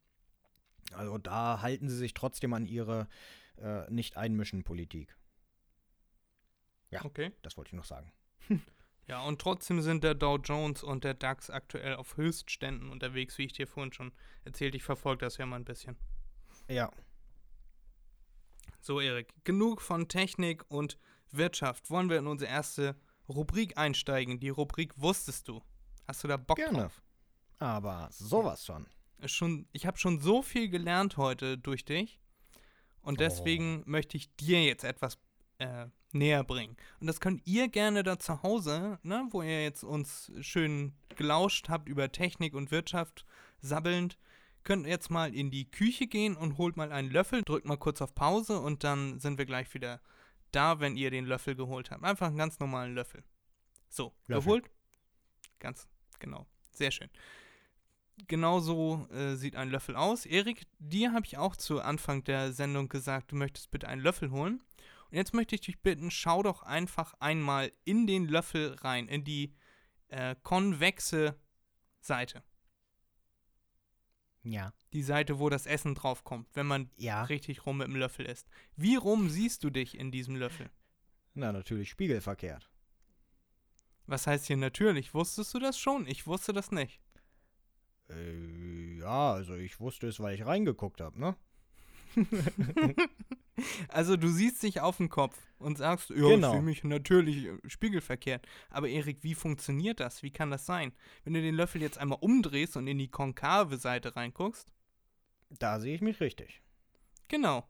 Also 0.94 1.18
da 1.18 1.62
halten 1.62 1.90
sie 1.90 1.98
sich 1.98 2.14
trotzdem 2.14 2.54
an 2.54 2.66
ihre 2.66 3.08
äh, 3.58 3.90
Nicht-Einmischen-Politik. 3.92 5.16
Ja. 6.90 7.06
Okay. 7.06 7.32
Das 7.42 7.58
wollte 7.58 7.70
ich 7.70 7.76
noch 7.76 7.86
sagen. 7.86 8.12
Ja, 9.08 9.24
und 9.24 9.42
trotzdem 9.42 9.82
sind 9.82 10.06
der 10.06 10.16
Dow 10.16 10.38
Jones 10.38 10.84
und 10.84 11.04
der 11.04 11.14
DAX 11.14 11.50
aktuell 11.50 11.96
auf 11.96 12.16
Höchstständen 12.16 12.90
unterwegs, 12.90 13.38
wie 13.38 13.44
ich 13.44 13.52
dir 13.52 13.68
vorhin 13.68 13.92
schon 13.92 14.14
erzählt. 14.46 14.74
Ich 14.74 14.84
verfolge 14.84 15.26
das 15.26 15.36
ja 15.36 15.46
mal 15.46 15.58
ein 15.58 15.66
bisschen. 15.66 15.98
Ja, 16.72 16.90
So, 18.80 19.02
Erik, 19.02 19.34
genug 19.44 19.82
von 19.82 20.08
Technik 20.08 20.64
und 20.70 20.98
Wirtschaft. 21.30 21.90
Wollen 21.90 22.10
wir 22.10 22.18
in 22.18 22.28
unsere 22.28 22.50
erste 22.50 22.96
Rubrik 23.28 23.78
einsteigen? 23.78 24.40
Die 24.40 24.48
Rubrik 24.48 24.94
Wusstest 24.96 25.50
du? 25.50 25.62
Hast 26.08 26.24
du 26.24 26.30
da 26.30 26.38
Bock 26.38 26.56
Gerne. 26.56 26.84
drauf? 26.84 27.02
aber 27.60 28.08
sowas 28.12 28.66
von. 28.66 28.88
Ist 29.20 29.34
Schon, 29.34 29.68
ich 29.74 29.86
habe 29.86 29.98
schon 29.98 30.20
so 30.20 30.42
viel 30.42 30.70
gelernt 30.70 31.18
heute 31.18 31.58
durch 31.58 31.84
dich. 31.84 32.20
Und 33.02 33.20
deswegen 33.20 33.84
möchte 33.86 34.16
ich 34.16 34.34
dir 34.38 34.64
jetzt 34.64 34.86
etwas 34.86 35.20
äh, 35.60 35.88
näher 36.14 36.44
bringen. 36.46 36.78
Und 37.02 37.08
das 37.08 37.20
könnt 37.20 37.46
ihr 37.46 37.68
gerne 37.68 38.02
da 38.04 38.18
zu 38.18 38.42
Hause, 38.44 38.98
ne, 39.04 39.28
wo 39.32 39.42
ihr 39.42 39.62
jetzt 39.62 39.84
uns 39.84 40.32
schön 40.40 40.94
gelauscht 41.18 41.68
habt 41.68 41.90
über 41.90 42.12
Technik 42.12 42.54
und 42.54 42.72
Wirtschaft 42.72 43.26
sabbelnd, 43.60 44.18
könnt 44.64 44.88
jetzt 44.88 45.10
mal 45.10 45.34
in 45.34 45.52
die 45.52 45.70
Küche 45.70 46.08
gehen 46.08 46.36
und 46.36 46.58
holt 46.58 46.78
mal 46.78 46.92
einen 46.92 47.10
Löffel, 47.12 47.44
drückt 47.44 47.66
mal 47.66 47.78
kurz 47.78 48.02
auf 48.02 48.16
Pause 48.16 48.60
und 48.60 48.84
dann 48.84 49.20
sind 49.20 49.38
wir 49.38 49.46
gleich 49.46 49.74
wieder 49.74 50.02
da, 50.52 50.80
wenn 50.80 50.98
ihr 50.98 51.12
den 51.12 51.26
Löffel 51.26 51.56
geholt 51.56 51.92
habt. 51.92 52.04
Einfach 52.04 52.28
einen 52.28 52.38
ganz 52.38 52.60
normalen 52.60 52.94
Löffel. 52.94 53.24
So, 53.90 54.14
Löffel. 54.28 54.44
geholt? 54.44 54.72
Ganz 55.60 55.88
genau. 56.20 56.48
Sehr 56.72 56.92
schön. 56.92 57.10
Genauso 58.28 59.08
äh, 59.12 59.36
sieht 59.36 59.56
ein 59.56 59.70
Löffel 59.70 59.96
aus. 59.96 60.26
Erik, 60.26 60.66
dir 60.80 61.14
habe 61.14 61.26
ich 61.26 61.38
auch 61.38 61.56
zu 61.56 61.82
Anfang 61.82 62.24
der 62.24 62.54
Sendung 62.54 62.88
gesagt, 62.88 63.32
du 63.32 63.36
möchtest 63.36 63.72
bitte 63.72 63.88
einen 63.88 64.02
Löffel 64.02 64.32
holen. 64.32 64.62
Und 65.10 65.18
jetzt 65.18 65.34
möchte 65.34 65.56
ich 65.56 65.62
dich 65.62 65.80
bitten, 65.82 66.12
schau 66.12 66.44
doch 66.44 66.64
einfach 66.64 67.14
einmal 67.20 67.72
in 67.84 68.08
den 68.08 68.28
Löffel 68.28 68.76
rein, 68.82 69.08
in 69.08 69.24
die 69.24 69.54
äh, 70.08 70.36
konvexe 70.44 71.36
Seite. 72.00 72.44
Ja. 74.44 74.74
Die 74.94 75.04
Seite, 75.04 75.40
wo 75.40 75.50
das 75.50 75.66
Essen 75.66 75.94
draufkommt, 75.96 76.48
wenn 76.54 76.66
man 76.66 76.90
Ja. 76.98 77.24
richtig 77.24 77.66
rum 77.66 77.78
mit 77.78 77.88
dem 77.88 77.96
Löffel 77.96 78.26
isst. 78.26 78.50
Wie 78.76 78.96
rum 78.96 79.30
siehst 79.30 79.64
du 79.64 79.70
dich 79.70 79.98
in 79.98 80.12
diesem 80.12 80.36
Löffel? 80.36 80.70
Na, 81.34 81.52
natürlich 81.52 81.90
spiegelverkehrt. 81.90 82.70
Was 84.08 84.28
heißt 84.28 84.48
hier 84.48 84.58
natürlich? 84.58 85.14
Wusstest 85.14 85.54
du 85.54 85.60
das 85.60 85.78
schon? 85.80 86.08
Ich 86.08 86.28
wusste 86.28 86.54
das 86.54 86.72
nicht. 86.72 87.00
Äh, 88.10 88.98
ja, 89.00 89.34
also 89.34 89.56
ich 89.56 89.80
wusste 89.80 90.08
es, 90.08 90.20
weil 90.20 90.36
ich 90.36 90.46
reingeguckt 90.46 91.00
habe, 91.00 91.20
ne? 91.20 91.36
Also 93.90 94.18
du 94.18 94.28
siehst 94.30 94.64
dich 94.64 94.80
auf 94.82 94.98
den 94.98 95.10
Kopf 95.10 95.38
und 95.60 95.78
sagst, 95.78 96.10
ja, 96.10 96.16
Genau. 96.16 96.48
ich 96.48 96.52
fühle 96.54 96.62
mich 96.64 96.84
natürlich 96.84 97.46
äh, 97.46 97.58
spiegelverkehrt. 97.68 98.48
Aber 98.70 98.88
Erik, 98.90 99.24
wie 99.24 99.36
funktioniert 99.36 100.00
das? 100.00 100.24
Wie 100.24 100.32
kann 100.32 100.50
das 100.50 100.66
sein? 100.66 100.94
Wenn 101.24 101.34
du 101.34 101.42
den 101.42 101.54
Löffel 101.54 101.82
jetzt 101.82 101.98
einmal 102.00 102.18
umdrehst 102.22 102.76
und 102.78 102.88
in 102.88 102.98
die 102.98 103.10
konkave 103.10 103.78
Seite 103.78 104.16
reinguckst, 104.16 104.72
Da 105.50 105.80
sehe 105.80 105.94
ich 105.94 106.02
mich 106.02 106.20
richtig. 106.22 106.62
genau. 107.28 107.68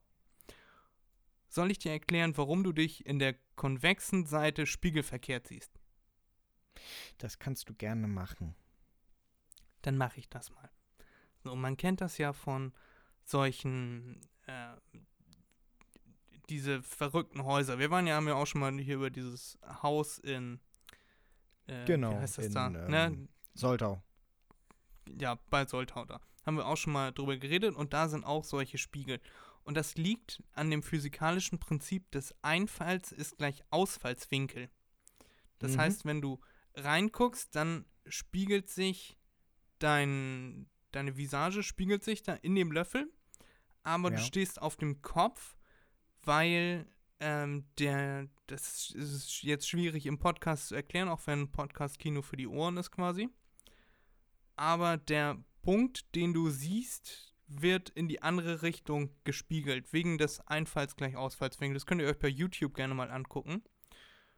Soll 1.49 1.69
ich 1.71 1.79
dir 1.79 1.91
erklären, 1.91 2.37
warum 2.37 2.63
du 2.63 2.71
dich 2.71 3.05
in 3.05 3.19
der 3.19 3.35
konvexen 3.57 4.25
Seite 4.25 4.65
spiegelverkehrt 4.65 5.47
siehst? 5.47 5.81
Das 7.17 7.39
kannst 7.39 7.67
du 7.67 7.73
gerne 7.73 8.07
machen. 8.07 8.55
Dann 9.81 9.97
mache 9.97 10.19
ich 10.19 10.29
das 10.29 10.49
mal. 10.51 10.69
So, 11.43 11.53
man 11.57 11.75
kennt 11.75 11.99
das 11.99 12.17
ja 12.17 12.31
von 12.31 12.71
solchen, 13.25 14.21
äh, 14.51 14.97
diese 16.49 16.81
verrückten 16.83 17.43
Häuser. 17.45 17.79
Wir 17.79 17.89
waren 17.91 18.07
ja, 18.07 18.15
haben 18.15 18.27
ja 18.27 18.35
auch 18.35 18.47
schon 18.47 18.61
mal 18.61 18.73
hier 18.77 18.95
über 18.95 19.09
dieses 19.09 19.57
Haus 19.81 20.17
in, 20.19 20.59
äh, 21.67 21.85
Genau, 21.85 22.11
wie 22.11 22.15
heißt 22.17 22.37
das 22.39 22.45
in, 22.47 22.53
da? 22.53 22.67
ähm, 22.67 22.87
ne? 22.89 23.27
Soltau. 23.53 24.03
Ja, 25.19 25.35
bei 25.49 25.65
Soltau 25.65 26.05
da. 26.05 26.19
Haben 26.45 26.57
wir 26.57 26.65
auch 26.65 26.77
schon 26.77 26.93
mal 26.93 27.11
drüber 27.11 27.37
geredet 27.37 27.75
und 27.75 27.93
da 27.93 28.09
sind 28.09 28.25
auch 28.25 28.43
solche 28.43 28.77
Spiegel. 28.77 29.19
Und 29.63 29.75
das 29.75 29.95
liegt 29.95 30.41
an 30.53 30.71
dem 30.71 30.81
physikalischen 30.81 31.59
Prinzip 31.59 32.09
des 32.11 32.33
Einfalls 32.41 33.11
ist 33.11 33.37
gleich 33.37 33.63
Ausfallswinkel. 33.69 34.69
Das 35.59 35.73
Mhm. 35.73 35.77
heißt, 35.81 36.05
wenn 36.05 36.21
du 36.21 36.39
reinguckst, 36.73 37.55
dann 37.55 37.85
spiegelt 38.07 38.69
sich 38.69 39.17
dein, 39.79 40.67
deine 40.91 41.15
Visage 41.15 41.61
spiegelt 41.63 42.03
sich 42.03 42.23
da 42.23 42.33
in 42.33 42.55
dem 42.55 42.71
Löffel, 42.71 43.11
aber 43.83 44.09
du 44.11 44.17
Ja. 44.17 44.21
stehst 44.21 44.61
auf 44.61 44.75
dem 44.77 45.01
Kopf, 45.01 45.57
weil 46.23 46.87
ähm, 47.19 47.65
der, 47.77 48.27
das 48.47 48.91
ist 48.91 49.43
jetzt 49.43 49.69
schwierig 49.69 50.05
im 50.05 50.17
Podcast 50.17 50.69
zu 50.69 50.75
erklären, 50.75 51.07
auch 51.07 51.21
wenn 51.27 51.51
Podcast 51.51 51.99
Kino 51.99 52.21
für 52.21 52.37
die 52.37 52.47
Ohren 52.47 52.77
ist 52.77 52.91
quasi. 52.91 53.29
Aber 54.55 54.97
der 54.97 55.43
Punkt, 55.61 56.15
den 56.15 56.33
du 56.33 56.49
siehst, 56.49 57.33
wird 57.47 57.89
in 57.89 58.07
die 58.07 58.21
andere 58.21 58.61
Richtung 58.61 59.09
gespiegelt, 59.23 59.91
wegen 59.93 60.17
des 60.17 60.39
Einfalls 60.47 60.95
gleich 60.95 61.15
Ausfallswinkels. 61.15 61.83
Das 61.83 61.85
könnt 61.87 62.01
ihr 62.01 62.07
euch 62.07 62.19
bei 62.19 62.27
YouTube 62.27 62.73
gerne 62.73 62.93
mal 62.93 63.11
angucken. 63.11 63.63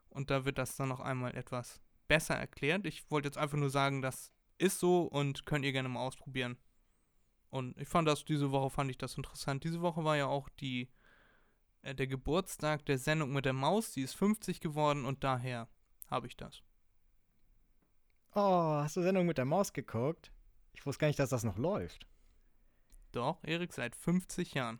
Und 0.09 0.29
da 0.29 0.45
wird 0.45 0.57
das 0.57 0.75
dann 0.75 0.89
noch 0.89 0.99
einmal 0.99 1.35
etwas 1.35 1.81
besser 2.07 2.35
erklärt. 2.35 2.85
Ich 2.85 3.09
wollte 3.09 3.27
jetzt 3.27 3.37
einfach 3.37 3.57
nur 3.57 3.69
sagen, 3.69 4.01
das 4.01 4.31
ist 4.57 4.79
so 4.79 5.03
und 5.03 5.45
könnt 5.45 5.65
ihr 5.65 5.71
gerne 5.71 5.89
mal 5.89 6.01
ausprobieren. 6.01 6.57
Und 7.54 7.78
ich 7.80 7.88
fand 7.88 8.08
das, 8.08 8.26
diese 8.26 8.51
Woche 8.51 8.72
fand 8.72 8.89
ich 8.89 8.97
das 8.97 9.16
interessant. 9.16 9.64
Diese 9.64 9.82
Woche 9.82 10.04
war 10.04 10.18
ja 10.18 10.26
auch 10.26 10.49
die, 10.49 10.89
äh, 11.84 11.93
der 11.93 12.08
Geburtstag 12.08 12.84
der 12.88 12.97
Sendung 12.97 13.32
mit 13.32 13.45
der 13.45 13.54
Maus, 13.54 13.91
die 13.91 14.01
ist 14.01 14.16
50 14.16 14.60
geworden 14.60 15.06
und 15.06 15.24
daher 15.24 15.68
habe 16.10 16.26
ich 16.26 16.36
das. 16.36 16.64
Oh, 18.34 18.41
hast 18.82 18.97
du 18.97 19.04
Sendung 19.04 19.28
mit 19.28 19.38
der 19.38 19.45
Maus 19.45 19.72
geguckt? 19.72 20.32
Ich 20.74 20.84
wusste 20.88 21.01
gar 21.01 21.08
nicht, 21.08 21.20
dass 21.20 21.30
das 21.30 21.43
noch 21.43 21.58
läuft. 21.60 22.08
Doch, 23.12 23.43
Erik, 23.43 23.72
seit 23.72 23.95
50 23.95 24.56
Jahren. 24.56 24.80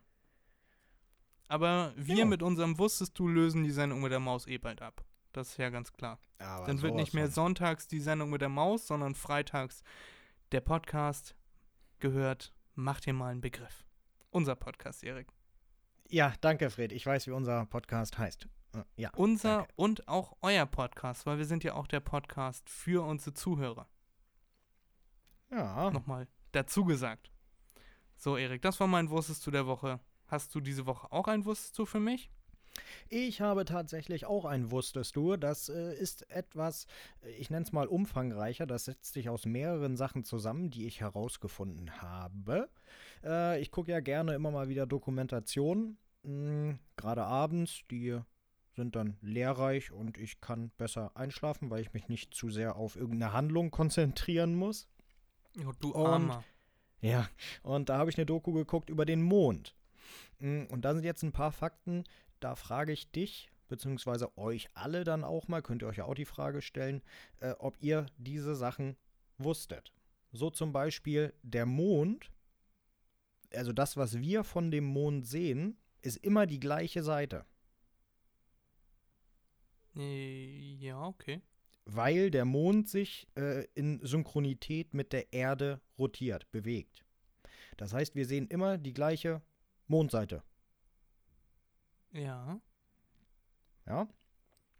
Aber 1.48 1.94
wir 1.96 2.16
Ja. 2.18 2.26
mit 2.26 2.42
unserem 2.42 2.80
Wusstest 2.80 3.20
du 3.20 3.28
lösen 3.28 3.64
die 3.64 3.70
Sendung 3.70 4.02
mit 4.02 4.12
der 4.12 4.20
Maus 4.20 4.48
eh 4.48 4.58
bald 4.58 4.82
ab. 4.82 5.06
Das 5.32 5.50
ist 5.50 5.58
ja 5.58 5.70
ganz 5.70 5.94
klar. 5.94 6.18
Aber 6.40 6.66
Dann 6.66 6.82
wird 6.82 6.96
nicht 6.96 7.14
mehr 7.14 7.30
sonntags 7.30 7.88
die 7.88 8.00
Sendung 8.00 8.32
mit 8.32 8.42
der 8.42 8.50
Maus, 8.50 8.88
sondern 8.88 9.14
freitags 9.14 9.84
der 10.52 10.62
Podcast 10.62 11.36
gehört. 12.00 12.52
Mach 12.76 13.00
dir 13.00 13.14
mal 13.14 13.30
einen 13.32 13.42
Begriff. 13.42 13.86
Unser 14.32 14.56
Podcast, 14.56 15.04
Erik. 15.04 15.28
Ja, 16.10 16.34
danke, 16.42 16.70
Fred. 16.70 16.92
Ich 16.92 17.06
weiß, 17.06 17.28
wie 17.28 17.32
unser 17.32 17.66
Podcast 17.68 18.18
heißt. 18.18 18.48
Äh, 18.76 18.84
Ja. 18.98 19.12
Unser 19.16 19.58
danke. 19.60 19.74
und 19.76 20.08
auch 20.08 20.36
euer 20.42 20.66
Podcast, 20.66 21.26
weil 21.26 21.38
wir 21.38 21.46
sind 21.46 21.64
ja 21.64 21.76
auch 21.76 21.88
der 21.88 22.00
Podcast 22.00 22.70
für 22.70 23.06
unsere 23.06 23.34
Zuhörer. 23.34 23.88
Ja. 25.52 25.92
Nochmal 25.92 26.28
dazu 26.52 26.84
gesagt. 26.84 27.32
So, 28.16 28.38
Erik, 28.38 28.62
das 28.62 28.80
war 28.80 28.88
mein 28.88 29.10
Wusstest 29.10 29.46
du 29.46 29.52
der 29.52 29.68
Woche. 29.68 30.00
Hast 30.28 30.54
du 30.56 30.60
diese 30.60 30.86
Woche 30.88 31.12
auch 31.12 31.28
ein 31.28 31.46
Wusstest 31.46 31.78
du 31.78 31.86
für 31.86 32.00
mich? 32.00 32.32
Ich 33.10 33.42
habe 33.42 33.66
tatsächlich 33.66 34.26
auch 34.26 34.46
ein 34.46 34.72
Wusstest 34.72 35.16
du. 35.16 35.38
Das 35.38 35.70
äh, 35.70 35.94
ist 35.96 36.30
etwas, 36.32 36.88
äh, 37.22 37.30
ich 37.32 37.50
nenne 37.50 37.64
es 37.66 37.72
mal 37.72 37.88
umfangreicher. 37.88 38.66
Das 38.66 38.86
setzt 38.86 39.14
sich 39.14 39.30
aus 39.30 39.46
mehreren 39.46 39.96
Sachen 39.98 40.24
zusammen, 40.24 40.70
die 40.72 40.86
ich 40.88 41.02
herausgefunden 41.02 42.02
habe. 42.02 42.70
Äh, 43.24 43.62
ich 43.62 43.72
gucke 43.72 43.92
ja 43.92 44.00
gerne 44.00 44.34
immer 44.34 44.52
mal 44.52 44.70
wieder 44.70 44.86
Dokumentationen, 44.88 45.98
mh, 46.24 46.78
gerade 46.96 47.24
abends. 47.24 47.82
Die 47.92 48.18
sind 48.76 48.96
dann 48.96 49.18
lehrreich 49.22 49.92
und 49.92 50.18
ich 50.18 50.42
kann 50.42 50.72
besser 50.78 51.12
einschlafen, 51.16 51.70
weil 51.70 51.82
ich 51.82 51.94
mich 51.94 52.10
nicht 52.10 52.34
zu 52.34 52.50
sehr 52.50 52.76
auf 52.76 52.96
irgendeine 52.96 53.34
Handlung 53.34 53.70
konzentrieren 53.70 54.56
muss. 54.56 54.88
Oh, 55.60 55.72
du 55.80 55.92
Und- 55.92 56.06
Armer. 56.08 56.44
Ja, 57.02 57.28
und 57.64 57.90
da 57.90 57.98
habe 57.98 58.10
ich 58.10 58.18
eine 58.18 58.26
Doku 58.26 58.54
geguckt 58.54 58.90
über 58.90 59.06
den 59.06 59.22
Mond. 59.22 59.76
Mm, 60.40 60.64
Und 60.70 60.86
da 60.86 60.94
sind 60.94 61.04
jetzt 61.04 61.22
ein 61.22 61.34
paar 61.34 61.52
Fakten, 61.52 62.06
da 62.44 62.56
frage 62.56 62.92
ich 62.92 63.12
dich, 63.12 63.50
beziehungsweise 63.70 64.38
euch 64.38 64.70
alle 64.74 65.04
dann 65.04 65.24
auch 65.24 65.48
mal, 65.48 65.62
könnt 65.62 65.82
ihr 65.82 65.88
euch 65.88 65.98
ja 65.98 66.06
auch 66.06 66.16
die 66.16 66.26
Frage 66.26 66.62
stellen, 66.62 67.02
äh, 67.40 67.52
ob 67.60 67.78
ihr 67.82 68.06
diese 68.18 68.56
Sachen 68.56 68.96
wusstet. 69.38 69.94
So 70.32 70.50
zum 70.50 70.74
Beispiel 70.74 71.34
der 71.44 71.66
Mond, 71.66 72.32
also 73.54 73.72
das, 73.72 73.98
was 73.98 74.20
wir 74.20 74.44
von 74.44 74.72
dem 74.72 74.84
Mond 74.86 75.26
sehen, 75.28 75.78
ist 76.02 76.18
immer 76.18 76.46
die 76.46 76.60
gleiche 76.60 77.04
Seite, 77.04 77.46
Äh, 79.96 80.76
ja, 80.80 81.06
okay. 81.06 81.42
weil 81.86 82.32
der 82.32 82.46
Mond 82.46 82.90
sich 82.90 83.28
äh, 83.36 83.66
in 83.76 84.00
Synchronität 84.04 84.94
mit 84.94 85.14
der 85.14 85.32
Erde 85.34 85.82
rotiert, 86.00 86.50
bewegt. 86.52 87.06
Das 87.78 87.94
heißt, 87.94 88.16
wir 88.16 88.26
sehen 88.26 88.48
immer 88.48 88.78
die 88.78 88.94
gleiche 88.94 89.42
Mondseite. 89.88 90.44
Ja. 92.14 92.60
Ja, 93.86 94.08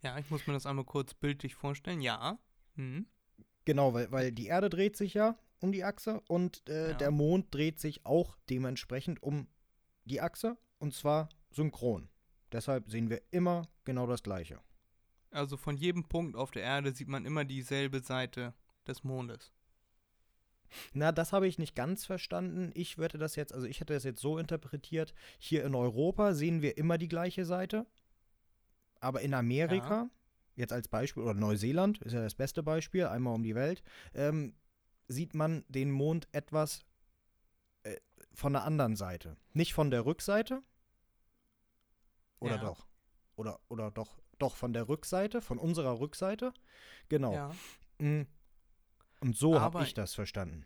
Ja, 0.02 0.18
ich 0.18 0.30
muss 0.30 0.48
mir 0.48 0.54
das 0.54 0.66
einmal 0.66 0.86
kurz 0.86 1.14
bildlich 1.14 1.56
vorstellen. 1.56 2.02
Ja. 2.02 2.38
Hm. 2.76 3.06
genau, 3.66 3.94
weil, 3.94 4.12
weil 4.12 4.32
die 4.32 4.48
Erde 4.48 4.70
dreht 4.70 4.96
sich 4.98 5.14
ja 5.14 5.38
um 5.60 5.72
die 5.72 5.84
Achse 5.84 6.22
und 6.28 6.68
äh, 6.70 6.90
Ja. 6.92 6.94
der 6.98 7.12
Mond 7.12 7.54
dreht 7.54 7.80
sich 7.80 8.06
auch 8.06 8.38
dementsprechend 8.50 9.22
um 9.22 9.48
die 10.06 10.22
Achse 10.22 10.58
und 10.80 10.94
zwar 10.94 11.30
synchron. 11.52 12.10
Deshalb 12.52 12.90
sehen 12.90 13.10
wir 13.10 13.22
immer 13.32 13.68
genau 13.84 14.06
das 14.08 14.24
Gleiche. 14.24 14.60
Also 15.32 15.58
von 15.58 15.76
jedem 15.78 16.04
Punkt 16.08 16.36
auf 16.36 16.52
der 16.52 16.64
Erde 16.64 16.94
sieht 16.94 17.08
man 17.08 17.26
immer 17.26 17.46
dieselbe 17.46 18.02
Seite 18.02 18.54
des 18.88 19.04
Mondes. 19.04 19.52
Na, 20.94 21.12
das 21.12 21.34
habe 21.34 21.48
ich 21.48 21.58
nicht 21.58 21.76
ganz 21.76 22.06
verstanden. 22.06 22.72
Ich 22.74 22.98
würde 22.98 23.18
das 23.18 23.36
jetzt, 23.36 23.54
also 23.54 23.66
ich 23.68 23.80
hätte 23.80 23.94
das 23.94 24.04
jetzt 24.04 24.22
so 24.22 24.38
interpretiert, 24.38 25.14
hier 25.40 25.64
in 25.64 25.76
Europa 25.76 26.34
sehen 26.34 26.62
wir 26.62 26.78
immer 26.78 26.98
die 26.98 27.08
gleiche 27.08 27.46
Seite, 27.46 27.86
aber 29.00 29.22
in 29.22 29.34
Amerika, 29.34 30.10
jetzt 30.56 30.72
als 30.72 30.88
Beispiel, 30.88 31.24
oder 31.24 31.34
Neuseeland 31.34 32.00
ist 32.00 32.14
ja 32.14 32.22
das 32.22 32.36
beste 32.36 32.64
Beispiel, 32.64 33.06
einmal 33.06 33.36
um 33.36 33.44
die 33.44 33.56
Welt, 33.56 33.84
ähm, 34.14 34.56
sieht 35.08 35.34
man 35.34 35.66
den 35.68 35.92
Mond 35.92 36.28
etwas 36.32 36.86
äh, 37.84 37.98
von 38.34 38.54
der 38.54 38.64
anderen 38.64 38.96
Seite. 38.96 39.36
Nicht 39.54 39.74
von 39.74 39.92
der 39.92 40.06
Rückseite. 40.06 40.62
Oder 42.40 42.56
Ja. 42.56 42.62
doch? 42.62 42.88
Oder, 43.36 43.60
oder 43.70 43.92
doch, 43.92 44.18
doch 44.40 44.56
von 44.56 44.74
der 44.74 44.88
Rückseite, 44.88 45.42
von 45.42 45.58
unserer 45.58 46.00
Rückseite. 46.00 46.54
Genau. 47.10 47.34
Ja. 47.34 47.52
Mm. 48.00 48.24
Und 49.24 49.38
so 49.38 49.62
habe 49.62 49.84
ich 49.84 49.94
das 49.94 50.14
verstanden. 50.14 50.66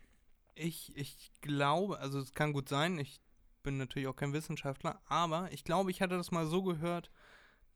Ich, 0.55 0.91
ich 0.97 1.31
glaube, 1.41 1.99
also 1.99 2.19
es 2.19 2.33
kann 2.33 2.53
gut 2.53 2.67
sein, 2.67 2.97
ich 2.97 3.21
bin 3.61 3.77
natürlich 3.77 4.07
auch 4.07 4.15
kein 4.15 4.33
Wissenschaftler, 4.33 4.99
aber 5.05 5.51
ich 5.51 5.63
glaube, 5.63 5.91
ich 5.91 6.01
hatte 6.01 6.17
das 6.17 6.31
mal 6.31 6.47
so 6.47 6.63
gehört, 6.63 7.11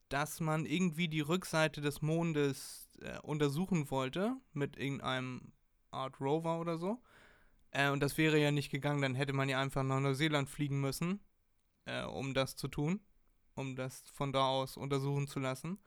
dass 0.09 0.39
man 0.39 0.65
irgendwie 0.65 1.07
die 1.07 1.21
Rückseite 1.21 1.82
des 1.82 2.01
Mondes 2.01 2.89
äh, 2.99 3.19
untersuchen 3.19 3.91
wollte 3.91 4.36
mit 4.53 4.75
irgendeinem 4.75 5.53
Art 5.91 6.19
Rover 6.19 6.59
oder 6.59 6.79
so. 6.79 6.99
Äh, 7.69 7.91
und 7.91 7.99
das 7.99 8.17
wäre 8.17 8.39
ja 8.39 8.49
nicht 8.49 8.71
gegangen, 8.71 9.03
dann 9.03 9.13
hätte 9.13 9.34
man 9.34 9.49
ja 9.49 9.61
einfach 9.61 9.84
nach 9.84 9.99
Neuseeland 9.99 10.49
fliegen 10.49 10.82
müssen, 10.82 11.19
äh, 11.86 12.03
um 12.05 12.34
das 12.34 12.55
zu 12.55 12.67
tun, 12.67 13.01
um 13.53 13.75
das 13.75 14.01
von 14.09 14.34
da 14.34 14.47
aus 14.47 14.77
untersuchen 14.77 15.27
zu 15.27 15.39
lassen. 15.39 15.77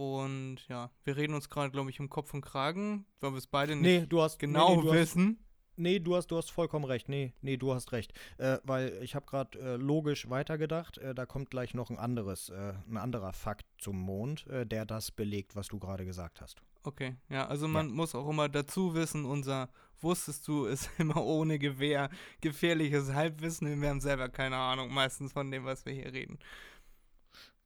Und 0.00 0.66
ja, 0.68 0.90
wir 1.04 1.18
reden 1.18 1.34
uns 1.34 1.50
gerade, 1.50 1.70
glaube 1.70 1.90
ich, 1.90 1.98
im 1.98 2.08
Kopf 2.08 2.32
und 2.32 2.40
Kragen, 2.40 3.04
weil 3.20 3.32
wir 3.32 3.36
es 3.36 3.46
beide 3.46 3.76
nicht 3.76 3.82
Nee, 3.82 4.06
du 4.06 4.22
hast 4.22 4.38
genau 4.38 4.70
nee, 4.70 4.76
nee, 4.76 4.82
du 4.82 4.88
hast, 4.88 4.98
wissen. 4.98 5.38
nee, 5.76 5.98
du 5.98 6.16
hast, 6.16 6.28
du 6.28 6.38
hast 6.38 6.50
vollkommen 6.50 6.86
recht. 6.86 7.10
Nee, 7.10 7.34
nee, 7.42 7.58
du 7.58 7.74
hast 7.74 7.92
recht. 7.92 8.14
Äh, 8.38 8.56
weil 8.64 8.98
ich 9.02 9.14
habe 9.14 9.26
gerade 9.26 9.58
äh, 9.58 9.76
logisch 9.76 10.30
weitergedacht. 10.30 10.96
Äh, 10.96 11.14
da 11.14 11.26
kommt 11.26 11.50
gleich 11.50 11.74
noch 11.74 11.90
ein 11.90 11.98
anderes, 11.98 12.48
äh, 12.48 12.72
ein 12.88 12.96
anderer 12.96 13.34
Fakt 13.34 13.66
zum 13.76 14.00
Mond, 14.00 14.46
äh, 14.46 14.64
der 14.64 14.86
das 14.86 15.10
belegt, 15.10 15.54
was 15.54 15.68
du 15.68 15.78
gerade 15.78 16.06
gesagt 16.06 16.40
hast. 16.40 16.62
Okay, 16.82 17.16
ja, 17.28 17.46
also 17.46 17.68
man 17.68 17.90
muss 17.90 18.14
auch 18.14 18.26
immer 18.30 18.48
dazu 18.48 18.94
wissen, 18.94 19.26
unser 19.26 19.68
Wusstest 20.00 20.48
du 20.48 20.64
ist 20.64 20.88
immer 20.98 21.22
ohne 21.22 21.58
Gewehr 21.58 22.08
gefährliches 22.40 23.12
Halbwissen. 23.12 23.82
Wir 23.82 23.90
haben 23.90 24.00
selber 24.00 24.30
keine 24.30 24.56
Ahnung 24.56 24.94
meistens 24.94 25.34
von 25.34 25.50
dem, 25.50 25.66
was 25.66 25.84
wir 25.84 25.92
hier 25.92 26.10
reden. 26.14 26.38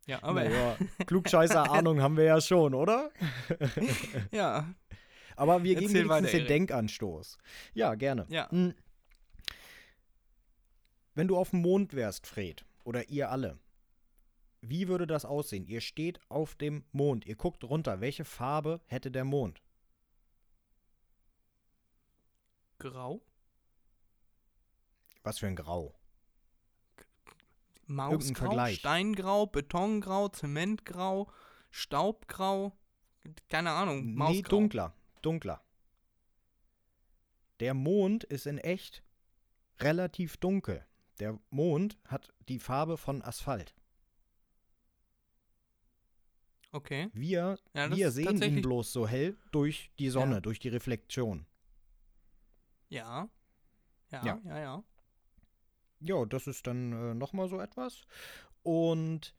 Ja, 0.07 0.23
aber 0.23 0.45
naja, 0.45 0.77
klugscheißer 1.07 1.71
Ahnung 1.71 2.03
haben 2.03 2.17
wir 2.17 2.25
ja 2.25 2.41
schon, 2.41 2.75
oder? 2.75 3.11
ja, 4.31 4.75
Aber 5.37 5.63
wir 5.63 5.75
geben 5.75 5.87
Erzähl 5.87 6.05
wenigstens 6.05 6.11
weiter, 6.11 6.27
den 6.31 6.41
Erik. 6.41 6.49
Denkanstoß. 6.49 7.39
Ja, 7.75 7.95
gerne. 7.95 8.27
ja. 8.29 8.51
Hm. 8.51 8.75
Wenn 11.15 11.29
du 11.29 11.37
auf 11.37 11.51
dem 11.51 11.61
Mond 11.63 11.95
wärst, 11.95 12.27
Fred, 12.27 12.65
oder 12.83 13.09
ihr 13.09 13.31
alle, 13.31 13.59
wie 14.61 14.89
würde 14.89 15.07
das 15.07 15.25
aussehen? 15.25 15.67
Ihr 15.67 15.81
steht 15.81 16.21
auf 16.29 16.55
dem 16.55 16.85
Mond, 16.93 17.25
ihr 17.27 17.37
guckt 17.37 17.65
runter. 17.65 18.01
Welche 18.01 18.25
Farbe 18.25 18.81
hätte 18.87 19.11
der 19.11 19.25
Mond? 19.25 19.63
Grau, 22.79 23.23
Was 25.23 25.39
für 25.39 25.47
ein 25.47 25.57
Grau. 25.57 25.95
Mausgrau, 27.87 28.47
Vergleich. 28.47 28.79
Steingrau, 28.79 29.47
Betongrau, 29.47 30.29
Zementgrau, 30.29 31.31
Staubgrau, 31.71 32.73
keine 33.49 33.71
Ahnung, 33.73 34.05
Nee, 34.07 34.17
Mausgrau. 34.17 34.49
dunkler. 34.51 34.95
Dunkler. 35.23 35.61
Der 37.61 37.75
Mond 37.75 38.25
ist 38.25 38.47
in 38.47 38.59
echt 38.59 39.03
relativ 39.81 40.37
dunkel. 40.37 40.85
Der 41.21 41.39
Mond 41.51 41.97
hat 42.09 42.33
die 42.49 42.59
Farbe 42.59 42.97
von 42.97 43.23
Asphalt. 43.23 43.75
Okay, 46.73 47.09
Wir, 47.13 47.57
ja, 47.73 47.95
wir 47.95 48.11
sehen 48.11 48.43
ihn 48.43 48.61
bloß 48.61 48.93
so 48.93 49.07
hell 49.07 49.39
durch 49.53 49.93
die 50.01 50.09
Sonne, 50.11 50.35
Ja. 50.37 50.41
durch 50.41 50.59
die 50.59 50.69
Reflexion. 50.69 51.47
ja, 52.89 53.29
ja, 54.11 54.25
Ja. 54.25 54.41
ja, 54.45 54.59
ja, 54.59 54.85
Ja, 56.05 56.27
das 56.27 56.47
ist 56.47 56.67
dann 56.67 56.93
äh, 56.93 57.15
nochmal 57.15 57.49
so 57.49 57.59
etwas. 57.61 58.03
Und 58.63 59.35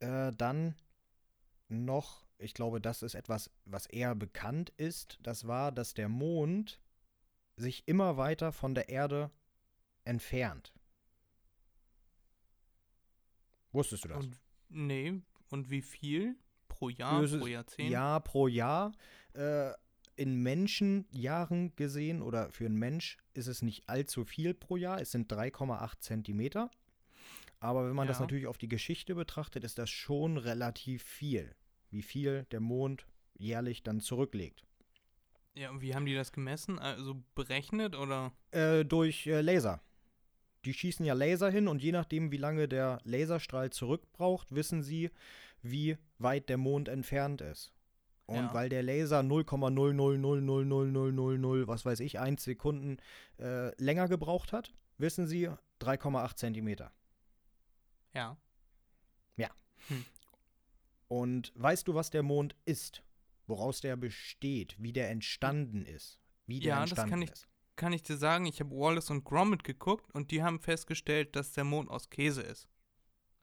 äh, 0.00 0.32
dann 0.32 0.74
noch, 1.68 2.26
ich 2.38 2.54
glaube, 2.54 2.80
das 2.80 3.02
ist 3.02 3.14
etwas, 3.14 3.50
was 3.66 3.86
eher 3.86 4.14
bekannt 4.14 4.70
ist. 4.78 5.18
Das 5.22 5.46
war, 5.46 5.72
dass 5.72 5.92
der 5.92 6.08
Mond 6.08 6.80
sich 7.56 7.86
immer 7.86 8.16
weiter 8.16 8.52
von 8.52 8.74
der 8.74 8.88
Erde 8.88 9.30
entfernt. 10.04 10.72
Wusstest 13.72 14.04
du 14.04 14.08
das? 14.08 14.24
Und 14.24 14.40
nee, 14.68 15.20
und 15.50 15.70
wie 15.70 15.82
viel? 15.82 16.36
Pro 16.68 16.88
Jahr, 16.88 17.22
pro 17.22 17.46
Jahrzehnt? 17.46 17.90
Ja, 17.90 18.20
pro 18.20 18.48
Jahr. 18.48 18.92
Äh, 19.34 19.72
in 20.16 20.42
Menschenjahren 20.42 21.74
gesehen 21.76 22.22
oder 22.22 22.50
für 22.50 22.66
einen 22.66 22.78
Mensch 22.78 23.18
ist 23.34 23.46
es 23.46 23.62
nicht 23.62 23.88
allzu 23.88 24.24
viel 24.24 24.54
pro 24.54 24.76
Jahr. 24.76 25.00
Es 25.00 25.10
sind 25.12 25.30
3,8 25.30 26.00
Zentimeter. 26.00 26.70
Aber 27.60 27.86
wenn 27.88 27.94
man 27.94 28.06
das 28.08 28.18
Ja. 28.18 28.22
natürlich 28.22 28.46
auf 28.46 28.58
die 28.58 28.68
Geschichte 28.68 29.14
betrachtet, 29.14 29.64
ist 29.64 29.78
das 29.78 29.90
schon 29.90 30.36
relativ 30.36 31.02
viel. 31.02 31.54
Wie 31.90 32.02
viel 32.02 32.44
der 32.50 32.60
Mond 32.60 33.06
jährlich 33.38 33.82
dann 33.82 34.00
zurücklegt. 34.00 34.64
Ja, 35.54 35.70
und 35.70 35.80
wie 35.80 35.94
haben 35.94 36.04
die 36.06 36.14
das 36.14 36.32
gemessen? 36.32 36.78
Also 36.78 37.22
berechnet 37.34 37.94
oder? 37.96 38.32
Äh, 38.50 38.84
durch 38.84 39.26
äh, 39.26 39.40
Laser. 39.40 39.80
Die 40.66 40.74
schießen 40.74 41.06
ja 41.06 41.14
Laser 41.14 41.50
hin 41.50 41.68
und 41.68 41.82
je 41.82 41.92
nachdem, 41.92 42.30
wie 42.32 42.36
lange 42.36 42.68
der 42.68 43.00
Laserstrahl 43.04 43.70
zurückbraucht, 43.70 44.54
wissen 44.54 44.82
sie, 44.82 45.10
wie 45.62 45.96
weit 46.18 46.48
der 46.48 46.58
Mond 46.58 46.88
entfernt 46.88 47.40
ist. 47.40 47.72
Und 48.26 48.36
Ja. 48.36 48.54
weil 48.54 48.68
der 48.68 48.82
Laser 48.82 49.22
0,0000000, 49.22 51.68
was 51.68 51.84
weiß 51.84 52.00
ich, 52.00 52.18
1 52.18 52.42
Sekunden 52.42 52.96
äh, 53.38 53.70
länger 53.82 54.08
gebraucht 54.08 54.52
hat, 54.52 54.74
wissen 54.98 55.26
sie 55.28 55.48
3,8 55.80 56.36
Zentimeter. 56.36 56.90
Ja. 58.14 58.36
Und 61.08 61.52
weißt 61.54 61.86
du, 61.86 61.94
was 61.94 62.10
der 62.10 62.24
Mond 62.24 62.56
ist? 62.64 63.02
Woraus 63.46 63.80
der 63.80 63.94
besteht? 63.96 64.74
Wie 64.78 64.92
der 64.92 65.08
entstanden 65.10 65.86
ist? 65.86 66.18
Wie 66.46 66.58
der 66.58 66.68
Ja, 66.70 66.80
das 66.80 66.90
entstanden 66.90 67.10
kann 67.10 67.22
ich- 67.22 67.30
ist? 67.30 67.48
Kann 67.76 67.92
ich 67.92 68.02
dir 68.02 68.16
sagen, 68.16 68.46
ich 68.46 68.58
habe 68.58 68.74
Wallace 68.74 69.10
und 69.10 69.22
Gromit 69.22 69.62
geguckt 69.62 70.10
und 70.14 70.32
die 70.32 70.42
haben 70.42 70.58
festgestellt, 70.58 71.36
dass 71.36 71.52
der 71.52 71.62
Mond 71.62 71.90
aus 71.90 72.10
Käse 72.10 72.42
ist. 72.42 72.68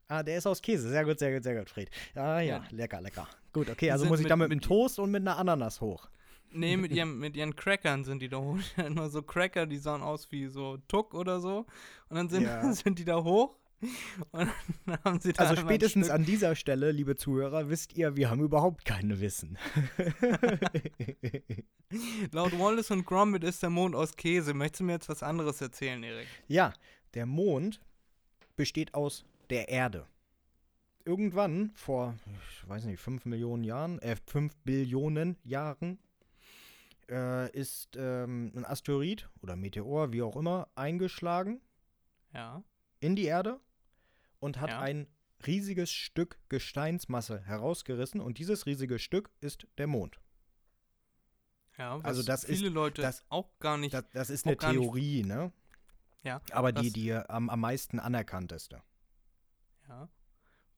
Ah, 0.08 0.22
der 0.24 0.38
ist 0.38 0.46
aus 0.48 0.62
Käse. 0.62 0.90
Sehr 0.90 1.06
gut, 1.06 1.18
sehr 1.20 1.34
gut, 1.34 1.44
sehr 1.44 1.56
gut, 1.58 1.70
Fred. 1.70 1.90
Ah 2.16 2.40
ja, 2.40 2.58
Ja. 2.58 2.64
lecker, 2.72 3.02
lecker. 3.02 3.28
Gut, 3.52 3.70
okay, 3.70 3.90
also 3.92 4.06
muss 4.06 4.20
ich 4.20 4.24
mit- 4.24 4.32
da 4.32 4.36
mit 4.36 4.52
einem 4.52 4.62
Toast 4.62 5.00
und 5.00 5.12
mit 5.12 5.22
einer 5.22 5.38
Ananas 5.38 5.80
hoch. 5.82 6.10
Nee, 6.52 6.78
mit, 6.78 6.92
ihrem, 6.96 7.20
mit 7.20 7.36
ihren 7.36 7.56
Crackern 7.56 8.04
sind 8.04 8.22
die 8.22 8.30
da 8.30 8.38
hoch. 8.38 8.60
Nur 8.90 9.10
so 9.10 9.22
Cracker, 9.24 9.66
die 9.66 9.78
sahen 9.78 10.02
aus 10.02 10.32
wie 10.32 10.48
so 10.48 10.78
Tuck 10.88 11.14
oder 11.14 11.40
so. 11.40 11.66
Und 12.10 12.16
dann 12.18 12.30
sind, 12.30 12.44
Ja. 12.44 12.72
sind 12.74 13.00
die 13.00 13.06
da 13.06 13.24
hoch. 13.24 13.56
Und 14.32 14.50
dann 14.86 14.98
haben 15.04 15.20
sie 15.20 15.34
da 15.34 15.44
Also 15.44 15.56
spätestens 15.62 16.10
an 16.10 16.24
dieser 16.24 16.56
Stelle, 16.56 16.92
liebe 16.92 17.16
Zuhörer, 17.18 17.70
wisst 17.70 17.98
ihr, 17.98 18.16
wir 18.16 18.30
haben 18.30 18.42
überhaupt 18.42 18.86
keine 18.86 19.20
Wissen. 19.20 19.58
Laut 22.32 22.58
Wallace 22.58 22.92
und 22.92 23.06
Gromit 23.06 23.44
ist 23.44 23.62
der 23.62 23.70
Mond 23.70 23.96
aus 23.96 24.16
Käse. 24.16 24.54
Möchtest 24.54 24.80
du 24.82 24.84
mir 24.86 24.94
jetzt 24.94 25.10
was 25.10 25.22
anderes 25.24 25.62
erzählen, 25.62 26.02
Erik? 26.04 26.28
ja, 26.48 26.74
der 27.14 27.26
Mond 27.26 27.82
besteht 28.56 28.94
aus 28.94 29.26
der 29.50 29.70
Erde. 29.70 30.08
Irgendwann 31.06 31.72
vor, 31.76 32.16
ich 32.50 32.68
weiß 32.70 32.86
nicht, 32.86 33.00
5 33.02 33.26
Millionen 33.26 33.64
Jahren, 33.64 34.00
äh, 34.00 34.16
5 34.26 34.56
Billionen 34.64 35.38
Jahren, 35.44 36.00
äh, 37.10 37.52
ist 37.52 37.96
ähm, 37.98 38.54
ein 38.56 38.64
Asteroid 38.66 39.30
oder 39.42 39.56
Meteor, 39.58 40.14
wie 40.14 40.22
auch 40.22 40.38
immer, 40.38 40.70
eingeschlagen 40.76 41.60
Ja. 42.34 42.64
in 43.02 43.16
die 43.18 43.26
Erde 43.26 43.60
und 44.40 44.62
hat 44.62 44.70
Ja. 44.70 44.80
ein 44.80 45.08
riesiges 45.46 45.92
Stück 45.92 46.40
Gesteinsmasse 46.48 47.42
herausgerissen 47.42 48.22
und 48.22 48.38
dieses 48.38 48.66
riesige 48.66 48.98
Stück 48.98 49.30
ist 49.42 49.68
der 49.78 49.88
Mond. 49.88 50.22
Ja, 51.78 51.98
was 51.98 52.06
Also 52.06 52.24
das 52.24 52.46
ist- 52.46 52.58
viele 52.60 52.70
Leute 52.70 53.02
das- 53.02 53.26
auch 53.28 53.50
gar 53.60 53.78
nicht. 53.78 53.94
Das, 53.94 54.06
das 54.14 54.30
ist 54.30 54.46
eine 54.46 54.56
gar 54.56 54.72
nicht- 54.72 54.80
Theorie, 54.82 55.24
ne? 55.24 55.52
Ja, 56.24 56.40
Aber 56.52 56.72
die, 56.72 56.92
die 56.94 57.12
am, 57.14 57.50
am 57.50 57.60
meisten 57.60 58.00
anerkannteste. 58.00 58.82
Ja. 59.88 60.10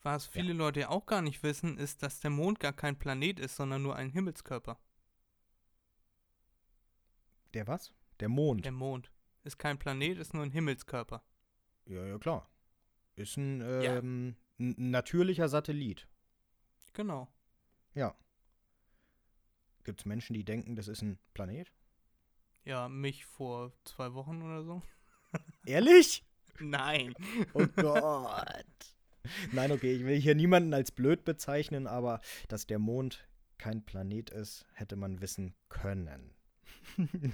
Was 0.01 0.27
viele 0.27 0.53
Leute 0.53 0.89
auch 0.89 1.05
gar 1.07 1.21
nicht 1.23 1.41
wissen, 1.41 1.77
ist, 1.79 2.03
dass 2.03 2.19
der 2.19 2.29
Mond 2.29 2.59
gar 2.59 2.73
kein 2.73 2.97
Planet 2.99 3.39
ist, 3.39 3.55
sondern 3.55 3.81
nur 3.81 3.95
ein 3.95 4.09
Himmelskörper. 4.11 4.79
Der 7.53 7.65
was? 7.67 7.91
Der 8.19 8.29
Mond. 8.29 8.65
Der 8.65 8.71
Mond 8.71 9.11
ist 9.43 9.57
kein 9.57 9.79
Planet, 9.79 10.17
ist 10.19 10.33
nur 10.33 10.43
ein 10.43 10.51
Himmelskörper. 10.51 11.23
Ja, 11.85 12.05
ja, 12.05 12.17
klar. 12.19 12.49
Ist 13.15 13.37
ein, 13.37 13.61
Ja. 13.61 13.97
ähm, 13.97 14.35
ein 14.59 14.91
natürlicher 14.91 15.49
Satellit. 15.49 16.07
Genau. 16.93 17.27
Gibt 19.85 20.01
es 20.01 20.05
Menschen, 20.07 20.33
die 20.33 20.43
denken, 20.43 20.75
das 20.75 20.87
ist 20.87 21.03
ein 21.03 21.19
Planet? 21.35 21.71
Ja, 22.63 22.89
mich 22.89 23.23
vor 23.23 23.71
zwei 23.83 24.15
Wochen 24.15 24.41
oder 24.41 24.63
so. 24.63 24.81
Ehrlich? 25.67 26.25
Nein. 26.59 27.13
Oh 27.53 27.67
Gott. 27.75 28.94
Nein, 29.51 29.71
okay, 29.71 29.93
ich 29.95 30.03
will 30.05 30.19
hier 30.19 30.35
niemanden 30.35 30.73
als 30.73 30.91
blöd 30.91 31.23
bezeichnen, 31.25 31.87
aber 31.87 32.21
dass 32.47 32.67
der 32.67 32.79
Mond 32.79 33.27
kein 33.57 33.83
Planet 33.85 34.29
ist, 34.29 34.65
hätte 34.73 34.95
man 34.95 35.21
wissen 35.21 35.53
können. 35.69 36.33
ähm, 36.97 37.33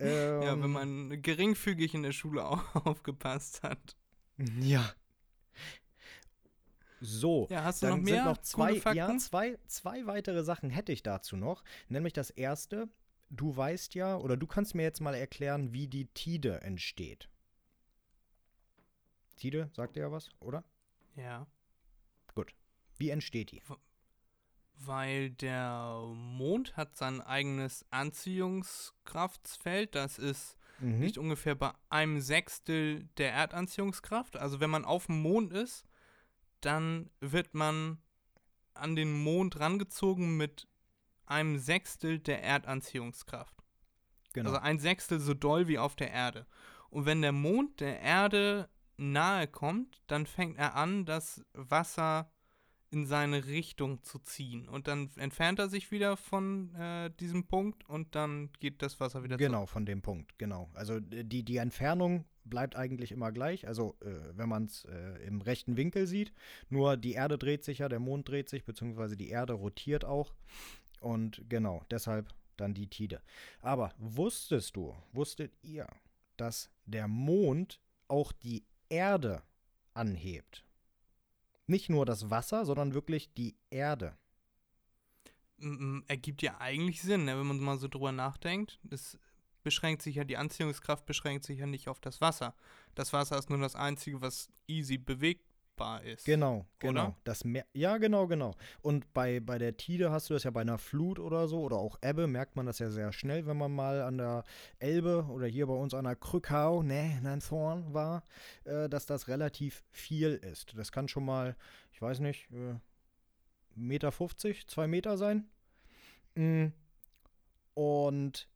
Ja, 0.00 0.60
wenn 0.60 0.70
man 0.70 1.22
geringfügig 1.22 1.94
in 1.94 2.02
der 2.02 2.12
Schule 2.12 2.44
au- 2.44 2.62
aufgepasst 2.84 3.62
hat. 3.62 3.96
Ja. 4.60 4.90
So. 7.02 7.46
Ja, 7.50 7.64
hast 7.64 7.82
du 7.82 7.86
Dann 7.86 7.98
noch 7.98 8.04
mehr 8.04 8.14
sind 8.16 8.24
noch 8.24 8.38
zwei, 8.38 8.74
ja, 8.94 9.16
zwei, 9.18 9.58
zwei 9.66 10.06
weitere 10.06 10.44
Sachen 10.44 10.70
hätte 10.70 10.92
ich 10.92 11.02
dazu 11.02 11.36
noch. 11.36 11.62
Nämlich 11.88 12.12
das 12.12 12.30
erste, 12.30 12.88
du 13.30 13.56
weißt 13.56 13.94
ja, 13.94 14.16
oder 14.16 14.36
du 14.36 14.46
kannst 14.46 14.74
mir 14.74 14.82
jetzt 14.82 15.00
mal 15.00 15.14
erklären, 15.14 15.72
wie 15.72 15.86
die 15.88 16.06
Tide 16.06 16.60
entsteht. 16.62 17.28
Tide, 19.40 19.70
sagt 19.74 19.96
dir 19.96 20.00
ja 20.02 20.12
was, 20.12 20.30
oder? 20.40 20.64
Ja, 21.16 21.46
Wie 22.96 23.10
entsteht 23.10 23.50
die? 23.52 23.62
weil 24.82 25.30
der 25.30 26.04
Mond 26.14 26.74
hat 26.76 26.96
sein 26.96 27.20
eigenes 27.20 27.84
Anziehungskraftfeld. 27.90 29.94
Das 29.94 30.18
ist 30.18 30.56
Mhm. 30.78 31.02
liegt 31.02 31.18
ungefähr 31.18 31.54
bei 31.54 31.72
einem 31.90 32.20
Sechstel 32.20 33.04
der 33.18 33.32
Erdanziehungskraft. 33.32 34.38
Also 34.38 34.60
wenn 34.60 34.70
man 34.70 34.86
auf 34.86 35.06
dem 35.06 35.20
Mond 35.20 35.52
ist, 35.52 35.84
dann 36.62 37.10
wird 37.20 37.52
man 37.54 37.98
an 38.72 38.96
den 38.96 39.12
Mond 39.22 39.60
rangezogen 39.60 40.38
mit 40.38 40.66
einem 41.26 41.58
Sechstel 41.58 42.18
der 42.18 42.42
Erdanziehungskraft. 42.42 43.54
Genau. 44.32 44.48
Also 44.50 44.62
ein 44.62 44.78
Sechstel 44.78 45.20
so 45.20 45.34
doll 45.34 45.68
wie 45.68 45.78
auf 45.78 45.94
der 45.96 46.10
Erde. 46.10 46.46
Und 46.88 47.04
wenn 47.04 47.20
der 47.20 47.32
Mond 47.32 47.80
der 47.80 48.00
Erde 48.00 48.70
nahe 49.00 49.46
kommt, 49.48 50.02
dann 50.06 50.26
fängt 50.26 50.58
er 50.58 50.76
an, 50.76 51.06
das 51.06 51.44
Wasser 51.54 52.30
in 52.90 53.06
seine 53.06 53.46
Richtung 53.46 54.02
zu 54.02 54.18
ziehen. 54.18 54.68
Und 54.68 54.88
dann 54.88 55.10
entfernt 55.16 55.58
er 55.58 55.68
sich 55.68 55.90
wieder 55.90 56.16
von 56.16 56.74
äh, 56.74 57.10
diesem 57.20 57.46
Punkt 57.46 57.88
und 57.88 58.14
dann 58.14 58.50
geht 58.58 58.82
das 58.82 58.98
Wasser 58.98 59.22
wieder 59.22 59.36
genau, 59.36 59.66
von 59.66 59.86
dem 59.86 60.02
Punkt, 60.02 60.38
genau. 60.38 60.70
Also 60.74 60.98
die, 60.98 61.44
die 61.44 61.56
Entfernung 61.56 62.24
bleibt 62.44 62.74
eigentlich 62.74 63.12
immer 63.12 63.30
gleich, 63.30 63.68
also 63.68 63.96
äh, 64.00 64.36
wenn 64.36 64.48
man 64.48 64.64
es 64.64 64.84
äh, 64.86 65.24
im 65.24 65.40
rechten 65.40 65.76
Winkel 65.76 66.06
sieht. 66.06 66.32
Nur 66.68 66.96
die 66.96 67.12
Erde 67.12 67.38
dreht 67.38 67.64
sich 67.64 67.78
ja, 67.78 67.88
der 67.88 68.00
Mond 68.00 68.28
dreht 68.28 68.48
sich, 68.48 68.64
beziehungsweise 68.64 69.16
die 69.16 69.28
Erde 69.28 69.52
rotiert 69.52 70.04
auch. 70.04 70.34
Und 71.00 71.42
genau, 71.48 71.84
deshalb 71.90 72.28
dann 72.56 72.74
die 72.74 72.88
Tide. 72.88 73.22
Aber 73.60 73.92
wusstest 73.98 74.76
du, 74.76 74.94
wusstet 75.12 75.52
ihr, 75.62 75.86
dass 76.36 76.70
der 76.86 77.06
Mond 77.06 77.80
auch 78.08 78.32
die 78.32 78.64
Erde 78.90 79.42
anhebt? 79.94 80.66
Nicht 81.66 81.88
nur 81.88 82.04
das 82.04 82.28
Wasser, 82.28 82.66
sondern 82.66 82.94
wirklich 82.94 83.32
die 83.32 83.56
Erde. 83.70 84.16
Ergibt 86.08 86.42
ja 86.42 86.58
eigentlich 86.58 87.00
Sinn, 87.00 87.24
ne, 87.24 87.38
wenn 87.38 87.46
man 87.46 87.60
mal 87.60 87.78
so 87.78 87.88
drüber 87.88 88.12
nachdenkt. 88.12 88.78
Es 88.90 89.18
beschränkt 89.62 90.02
sich 90.02 90.16
ja, 90.16 90.24
die 90.24 90.36
Anziehungskraft 90.36 91.06
beschränkt 91.06 91.44
sich 91.44 91.58
ja 91.58 91.66
nicht 91.66 91.88
auf 91.88 92.00
das 92.00 92.20
Wasser. 92.20 92.54
Das 92.94 93.12
Wasser 93.12 93.38
ist 93.38 93.50
nur 93.50 93.58
das 93.58 93.76
Einzige, 93.76 94.20
was 94.20 94.50
easy 94.66 94.98
bewegbar 95.80 96.02
ist. 96.02 96.24
Genau, 96.24 96.66
genau. 96.78 97.06
Oder? 97.06 97.16
Das 97.24 97.44
ja, 97.72 97.98
genau, 97.98 98.26
genau. 98.26 98.54
Und 98.82 99.12
bei, 99.12 99.40
bei 99.40 99.58
der 99.58 99.76
Tide 99.76 100.10
hast 100.10 100.30
du 100.30 100.34
das 100.34 100.44
ja 100.44 100.50
bei 100.50 100.60
einer 100.60 100.78
Flut 100.78 101.18
oder 101.18 101.48
so 101.48 101.60
oder 101.60 101.76
auch 101.76 101.98
Ebbe, 102.02 102.26
merkt 102.26 102.56
man 102.56 102.66
das 102.66 102.78
ja 102.78 102.90
sehr 102.90 103.12
schnell, 103.12 103.46
wenn 103.46 103.56
man 103.56 103.72
mal 103.72 104.02
an 104.02 104.18
der 104.18 104.44
Elbe 104.78 105.26
oder 105.28 105.46
hier 105.46 105.66
bei 105.66 105.74
uns 105.74 105.94
an 105.94 106.04
der 106.04 106.16
Krückau, 106.16 106.82
ne, 106.82 107.20
Nanthorn 107.22 107.92
war, 107.92 108.24
äh, 108.64 108.88
dass 108.88 109.06
das 109.06 109.28
relativ 109.28 109.84
viel 109.90 110.34
ist. 110.34 110.76
Das 110.76 110.92
kann 110.92 111.08
schon 111.08 111.24
mal, 111.24 111.56
ich 111.92 112.00
weiß 112.00 112.20
nicht, 112.20 112.50
äh, 112.52 112.74
Meter 113.74 114.12
50, 114.12 114.66
zwei 114.66 114.86
Meter 114.86 115.16
sein. 115.16 115.48
Mm. 116.34 116.66
Und 117.74 118.48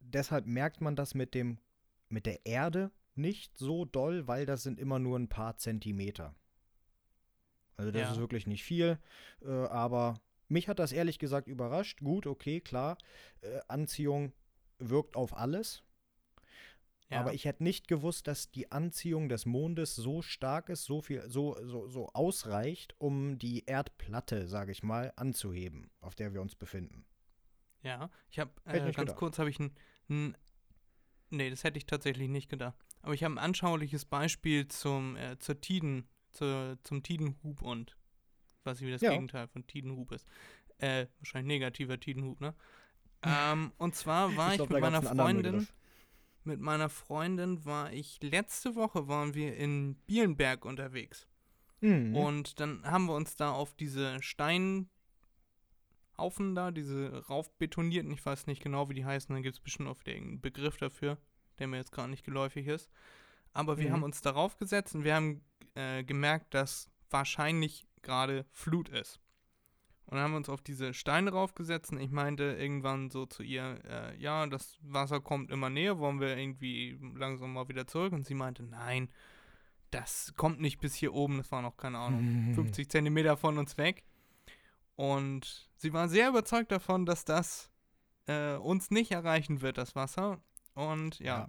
deshalb 0.00 0.46
merkt 0.46 0.80
man 0.80 0.96
das 0.96 1.14
mit 1.14 1.34
dem, 1.34 1.58
mit 2.08 2.26
der 2.26 2.44
Erde 2.46 2.90
nicht 3.14 3.56
so 3.58 3.84
doll, 3.84 4.26
weil 4.26 4.46
das 4.46 4.62
sind 4.62 4.80
immer 4.80 4.98
nur 4.98 5.18
ein 5.18 5.28
paar 5.28 5.56
Zentimeter. 5.56 6.34
Also 7.78 7.90
das 7.92 8.02
Ja. 8.02 8.12
ist 8.12 8.18
wirklich 8.18 8.46
nicht 8.46 8.64
viel, 8.64 8.98
äh, 9.40 9.48
aber 9.48 10.20
mich 10.48 10.68
hat 10.68 10.78
das 10.78 10.92
ehrlich 10.92 11.18
gesagt 11.18 11.48
überrascht. 11.48 12.00
Gut, 12.00 12.26
okay, 12.26 12.60
klar, 12.60 12.98
äh, 13.40 13.60
Anziehung 13.68 14.32
wirkt 14.78 15.16
auf 15.16 15.36
alles, 15.36 15.84
Ja. 17.08 17.20
aber 17.20 17.34
ich 17.34 17.44
hätte 17.44 17.62
nicht 17.62 17.86
gewusst, 17.88 18.26
dass 18.26 18.50
die 18.50 18.70
Anziehung 18.72 19.28
des 19.28 19.46
Mondes 19.46 19.94
so 19.94 20.22
stark 20.22 20.68
ist, 20.68 20.84
so 20.84 21.00
viel, 21.00 21.22
so, 21.30 21.56
so, 21.64 21.88
so 21.88 22.08
ausreicht, 22.14 22.94
um 22.98 23.38
die 23.38 23.64
Erdplatte, 23.64 24.48
sage 24.48 24.72
ich 24.72 24.82
mal, 24.82 25.12
anzuheben, 25.16 25.90
auf 26.00 26.14
der 26.16 26.34
wir 26.34 26.42
uns 26.42 26.54
befinden. 26.56 27.04
Ja, 27.82 28.10
ich 28.30 28.40
habe 28.40 28.50
äh, 28.64 28.80
ganz 28.80 28.96
gedacht. 28.96 29.16
kurz 29.16 29.38
habe 29.38 29.50
ich 29.50 29.58
ein, 29.60 29.72
ein 30.10 30.36
Nee, 31.30 31.50
das 31.50 31.62
hätte 31.62 31.76
ich 31.78 31.86
tatsächlich 31.86 32.28
nicht 32.28 32.48
gedacht. 32.48 32.74
Aber 33.02 33.14
ich 33.14 33.22
habe 33.22 33.34
ein 33.34 33.38
anschauliches 33.38 34.04
Beispiel 34.04 34.66
zum 34.66 35.16
äh, 35.16 35.38
zur 35.38 35.60
Tiden 35.60 36.08
zur, 36.32 36.78
zum 36.82 37.02
Tidenhub 37.02 37.62
und 37.62 37.96
weiß 38.64 38.80
ich 38.80 38.86
wie 38.86 38.90
das 38.92 39.00
Ja. 39.02 39.10
Gegenteil 39.10 39.48
von 39.48 39.66
Tidenhub 39.66 40.12
ist. 40.12 40.26
Äh, 40.78 41.06
wahrscheinlich 41.18 41.48
negativer 41.48 41.98
Tidenhub, 41.98 42.40
ne? 42.40 42.54
Ähm, 43.22 43.72
und 43.78 43.94
zwar 43.94 44.36
war 44.36 44.50
ich, 44.52 44.56
glaub, 44.58 44.70
mit 44.70 44.80
meiner 44.80 45.02
Freundin 45.02 45.66
mit 46.44 46.60
meiner 46.60 46.88
Freundin 46.88 47.64
war 47.66 47.92
ich 47.92 48.22
letzte 48.22 48.74
Woche 48.74 49.06
waren 49.08 49.34
wir 49.34 49.56
in 49.56 49.96
Bielenberg 50.06 50.64
unterwegs. 50.64 51.26
Mhm. 51.80 52.14
Und 52.16 52.58
dann 52.60 52.84
haben 52.84 53.06
wir 53.06 53.14
uns 53.14 53.36
da 53.36 53.50
auf 53.52 53.74
diese 53.74 54.22
Steinhaufen 54.22 54.88
da, 56.54 56.70
diese 56.70 57.26
raufbetonierten, 57.28 58.12
ich 58.12 58.24
weiß 58.24 58.46
nicht 58.46 58.62
genau, 58.62 58.88
wie 58.88 58.94
die 58.94 59.04
heißen, 59.04 59.32
dann 59.34 59.42
gibt 59.42 59.56
es 59.56 59.60
bestimmt 59.60 59.88
auch 59.88 60.00
wieder 60.00 60.12
irgendeinen 60.12 60.40
Begriff 60.40 60.76
dafür, 60.78 61.18
der 61.58 61.66
mir 61.66 61.76
jetzt 61.76 61.92
gerade 61.92 62.10
nicht 62.10 62.24
geläufig 62.24 62.66
ist. 62.66 62.88
Aber 63.52 63.78
wir 63.78 63.88
Mhm. 63.88 63.92
haben 63.92 64.02
uns 64.04 64.20
darauf 64.22 64.56
gesetzt 64.56 64.94
und 64.94 65.04
wir 65.04 65.14
haben 65.14 65.42
äh, 65.78 66.02
gemerkt, 66.02 66.54
dass 66.54 66.90
wahrscheinlich 67.08 67.86
gerade 68.02 68.44
Flut 68.50 68.88
ist. 68.88 69.20
Und 70.06 70.14
dann 70.16 70.24
haben 70.24 70.32
wir 70.32 70.38
uns 70.38 70.48
auf 70.48 70.62
diese 70.62 70.92
Steine 70.94 71.30
raufgesetzt 71.32 71.92
und 71.92 72.00
ich 72.00 72.10
meinte 72.10 72.42
irgendwann 72.58 73.10
so 73.10 73.26
zu 73.26 73.42
ihr, 73.42 73.78
äh, 73.84 74.16
ja, 74.18 74.46
das 74.46 74.78
Wasser 74.82 75.20
kommt 75.20 75.50
immer 75.50 75.68
näher, 75.70 75.98
wollen 75.98 76.18
wir 76.18 76.36
irgendwie 76.36 76.98
langsam 77.14 77.52
mal 77.52 77.68
wieder 77.68 77.86
zurück? 77.86 78.12
Und 78.12 78.26
sie 78.26 78.34
meinte, 78.34 78.62
nein, 78.62 79.10
das 79.90 80.32
kommt 80.36 80.60
nicht 80.60 80.80
bis 80.80 80.94
hier 80.94 81.12
oben, 81.14 81.38
das 81.38 81.52
war 81.52 81.62
noch, 81.62 81.76
keine 81.76 81.98
Ahnung, 81.98 82.52
50 82.54 82.90
Zentimeter 82.90 83.36
von 83.36 83.58
uns 83.58 83.76
weg. 83.76 84.02
Und 84.96 85.70
sie 85.76 85.92
war 85.92 86.08
sehr 86.08 86.30
überzeugt 86.30 86.72
davon, 86.72 87.04
dass 87.06 87.24
das 87.24 87.70
äh, 88.26 88.54
uns 88.56 88.90
nicht 88.90 89.12
erreichen 89.12 89.60
wird, 89.60 89.78
das 89.78 89.94
Wasser. 89.94 90.40
Und 90.74 91.18
ja, 91.20 91.38
Ja. 91.40 91.48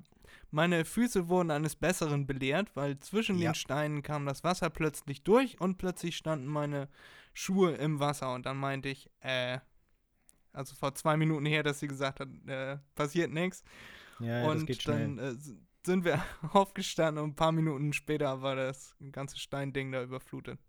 Meine 0.51 0.85
Füße 0.85 1.29
wurden 1.29 1.51
eines 1.51 1.75
Besseren 1.75 2.25
belehrt, 2.27 2.75
weil 2.75 2.99
zwischen 2.99 3.37
Ja. 3.37 3.51
den 3.51 3.55
Steinen 3.55 4.01
kam 4.03 4.25
das 4.25 4.43
Wasser 4.43 4.69
plötzlich 4.69 5.23
durch 5.23 5.59
und 5.61 5.77
plötzlich 5.77 6.17
standen 6.17 6.47
meine 6.47 6.89
Schuhe 7.33 7.73
im 7.75 7.99
Wasser. 7.99 8.33
Und 8.33 8.45
dann 8.45 8.57
meinte 8.57 8.89
ich, 8.89 9.09
äh, 9.21 9.59
also 10.53 10.75
vor 10.75 10.95
zwei 10.95 11.15
Minuten 11.17 11.45
her, 11.45 11.63
dass 11.63 11.79
sie 11.79 11.87
gesagt 11.87 12.19
hat, 12.19 12.29
äh, 12.47 12.77
passiert 12.95 13.31
nichts. 13.31 13.63
Ja, 14.19 14.41
ja, 14.41 14.53
das 14.53 14.61
Und 14.61 14.65
geht 14.67 14.87
dann 14.87 15.17
äh, 15.19 15.35
sind 15.85 16.03
wir 16.03 16.23
aufgestanden 16.53 17.23
und 17.23 17.31
ein 17.31 17.35
paar 17.35 17.51
Minuten 17.51 17.93
später 17.93 18.41
war 18.41 18.55
das 18.55 18.95
ganze 19.11 19.37
Steinding 19.39 19.91
da 19.91 20.03
überflutet. 20.03 20.59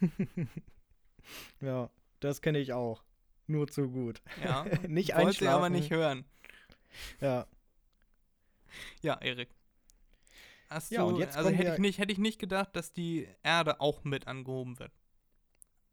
ja, 1.60 1.90
das 2.20 2.40
kenne 2.42 2.58
ich 2.58 2.72
auch. 2.72 3.02
Nur 3.46 3.66
zu 3.68 3.88
gut. 3.90 4.22
Ja, 4.42 4.64
nicht 4.88 5.14
wollte 5.16 5.38
sie 5.38 5.48
aber 5.48 5.64
einschlafen. 5.66 5.72
nicht 5.72 5.90
hören. 5.90 6.24
Ja, 7.20 7.46
Ja, 9.02 9.14
Erik. 9.20 9.48
Hast 10.70 10.90
Ja, 10.90 11.02
du, 11.02 11.08
und 11.08 11.16
jetzt 11.16 11.36
also 11.36 11.50
hätte 11.50 11.72
ich, 11.74 11.78
nicht, 11.78 11.98
hätte 11.98 12.12
ich 12.12 12.18
nicht 12.18 12.38
gedacht, 12.38 12.76
dass 12.76 12.92
die 12.92 13.26
Erde 13.42 13.80
auch 13.80 14.04
mit 14.04 14.26
angehoben 14.26 14.78
wird. 14.78 14.92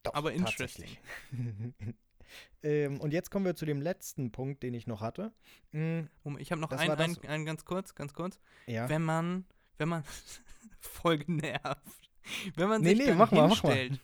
doch, 0.04 0.14
Aber 0.14 0.34
interesting. 0.34 0.98
tatsächlich. 1.32 1.96
ähm, 2.64 3.00
und 3.00 3.14
jetzt 3.14 3.32
kommen 3.32 3.46
wir 3.46 3.56
zu 3.56 3.66
dem 3.66 3.82
letzten 3.82 4.32
Punkt, 4.32 4.64
den 4.64 4.74
ich 4.74 4.86
noch 4.88 5.02
hatte. 5.02 5.32
Moment, 5.72 6.10
Ich 6.40 6.52
habe 6.52 6.60
noch 6.62 6.72
einen, 6.72 6.92
einen, 6.92 7.18
einen 7.26 7.46
ganz 7.46 7.64
kurz, 7.66 7.96
ganz 7.96 8.14
kurz. 8.14 8.40
ja. 8.68 8.90
Wenn 8.90 9.04
man, 9.04 9.46
wenn 9.78 9.90
man, 9.90 10.04
voll 10.80 11.20
genervt. 11.20 12.12
Wenn 12.56 12.70
man 12.70 12.82
Nee, 12.82 12.96
sich 12.96 13.06
nee, 13.06 13.14
mach 13.14 13.32
mal, 13.32 13.48
mach 13.48 13.64
mal. 13.64 13.76
hinstellt, 13.76 14.00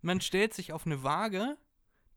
man 0.00 0.20
stellt 0.20 0.54
sich 0.54 0.72
auf 0.72 0.86
eine 0.86 1.02
Waage, 1.02 1.56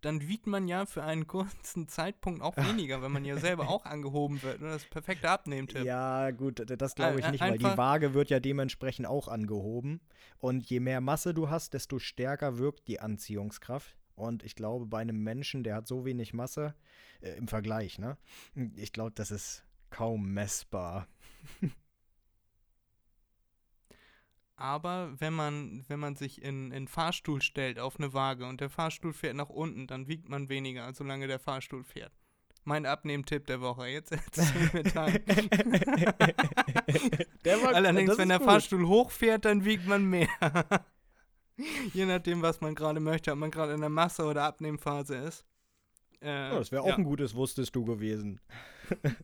dann 0.02 0.28
wiegt 0.28 0.48
man 0.48 0.68
ja 0.68 0.86
für 0.86 1.04
einen 1.04 1.28
kurzen 1.28 1.88
Zeitpunkt 1.88 2.42
auch 2.42 2.56
weniger, 2.58 3.02
wenn 3.02 3.12
man 3.12 3.26
ja 3.26 3.38
selber 3.38 3.70
auch 3.70 3.86
angehoben 3.86 4.42
wird. 4.44 4.62
Ne? 4.62 4.70
Das 4.70 4.84
ist 4.84 4.90
perfekter 4.90 5.32
Abnehmtipp. 5.32 5.84
Ja, 5.84 6.32
gut, 6.32 6.64
das 6.66 6.96
glaube 6.96 7.20
ich 7.20 7.26
Äh, 7.26 7.32
nicht, 7.32 7.42
weil 7.42 7.58
die 7.58 7.66
Waage 7.66 8.14
wird 8.14 8.30
ja 8.30 8.40
dementsprechend 8.40 9.08
auch 9.08 9.28
angehoben. 9.28 10.02
Und 10.40 10.70
je 10.70 10.80
mehr 10.80 11.02
Masse 11.02 11.34
du 11.34 11.50
hast, 11.50 11.74
desto 11.74 12.00
stärker 12.00 12.58
wirkt 12.58 12.88
die 12.88 13.00
Anziehungskraft. 13.00 13.98
Und 14.16 14.44
ich 14.44 14.56
glaube, 14.56 14.88
bei 14.88 15.00
einem 15.00 15.22
Menschen, 15.24 15.64
der 15.64 15.76
hat 15.76 15.88
so 15.88 16.06
wenig 16.06 16.34
Masse, 16.34 16.74
äh, 17.22 17.32
im 17.38 17.48
Vergleich, 17.48 18.00
ne? 18.00 18.18
Ich 18.76 18.92
glaube, 18.92 19.12
das 19.12 19.32
ist 19.32 19.64
kaum 19.90 20.34
messbar. 20.34 21.08
Aber 24.60 25.14
wenn 25.20 25.34
man, 25.34 25.86
wenn 25.88 26.00
man 26.00 26.16
sich 26.16 26.42
in 26.42 26.72
in 26.72 26.88
Fahrstuhl 26.88 27.42
stellt 27.44 27.78
auf 27.80 27.98
eine 28.00 28.14
Waage 28.14 28.46
und 28.48 28.60
der 28.60 28.70
Fahrstuhl 28.72 29.14
fährt 29.14 29.36
nach 29.36 29.50
unten, 29.50 29.86
dann 29.88 30.08
wiegt 30.08 30.30
man 30.30 30.50
weniger, 30.50 30.92
solange 30.94 31.28
der 31.28 31.38
Fahrstuhl 31.40 31.84
fährt. 31.84 32.12
Mein 32.64 32.86
Abnehmtipp 32.88 33.46
der 33.48 33.62
Woche. 33.62 33.88
Jetzt 33.88 34.12
erzähl 34.12 34.70
mir 34.74 34.84
war- 37.64 37.76
Allerdings, 37.76 38.18
wenn 38.18 38.30
der 38.30 38.40
gut. 38.40 38.48
Fahrstuhl 38.48 38.88
hochfährt, 38.88 39.46
dann 39.46 39.64
wiegt 39.64 39.86
man 39.88 40.04
mehr. 40.06 40.28
Je 41.94 42.06
nachdem, 42.06 42.42
was 42.42 42.62
man 42.62 42.76
gerade 42.76 43.00
möchte, 43.00 43.32
ob 43.32 43.38
man 43.40 43.52
gerade 43.52 43.74
in 43.74 43.82
der 43.82 43.90
Masse- 43.90 44.26
oder 44.26 44.44
Abnehmphase 44.44 45.16
ist. 45.16 45.46
Äh, 46.22 46.28
Ja, 46.50 46.58
das 46.60 46.72
wäre 46.72 46.84
auch 46.84 46.88
ja, 46.88 46.96
ein 46.96 47.04
gutes 47.04 47.36
Wusstest 47.36 47.76
du 47.76 47.86
gewesen. 47.86 48.40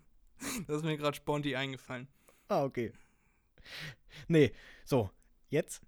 Das 0.67 0.77
ist 0.77 0.84
mir 0.84 0.97
gerade 0.97 1.15
sponti 1.15 1.55
eingefallen. 1.55 2.09
Ah, 2.49 2.65
okay. 2.65 2.91
Nee, 4.27 4.51
so, 4.84 5.09
jetzt? 5.53 5.81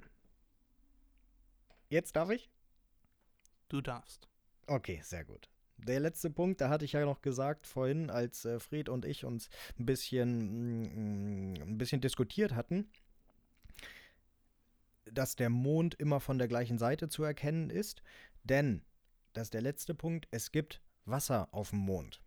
Jetzt 1.89 2.15
darf 2.15 2.29
ich? 2.29 2.49
Du 3.67 3.81
darfst. 3.81 4.29
Okay, 4.67 5.01
sehr 5.03 5.25
gut. 5.25 5.49
Der 5.77 5.99
letzte 5.99 6.29
Punkt, 6.29 6.61
da 6.61 6.69
hatte 6.69 6.85
ich 6.85 6.93
ja 6.93 7.03
noch 7.03 7.21
gesagt 7.21 7.67
vorhin, 7.67 8.09
als 8.09 8.45
äh, 8.45 8.59
Fred 8.59 8.87
und 8.87 9.05
ich 9.05 9.25
uns 9.25 9.49
ein 9.77 9.85
bisschen, 9.85 11.51
mm, 11.51 11.61
ein 11.61 11.77
bisschen 11.77 11.99
diskutiert 11.99 12.55
hatten, 12.55 12.89
dass 15.05 15.35
der 15.35 15.49
Mond 15.49 15.95
immer 15.95 16.19
von 16.19 16.37
der 16.37 16.47
gleichen 16.47 16.77
Seite 16.77 17.09
zu 17.09 17.23
erkennen 17.23 17.69
ist. 17.69 18.01
Denn, 18.43 18.83
das 19.33 19.47
ist 19.47 19.53
der 19.53 19.61
letzte 19.61 19.93
Punkt, 19.93 20.27
es 20.31 20.51
gibt 20.51 20.81
Wasser 21.03 21.49
auf 21.51 21.71
dem 21.71 21.79
Mond. 21.79 22.21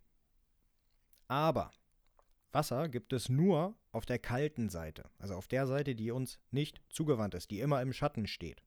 Aber 1.27 1.73
Wasser 2.53 2.89
gibt 2.89 3.13
es 3.13 3.29
nur 3.29 3.77
auf 3.93 4.07
der 4.07 4.19
kalten 4.19 4.69
Seite, 4.69 5.11
also 5.19 5.35
auf 5.35 5.49
der 5.49 5.67
Seite, 5.67 5.95
die 5.95 6.11
uns 6.11 6.39
nicht 6.51 6.81
zugewandt 6.89 7.35
ist, 7.35 7.51
die 7.51 7.61
immer 7.61 7.83
im 7.83 7.93
Schatten 7.93 8.27
steht. 8.27 8.63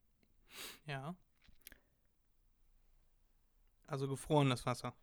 Ja. 0.86 1.16
Also 3.88 4.08
gefrorenes 4.08 4.66
Wasser. 4.66 4.96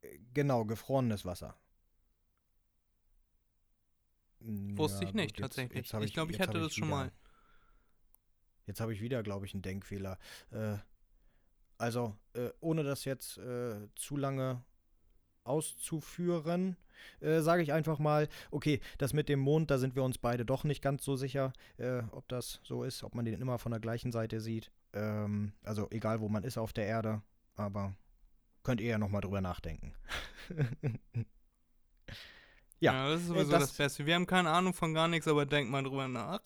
Äh, 0.00 0.18
Genau, 0.34 0.64
gefrorenes 0.64 1.24
Wasser. 1.24 1.56
Wusste 4.40 5.04
ich 5.04 5.14
nicht, 5.14 5.36
tatsächlich. 5.36 5.92
hab 5.92 6.02
Ich 6.02 6.14
glaub, 6.14 6.30
ich 6.30 6.38
jetzt 6.38 6.48
hatte 6.48 6.60
das 6.60 6.74
schon 6.74 6.88
mal. 6.88 7.12
Jetzt 8.66 8.80
habe 8.80 8.92
ich 8.92 9.00
wieder, 9.00 9.22
glaube 9.22 9.46
ich, 9.46 9.54
einen 9.54 9.62
Denkfehler. 9.62 10.18
Äh, 10.50 10.78
also, 11.78 12.16
äh, 12.34 12.50
ohne 12.60 12.82
das 12.82 13.04
jetzt 13.04 13.38
äh, 13.38 13.88
zu 13.94 14.16
lange 14.16 14.64
auszuführen, 15.44 16.76
äh, 17.20 17.40
sage 17.40 17.62
ich 17.62 17.72
einfach 17.72 17.98
mal, 17.98 18.28
okay, 18.50 18.80
das 18.98 19.12
mit 19.12 19.28
dem 19.28 19.40
Mond, 19.40 19.70
da 19.70 19.78
sind 19.78 19.94
wir 19.96 20.04
uns 20.04 20.18
beide 20.18 20.44
doch 20.44 20.64
nicht 20.64 20.82
ganz 20.82 21.04
so 21.04 21.16
sicher, 21.16 21.52
äh, 21.78 22.02
ob 22.12 22.28
das 22.28 22.60
so 22.62 22.84
ist, 22.84 23.02
ob 23.02 23.14
man 23.14 23.24
den 23.24 23.40
immer 23.40 23.58
von 23.58 23.72
der 23.72 23.80
gleichen 23.80 24.12
Seite 24.12 24.40
sieht. 24.40 24.70
Ähm, 24.92 25.52
also 25.64 25.88
egal, 25.90 26.20
wo 26.20 26.28
man 26.28 26.44
ist 26.44 26.58
auf 26.58 26.72
der 26.72 26.86
Erde, 26.86 27.22
aber 27.56 27.94
könnt 28.62 28.80
ihr 28.80 28.88
ja 28.88 28.98
nochmal 28.98 29.20
drüber 29.20 29.40
nachdenken. 29.40 29.94
Ja, 32.80 33.08
das 33.08 33.20
ist 33.20 33.26
äh, 33.26 33.28
sowieso 33.28 33.50
das- 33.52 33.60
das, 33.60 33.72
Beste. 33.74 34.06
Wir 34.06 34.16
haben 34.16 34.26
keine 34.26 34.50
Ahnung 34.50 34.74
von 34.74 34.92
gar 34.92 35.06
nichts, 35.06 35.28
aber 35.28 35.46
denkt 35.46 35.70
mal 35.70 35.84
drüber 35.84 36.08
nach. 36.08 36.40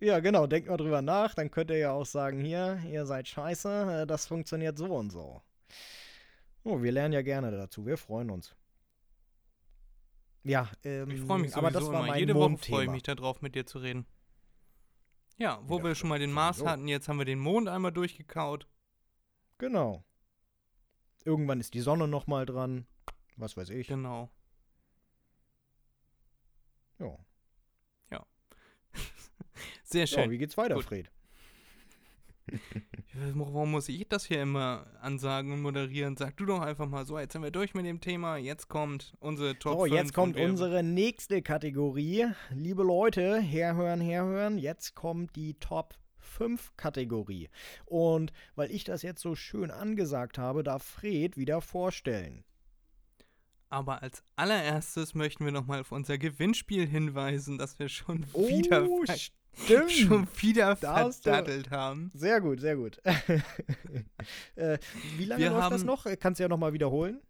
Ja, 0.00 0.20
genau, 0.20 0.46
denkt 0.46 0.68
mal 0.68 0.76
drüber 0.76 1.00
nach, 1.00 1.34
dann 1.34 1.50
könnt 1.50 1.70
ihr 1.70 1.78
ja 1.78 1.92
auch 1.92 2.04
sagen, 2.04 2.40
hier, 2.44 2.78
ihr 2.88 3.06
seid 3.06 3.26
scheiße, 3.26 4.02
äh, 4.02 4.06
das 4.06 4.26
funktioniert 4.26 4.76
so 4.76 4.94
und 4.94 5.10
so. 5.10 5.40
Oh, 6.64 6.82
wir 6.82 6.92
lernen 6.92 7.14
ja 7.14 7.22
gerne 7.22 7.50
dazu, 7.50 7.86
wir 7.86 7.96
freuen 7.96 8.30
uns. 8.30 8.54
Ja, 10.44 10.70
ähm, 10.84 11.10
Ich 11.10 11.20
freue 11.20 11.38
mich 11.40 11.54
aber 11.56 11.70
das 11.70 11.84
war 11.86 12.00
immer. 12.00 12.08
mein 12.08 12.18
Jede 12.20 12.34
Woche 12.34 12.56
freue 12.58 12.84
ich 12.84 12.90
mich 12.90 13.02
darauf, 13.02 13.40
mit 13.42 13.54
dir 13.54 13.66
zu 13.66 13.78
reden. 13.78 14.06
Ja, 15.36 15.60
wo 15.62 15.78
Ja, 15.78 15.84
wir 15.84 15.94
schon 15.94 16.08
mal 16.08 16.18
den 16.18 16.32
Mars 16.32 16.58
sowieso. 16.58 16.70
hatten, 16.70 16.88
jetzt 16.88 17.08
haben 17.08 17.18
wir 17.18 17.24
den 17.24 17.38
Mond 17.38 17.68
einmal 17.68 17.92
durchgekaut. 17.92 18.66
Genau. 19.58 20.04
Irgendwann 21.24 21.60
ist 21.60 21.74
die 21.74 21.80
Sonne 21.80 22.08
nochmal 22.08 22.46
dran, 22.46 22.86
was 23.36 23.56
weiß 23.56 23.70
ich. 23.70 23.88
Genau. 23.88 24.30
Ja. 28.10 28.26
Sehr 29.84 30.00
ja, 30.02 30.06
schön. 30.06 30.30
wie 30.30 30.38
geht's 30.38 30.56
weiter, 30.56 30.74
Gut. 30.74 30.84
Fred? 30.84 31.10
Warum 33.34 33.72
muss 33.72 33.88
ich 33.88 34.08
das 34.08 34.24
hier 34.26 34.42
immer 34.42 34.86
ansagen 35.00 35.52
und 35.52 35.60
moderieren? 35.62 36.16
Sag 36.16 36.36
du 36.36 36.46
doch 36.46 36.60
einfach 36.60 36.88
mal 36.88 37.04
so, 37.04 37.18
jetzt 37.18 37.32
sind 37.32 37.42
wir 37.42 37.50
durch 37.50 37.74
mit 37.74 37.84
dem 37.86 38.00
Thema, 38.00 38.36
jetzt 38.36 38.68
kommt 38.68 39.14
unsere 39.20 39.58
Top 39.58 39.78
So, 39.78 39.84
5 39.84 39.94
jetzt 39.94 40.14
kommt 40.14 40.36
unsere 40.38 40.82
nächste 40.82 41.42
Kategorie. 41.42 42.26
Liebe 42.50 42.82
Leute, 42.84 43.40
herhören, 43.40 44.00
herhören. 44.00 44.58
Jetzt 44.58 44.94
kommt 44.94 45.34
die 45.36 45.54
Top 45.54 45.94
5 46.18 46.76
Kategorie. 46.76 47.48
Und 47.86 48.32
weil 48.54 48.70
ich 48.70 48.84
das 48.84 49.02
jetzt 49.02 49.20
so 49.22 49.34
schön 49.34 49.70
angesagt 49.70 50.38
habe, 50.38 50.62
darf 50.62 50.82
Fred 50.84 51.36
wieder 51.36 51.60
vorstellen. 51.60 52.44
Aber 53.70 54.02
als 54.02 54.22
allererstes 54.36 55.14
möchten 55.14 55.44
wir 55.44 55.52
nochmal 55.52 55.80
auf 55.80 55.92
unser 55.92 56.16
Gewinnspiel 56.16 56.86
hinweisen, 56.86 57.58
das 57.58 57.78
wir 57.78 57.88
schon 57.90 58.24
wieder, 58.32 58.88
Oh, 58.88 59.04
ver- 59.04 59.14
stimmt. 59.64 59.92
schon 59.92 60.28
wieder 60.36 60.74
Da 60.76 61.10
verdattelt 61.10 61.70
haben. 61.70 62.10
Sehr 62.14 62.40
gut, 62.40 62.60
sehr 62.60 62.76
gut. 62.76 63.00
äh, 64.54 64.78
wie 65.16 65.24
lange 65.24 65.42
Wir 65.42 65.50
läuft 65.50 65.72
das 65.72 65.84
noch? 65.84 66.06
Kannst 66.18 66.38
du 66.38 66.44
ja 66.44 66.48
nochmal 66.48 66.72
wiederholen. 66.72 67.20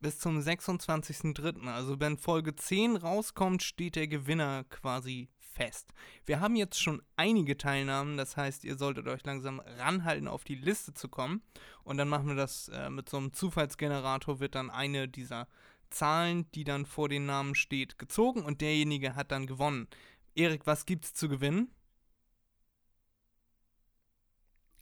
Bis 0.00 0.18
zum 0.18 0.38
26.03. 0.38 1.66
Also 1.68 2.00
wenn 2.00 2.18
Folge 2.18 2.56
10 2.56 2.96
rauskommt, 2.96 3.62
steht 3.62 3.96
der 3.96 4.08
Gewinner 4.08 4.64
quasi 4.64 5.28
fest. 5.52 5.92
Wir 6.24 6.40
haben 6.40 6.56
jetzt 6.56 6.82
schon 6.82 7.02
einige 7.16 7.56
Teilnahmen, 7.56 8.16
das 8.16 8.36
heißt, 8.36 8.64
ihr 8.64 8.76
solltet 8.76 9.06
euch 9.06 9.24
langsam 9.24 9.60
ranhalten, 9.78 10.28
auf 10.28 10.44
die 10.44 10.54
Liste 10.54 10.94
zu 10.94 11.08
kommen. 11.08 11.42
Und 11.84 11.98
dann 11.98 12.08
machen 12.08 12.28
wir 12.28 12.34
das 12.34 12.68
äh, 12.68 12.90
mit 12.90 13.08
so 13.08 13.16
einem 13.16 13.32
Zufallsgenerator, 13.32 14.40
wird 14.40 14.54
dann 14.54 14.70
eine 14.70 15.08
dieser 15.08 15.46
Zahlen, 15.90 16.50
die 16.52 16.64
dann 16.64 16.86
vor 16.86 17.08
den 17.08 17.26
Namen 17.26 17.54
steht, 17.54 17.98
gezogen 17.98 18.42
und 18.42 18.60
derjenige 18.60 19.14
hat 19.14 19.30
dann 19.30 19.46
gewonnen. 19.46 19.88
Erik, 20.34 20.66
was 20.66 20.86
gibt's 20.86 21.14
zu 21.14 21.28
gewinnen? 21.28 21.74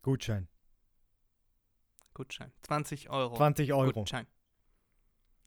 Gutschein. 0.03 0.49
Gutschein. 2.15 2.53
20 2.63 3.11
Euro. 3.11 3.37
20 3.37 3.73
Euro. 3.73 3.93
Gutschein. 3.93 4.27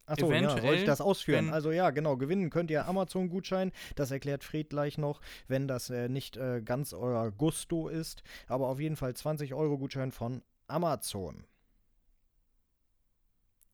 Achso, 0.05 0.31
ja, 0.31 0.49
soll 0.49 0.75
ich 0.75 0.83
das 0.83 0.99
ausführen? 0.99 1.53
Also 1.53 1.71
ja, 1.71 1.89
genau, 1.91 2.17
gewinnen 2.17 2.49
könnt 2.49 2.69
ihr 2.69 2.85
Amazon-Gutschein. 2.87 3.71
Das 3.95 4.11
erklärt 4.11 4.43
Fred 4.43 4.69
gleich 4.69 4.97
noch, 4.97 5.21
wenn 5.47 5.67
das 5.67 5.89
äh, 5.89 6.09
nicht 6.09 6.35
äh, 6.35 6.61
ganz 6.61 6.93
euer 6.93 7.31
Gusto 7.31 7.87
ist. 7.87 8.21
Aber 8.47 8.67
auf 8.67 8.81
jeden 8.81 8.97
Fall 8.97 9.15
20 9.15 9.53
Euro 9.53 9.77
Gutschein 9.77 10.11
von 10.11 10.43
Amazon. 10.67 11.45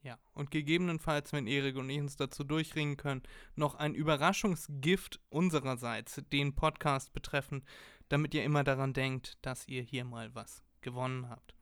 Ja, 0.01 0.17
und 0.33 0.49
gegebenenfalls, 0.49 1.33
wenn 1.33 1.45
Erik 1.45 1.75
und 1.75 1.89
ich 1.89 1.99
uns 1.99 2.15
dazu 2.15 2.45
durchringen 2.45 2.95
können, 2.95 3.21
noch 3.55 3.75
ein 3.75 3.93
Überraschungsgift 3.93 5.19
unsererseits, 5.29 6.21
den 6.31 6.55
Podcast 6.55 7.11
betreffend, 7.11 7.65
damit 8.07 8.33
ihr 8.33 8.45
immer 8.45 8.63
daran 8.63 8.93
denkt, 8.93 9.37
dass 9.41 9.67
ihr 9.67 9.81
hier 9.81 10.05
mal 10.05 10.33
was 10.33 10.63
gewonnen 10.81 11.29
habt. 11.29 11.53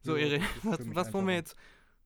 So, 0.00 0.16
Erik, 0.16 0.42
was, 0.62 0.78
was 0.94 1.12
wollen 1.12 1.26
wir 1.26 1.34
jetzt 1.34 1.56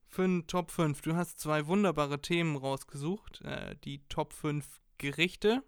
für 0.07 0.23
einen 0.23 0.47
Top 0.47 0.71
5? 0.71 1.01
Du 1.01 1.15
hast 1.15 1.39
zwei 1.39 1.67
wunderbare 1.67 2.21
Themen 2.21 2.55
rausgesucht. 2.55 3.41
Äh, 3.41 3.75
die 3.83 4.01
Top 4.09 4.33
5 4.33 4.65
Gerichte, 4.97 5.63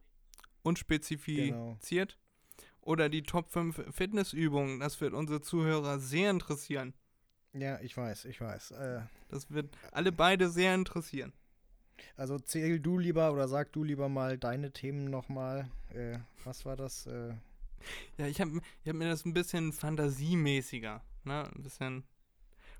unspezifiziert. 0.63 2.17
Oder 2.81 3.09
die 3.09 3.23
Top 3.23 3.49
5 3.49 3.81
Fitnessübungen. 3.91 4.79
Das 4.79 4.99
wird 5.01 5.13
unsere 5.13 5.41
Zuhörer 5.41 5.99
sehr 5.99 6.31
interessieren. 6.31 6.93
Ja, 7.53 7.79
ich 7.81 7.95
weiß, 7.95 8.25
ich 8.25 8.39
weiß. 8.41 8.71
Äh, 8.71 9.01
Das 9.29 9.51
wird 9.51 9.77
alle 9.91 10.11
beide 10.11 10.49
sehr 10.49 10.73
interessieren. 10.75 11.33
also 12.15 12.39
zähl 12.39 12.79
du 12.79 12.97
lieber 12.97 13.31
oder 13.33 13.47
sag 13.47 13.71
du 13.73 13.83
lieber 13.83 14.07
mal 14.09 14.37
deine 14.37 14.71
Themen 14.71 15.09
nochmal. 15.09 15.69
Äh, 15.93 16.19
was 16.45 16.65
war 16.65 16.75
das? 16.75 17.05
Äh, 17.07 17.33
Ja, 18.17 18.27
ich 18.27 18.39
habe 18.41 18.61
ich 18.83 18.89
hab 18.89 18.95
mir 18.95 19.09
das 19.09 19.25
ein 19.25 19.33
bisschen 19.33 19.71
fantasiemäßiger, 19.73 21.01
ne? 21.23 21.49
Ein 21.55 21.63
bisschen, 21.63 22.03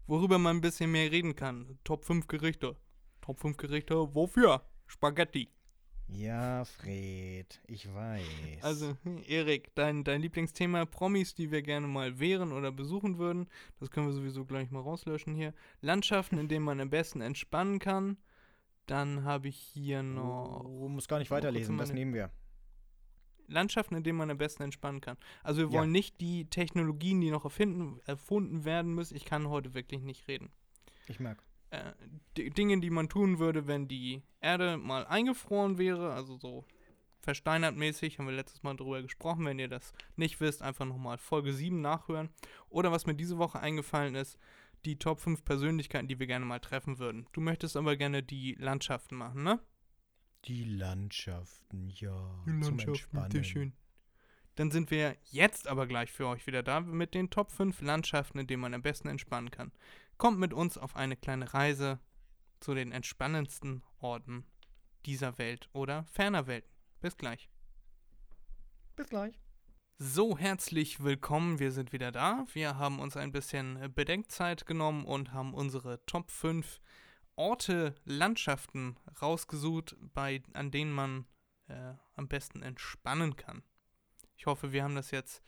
worüber 0.09 0.39
man 0.39 0.57
ein 0.57 0.61
bisschen 0.61 0.91
mehr 0.91 1.11
reden 1.11 1.35
kann. 1.35 1.77
Top 1.83 2.03
5 2.03 2.27
Gerichte. 2.27 2.75
Top 3.21 3.39
5 3.39 3.57
Gerichte, 3.57 3.95
wofür? 4.15 4.63
Spaghetti. 4.87 5.49
ja, 6.07 6.65
Fred, 6.65 7.61
ich 7.67 7.93
weiß. 7.93 8.23
Also, 8.63 8.97
Erik, 9.27 9.69
dein, 9.75 10.03
dein 10.03 10.21
Lieblingsthema 10.21 10.85
Promis, 10.85 11.35
die 11.35 11.51
wir 11.51 11.61
gerne 11.61 11.87
mal 11.87 12.19
wären 12.19 12.51
oder 12.51 12.71
besuchen 12.71 13.19
würden. 13.19 13.47
Das 13.79 13.91
können 13.91 14.07
wir 14.07 14.13
sowieso 14.13 14.45
gleich 14.45 14.71
mal 14.71 14.81
rauslöschen 14.81 15.35
hier. 15.35 15.53
Landschaften, 15.81 16.39
in 16.39 16.47
denen 16.47 16.65
man 16.65 16.79
am 16.79 16.89
besten 16.89 17.21
entspannen 17.21 17.77
kann. 17.77 18.17
Dann 18.87 19.23
habe 19.23 19.49
ich 19.49 19.57
hier 19.57 20.01
noch 20.01 20.63
Oh, 20.65 20.89
muss 20.89 21.07
gar 21.07 21.19
nicht 21.19 21.29
weiterlesen, 21.29 21.77
das 21.77 21.93
nehmen 21.93 22.15
wir. 22.15 22.31
Landschaften, 23.49 23.95
in 23.95 24.03
denen 24.03 24.17
man 24.17 24.29
am 24.31 24.37
besten 24.37 24.63
entspannen 24.63 25.01
kann. 25.01 25.17
Also 25.43 25.61
wir 25.61 25.69
Ja. 25.73 25.79
wollen 25.81 25.91
nicht 25.91 26.21
die 26.21 26.45
Technologien, 26.49 27.19
die 27.21 27.31
noch 27.31 27.43
erfinden, 27.43 27.99
erfunden 28.05 28.65
werden 28.65 28.93
müssen. 28.93 29.15
Ich 29.15 29.25
kann 29.25 29.49
heute 29.49 29.73
wirklich 29.73 30.01
nicht 30.01 30.27
reden. 30.27 30.51
Ich 31.07 31.19
merke. 31.19 31.43
Äh, 31.71 31.91
D 32.37 32.49
Dinge, 32.49 32.79
die 32.79 32.89
man 32.89 33.09
tun 33.09 33.39
würde, 33.39 33.67
wenn 33.67 33.87
die 33.87 34.21
Erde 34.41 34.77
mal 34.77 35.05
eingefroren 35.05 35.77
wäre, 35.77 36.13
also 36.13 36.37
so 36.37 36.65
versteinert 37.21 37.75
mäßig, 37.75 38.17
haben 38.17 38.25
wir 38.27 38.33
letztes 38.33 38.63
Mal 38.63 38.75
drüber 38.75 39.01
gesprochen. 39.01 39.45
Wenn 39.45 39.59
ihr 39.59 39.67
das 39.67 39.93
nicht 40.15 40.39
wisst, 40.39 40.61
einfach 40.61 40.85
nochmal 40.85 41.17
Folge 41.17 41.53
7 41.53 41.81
nachhören. 41.81 42.29
Oder 42.69 42.91
was 42.91 43.05
mir 43.05 43.13
diese 43.13 43.37
Woche 43.37 43.59
eingefallen 43.59 44.15
ist, 44.15 44.39
die 44.85 44.97
Top 44.97 45.19
5 45.19 45.43
Persönlichkeiten, 45.43 46.07
die 46.07 46.17
wir 46.19 46.27
gerne 46.27 46.45
mal 46.45 46.59
treffen 46.59 46.97
würden. 46.99 47.27
Du 47.33 47.41
möchtest 47.41 47.75
aber 47.75 47.97
gerne 47.97 48.23
die 48.23 48.55
Landschaften 48.57 49.15
machen, 49.17 49.43
ne? 49.43 49.59
Die 50.45 50.63
Landschaften, 50.63 51.89
ja. 51.89 52.43
Die 52.45 52.51
zum 52.61 52.77
Landschaften, 52.77 52.89
Entspannen. 52.89 53.31
sehr 53.31 53.43
schön. 53.43 53.73
Dann 54.55 54.71
sind 54.71 54.91
wir 54.91 55.15
jetzt 55.31 55.67
aber 55.67 55.87
gleich 55.87 56.11
für 56.11 56.27
euch 56.27 56.45
wieder 56.45 56.63
da 56.63 56.81
mit 56.81 57.13
den 57.13 57.29
Top 57.29 57.51
5 57.51 57.81
Landschaften, 57.81 58.39
in 58.39 58.47
denen 58.47 58.61
man 58.61 58.73
am 58.73 58.81
besten 58.81 59.07
entspannen 59.07 59.51
kann. 59.51 59.71
Kommt 60.17 60.39
mit 60.39 60.53
uns 60.53 60.77
auf 60.77 60.95
eine 60.95 61.15
kleine 61.15 61.53
Reise 61.53 61.99
zu 62.59 62.73
den 62.73 62.91
entspannendsten 62.91 63.83
Orten 63.99 64.45
dieser 65.05 65.37
Welt 65.37 65.69
oder 65.71 66.03
ferner 66.05 66.47
Welten. 66.47 66.69
Bis 66.99 67.15
gleich. 67.15 67.49
Bis 68.97 69.07
gleich. 69.07 69.39
So, 69.97 70.37
herzlich 70.37 71.01
willkommen. 71.03 71.59
Wir 71.59 71.71
sind 71.71 71.93
wieder 71.93 72.11
da. 72.11 72.45
Wir 72.53 72.77
haben 72.77 72.99
uns 72.99 73.15
ein 73.15 73.31
bisschen 73.31 73.93
Bedenkzeit 73.93 74.65
genommen 74.65 75.05
und 75.05 75.33
haben 75.33 75.53
unsere 75.53 76.05
Top 76.05 76.31
5 76.31 76.79
Orte, 77.39 77.95
Landschaften 78.05 78.97
rausgesucht, 79.21 79.95
bei, 80.13 80.43
an 80.53 80.71
denen 80.71 80.91
man 80.91 81.25
äh, 81.67 81.93
am 82.15 82.27
besten 82.27 82.61
entspannen 82.61 83.35
kann. 83.35 83.63
Ich 84.35 84.45
hoffe, 84.45 84.71
wir 84.71 84.83
haben 84.83 84.95
das 84.95 85.11
jetzt 85.11 85.41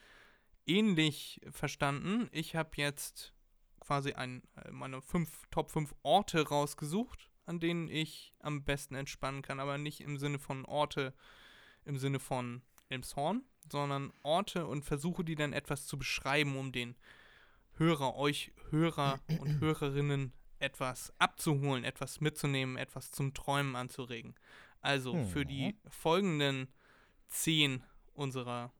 ähnlich 0.65 1.41
verstanden. 1.51 2.29
Ich 2.31 2.55
habe 2.55 2.71
jetzt 2.75 3.33
quasi 3.79 4.13
ein, 4.13 4.41
äh, 4.55 4.71
meine 4.71 5.01
fünf, 5.01 5.47
Top 5.51 5.69
5 5.69 5.93
Orte 6.03 6.47
rausgesucht 6.47 7.31
an 7.45 7.59
denen 7.59 7.89
ich 7.89 8.33
am 8.39 8.63
besten 8.63 8.95
entspannen 8.95 9.41
kann, 9.41 9.59
aber 9.59 9.77
nicht 9.77 10.01
im 10.01 10.17
Sinne 10.17 10.39
von 10.39 10.65
Orte, 10.65 11.13
im 11.85 11.97
Sinne 11.97 12.19
von 12.19 12.61
Elmshorn, 12.89 13.43
sondern 13.71 14.13
Orte 14.23 14.65
und 14.67 14.83
versuche 14.83 15.23
die 15.23 15.35
dann 15.35 15.53
etwas 15.53 15.85
zu 15.85 15.97
beschreiben, 15.97 16.57
um 16.57 16.71
den 16.71 16.95
Hörer, 17.77 18.15
euch 18.15 18.51
Hörer 18.69 19.19
und 19.39 19.59
Hörerinnen 19.59 20.33
etwas 20.61 21.13
abzuholen, 21.19 21.83
etwas 21.83 22.21
mitzunehmen, 22.21 22.77
etwas 22.77 23.11
zum 23.11 23.33
Träumen 23.33 23.75
anzuregen. 23.75 24.35
Also 24.81 25.23
für 25.25 25.45
die 25.45 25.75
folgenden 25.89 26.67
zehn 27.27 27.83
unserer 28.13 28.73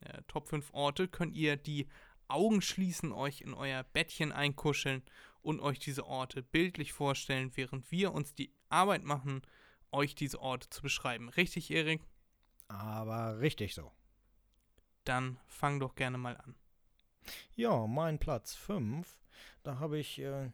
äh, 0.00 0.22
Top 0.28 0.48
5 0.48 0.72
Orte 0.72 1.08
könnt 1.08 1.34
ihr 1.34 1.56
die 1.56 1.88
Augen 2.28 2.62
schließen, 2.62 3.12
euch 3.12 3.40
in 3.42 3.54
euer 3.54 3.82
Bettchen 3.82 4.32
einkuscheln 4.32 5.02
und 5.42 5.60
euch 5.60 5.78
diese 5.78 6.06
Orte 6.06 6.42
bildlich 6.42 6.92
vorstellen, 6.92 7.52
während 7.54 7.90
wir 7.90 8.12
uns 8.12 8.34
die 8.34 8.52
Arbeit 8.68 9.04
machen, 9.04 9.42
euch 9.92 10.14
diese 10.14 10.40
Orte 10.40 10.68
zu 10.70 10.82
beschreiben. 10.82 11.28
Richtig, 11.28 11.70
Erik? 11.70 12.00
Aber 12.68 13.40
richtig 13.40 13.74
so. 13.74 13.92
Dann 15.04 15.38
fang 15.46 15.80
doch 15.80 15.94
gerne 15.94 16.18
mal 16.18 16.36
an. 16.36 16.54
Ja, 17.54 17.86
mein 17.86 18.18
Platz 18.18 18.54
5. 18.54 19.18
Da 19.62 19.78
habe 19.78 19.98
ich, 19.98 20.18
äh, 20.18 20.50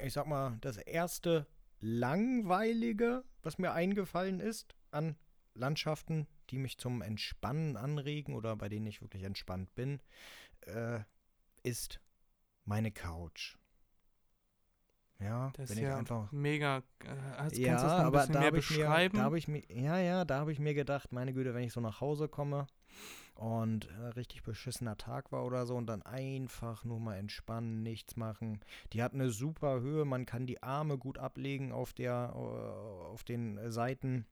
ich 0.00 0.12
sag 0.12 0.26
mal, 0.26 0.58
das 0.60 0.76
erste 0.76 1.46
langweilige, 1.80 3.24
was 3.42 3.58
mir 3.58 3.72
eingefallen 3.72 4.40
ist 4.40 4.74
an 4.90 5.16
Landschaften, 5.54 6.26
die 6.50 6.58
mich 6.58 6.78
zum 6.78 7.02
Entspannen 7.02 7.76
anregen 7.76 8.34
oder 8.34 8.56
bei 8.56 8.68
denen 8.68 8.86
ich 8.86 9.00
wirklich 9.00 9.24
entspannt 9.24 9.74
bin, 9.74 10.00
äh, 10.62 11.00
ist 11.62 12.00
meine 12.64 12.92
Couch. 12.92 13.56
Ja, 15.18 15.50
Das 15.56 15.70
ist 15.70 15.76
ich 15.76 15.82
ja 15.82 15.96
einfach 15.96 16.30
mega. 16.30 16.82
Äh, 17.02 17.16
hast, 17.36 17.56
ja, 17.56 17.78
aber 17.78 18.26
da 18.26 18.42
habe 18.42 18.58
ich 18.58 18.70
mir, 18.70 18.76
beschreiben? 18.76 19.16
da 19.16 19.24
habe 19.24 19.38
ich 19.38 19.48
mir, 19.48 19.62
ja, 19.70 19.98
ja, 19.98 20.24
da 20.26 20.40
habe 20.40 20.52
ich 20.52 20.58
mir 20.58 20.74
gedacht, 20.74 21.10
meine 21.12 21.32
Güte, 21.32 21.54
wenn 21.54 21.64
ich 21.64 21.72
so 21.72 21.80
nach 21.80 22.00
Hause 22.02 22.28
komme 22.28 22.66
und 23.36 23.88
äh, 23.90 24.06
richtig 24.16 24.42
beschissener 24.42 24.96
Tag 24.96 25.30
war 25.30 25.44
oder 25.44 25.66
so 25.66 25.76
und 25.76 25.86
dann 25.86 26.02
einfach 26.02 26.84
nur 26.84 26.98
mal 26.98 27.16
entspannen, 27.16 27.82
nichts 27.82 28.16
machen. 28.16 28.60
Die 28.92 29.02
hat 29.02 29.12
eine 29.12 29.30
super 29.30 29.80
Höhe, 29.80 30.04
man 30.04 30.24
kann 30.24 30.46
die 30.46 30.62
Arme 30.62 30.96
gut 30.96 31.18
ablegen 31.18 31.70
auf 31.70 31.92
der, 31.92 32.32
äh, 32.34 32.38
auf 32.38 33.24
den 33.24 33.58
äh, 33.58 33.70
Seiten. 33.70 34.26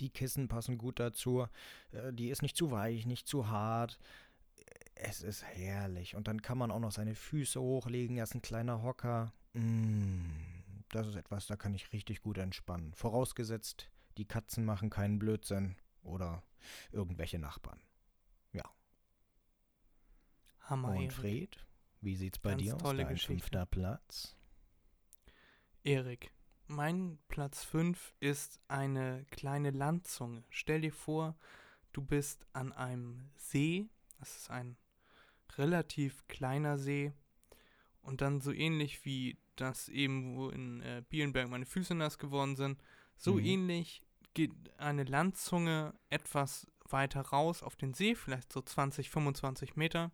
Die 0.00 0.08
Kissen 0.08 0.48
passen 0.48 0.78
gut 0.78 0.98
dazu. 0.98 1.46
Äh, 1.92 2.12
die 2.12 2.30
ist 2.30 2.42
nicht 2.42 2.56
zu 2.56 2.70
weich, 2.70 3.06
nicht 3.06 3.28
zu 3.28 3.48
hart. 3.48 3.98
Es 4.94 5.22
ist 5.22 5.44
herrlich. 5.44 6.16
Und 6.16 6.26
dann 6.26 6.42
kann 6.42 6.58
man 6.58 6.70
auch 6.70 6.80
noch 6.80 6.92
seine 6.92 7.14
Füße 7.14 7.60
hochlegen. 7.60 8.16
Er 8.16 8.24
ist 8.24 8.34
ein 8.34 8.42
kleiner 8.42 8.82
Hocker. 8.82 9.32
Mm, 9.52 10.20
das 10.90 11.06
ist 11.06 11.16
etwas, 11.16 11.46
da 11.46 11.56
kann 11.56 11.74
ich 11.74 11.92
richtig 11.92 12.22
gut 12.22 12.38
entspannen. 12.38 12.94
Vorausgesetzt, 12.94 13.90
die 14.16 14.26
Katzen 14.26 14.64
machen 14.64 14.90
keinen 14.90 15.18
Blödsinn 15.18 15.76
oder 16.02 16.42
irgendwelche 16.92 17.38
Nachbarn. 17.38 17.80
Hammer, 20.62 20.90
Und 20.90 20.96
Erik. 21.02 21.12
Fred, 21.12 21.66
wie 22.00 22.14
sieht's 22.14 22.38
bei 22.38 22.50
Ganz 22.50 22.62
dir 22.62 22.76
aus? 22.76 22.82
tolle 22.82 23.02
Dein 23.04 23.12
Geschichte. 23.14 23.32
fünfter 23.32 23.66
Platz. 23.66 24.36
Erik, 25.82 26.32
mein 26.68 27.18
Platz 27.28 27.64
5 27.64 28.14
ist 28.20 28.60
eine 28.68 29.24
kleine 29.30 29.70
Landzunge. 29.70 30.44
Stell 30.48 30.82
dir 30.82 30.92
vor, 30.92 31.36
du 31.92 32.02
bist 32.02 32.46
an 32.52 32.72
einem 32.72 33.30
See. 33.36 33.88
Das 34.20 34.36
ist 34.36 34.50
ein 34.50 34.76
relativ 35.56 36.24
kleiner 36.28 36.78
See. 36.78 37.12
Und 38.02 38.20
dann 38.20 38.40
so 38.40 38.52
ähnlich 38.52 39.04
wie 39.04 39.38
das 39.56 39.88
eben, 39.88 40.36
wo 40.36 40.50
in 40.50 40.80
äh, 40.82 41.02
Bielenberg 41.08 41.48
meine 41.48 41.66
Füße 41.66 41.94
nass 41.94 42.16
geworden 42.18 42.54
sind, 42.56 42.80
so 43.16 43.34
Mhm. 43.34 43.44
ähnlich 43.44 44.02
geht 44.34 44.52
eine 44.78 45.04
Landzunge 45.04 45.94
etwas 46.08 46.66
weiter 46.88 47.20
raus 47.20 47.62
auf 47.62 47.76
den 47.76 47.94
See, 47.94 48.14
vielleicht 48.14 48.52
so 48.52 48.60
20, 48.60 49.10
25 49.10 49.76
Meter. 49.76 50.10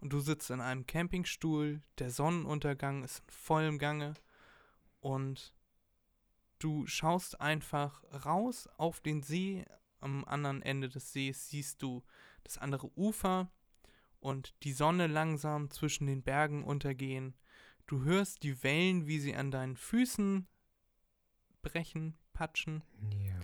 Und 0.00 0.12
du 0.12 0.20
sitzt 0.20 0.50
in 0.50 0.60
einem 0.60 0.86
Campingstuhl, 0.86 1.82
der 1.98 2.10
Sonnenuntergang 2.10 3.02
ist 3.02 3.20
in 3.20 3.30
vollem 3.30 3.78
Gange 3.78 4.14
und 5.00 5.54
du 6.58 6.86
schaust 6.86 7.40
einfach 7.40 8.02
raus 8.24 8.68
auf 8.76 9.00
den 9.00 9.22
See. 9.22 9.64
Am 10.00 10.24
anderen 10.24 10.62
Ende 10.62 10.88
des 10.88 11.12
Sees 11.12 11.48
siehst 11.48 11.82
du 11.82 12.04
das 12.44 12.58
andere 12.58 12.96
Ufer 12.96 13.50
und 14.20 14.54
die 14.62 14.72
Sonne 14.72 15.08
langsam 15.08 15.70
zwischen 15.70 16.06
den 16.06 16.22
Bergen 16.22 16.62
untergehen. 16.62 17.34
Du 17.86 18.02
hörst 18.02 18.42
die 18.42 18.62
Wellen, 18.62 19.06
wie 19.06 19.18
sie 19.18 19.34
an 19.34 19.50
deinen 19.50 19.76
Füßen 19.76 20.46
brechen, 21.62 22.16
patschen. 22.38 22.84
Ja. 23.20 23.34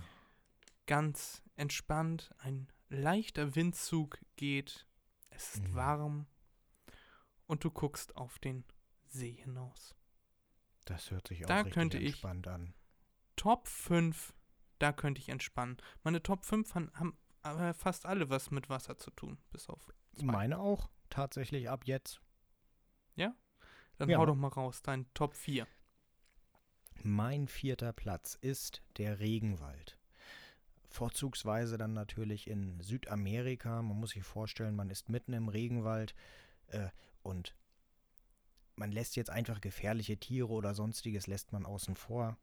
Ganz 0.87 1.41
entspannt. 1.57 2.33
Ein 2.37 2.69
leichter 2.87 3.55
Windzug 3.55 4.19
geht. 4.37 4.87
Es 5.31 5.55
ist 5.55 5.63
Mhm. 5.67 5.75
warm. 5.75 6.27
Und 7.45 7.63
du 7.65 7.71
guckst 7.71 8.15
auf 8.15 8.39
den 8.39 8.63
See 9.07 9.31
hinaus. 9.33 9.95
Das 10.85 11.11
hört 11.11 11.27
sich 11.27 11.43
auch 11.43 11.47
Da 11.47 11.57
richtig 11.57 11.73
könnte 11.73 11.97
ich- 11.97 12.13
entspannt 12.13 12.47
an. 12.47 12.73
Top 13.35 13.67
5, 13.67 14.33
da 14.79 14.93
könnte 14.93 15.19
ich 15.19 15.27
entspannen. 15.27 15.75
Meine 16.03 16.23
Top 16.23 16.45
5 16.45 16.73
han- 16.73 16.91
haben 16.93 17.17
aber 17.41 17.73
fast 17.73 18.05
alle 18.05 18.29
was 18.29 18.49
mit 18.49 18.69
Wasser 18.69 18.97
zu 18.97 19.11
tun, 19.11 19.37
bis 19.51 19.67
auf 19.69 19.91
zwei. 20.13 20.25
Meine 20.25 20.57
auch, 20.59 20.89
tatsächlich 21.09 21.69
ab 21.69 21.85
jetzt. 21.85 22.21
Dann 23.97 24.09
Ja. 24.09 24.17
hau 24.17 24.25
doch 24.25 24.35
mal 24.35 24.49
raus, 24.49 24.81
dein 24.81 25.05
Top 25.13 25.33
4. 25.35 25.67
Mein 27.07 27.47
vierter 27.47 27.93
Platz 27.93 28.35
ist 28.41 28.81
der 28.97 29.19
Regenwald. 29.19 29.99
Vorzugsweise 30.89 31.77
dann 31.77 31.93
natürlich 31.93 32.47
in 32.47 32.81
Südamerika. 32.81 33.83
Man 33.83 33.99
muss 33.99 34.09
sich 34.09 34.23
vorstellen, 34.23 34.75
man 34.75 34.89
ist 34.89 35.07
mitten 35.07 35.33
im 35.33 35.47
Regenwald 35.47 36.15
äh, 36.69 36.87
und 37.21 37.55
man 38.75 38.91
lässt 38.91 39.15
jetzt 39.17 39.29
einfach 39.29 39.61
gefährliche 39.61 40.17
Tiere 40.17 40.49
oder 40.49 40.73
sonstiges 40.73 41.27
lässt 41.27 41.53
man 41.53 41.67
außen 41.67 41.95
vor. 41.95 42.39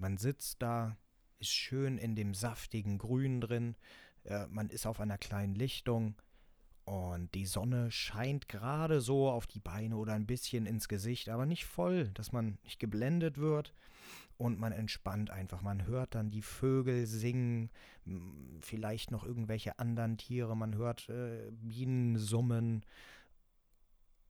Man 0.00 0.18
sitzt 0.18 0.60
da, 0.60 0.96
ist 1.38 1.52
schön 1.52 1.96
in 1.96 2.16
dem 2.16 2.34
saftigen 2.34 2.98
Grün 2.98 3.40
drin. 3.40 3.76
Äh, 4.24 4.48
man 4.48 4.70
ist 4.70 4.86
auf 4.86 4.98
einer 4.98 5.18
kleinen 5.18 5.54
Lichtung 5.54 6.16
und 6.84 7.34
die 7.34 7.46
Sonne 7.46 7.90
scheint 7.90 8.48
gerade 8.48 9.00
so 9.00 9.30
auf 9.30 9.46
die 9.46 9.60
Beine 9.60 9.96
oder 9.96 10.12
ein 10.12 10.26
bisschen 10.26 10.66
ins 10.66 10.86
Gesicht, 10.88 11.30
aber 11.30 11.46
nicht 11.46 11.64
voll, 11.64 12.10
dass 12.10 12.32
man 12.32 12.58
nicht 12.62 12.78
geblendet 12.78 13.38
wird. 13.38 13.72
Und 14.36 14.58
man 14.58 14.72
entspannt 14.72 15.30
einfach. 15.30 15.62
Man 15.62 15.86
hört 15.86 16.16
dann 16.16 16.30
die 16.30 16.42
Vögel 16.42 17.06
singen, 17.06 17.70
vielleicht 18.60 19.12
noch 19.12 19.24
irgendwelche 19.24 19.78
anderen 19.78 20.18
Tiere, 20.18 20.56
man 20.56 20.74
hört 20.74 21.08
äh, 21.08 21.52
Bienen 21.52 22.18
summen. 22.18 22.84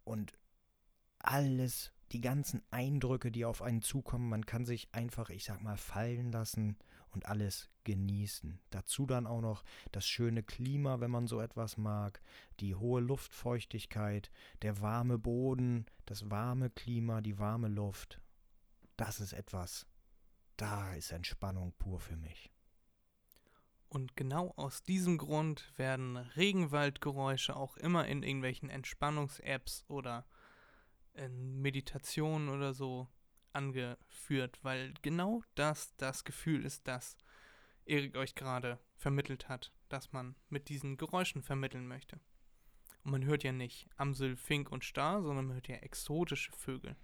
Und 0.04 0.34
alles, 1.20 1.90
die 2.12 2.20
ganzen 2.20 2.60
Eindrücke, 2.70 3.32
die 3.32 3.46
auf 3.46 3.62
einen 3.62 3.80
zukommen, 3.80 4.28
man 4.28 4.44
kann 4.44 4.66
sich 4.66 4.88
einfach, 4.92 5.30
ich 5.30 5.44
sag 5.44 5.62
mal, 5.62 5.78
fallen 5.78 6.30
lassen 6.30 6.76
und 7.14 7.26
alles 7.26 7.70
genießen. 7.84 8.60
Dazu 8.70 9.06
dann 9.06 9.26
auch 9.26 9.40
noch 9.40 9.64
das 9.92 10.06
schöne 10.06 10.42
Klima, 10.42 11.00
wenn 11.00 11.10
man 11.10 11.26
so 11.26 11.40
etwas 11.40 11.76
mag, 11.76 12.20
die 12.60 12.74
hohe 12.74 13.00
Luftfeuchtigkeit, 13.00 14.30
der 14.62 14.80
warme 14.80 15.18
Boden, 15.18 15.86
das 16.06 16.30
warme 16.30 16.70
Klima, 16.70 17.20
die 17.20 17.38
warme 17.38 17.68
Luft. 17.68 18.20
Das 18.96 19.20
ist 19.20 19.32
etwas, 19.32 19.86
da 20.56 20.94
ist 20.94 21.12
Entspannung 21.12 21.72
pur 21.78 22.00
für 22.00 22.16
mich. 22.16 22.50
Und 23.88 24.16
genau 24.16 24.52
aus 24.56 24.82
diesem 24.82 25.18
Grund 25.18 25.72
werden 25.76 26.16
Regenwaldgeräusche 26.16 27.54
auch 27.54 27.76
immer 27.76 28.08
in 28.08 28.24
irgendwelchen 28.24 28.68
Entspannungs-Apps 28.68 29.84
oder 29.86 30.26
in 31.12 31.62
Meditationen 31.62 32.48
oder 32.48 32.74
so 32.74 33.06
angeführt, 33.54 34.58
weil 34.62 34.94
genau 35.02 35.42
das 35.54 35.94
das 35.96 36.24
Gefühl 36.24 36.64
ist, 36.64 36.86
das 36.86 37.16
Erik 37.86 38.16
euch 38.16 38.34
gerade 38.34 38.78
vermittelt 38.96 39.48
hat, 39.48 39.72
dass 39.88 40.12
man 40.12 40.34
mit 40.48 40.68
diesen 40.68 40.96
Geräuschen 40.96 41.42
vermitteln 41.42 41.86
möchte. 41.86 42.18
Und 43.04 43.10
man 43.10 43.24
hört 43.24 43.44
ja 43.44 43.52
nicht 43.52 43.88
Amsel, 43.96 44.36
Fink 44.36 44.70
und 44.72 44.84
Star, 44.84 45.22
sondern 45.22 45.46
man 45.46 45.54
hört 45.54 45.68
ja 45.68 45.76
exotische 45.76 46.52
Vögel, 46.52 46.96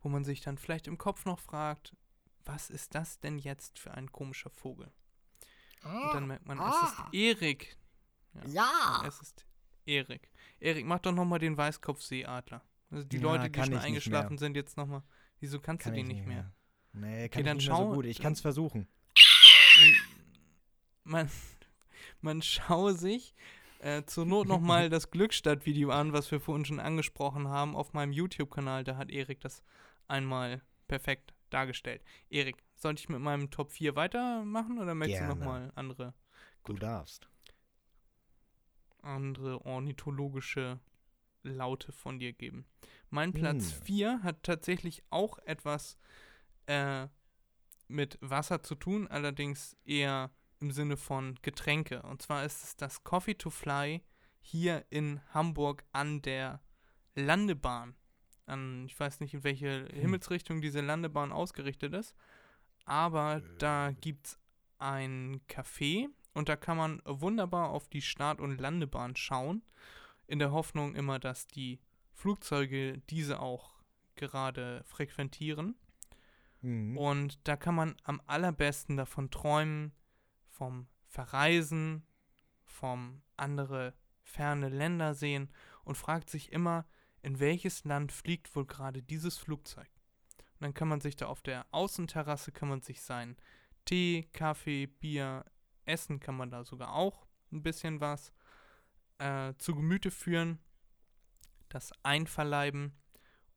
wo 0.00 0.08
man 0.08 0.24
sich 0.24 0.40
dann 0.40 0.58
vielleicht 0.58 0.86
im 0.86 0.98
Kopf 0.98 1.24
noch 1.24 1.40
fragt, 1.40 1.96
was 2.44 2.70
ist 2.70 2.94
das 2.94 3.20
denn 3.20 3.38
jetzt 3.38 3.78
für 3.78 3.92
ein 3.92 4.10
komischer 4.10 4.50
Vogel? 4.50 4.92
Und 5.84 6.14
dann 6.14 6.26
merkt 6.26 6.46
man, 6.46 6.60
es 6.60 6.82
ist 6.82 7.02
Erik. 7.12 7.76
Ja. 8.46 9.02
Es 9.06 9.20
ist 9.20 9.44
Erik. 9.84 10.30
Erik, 10.60 10.86
mach 10.86 11.00
doch 11.00 11.12
nochmal 11.12 11.40
den 11.40 11.56
Weißkopfseeadler. 11.56 12.62
Also 12.90 13.04
die 13.04 13.16
Ja, 13.16 13.22
Leute, 13.22 13.50
die 13.50 13.60
schon 13.60 13.76
eingeschlafen 13.76 14.38
sind, 14.38 14.54
jetzt 14.54 14.76
nochmal. 14.76 15.02
Wieso 15.42 15.58
kannst 15.58 15.82
Kann 15.84 15.94
du 15.94 15.98
den 15.98 16.06
nicht 16.06 16.24
mehr? 16.24 16.52
Nee, 16.92 17.28
kann 17.28 17.42
dann 17.44 17.56
ich 17.58 17.64
nicht 17.64 17.68
mehr 17.70 17.76
so 17.76 17.90
schau- 17.90 17.94
gut. 17.94 18.04
Ich 18.06 18.20
kann 18.20 18.32
es 18.32 18.40
versuchen. 18.40 18.86
Man, 21.04 21.28
man 22.20 22.42
schaue 22.42 22.94
sich 22.94 23.34
äh, 23.80 24.04
zur 24.04 24.24
Not 24.24 24.46
nochmal 24.46 24.88
das 24.90 25.10
Glückstadt-Video 25.10 25.90
an, 25.90 26.12
was 26.12 26.30
wir 26.30 26.38
vorhin 26.40 26.64
schon 26.64 26.78
angesprochen 26.78 27.48
haben, 27.48 27.74
auf 27.74 27.92
meinem 27.92 28.12
YouTube-Kanal. 28.12 28.84
Da 28.84 28.96
hat 28.96 29.10
Erik 29.10 29.40
das 29.40 29.64
einmal 30.06 30.62
perfekt 30.86 31.34
dargestellt. 31.50 32.04
Erik, 32.30 32.62
sollte 32.76 33.00
ich 33.00 33.08
mit 33.08 33.18
meinem 33.20 33.50
Top 33.50 33.72
4 33.72 33.96
weitermachen 33.96 34.78
oder 34.78 34.94
möchtest 34.94 35.18
Gerne. 35.22 35.34
du 35.34 35.40
nochmal 35.40 35.72
andere, 35.74 36.14
Du 36.64 36.74
darfst. 36.74 37.28
andere 39.02 39.64
ornithologische 39.66 40.78
Laute 41.42 41.92
von 41.92 42.18
dir 42.18 42.32
geben? 42.32 42.66
Mein 43.10 43.32
Platz 43.32 43.72
Hm. 43.72 43.82
4 43.84 44.22
hat 44.22 44.42
tatsächlich 44.42 45.02
auch 45.10 45.38
etwas 45.40 45.98
äh, 46.66 47.08
mit 47.88 48.18
Wasser 48.20 48.62
zu 48.62 48.74
tun, 48.74 49.06
allerdings 49.08 49.76
eher 49.84 50.30
im 50.60 50.70
Sinne 50.70 50.96
von 50.96 51.38
Getränke. 51.42 52.02
Und 52.02 52.22
zwar 52.22 52.44
ist 52.44 52.62
es 52.64 52.76
das 52.76 53.04
Coffee 53.04 53.34
to 53.34 53.50
Fly 53.50 54.02
hier 54.40 54.84
in 54.90 55.20
Hamburg 55.34 55.84
an 55.92 56.22
der 56.22 56.62
Landebahn. 57.14 57.94
An, 58.46 58.86
ich 58.86 58.98
weiß 58.98 59.20
nicht, 59.20 59.34
in 59.34 59.44
welche 59.44 59.86
Himmelsrichtung 59.92 60.60
diese 60.60 60.80
Landebahn 60.80 61.32
ausgerichtet 61.32 61.92
ist, 61.94 62.14
aber 62.84 63.40
da 63.58 63.92
gibt 63.92 64.26
es 64.26 64.38
ein 64.78 65.40
Café 65.48 66.08
und 66.34 66.48
da 66.48 66.56
kann 66.56 66.76
man 66.76 67.02
wunderbar 67.04 67.70
auf 67.70 67.88
die 67.88 68.02
Start- 68.02 68.40
und 68.40 68.60
Landebahn 68.60 69.14
schauen, 69.14 69.62
in 70.26 70.38
der 70.38 70.52
Hoffnung 70.52 70.94
immer, 70.94 71.18
dass 71.18 71.46
die 71.46 71.80
Flugzeuge 72.12 72.98
diese 73.10 73.40
auch 73.40 73.82
gerade 74.16 74.82
frequentieren. 74.84 75.76
Mhm. 76.60 76.96
Und 76.96 77.40
da 77.48 77.56
kann 77.56 77.74
man 77.74 77.96
am 78.04 78.20
allerbesten 78.26 78.96
davon 78.96 79.30
träumen, 79.30 79.92
vom 80.48 80.86
Verreisen, 81.06 82.06
vom 82.64 83.22
andere 83.36 83.94
ferne 84.22 84.68
Länder 84.68 85.14
sehen 85.14 85.50
und 85.84 85.96
fragt 85.96 86.30
sich 86.30 86.52
immer, 86.52 86.86
in 87.22 87.40
welches 87.40 87.84
Land 87.84 88.12
fliegt 88.12 88.54
wohl 88.54 88.66
gerade 88.66 89.02
dieses 89.02 89.38
Flugzeug. 89.38 89.88
Und 90.54 90.62
dann 90.62 90.74
kann 90.74 90.88
man 90.88 91.00
sich 91.00 91.16
da 91.16 91.26
auf 91.26 91.42
der 91.42 91.66
Außenterrasse, 91.70 92.52
kann 92.52 92.68
man 92.68 92.80
sich 92.80 93.02
seinen 93.02 93.36
Tee, 93.84 94.28
Kaffee, 94.32 94.86
Bier, 94.86 95.44
Essen 95.84 96.20
kann 96.20 96.36
man 96.36 96.50
da 96.50 96.64
sogar 96.64 96.94
auch 96.94 97.26
ein 97.50 97.62
bisschen 97.62 98.00
was 98.00 98.32
äh, 99.22 99.54
zu 99.58 99.74
Gemüte 99.74 100.10
führen, 100.10 100.58
das 101.68 101.92
einverleiben 102.02 102.92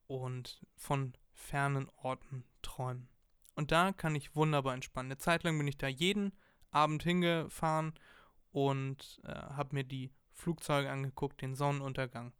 und 0.07 0.61
von 0.75 1.13
fernen 1.33 1.89
Orten 1.97 2.45
träumen. 2.61 3.09
Und 3.55 3.71
da 3.71 3.91
kann 3.93 4.15
ich 4.15 4.35
wunderbar 4.35 4.73
entspannen. 4.73 5.11
Eine 5.11 5.17
Zeit 5.17 5.43
lang 5.43 5.57
bin 5.57 5.67
ich 5.67 5.77
da 5.77 5.87
jeden 5.87 6.33
Abend 6.71 7.03
hingefahren 7.03 7.93
und 8.51 9.19
äh, 9.23 9.31
habe 9.33 9.75
mir 9.75 9.83
die 9.83 10.11
Flugzeuge 10.33 10.89
angeguckt, 10.91 11.41
den 11.41 11.55
Sonnenuntergang 11.55 12.33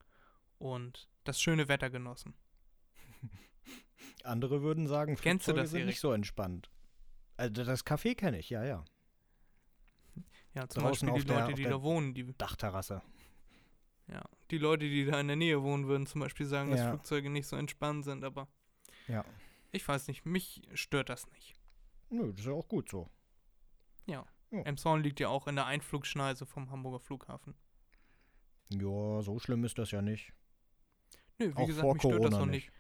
und 0.58 1.10
das 1.24 1.42
schöne 1.42 1.68
Wetter 1.68 1.90
genossen. 1.90 2.36
Andere 4.24 4.62
würden 4.62 4.88
sagen, 4.88 5.16
Kennst 5.16 5.48
du 5.48 5.52
Flugzeuge 5.52 5.62
das, 5.62 5.70
sind 5.72 5.80
Erik? 5.80 5.88
nicht 5.88 6.00
so 6.00 6.12
entspannt. 6.12 6.70
Also 7.38 7.64
das 7.64 7.86
Café 7.86 8.16
kenne 8.16 8.40
ich, 8.40 8.50
ja, 8.50 8.64
ja. 8.64 8.86
Ja, 10.54 10.68
zum 10.70 10.84
Draußen 10.84 11.08
Beispiel 11.10 11.22
die 11.24 11.28
der- 11.28 11.36
Leute, 11.40 11.48
auf 11.48 11.54
die 11.56 11.64
der- 11.64 11.72
da 11.72 11.82
wohnen, 11.82 12.14
die, 12.14 12.34
Dachterrasse. 12.38 13.02
Ja, 14.08 14.24
die 14.52 14.58
Leute, 14.58 14.86
die 14.90 15.06
da 15.06 15.20
in 15.20 15.28
der 15.28 15.36
Nähe 15.36 15.62
wohnen, 15.64 15.88
würden 15.88 16.06
zum 16.06 16.22
Beispiel 16.22 16.46
sagen, 16.46 16.70
dass 16.72 16.80
Ja. 16.80 16.90
Flugzeuge 16.90 17.30
nicht 17.30 17.48
so 17.48 17.56
entspannt 17.56 18.06
sind, 18.06 18.24
aber 18.24 18.48
Ja. 19.08 19.26
ich 19.72 19.88
weiß 19.88 20.08
nicht, 20.08 20.26
mich 20.26 20.62
stört 20.74 21.10
das 21.10 21.30
nicht. 21.32 21.56
Nö, 22.10 22.32
das 22.32 22.42
ist 22.42 22.46
ja 22.46 22.54
auch 22.54 22.68
gut 22.68 22.90
so. 22.90 23.10
Ja. 24.06 24.26
Ja. 24.52 24.62
Emshorn 24.62 25.02
liegt 25.04 25.20
ja 25.20 25.30
auch 25.30 25.48
in 25.48 25.56
der 25.56 25.66
Einflugschneise 25.66 26.46
vom 26.46 26.70
Hamburger 26.70 27.00
Flughafen. 27.00 27.56
Ja, 28.70 29.22
so 29.22 29.40
schlimm 29.40 29.64
ist 29.64 29.78
das 29.78 29.92
ja 29.92 30.02
nicht. 30.02 30.32
Nö, 31.40 31.50
wie 31.50 31.54
Auch 31.64 31.68
gesagt, 31.68 31.94
mich 31.94 32.02
stört 32.02 32.14
das 32.14 32.32
Corona 32.32 32.40
auch 32.42 32.46
nicht. 32.46 32.72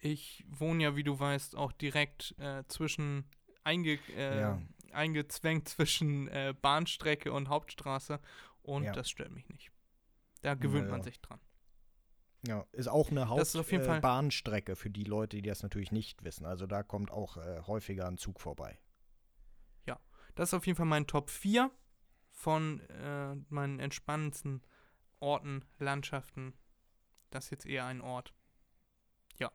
Ich 0.00 0.44
wohne 0.48 0.82
ja, 0.84 0.96
wie 0.96 1.02
du 1.04 1.18
weißt, 1.18 1.56
auch 1.56 1.72
direkt 1.72 2.34
äh, 2.38 2.64
zwischen 2.68 3.26
einge, 3.64 3.98
äh, 4.16 4.40
Ja. 4.40 4.62
eingezwängt 4.92 5.68
zwischen 5.68 6.28
äh, 6.28 6.54
Bahnstrecke 6.60 7.32
und 7.32 7.48
Hauptstraße 7.48 8.20
und 8.62 8.84
Ja. 8.84 8.92
das 8.92 9.10
stört 9.10 9.32
mich 9.32 9.48
nicht. 9.48 9.70
Da 10.42 10.54
gewöhnt 10.54 10.88
man 10.90 11.00
Ja. 11.00 11.04
sich 11.04 11.20
dran. 11.20 11.40
Ja, 12.46 12.66
ist 12.72 12.88
auch 12.88 13.10
eine 13.10 13.28
Hauptbahnstrecke 13.28 14.74
für 14.74 14.90
die 14.90 15.04
Leute, 15.04 15.36
die 15.36 15.42
das 15.48 15.62
natürlich 15.62 15.92
nicht 15.92 16.24
wissen. 16.24 16.44
Also 16.44 16.66
da 16.66 16.82
kommt 16.82 17.10
auch 17.12 17.36
äh, 17.36 17.62
häufiger 17.66 18.06
ein 18.08 18.18
Zug 18.18 18.40
vorbei. 18.40 18.78
Das 20.34 20.48
ist 20.48 20.54
auf 20.54 20.66
jeden 20.66 20.76
Fall 20.76 20.86
mein 20.86 21.06
Top 21.06 21.28
4 21.28 21.70
von 22.30 22.80
äh, 22.88 23.34
meinen 23.50 23.78
entspannendsten 23.80 24.62
Orten, 25.20 25.62
Landschaften. 25.78 26.54
Das 27.30 27.44
ist 27.44 27.50
jetzt 27.50 27.66
eher 27.66 27.84
ein 27.84 28.00
Ort. 28.00 28.32
Ja. 29.38 29.52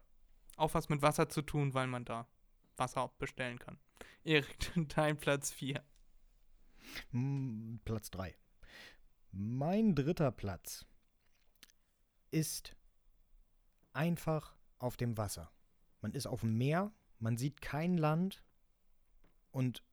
Auch 0.55 0.75
was 0.75 0.89
mit 0.89 1.01
Wasser 1.01 1.29
zu 1.29 1.41
tun, 1.41 1.73
weil 1.73 1.87
man 1.87 2.05
da 2.05 2.27
Wasser 2.75 3.01
auch 3.01 3.13
bestellen 3.13 3.57
kann. 3.57 3.79
Erik, 4.23 4.71
dein 4.95 5.17
Platz 5.17 5.51
4. 5.51 5.83
Hm, 7.09 7.79
Platz 7.83 8.11
3. 8.11 8.35
Mein 9.39 9.93
dritter 9.93 10.31
Platz 10.31 10.83
ist 12.31 12.75
einfach 13.93 14.57
auf 14.79 14.97
dem 14.97 15.15
Wasser. 15.15 15.51
Man 16.01 16.13
ist 16.13 16.25
auf 16.25 16.41
dem 16.41 16.57
Meer, 16.57 16.91
man 17.19 17.37
sieht 17.37 17.61
kein 17.61 17.99
Land 17.99 18.43
und 19.51 19.83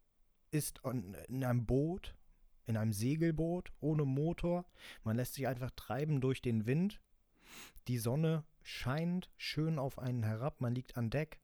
ist 0.50 0.80
in 0.86 1.44
einem 1.44 1.66
Boot, 1.66 2.16
in 2.64 2.78
einem 2.78 2.94
Segelboot 2.94 3.70
ohne 3.80 4.06
Motor. 4.06 4.64
Man 5.02 5.16
lässt 5.16 5.34
sich 5.34 5.46
einfach 5.46 5.72
treiben 5.72 6.22
durch 6.22 6.40
den 6.40 6.64
Wind. 6.64 7.02
Die 7.86 7.98
Sonne 7.98 8.46
scheint 8.62 9.30
schön 9.36 9.78
auf 9.78 9.98
einen 9.98 10.22
herab, 10.22 10.62
man 10.62 10.74
liegt 10.74 10.96
an 10.96 11.10
Deck 11.10 11.38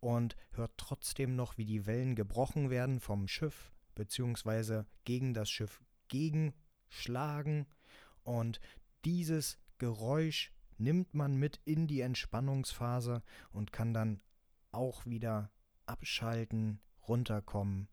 und 0.00 0.34
hört 0.50 0.72
trotzdem 0.78 1.36
noch, 1.36 1.58
wie 1.58 1.64
die 1.64 1.86
Wellen 1.86 2.16
gebrochen 2.16 2.70
werden 2.70 2.98
vom 2.98 3.28
Schiff, 3.28 3.72
beziehungsweise 3.94 4.84
gegen 5.04 5.32
das 5.32 5.48
Schiff 5.48 5.80
gegenschlagen. 6.90 7.66
Und 8.22 8.60
dieses 9.04 9.58
Geräusch 9.78 10.52
nimmt 10.78 11.14
man 11.14 11.36
mit 11.36 11.60
in 11.64 11.86
die 11.86 12.00
Entspannungsphase 12.00 13.22
und 13.50 13.72
kann 13.72 13.94
dann 13.94 14.20
auch 14.72 15.06
wieder 15.06 15.50
abschalten, 15.86 16.80
runterkommen 17.06 17.88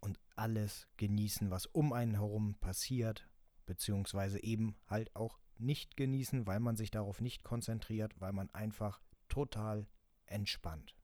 und 0.00 0.18
alles 0.36 0.86
genießen, 0.96 1.50
was 1.50 1.66
um 1.66 1.92
einen 1.92 2.14
herum 2.14 2.54
passiert, 2.60 3.28
beziehungsweise 3.66 4.42
eben 4.42 4.76
halt 4.86 5.14
auch 5.16 5.38
nicht 5.56 5.96
genießen, 5.96 6.46
weil 6.46 6.60
man 6.60 6.76
sich 6.76 6.90
darauf 6.90 7.20
nicht 7.20 7.42
konzentriert, 7.42 8.20
weil 8.20 8.32
man 8.32 8.50
einfach 8.54 9.00
total 9.28 9.86
entspannt. 10.26 10.96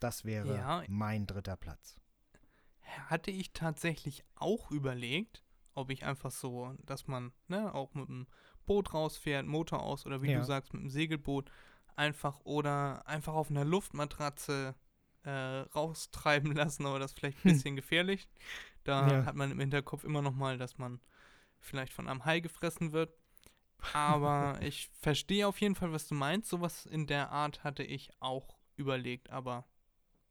Das 0.00 0.24
wäre 0.24 0.56
Ja. 0.56 0.84
mein 0.88 1.26
dritter 1.26 1.56
Platz. 1.56 1.98
Hatte 3.06 3.30
ich 3.30 3.52
tatsächlich 3.52 4.24
auch 4.34 4.70
überlegt, 4.70 5.44
ob 5.78 5.90
ich 5.90 6.04
einfach 6.04 6.30
so, 6.30 6.74
dass 6.84 7.06
man 7.06 7.32
ne, 7.48 7.72
auch 7.74 7.94
mit 7.94 8.08
dem 8.08 8.26
Boot 8.66 8.92
rausfährt, 8.92 9.46
Motor 9.46 9.82
aus 9.82 10.04
oder 10.06 10.20
wie 10.22 10.28
Ja. 10.30 10.38
du 10.40 10.44
sagst, 10.44 10.74
mit 10.74 10.82
dem 10.82 10.90
Segelboot 10.90 11.50
einfach 11.96 12.40
oder 12.44 13.06
einfach 13.06 13.34
auf 13.34 13.50
einer 13.50 13.64
Luftmatratze 13.64 14.74
äh, 15.24 15.30
raustreiben 15.30 16.52
lassen, 16.56 16.86
aber 16.86 16.98
das 16.98 17.12
ist 17.12 17.18
vielleicht 17.18 17.38
ein 17.44 17.52
bisschen 17.52 17.76
gefährlich. 17.76 18.28
Da 18.84 19.06
Ja. 19.10 19.24
hat 19.26 19.34
man 19.34 19.50
im 19.50 19.60
Hinterkopf 19.60 20.04
immer 20.04 20.22
noch 20.22 20.34
mal, 20.34 20.58
dass 20.58 20.78
man 20.78 21.00
vielleicht 21.60 21.92
von 21.92 22.08
einem 22.08 22.24
Hai 22.24 22.40
gefressen 22.40 22.92
wird. 22.92 23.12
Aber 23.92 24.58
ich 24.62 24.88
verstehe 25.00 25.46
auf 25.46 25.60
jeden 25.60 25.74
Fall, 25.74 25.92
was 25.92 26.08
du 26.08 26.14
meinst. 26.14 26.48
Sowas 26.50 26.86
in 26.86 27.06
der 27.06 27.30
Art 27.30 27.64
hatte 27.64 27.82
ich 27.82 28.10
auch 28.20 28.56
überlegt, 28.76 29.30
aber, 29.30 29.64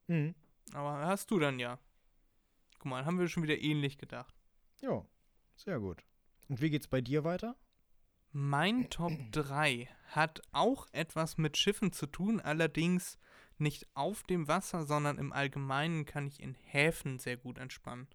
Mhm. 0.07 0.35
aber 0.73 1.05
hast 1.05 1.31
du 1.31 1.39
dann 1.39 1.59
ja. 1.59 1.79
Guck 2.79 2.85
mal, 2.85 3.05
haben 3.05 3.19
wir 3.19 3.27
schon 3.27 3.43
wieder 3.43 3.57
ähnlich 3.59 3.97
gedacht. 3.97 4.33
Ja, 4.81 5.03
sehr 5.59 5.79
gut. 5.79 6.03
Und 6.49 6.61
wie 6.61 6.69
geht's 6.69 6.87
bei 6.87 7.01
dir 7.01 7.23
weiter? 7.23 7.55
Mein 8.31 8.89
Top 8.89 9.13
3 9.31 9.89
hat 10.07 10.41
auch 10.51 10.87
etwas 10.91 11.37
mit 11.37 11.57
Schiffen 11.57 11.91
zu 11.91 12.07
tun, 12.07 12.39
allerdings 12.39 13.17
nicht 13.57 13.87
auf 13.95 14.23
dem 14.23 14.47
Wasser, 14.47 14.85
sondern 14.85 15.17
im 15.17 15.33
Allgemeinen 15.33 16.05
kann 16.05 16.27
ich 16.27 16.41
in 16.41 16.55
Häfen 16.63 17.19
sehr 17.19 17.37
gut 17.37 17.57
entspannen. 17.57 18.07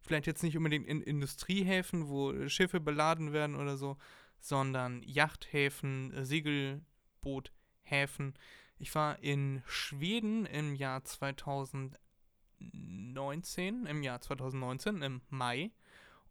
Vielleicht 0.00 0.26
jetzt 0.26 0.42
nicht 0.42 0.56
unbedingt 0.56 0.86
in 0.86 1.00
Industriehäfen, 1.00 2.08
wo 2.08 2.48
Schiffe 2.48 2.78
beladen 2.78 3.32
werden 3.32 3.56
oder 3.56 3.76
so, 3.76 3.96
sondern 4.38 5.02
Yachthäfen, 5.02 6.12
Segelboothäfen. 6.24 8.34
Ich 8.78 8.94
war 8.94 9.18
in 9.20 9.62
Schweden 9.66 10.46
im 10.46 10.74
Jahr 10.74 11.04
2019, 11.04 13.86
im 13.86 14.02
Jahr 14.02 14.20
2019, 14.20 15.02
im 15.02 15.22
Mai. 15.30 15.72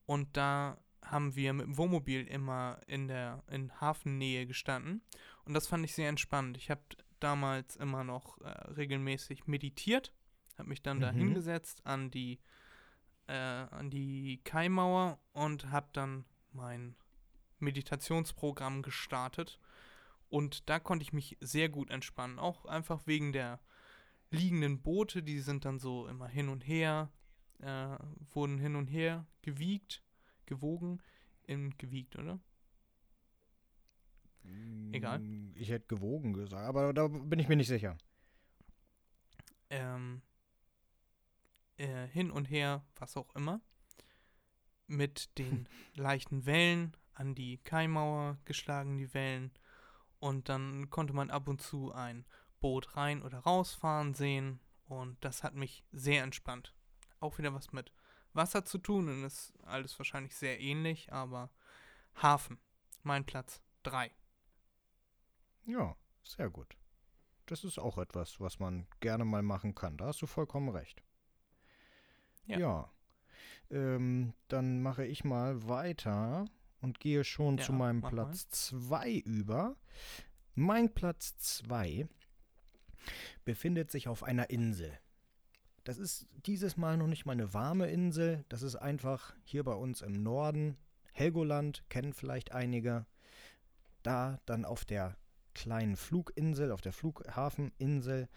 Und 0.05 0.35
da 0.37 0.77
haben 1.03 1.35
wir 1.35 1.53
mit 1.53 1.65
dem 1.65 1.77
Wohnmobil 1.77 2.25
immer 2.27 2.79
in 2.87 3.07
der 3.07 3.43
in 3.49 3.79
Hafennähe 3.81 4.45
gestanden. 4.47 5.01
Und 5.45 5.53
das 5.53 5.67
fand 5.67 5.83
ich 5.85 5.93
sehr 5.93 6.09
entspannt. 6.09 6.57
Ich 6.57 6.69
habe 6.69 6.81
damals 7.19 7.75
immer 7.75 8.03
noch 8.03 8.39
äh, 8.41 8.47
regelmäßig 8.71 9.47
meditiert, 9.47 10.13
habe 10.57 10.69
mich 10.69 10.81
dann 10.81 10.99
da 10.99 11.11
Mhm. 11.11 11.17
hingesetzt 11.17 11.85
an 11.85 12.11
die, 12.11 12.39
äh, 13.27 13.33
an 13.33 13.89
die 13.89 14.41
Kaimauer 14.43 15.19
und 15.33 15.69
habe 15.71 15.87
dann 15.93 16.25
mein 16.51 16.95
Meditationsprogramm 17.59 18.81
gestartet. 18.81 19.59
Und 20.29 20.69
da 20.69 20.79
konnte 20.79 21.03
ich 21.03 21.13
mich 21.13 21.37
sehr 21.41 21.69
gut 21.69 21.89
entspannen, 21.91 22.39
auch 22.39 22.65
einfach 22.65 23.01
wegen 23.05 23.33
der 23.33 23.59
liegenden 24.31 24.81
Boote, 24.81 25.21
die 25.21 25.39
sind 25.39 25.63
dann 25.65 25.79
so 25.79 26.07
immer 26.07 26.27
hin 26.27 26.49
und 26.49 26.61
her, 26.67 27.11
äh, 27.59 27.97
wurden 28.33 28.57
hin 28.59 28.75
und 28.75 28.87
her 28.87 29.25
gewiegt, 29.41 30.03
gewogen, 30.45 31.01
in 31.43 31.77
gewiegt, 31.77 32.17
oder? 32.17 32.39
Egal. 34.91 35.19
Mm, 35.19 35.53
Ich 35.55 35.69
hätte 35.69 35.87
gewogen 35.87 36.33
gesagt, 36.33 36.65
aber 36.67 36.93
da 36.93 37.07
bin 37.07 37.39
ich 37.39 37.47
mir 37.47 37.55
nicht 37.55 37.67
sicher. 37.67 37.97
ähm, 39.69 40.21
äh, 41.77 42.07
hin 42.07 42.31
und 42.31 42.45
her, 42.45 42.85
was 42.95 43.17
auch 43.17 43.33
immer, 43.35 43.61
mit 44.87 45.37
den 45.37 45.67
leichten 45.95 46.45
Wellen 46.45 46.95
an 47.13 47.35
die 47.35 47.57
Kaimauer 47.59 48.37
geschlagen, 48.45 48.97
die 48.97 49.13
Wellen. 49.13 49.51
Und 50.19 50.49
dann 50.49 50.89
konnte 50.89 51.13
man 51.13 51.29
ab 51.29 51.47
und 51.47 51.61
zu 51.61 51.91
ein 51.91 52.25
Boot 52.59 52.95
rein 52.95 53.21
oder 53.21 53.39
rausfahren 53.39 54.13
sehen. 54.13 54.59
Und 54.85 55.17
das 55.23 55.43
hat 55.43 55.55
mich 55.55 55.83
sehr 55.91 56.23
entspannt. 56.23 56.73
Auch 57.23 57.37
wieder 57.37 57.53
was 57.53 57.71
mit 57.71 57.93
Wasser 58.33 58.65
zu 58.65 58.77
tun 58.77 59.07
und 59.07 59.23
ist 59.23 59.53
alles 59.63 59.97
wahrscheinlich 59.97 60.35
sehr 60.35 60.59
ähnlich, 60.59 61.11
aber 61.13 61.49
Hafen, 62.21 62.59
mein 63.03 63.25
Platz 63.25 63.61
3. 63.83 64.11
Ja, 65.65 65.95
sehr 66.23 66.49
gut. 66.49 66.75
Das 67.45 67.63
ist 67.63 67.79
auch 67.79 67.97
etwas, 67.97 68.41
was 68.41 68.59
man 68.59 68.87
gerne 68.99 69.23
mal 69.23 69.41
machen 69.41 69.73
kann. 69.73 69.95
Da 69.95 70.07
hast 70.07 70.21
du 70.21 70.27
vollkommen 70.27 70.69
recht. 70.69 71.01
Ja. 72.45 72.59
Ja. 72.59 72.93
Ähm, 73.69 74.33
dann 74.49 74.81
mache 74.81 75.05
ich 75.05 75.23
mal 75.23 75.67
weiter 75.67 76.45
und 76.81 76.99
gehe 76.99 77.23
schon 77.23 77.57
zu 77.57 77.71
Ja, 77.71 77.77
meinem 77.77 78.01
mach 78.01 78.09
Platz 78.09 78.49
2 78.49 79.13
über. 79.19 79.77
Mein 80.55 80.93
Platz 80.93 81.37
2 81.37 82.07
befindet 83.45 83.91
sich 83.91 84.09
auf 84.09 84.23
einer 84.23 84.49
Insel. 84.49 84.99
Das 85.83 85.97
ist 85.97 86.27
dieses 86.45 86.77
Mal 86.77 86.97
noch 86.97 87.07
nicht 87.07 87.25
mal 87.25 87.33
eine 87.33 87.53
warme 87.53 87.87
Insel. 87.87 88.45
Das 88.49 88.61
ist 88.61 88.75
einfach 88.75 89.35
hier 89.43 89.63
bei 89.63 89.73
uns 89.73 90.01
im 90.01 90.23
Norden. 90.23 90.77
Helgoland 91.11 91.83
kennen 91.89 92.13
vielleicht 92.13 92.53
einige. 92.53 93.05
Da 94.01 94.39
dann 94.45 94.65
auf 94.65 94.85
der 94.85 95.17
kleinen 95.53 95.95
Fluginsel, 95.95 96.71
auf 96.71 96.81
der 96.81 96.93
Flughafeninsel, 96.93 98.27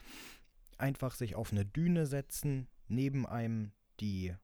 einfach 0.79 1.15
sich 1.15 1.35
auf 1.35 1.53
eine 1.53 1.65
Düne 1.65 2.07
setzen, 2.07 2.69
neben 2.89 3.27
einem 3.27 3.73
die, 4.01 4.35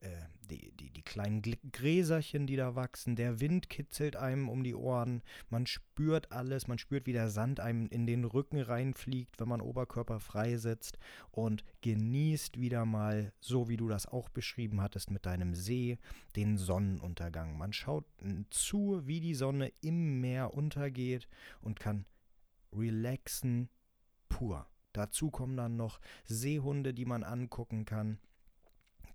äh, 0.00 0.22
die, 0.46 0.72
die, 0.72 0.90
die 0.90 1.02
kleinen 1.02 1.42
Gräserchen, 1.72 2.46
die 2.46 2.56
da 2.56 2.74
wachsen, 2.74 3.16
der 3.16 3.40
Wind 3.40 3.68
kitzelt 3.68 4.16
einem 4.16 4.48
um 4.48 4.64
die 4.64 4.74
Ohren, 4.74 5.22
man 5.50 5.66
spürt 5.66 6.32
alles, 6.32 6.68
man 6.68 6.78
spürt, 6.78 7.06
wie 7.06 7.12
der 7.12 7.30
Sand 7.30 7.60
einem 7.60 7.88
in 7.88 8.06
den 8.06 8.24
Rücken 8.24 8.60
reinfliegt, 8.60 9.38
wenn 9.38 9.48
man 9.48 9.60
oberkörperfrei 9.60 10.56
sitzt 10.56 10.98
und 11.30 11.64
genießt 11.82 12.60
wieder 12.60 12.84
mal, 12.84 13.32
so 13.40 13.68
wie 13.68 13.76
du 13.76 13.88
das 13.88 14.06
auch 14.06 14.28
beschrieben 14.28 14.80
hattest 14.80 15.10
mit 15.10 15.26
deinem 15.26 15.54
See, 15.54 15.98
den 16.36 16.56
Sonnenuntergang. 16.56 17.56
Man 17.58 17.72
schaut 17.72 18.04
zu, 18.50 19.02
wie 19.06 19.20
die 19.20 19.34
Sonne 19.34 19.72
im 19.80 20.20
Meer 20.20 20.54
untergeht 20.54 21.28
und 21.60 21.80
kann 21.80 22.06
relaxen 22.72 23.68
pur. 24.28 24.66
Dazu 24.92 25.30
kommen 25.30 25.56
dann 25.56 25.76
noch 25.76 26.00
Seehunde, 26.24 26.94
die 26.94 27.04
man 27.04 27.22
angucken 27.22 27.84
kann, 27.84 28.18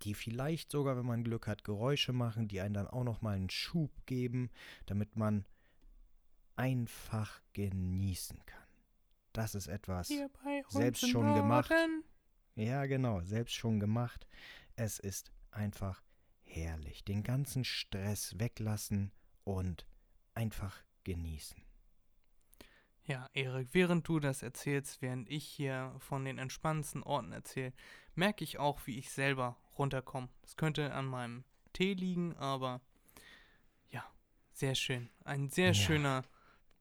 die 0.04 0.14
vielleicht 0.14 0.72
sogar, 0.72 0.98
wenn 0.98 1.06
man 1.06 1.24
Glück 1.24 1.48
hat, 1.48 1.64
Geräusche 1.64 2.14
machen, 2.14 2.48
die 2.48 2.62
einen 2.62 2.74
dann 2.74 2.88
auch 2.88 3.04
noch 3.04 3.22
mal 3.22 3.36
einen 3.36 3.50
Schub 3.50 3.92
geben, 4.06 4.50
damit 4.86 5.16
man 5.16 5.46
einfach 6.56 7.42
genießen 7.54 8.46
kann. 8.46 8.68
Das 9.34 9.56
ist 9.56 9.68
etwas. 9.68 10.12
Selbst 10.70 11.10
schon 11.10 11.34
gemacht. 11.36 11.70
Norden. 11.70 12.04
Ja, 12.56 12.86
genau, 12.86 13.22
selbst 13.22 13.54
schon 13.54 13.80
gemacht. 13.80 14.28
Es 14.76 15.00
ist 15.00 15.32
einfach 15.52 16.04
herrlich. 16.44 17.04
Den 17.06 17.24
ganzen 17.24 17.64
Stress 17.64 18.38
weglassen 18.40 19.12
und 19.44 19.86
einfach 20.34 20.84
genießen. 21.04 21.64
Ja, 23.06 23.30
Erik, 23.34 23.70
während 23.72 24.08
du 24.08 24.20
das 24.20 24.44
erzählst, 24.44 25.02
während 25.02 25.30
ich 25.30 25.46
hier 25.46 25.96
von 26.00 26.24
den 26.24 26.38
entspannendsten 26.38 27.04
Orten 27.04 27.32
erzähle, 27.32 27.74
merke 28.14 28.44
ich 28.44 28.60
auch, 28.60 28.86
wie 28.86 29.00
ich 29.00 29.12
selber 29.12 29.58
runterkomme. 29.78 30.30
Das 30.42 30.56
könnte 30.58 30.94
an 30.94 31.06
meinem 31.06 31.44
Tee 31.74 31.94
liegen, 31.94 32.36
aber 32.38 32.82
ja, 33.90 34.04
sehr 34.54 34.76
schön. 34.76 35.10
Ein 35.24 35.50
sehr 35.50 35.68
Ja. 35.70 35.74
schöner 35.74 36.24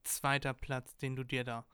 zweiter 0.04 0.54
Platz, 0.54 0.96
den 0.96 1.16
du 1.16 1.24
dir 1.24 1.44
da 1.44 1.64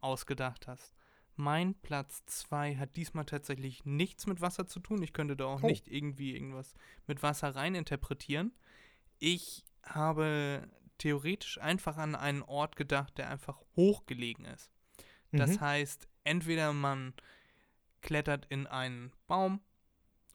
ausgedacht 0.00 0.66
hast. 0.66 0.94
Mein 1.38 1.74
Platz 1.74 2.24
2 2.26 2.76
hat 2.76 2.96
diesmal 2.96 3.26
tatsächlich 3.26 3.84
nichts 3.84 4.26
mit 4.26 4.40
Wasser 4.40 4.66
zu 4.66 4.80
tun. 4.80 5.02
Ich 5.02 5.12
könnte 5.12 5.36
da 5.36 5.44
auch 5.46 5.62
Oh. 5.62 5.66
nicht 5.66 5.86
irgendwie 5.88 6.34
irgendwas 6.34 6.74
mit 7.06 7.22
Wasser 7.22 7.54
rein 7.54 7.74
interpretieren. 7.74 8.52
Ich 9.18 9.64
habe 9.84 10.68
theoretisch 10.98 11.58
einfach 11.58 11.98
an 11.98 12.14
einen 12.14 12.42
Ort 12.42 12.76
gedacht, 12.76 13.18
der 13.18 13.28
einfach 13.28 13.60
hochgelegen 13.76 14.46
ist. 14.46 14.70
Das 15.32 15.56
Mhm. 15.56 15.60
heißt, 15.60 16.08
entweder 16.24 16.72
man 16.72 17.12
klettert 18.00 18.46
in 18.46 18.66
einen 18.66 19.12
Baum 19.26 19.60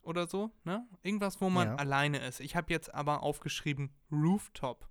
oder 0.02 0.28
so, 0.28 0.52
ne? 0.64 0.88
Irgendwas, 1.03 1.40
wo 1.41 1.49
man 1.49 1.68
Ja. 1.69 1.76
alleine 1.76 2.19
ist. 2.19 2.40
Ich 2.40 2.56
habe 2.56 2.72
jetzt 2.73 2.94
aber 2.94 3.23
aufgeschrieben 3.23 3.94
Rooftop. 4.11 4.90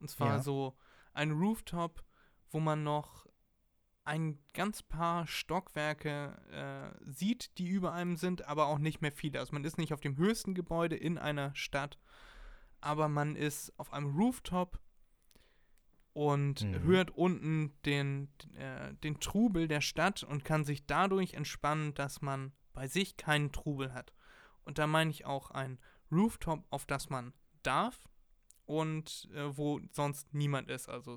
Und 0.00 0.08
zwar 0.10 0.36
Ja. 0.36 0.38
so 0.42 0.76
ein 1.12 1.32
Rooftop, 1.32 2.04
wo 2.50 2.60
man 2.60 2.82
noch 2.84 3.26
ein 4.04 4.38
ganz 4.54 4.82
paar 4.82 5.26
Stockwerke 5.26 6.40
äh, 6.50 7.10
sieht, 7.10 7.58
die 7.58 7.68
über 7.68 7.92
einem 7.92 8.16
sind, 8.16 8.46
aber 8.46 8.66
auch 8.66 8.78
nicht 8.78 9.00
mehr 9.02 9.12
viele. 9.12 9.38
Also 9.38 9.52
man 9.52 9.64
ist 9.64 9.76
nicht 9.76 9.92
auf 9.92 10.00
dem 10.00 10.16
höchsten 10.16 10.54
Gebäude 10.54 10.96
in 10.96 11.18
einer 11.18 11.54
Stadt, 11.54 11.98
aber 12.80 13.08
man 13.08 13.36
ist 13.36 13.78
auf 13.78 13.92
einem 13.92 14.16
Rooftop 14.16 14.78
und 16.12 16.62
Mhm. 16.64 16.82
hört 16.84 17.10
unten 17.10 17.72
den, 17.84 18.28
äh, 18.56 18.94
den 18.94 19.20
Trubel 19.20 19.68
der 19.68 19.80
Stadt 19.80 20.22
und 20.22 20.44
kann 20.44 20.64
sich 20.64 20.86
dadurch 20.86 21.34
entspannen, 21.34 21.94
dass 21.94 22.22
man 22.22 22.52
bei 22.72 22.86
sich 22.88 23.16
keinen 23.16 23.52
Trubel 23.52 23.92
hat. 23.92 24.12
Und 24.68 24.76
da 24.76 24.86
meine 24.86 25.10
ich 25.10 25.24
auch 25.24 25.50
ein 25.50 25.78
Rooftop, 26.12 26.62
auf 26.68 26.84
das 26.84 27.08
man 27.08 27.32
darf 27.62 28.06
und 28.66 29.26
äh, 29.34 29.56
wo 29.56 29.80
sonst 29.92 30.34
niemand 30.34 30.68
ist. 30.68 30.90
Also 30.90 31.16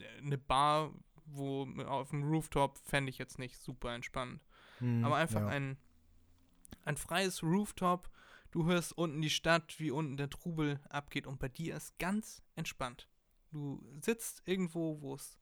äh, 0.00 0.18
eine 0.18 0.36
Bar, 0.36 0.92
wo 1.26 1.64
auf 1.86 2.10
dem 2.10 2.24
Rooftop 2.24 2.76
fände 2.78 3.10
ich 3.10 3.18
jetzt 3.18 3.38
nicht 3.38 3.56
super 3.56 3.94
entspannend. 3.94 4.44
Mhm, 4.80 5.04
Aber 5.04 5.14
einfach 5.14 5.42
ja. 5.42 5.46
ein, 5.46 5.78
ein 6.84 6.96
freies 6.96 7.44
Rooftop. 7.44 8.10
Du 8.50 8.66
hörst 8.66 8.98
unten 8.98 9.22
die 9.22 9.30
Stadt, 9.30 9.78
wie 9.78 9.92
unten 9.92 10.16
der 10.16 10.28
Trubel 10.28 10.80
abgeht 10.88 11.28
und 11.28 11.38
bei 11.38 11.48
dir 11.48 11.76
ist 11.76 11.96
ganz 12.00 12.42
entspannt. 12.56 13.08
Du 13.52 13.80
sitzt 14.00 14.42
irgendwo, 14.44 15.00
wo 15.02 15.14
es 15.14 15.38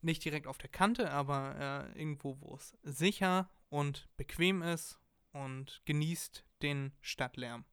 nicht 0.00 0.24
direkt 0.24 0.48
auf 0.48 0.58
der 0.58 0.70
Kante, 0.70 1.12
aber 1.12 1.92
äh, 1.94 1.98
irgendwo, 2.00 2.40
wo 2.40 2.56
es 2.56 2.76
sicher 2.82 3.48
und 3.68 4.08
bequem 4.16 4.62
ist 4.62 4.98
und 5.30 5.80
genießt 5.84 6.44
den 6.62 6.92
Stadtlärm. 7.00 7.64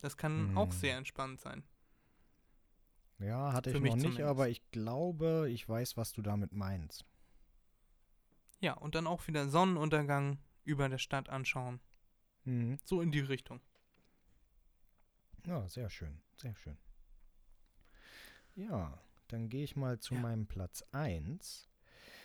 Das 0.00 0.16
kann 0.16 0.56
auch 0.56 0.68
Mm. 0.68 0.72
sehr 0.72 0.96
entspannt 0.96 1.40
sein. 1.40 1.62
Ja, 3.18 3.52
hatte 3.52 3.70
Für 3.70 3.76
ich 3.76 3.82
noch 3.84 3.90
nicht, 3.96 4.02
zumindest. 4.02 4.28
aber 4.28 4.48
ich 4.48 4.70
glaube, 4.70 5.48
ich 5.50 5.68
weiß, 5.68 5.96
was 5.98 6.12
du 6.12 6.22
damit 6.22 6.52
meinst. 6.52 7.04
Ja, 8.60 8.72
und 8.74 8.94
dann 8.94 9.06
auch 9.06 9.26
wieder 9.26 9.48
Sonnenuntergang 9.48 10.38
über 10.64 10.88
der 10.88 10.98
Stadt 10.98 11.28
anschauen. 11.28 11.80
Mhm. 12.44 12.78
So 12.84 13.02
in 13.02 13.12
die 13.12 13.20
Richtung. 13.20 13.60
Ja, 15.46 15.68
sehr 15.68 15.90
schön, 15.90 16.20
sehr 16.36 16.54
schön. 16.54 16.78
Ja, 18.54 18.98
dann 19.28 19.48
gehe 19.48 19.64
ich 19.64 19.76
mal 19.76 19.98
zu 19.98 20.14
Ja. 20.14 20.20
meinem 20.20 20.46
Platz 20.46 20.82
1. 20.92 21.68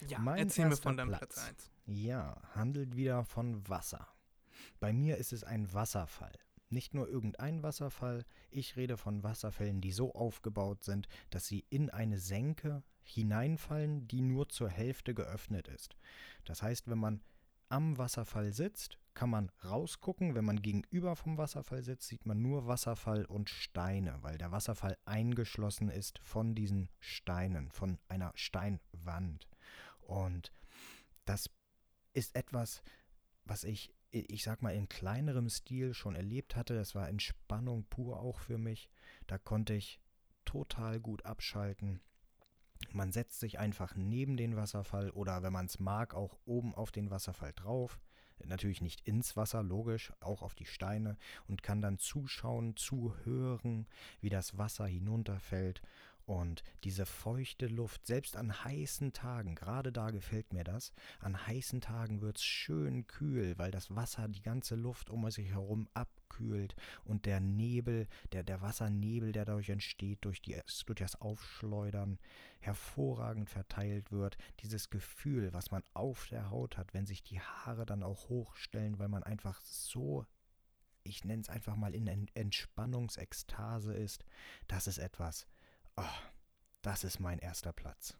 Ja, 0.07 0.19
Mein 0.19 0.40
erzähl 0.40 0.68
mir 0.68 0.76
von 0.77 0.98
deinem 0.98 1.10
Platz. 1.10 1.36
Platz 1.36 1.48
1. 1.48 1.72
Ja, 1.88 2.41
handelt 2.56 2.95
wieder 2.95 3.23
von 3.26 3.68
Wasser. 3.69 4.07
Bei 4.79 4.93
mir 4.93 5.17
ist 5.17 5.33
es 5.33 5.43
ein 5.43 5.73
Wasserfall. 5.73 6.33
Nicht 6.69 6.93
nur 6.93 7.07
irgendein 7.07 7.63
Wasserfall, 7.63 8.25
ich 8.49 8.75
rede 8.75 8.97
von 8.97 9.23
Wasserfällen, 9.23 9.81
die 9.81 9.91
so 9.91 10.13
aufgebaut 10.13 10.83
sind, 10.83 11.07
dass 11.29 11.45
sie 11.45 11.65
in 11.69 11.89
eine 11.89 12.19
Senke 12.19 12.83
hineinfallen, 13.03 14.07
die 14.07 14.21
nur 14.21 14.49
zur 14.49 14.69
Hälfte 14.69 15.13
geöffnet 15.13 15.67
ist. 15.67 15.95
Das 16.43 16.63
heißt, 16.63 16.89
wenn 16.89 16.97
man 16.97 17.21
am 17.69 17.97
Wasserfall 17.97 18.51
sitzt, 18.51 18.97
kann 19.13 19.29
man 19.29 19.49
rausgucken. 19.63 20.35
Wenn 20.35 20.45
man 20.45 20.61
gegenüber 20.61 21.15
vom 21.15 21.37
Wasserfall 21.37 21.83
sitzt, 21.83 22.07
sieht 22.07 22.25
man 22.25 22.41
nur 22.41 22.67
Wasserfall 22.67 23.25
und 23.25 23.49
Steine, 23.49 24.17
weil 24.21 24.37
der 24.37 24.51
Wasserfall 24.51 24.97
eingeschlossen 25.05 25.89
ist 25.89 26.19
von 26.19 26.53
diesen 26.53 26.89
Steinen, 26.99 27.71
von 27.71 27.97
einer 28.07 28.31
Steinwand. 28.35 29.47
Und 30.01 30.51
das 31.25 31.49
ist 32.13 32.35
etwas, 32.35 32.83
was 33.45 33.63
ich, 33.63 33.93
ich 34.21 34.43
sag 34.43 34.61
mal, 34.61 34.73
in 34.73 34.89
kleinerem 34.89 35.49
Stil 35.49 35.93
schon 35.93 36.15
erlebt 36.15 36.55
hatte. 36.55 36.75
Das 36.75 36.95
war 36.95 37.09
Entspannung 37.09 37.85
pur 37.89 38.19
auch 38.19 38.39
für 38.39 38.57
mich. 38.57 38.89
Da 39.27 39.37
konnte 39.37 39.73
ich 39.73 39.99
total 40.45 40.99
gut 40.99 41.25
abschalten. 41.25 41.99
Man 42.91 43.11
setzt 43.11 43.39
sich 43.39 43.59
einfach 43.59 43.95
neben 43.95 44.37
den 44.37 44.55
Wasserfall 44.55 45.09
oder 45.11 45.43
wenn 45.43 45.53
man 45.53 45.65
es 45.65 45.79
mag, 45.79 46.13
auch 46.13 46.37
oben 46.45 46.75
auf 46.75 46.91
den 46.91 47.09
Wasserfall 47.09 47.53
drauf. 47.53 47.99
Natürlich 48.43 48.81
nicht 48.81 49.07
ins 49.07 49.37
Wasser, 49.37 49.63
logisch, 49.63 50.11
auch 50.19 50.41
auf 50.43 50.55
die 50.55 50.65
Steine 50.65 51.17
und 51.47 51.63
kann 51.63 51.81
dann 51.81 51.97
zuschauen, 51.97 52.75
zuhören, 52.75 53.87
wie 54.19 54.29
das 54.29 54.57
Wasser 54.57 54.85
hinunterfällt 54.85 55.81
und 56.26 56.64
diese 56.84 57.06
feuchte 57.06 57.68
Luft, 57.68 58.06
selbst 58.07 58.35
an 58.35 58.64
heißen 58.64 59.14
Tagen, 59.14 59.53
gerade 59.53 59.91
da 59.91 60.10
gefällt 60.10 60.53
mir 60.53 60.64
das, 60.64 60.91
an 61.19 61.45
heißen 61.45 61.81
Tagen 61.81 62.22
wird 62.22 62.38
es 62.38 62.43
schön 62.43 63.06
kühl, 63.06 63.57
weil 63.57 63.72
das 63.72 63.95
Wasser 63.95 64.27
die 64.27 64.41
ganze 64.41 64.76
Luft 64.76 65.10
um 65.10 65.30
sich 65.30 65.49
herum 65.49 65.88
abkühlt 65.93 66.76
und 67.03 67.26
der 67.26 67.39
Nebel, 67.39 68.07
der, 68.31 68.43
der 68.43 68.61
Wassernebel, 68.61 69.31
der 69.31 69.45
dadurch 69.45 69.69
entsteht, 69.69 70.26
durch, 70.26 70.41
die, 70.41 70.60
durch 70.85 70.99
das 70.99 71.22
Aufschleudern, 71.22 72.19
hervorragend 72.60 73.52
verteilt 73.52 74.11
wird. 74.11 74.38
Dieses 74.61 74.89
Gefühl, 74.89 75.53
was 75.53 75.69
man 75.69 75.84
auf 75.93 76.27
der 76.27 76.49
Haut 76.49 76.77
hat, 76.77 76.95
wenn 76.95 77.06
sich 77.06 77.22
die 77.22 77.39
Haare 77.39 77.85
dann 77.85 78.02
auch 78.02 78.30
hochstellen, 78.30 78.97
weil 78.97 79.10
man 79.10 79.22
einfach 79.22 79.61
so 79.61 80.26
ich 81.06 81.23
nenne 81.23 81.41
es 81.41 81.49
einfach 81.49 81.76
mal 81.76 81.93
in 81.93 82.07
Entspannungsekstase 82.34 83.93
ist, 83.93 84.26
das 84.68 84.88
ist 84.88 84.97
etwas, 84.97 85.47
Oh, 85.97 86.03
das 86.81 87.03
ist 87.03 87.19
mein 87.19 87.39
erster 87.39 87.73
Platz. 87.73 88.17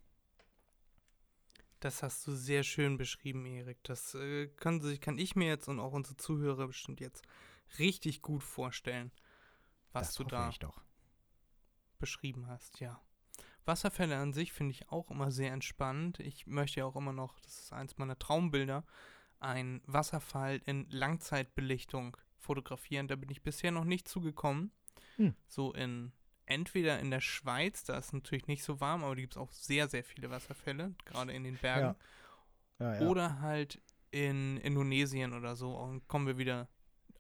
Das 1.80 2.02
hast 2.02 2.26
du 2.26 2.32
sehr 2.32 2.64
schön 2.64 2.98
beschrieben, 2.98 3.46
Erik. 3.46 3.84
Das 3.84 4.16
äh, 4.16 4.48
kann, 4.48 4.82
kann 5.00 5.18
ich 5.18 5.36
mir 5.36 5.48
jetzt 5.48 5.68
und 5.68 5.80
auch 5.80 5.94
unsere 5.94 6.18
Zuhörer 6.18 6.68
bestimmt 6.68 7.00
jetzt 7.00 7.24
richtig 7.78 8.22
gut 8.22 8.44
vorstellen, 8.44 9.12
was 9.92 10.08
das 10.08 10.16
du 10.16 10.24
da 10.24 10.52
beschrieben 12.00 12.48
hast, 12.48 12.80
ja. 12.80 13.02
Wasserfälle 13.66 14.18
an 14.18 14.34
sich 14.34 14.54
finde 14.54 14.72
ich 14.72 14.90
auch 14.90 15.10
immer 15.10 15.32
sehr 15.32 15.52
entspannend. 15.52 16.20
Ich 16.20 16.46
möchte 16.46 16.82
ja 16.82 16.86
auch 16.86 16.96
immer 16.96 17.14
noch, 17.14 17.40
das 17.40 17.62
ist 17.62 17.74
eins 17.74 17.98
meiner 17.98 18.18
Traumbilder, 18.18 18.86
einen 19.40 19.82
Wasserfall 19.86 20.62
in 20.66 20.88
Langzeitbelichtung 20.90 22.16
fotografieren. 22.38 23.08
Da 23.08 23.16
bin 23.16 23.30
ich 23.30 23.42
bisher 23.42 23.72
noch 23.72 23.86
nicht 23.86 24.08
zugekommen. 24.08 24.72
Hm. 25.16 25.36
So 25.48 25.74
in 25.74 26.12
entweder 26.46 27.00
in 27.00 27.12
der 27.12 27.22
Schweiz, 27.22 27.84
da 27.84 27.98
ist 27.98 28.08
es 28.08 28.14
natürlich 28.14 28.48
nicht 28.48 28.64
so 28.64 28.80
warm, 28.80 29.04
aber 29.04 29.16
da 29.16 29.22
gibt 29.22 29.34
es 29.34 29.38
auch 29.38 29.52
sehr, 29.52 29.88
sehr 29.88 30.04
viele 30.04 30.30
Wasserfälle, 30.30 30.94
gerade 31.06 31.34
in 31.34 31.44
den 31.44 31.58
Bergen. 31.58 31.96
Ja. 32.80 32.86
Ja, 32.86 32.96
ja. 32.96 33.08
Oder 33.08 33.40
halt 33.40 33.82
in 34.12 34.58
Indonesien 34.58 35.34
oder 35.34 35.56
so. 35.56 35.76
Und 35.76 36.08
kommen 36.08 36.28
wir 36.28 36.38
wieder 36.38 36.68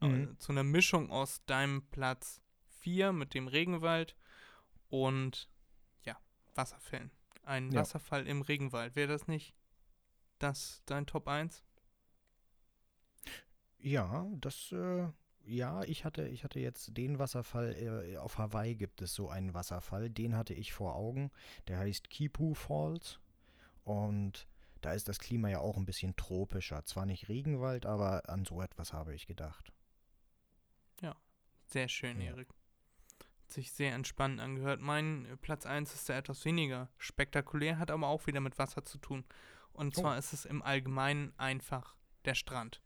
äh, 0.02 0.08
mhm. 0.08 0.24
äh, 0.24 0.38
zu 0.38 0.52
einer 0.52 0.64
Mischung 0.64 1.12
aus 1.12 1.44
deinem 1.46 1.84
Platz 1.92 2.42
4 2.80 3.14
mit 3.14 3.34
dem 3.34 3.48
Regenwald 3.48 4.16
und 4.90 5.50
ja, 6.04 6.18
Wasserfällen. 6.56 7.12
Ein 7.44 7.74
Wasserfall 7.74 8.28
im 8.28 8.42
Regenwald. 8.42 8.96
Wäre 8.96 9.08
das 9.08 9.28
nicht 9.28 9.56
das 10.40 10.82
dein 10.86 11.06
Top 11.06 11.28
1? 11.28 11.64
Ja, 13.78 14.28
das 14.42 14.72
äh, 14.72 15.08
ja, 15.46 15.84
ich 15.84 16.06
hatte, 16.06 16.28
ich 16.28 16.44
hatte 16.44 16.60
jetzt 16.60 16.98
den 16.98 17.20
Wasserfall, 17.20 17.76
äh, 17.76 18.18
auf 18.18 18.38
Hawaii 18.38 18.76
gibt 18.76 19.02
es 19.02 19.14
so 19.14 19.30
einen 19.30 19.54
Wasserfall, 19.54 20.10
den 20.10 20.36
hatte 20.36 20.54
ich 20.54 20.74
vor 20.74 20.96
Augen. 20.96 21.32
Der 21.68 21.78
heißt 21.78 22.10
Kipu 22.10 22.54
Falls. 22.54 23.20
Und 23.84 24.48
da 24.82 24.94
ist 24.94 25.08
das 25.08 25.20
Klima 25.20 25.50
ja 25.50 25.60
auch 25.60 25.78
ein 25.78 25.86
bisschen 25.86 26.16
tropischer. 26.16 26.84
Zwar 26.86 27.06
nicht 27.06 27.30
Regenwald, 27.30 27.86
aber 27.86 28.30
an 28.30 28.46
so 28.46 28.62
etwas 28.62 28.94
habe 28.94 29.14
ich 29.14 29.28
gedacht. 29.28 29.72
Ja, 31.02 31.16
sehr 31.66 31.88
schön, 31.88 32.20
ja. 32.20 32.32
Erik. 32.32 32.50
Hat 33.42 33.52
sich 33.52 33.72
sehr 33.72 33.94
entspannend 33.94 34.42
angehört. 34.42 34.82
Mein 34.82 35.38
Platz 35.42 35.66
1 35.66 35.94
ist 35.94 36.10
da 36.10 36.18
etwas 36.18 36.44
weniger 36.46 36.90
spektakulär, 36.98 37.78
hat 37.78 37.92
aber 37.92 38.08
auch 38.08 38.26
wieder 38.26 38.40
mit 38.40 38.58
Wasser 38.58 38.84
zu 38.84 38.98
tun. 38.98 39.24
Und 39.74 39.98
oh. 39.98 40.02
zwar 40.02 40.18
ist 40.18 40.34
es 40.34 40.46
im 40.46 40.64
Allgemeinen 40.64 41.34
einfach 41.38 41.96
der 42.26 42.36
Strand. 42.36 42.82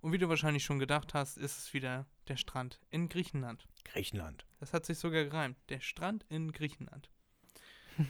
Und 0.00 0.12
wie 0.12 0.18
du 0.18 0.28
wahrscheinlich 0.28 0.64
schon 0.64 0.78
gedacht 0.78 1.14
hast, 1.14 1.36
ist 1.38 1.58
es 1.58 1.74
wieder 1.74 2.06
der 2.28 2.36
Strand 2.36 2.80
in 2.90 3.08
Griechenland. 3.08 3.66
Griechenland. 3.84 4.46
Das 4.60 4.72
hat 4.72 4.86
sich 4.86 4.98
sogar 4.98 5.24
gereimt. 5.24 5.58
Der 5.68 5.80
Strand 5.80 6.24
in 6.28 6.52
Griechenland. 6.52 7.10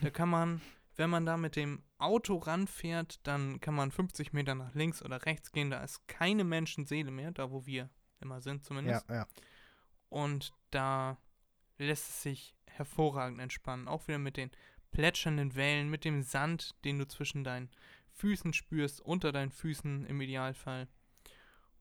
da 0.02 0.10
kann 0.10 0.28
man, 0.28 0.60
wenn 0.96 1.08
man 1.08 1.24
da 1.24 1.36
mit 1.36 1.56
dem 1.56 1.82
Auto 1.96 2.36
ranfährt, 2.36 3.26
dann 3.26 3.60
kann 3.60 3.74
man 3.74 3.90
50 3.90 4.32
Meter 4.32 4.54
nach 4.54 4.74
links 4.74 5.02
oder 5.02 5.24
rechts 5.24 5.50
gehen. 5.52 5.70
Da 5.70 5.82
ist 5.82 6.06
keine 6.08 6.44
Menschenseele 6.44 7.10
mehr, 7.10 7.30
da 7.30 7.50
wo 7.50 7.64
wir 7.64 7.88
immer 8.20 8.40
sind 8.40 8.64
zumindest. 8.64 9.08
Ja, 9.08 9.14
ja. 9.14 9.26
Und 10.10 10.52
da 10.70 11.18
lässt 11.78 12.08
es 12.08 12.22
sich 12.22 12.54
hervorragend 12.66 13.40
entspannen. 13.40 13.88
Auch 13.88 14.08
wieder 14.08 14.18
mit 14.18 14.36
den 14.36 14.50
plätschernden 14.90 15.54
Wellen, 15.54 15.88
mit 15.88 16.04
dem 16.04 16.22
Sand, 16.22 16.74
den 16.84 16.98
du 16.98 17.06
zwischen 17.06 17.44
deinen 17.44 17.70
Füßen 18.12 18.52
spürst, 18.52 19.00
unter 19.00 19.32
deinen 19.32 19.50
Füßen 19.50 20.06
im 20.06 20.20
Idealfall. 20.20 20.88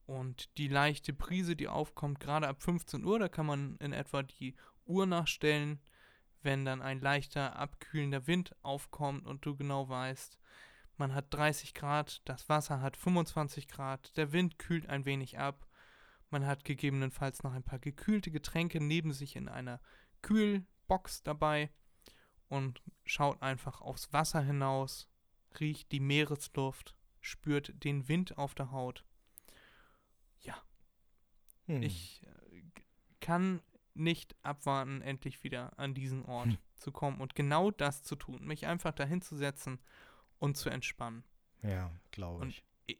Und 0.08 0.56
die 0.56 0.68
leichte 0.68 1.12
Brise, 1.12 1.54
die 1.54 1.68
aufkommt, 1.68 2.18
gerade 2.18 2.48
ab 2.48 2.62
15 2.62 3.04
Uhr, 3.04 3.18
da 3.18 3.28
kann 3.28 3.44
man 3.44 3.76
in 3.76 3.92
etwa 3.92 4.22
die 4.22 4.54
Uhr 4.86 5.04
nachstellen, 5.04 5.82
wenn 6.40 6.64
dann 6.64 6.80
ein 6.80 7.02
leichter, 7.02 7.56
abkühlender 7.56 8.26
Wind 8.26 8.56
aufkommt 8.62 9.26
und 9.26 9.44
du 9.44 9.54
genau 9.54 9.86
weißt, 9.86 10.38
man 10.96 11.14
hat 11.14 11.34
30 11.34 11.74
Grad, 11.74 12.22
das 12.24 12.48
Wasser 12.48 12.80
hat 12.80 12.96
25 12.96 13.68
Grad, 13.68 14.16
der 14.16 14.32
Wind 14.32 14.58
kühlt 14.58 14.88
ein 14.88 15.04
wenig 15.04 15.38
ab, 15.38 15.66
man 16.30 16.46
hat 16.46 16.64
gegebenenfalls 16.64 17.42
noch 17.42 17.52
ein 17.52 17.62
paar 17.62 17.78
gekühlte 17.78 18.30
Getränke 18.30 18.82
neben 18.82 19.12
sich 19.12 19.36
in 19.36 19.46
einer 19.46 19.78
Kühlbox 20.22 21.22
dabei 21.22 21.70
und 22.48 22.80
schaut 23.04 23.42
einfach 23.42 23.82
aufs 23.82 24.10
Wasser 24.14 24.40
hinaus, 24.40 25.06
riecht 25.60 25.92
die 25.92 26.00
Meeresluft, 26.00 26.96
spürt 27.20 27.84
den 27.84 28.08
Wind 28.08 28.38
auf 28.38 28.54
der 28.54 28.70
Haut 28.70 29.04
hm. 31.68 31.82
Ich 31.82 32.22
äh, 32.24 32.62
kann 33.20 33.60
nicht 33.94 34.36
abwarten, 34.42 35.02
endlich 35.02 35.42
wieder 35.44 35.78
an 35.78 35.94
diesen 35.94 36.24
Ort 36.24 36.48
hm. 36.48 36.58
zu 36.76 36.92
kommen 36.92 37.20
und 37.20 37.34
genau 37.34 37.70
das 37.70 38.02
zu 38.02 38.16
tun, 38.16 38.44
mich 38.44 38.66
einfach 38.66 38.92
dahin 38.92 39.20
zu 39.20 39.36
setzen 39.36 39.78
und 40.38 40.56
zu 40.56 40.70
entspannen. 40.70 41.24
Ja, 41.62 41.90
glaube 42.10 42.48
ich. 42.48 42.62
Und 42.86 42.98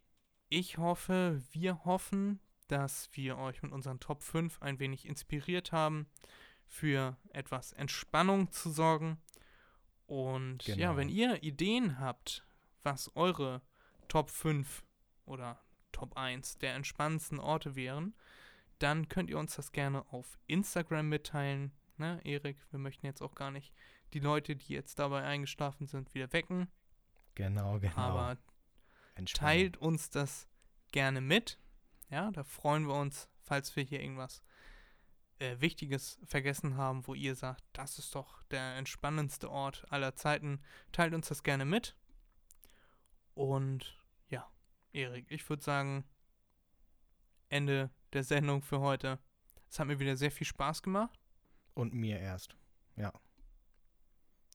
ich 0.49 0.79
hoffe, 0.79 1.43
wir 1.53 1.85
hoffen, 1.85 2.41
dass 2.69 3.09
wir 3.13 3.39
euch 3.39 3.63
mit 3.63 3.73
unseren 3.73 4.01
Top 4.01 4.23
5 4.23 4.63
ein 4.63 4.79
wenig 4.79 5.07
inspiriert 5.07 5.73
haben, 5.73 6.07
für 6.67 7.17
etwas 7.33 7.73
Entspannung 7.73 8.51
zu 8.51 8.71
sorgen. 8.71 9.19
Und 10.07 10.65
genau. 10.65 10.79
ja, 10.79 10.97
wenn 10.97 11.09
ihr 11.09 11.43
Ideen 11.43 12.01
habt, 12.01 12.47
was 12.83 13.15
eure 13.15 13.63
Top 14.09 14.31
5 14.31 14.85
oder 15.25 15.61
Top 15.93 16.17
1 16.17 16.59
der 16.59 16.75
entspannendsten 16.75 17.39
Orte 17.41 17.75
wären, 17.75 18.15
dann 18.79 19.09
könnt 19.09 19.31
ihr 19.31 19.39
uns 19.39 19.57
das 19.57 19.73
gerne 19.73 20.05
auf 20.13 20.39
Instagram 20.47 21.09
mitteilen. 21.09 21.73
Ne, 21.97 22.21
Erik, 22.25 22.59
wir 22.71 22.79
möchten 22.79 23.07
jetzt 23.07 23.23
auch 23.23 23.35
gar 23.35 23.51
nicht 23.51 23.73
die 24.13 24.21
Leute, 24.21 24.57
die 24.57 24.73
jetzt 24.73 24.99
dabei 24.99 25.25
eingeschlafen 25.25 25.87
sind, 25.87 26.15
wieder 26.15 26.33
wecken. 26.33 26.69
Genau, 27.35 27.79
genau. 27.79 27.97
Aber 27.97 28.39
teilt 29.27 29.77
uns 29.77 30.11
das 30.11 30.49
gerne 30.93 31.21
mit. 31.21 31.59
Ja, 32.11 32.31
da 32.31 32.45
freuen 32.45 32.87
wir 32.87 32.95
uns, 32.95 33.29
falls 33.43 33.75
wir 33.77 33.83
hier 33.83 34.01
irgendwas 34.01 34.43
äh, 35.39 35.61
Wichtiges 35.61 36.19
vergessen 36.25 36.77
haben, 36.77 37.07
wo 37.07 37.15
ihr 37.15 37.35
sagt, 37.35 37.63
das 37.73 37.99
ist 37.99 38.15
doch 38.15 38.43
der 38.45 38.77
entspannendste 38.77 39.51
Ort 39.51 39.85
aller 39.91 40.15
Zeiten. 40.15 40.61
Teilt 40.93 41.15
uns 41.15 41.29
das 41.29 41.43
gerne 41.43 41.65
mit. 41.65 41.97
Und 43.35 43.97
ja, 44.29 44.51
Erik, 44.93 45.27
ich 45.29 45.49
würde 45.49 45.63
sagen, 45.63 46.05
Ende 47.49 47.91
der 48.13 48.25
Sendung 48.25 48.63
für 48.63 48.81
heute. 48.81 49.19
Es 49.69 49.79
hat 49.79 49.87
mir 49.87 49.99
wieder 49.99 50.17
sehr 50.17 50.31
viel 50.31 50.47
Spaß 50.47 50.83
gemacht. 50.83 51.19
Und 51.75 51.95
mir 51.95 52.19
erst, 52.19 52.57
ja. 52.97 53.13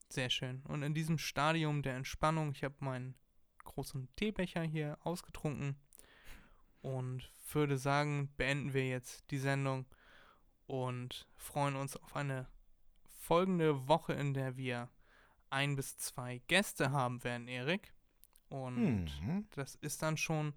Sehr 0.08 0.30
schön. 0.30 0.62
Und 0.66 0.82
in 0.82 0.94
diesem 0.94 1.18
Stadium 1.18 1.82
der 1.82 1.96
Entspannung, 1.96 2.52
ich 2.52 2.62
habe 2.62 2.74
meinen 2.80 3.14
großen 3.64 4.08
Teebecher 4.16 4.62
hier 4.62 4.98
ausgetrunken 5.02 5.76
und 6.82 7.32
würde 7.52 7.78
sagen, 7.78 8.32
beenden 8.36 8.74
wir 8.74 8.86
jetzt 8.86 9.30
die 9.30 9.38
Sendung 9.38 9.86
und 10.66 11.26
freuen 11.34 11.76
uns 11.76 11.96
auf 11.96 12.14
eine 12.14 12.46
folgende 13.06 13.88
Woche, 13.88 14.12
in 14.12 14.34
der 14.34 14.56
wir 14.56 14.90
ein 15.50 15.76
bis 15.76 15.96
zwei 15.96 16.42
Gäste 16.46 16.90
haben 16.90 17.24
werden, 17.24 17.48
Erik. 17.48 17.94
Und 18.50 19.06
mhm. 19.22 19.46
das 19.52 19.76
ist 19.76 20.02
dann 20.02 20.16
schon 20.16 20.54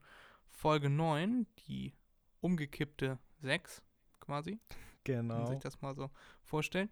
Folge 0.49 0.89
9, 0.89 1.47
die 1.67 1.93
umgekippte 2.41 3.19
6 3.41 3.81
quasi. 4.19 4.59
Genau. 5.03 5.35
Kann 5.35 5.43
man 5.43 5.51
sich 5.53 5.59
das 5.59 5.81
mal 5.81 5.95
so 5.95 6.09
vorstellen. 6.43 6.89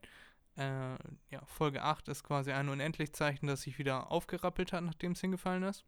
Äh, 0.58 0.96
ja, 1.32 1.46
Folge 1.46 1.84
8 1.84 2.08
ist 2.08 2.24
quasi 2.24 2.52
ein 2.52 2.70
Unendlichzeichen, 2.70 3.48
das 3.48 3.64
sich 3.64 3.78
wieder 3.78 4.12
aufgerappelt 4.12 4.72
hat, 4.72 4.84
nachdem 4.84 5.12
es 5.12 5.22
hingefallen 5.22 5.64
ist. 5.64 5.86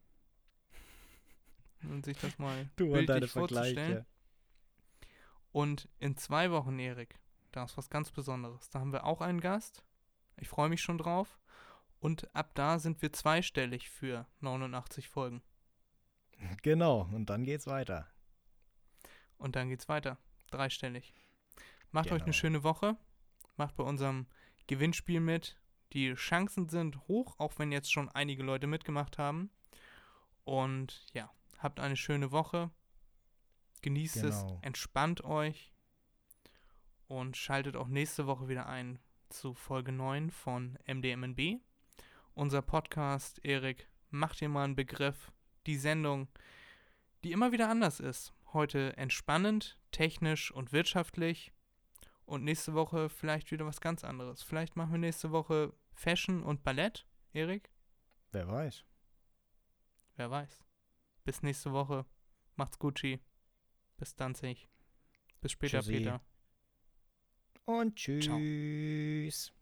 Und 1.82 2.04
sich 2.04 2.18
das 2.18 2.38
mal 2.38 2.68
du 2.76 2.86
bildlich 2.86 3.00
und 3.00 3.08
deine 3.08 3.28
vorzustellen. 3.28 4.06
Und 5.52 5.88
in 5.98 6.16
zwei 6.16 6.50
Wochen, 6.50 6.78
Erik, 6.78 7.18
da 7.52 7.64
ist 7.64 7.76
was 7.78 7.88
ganz 7.88 8.10
Besonderes. 8.10 8.68
Da 8.68 8.80
haben 8.80 8.92
wir 8.92 9.04
auch 9.04 9.20
einen 9.20 9.40
Gast. 9.40 9.84
Ich 10.36 10.48
freue 10.48 10.68
mich 10.68 10.82
schon 10.82 10.98
drauf. 10.98 11.38
Und 12.00 12.34
ab 12.34 12.50
da 12.54 12.78
sind 12.78 13.00
wir 13.02 13.12
zweistellig 13.12 13.88
für 13.88 14.26
89 14.40 15.08
Folgen. 15.08 15.42
Genau, 16.62 17.08
und 17.12 17.30
dann 17.30 17.44
geht's 17.44 17.66
weiter. 17.66 18.06
Und 19.38 19.56
dann 19.56 19.68
geht's 19.68 19.88
weiter. 19.88 20.18
Dreistellig. 20.50 21.14
Macht 21.90 22.06
euch 22.08 22.12
eine 22.22 22.24
Genau. 22.24 22.32
schöne 22.32 22.62
Woche. 22.64 22.96
Macht 23.56 23.76
bei 23.76 23.84
unserem 23.84 24.26
Gewinnspiel 24.66 25.20
mit. 25.20 25.56
Die 25.92 26.12
Chancen 26.14 26.68
sind 26.68 27.08
hoch, 27.08 27.38
auch 27.38 27.58
wenn 27.58 27.72
jetzt 27.72 27.90
schon 27.92 28.08
einige 28.10 28.42
Leute 28.42 28.66
mitgemacht 28.66 29.16
haben. 29.18 29.50
Und 30.44 31.06
ja, 31.14 31.30
habt 31.58 31.80
eine 31.80 31.96
schöne 31.96 32.30
Woche. 32.30 32.70
Genießt 33.82 34.16
es, 34.18 34.40
Genau. 34.42 34.58
entspannt 34.62 35.22
euch 35.24 35.72
und 37.06 37.36
schaltet 37.36 37.76
auch 37.76 37.86
nächste 37.88 38.26
Woche 38.26 38.48
wieder 38.48 38.66
ein 38.66 38.98
zu 39.28 39.54
Folge 39.54 39.92
9 39.92 40.30
von 40.30 40.78
MDMNB. 40.86 41.60
Unser 42.34 42.62
Podcast, 42.62 43.40
Erik, 43.44 43.88
macht 44.10 44.40
dir 44.40 44.48
mal 44.48 44.64
einen 44.64 44.76
Begriff. 44.76 45.32
Die 45.66 45.76
Sendung, 45.76 46.28
die 47.24 47.32
immer 47.32 47.52
wieder 47.52 47.68
anders 47.68 48.00
ist. 48.00 48.32
Heute 48.52 48.96
entspannend, 48.96 49.78
technisch 49.90 50.50
und 50.50 50.72
wirtschaftlich. 50.72 51.52
Und 52.24 52.44
nächste 52.44 52.74
Woche 52.74 53.08
vielleicht 53.08 53.50
wieder 53.50 53.66
was 53.66 53.80
ganz 53.80 54.04
anderes. 54.04 54.42
Vielleicht 54.42 54.76
machen 54.76 54.92
wir 54.92 54.98
nächste 54.98 55.30
Woche 55.30 55.72
Fashion 55.92 56.42
und 56.42 56.62
Ballett, 56.62 57.06
Erik. 57.32 57.70
Wer 58.32 58.48
weiß. 58.48 58.84
Wer 60.16 60.30
weiß. 60.30 60.64
Bis 61.24 61.42
nächste 61.42 61.72
Woche. 61.72 62.04
Macht's 62.56 62.78
Gucci. 62.78 63.20
Bis 63.96 64.14
Danzig. 64.14 64.68
Bis 65.40 65.52
später, 65.52 65.80
Tschüssi. 65.80 65.92
Peter. 65.92 66.20
Und 67.64 67.96
tschüss. 67.96 69.52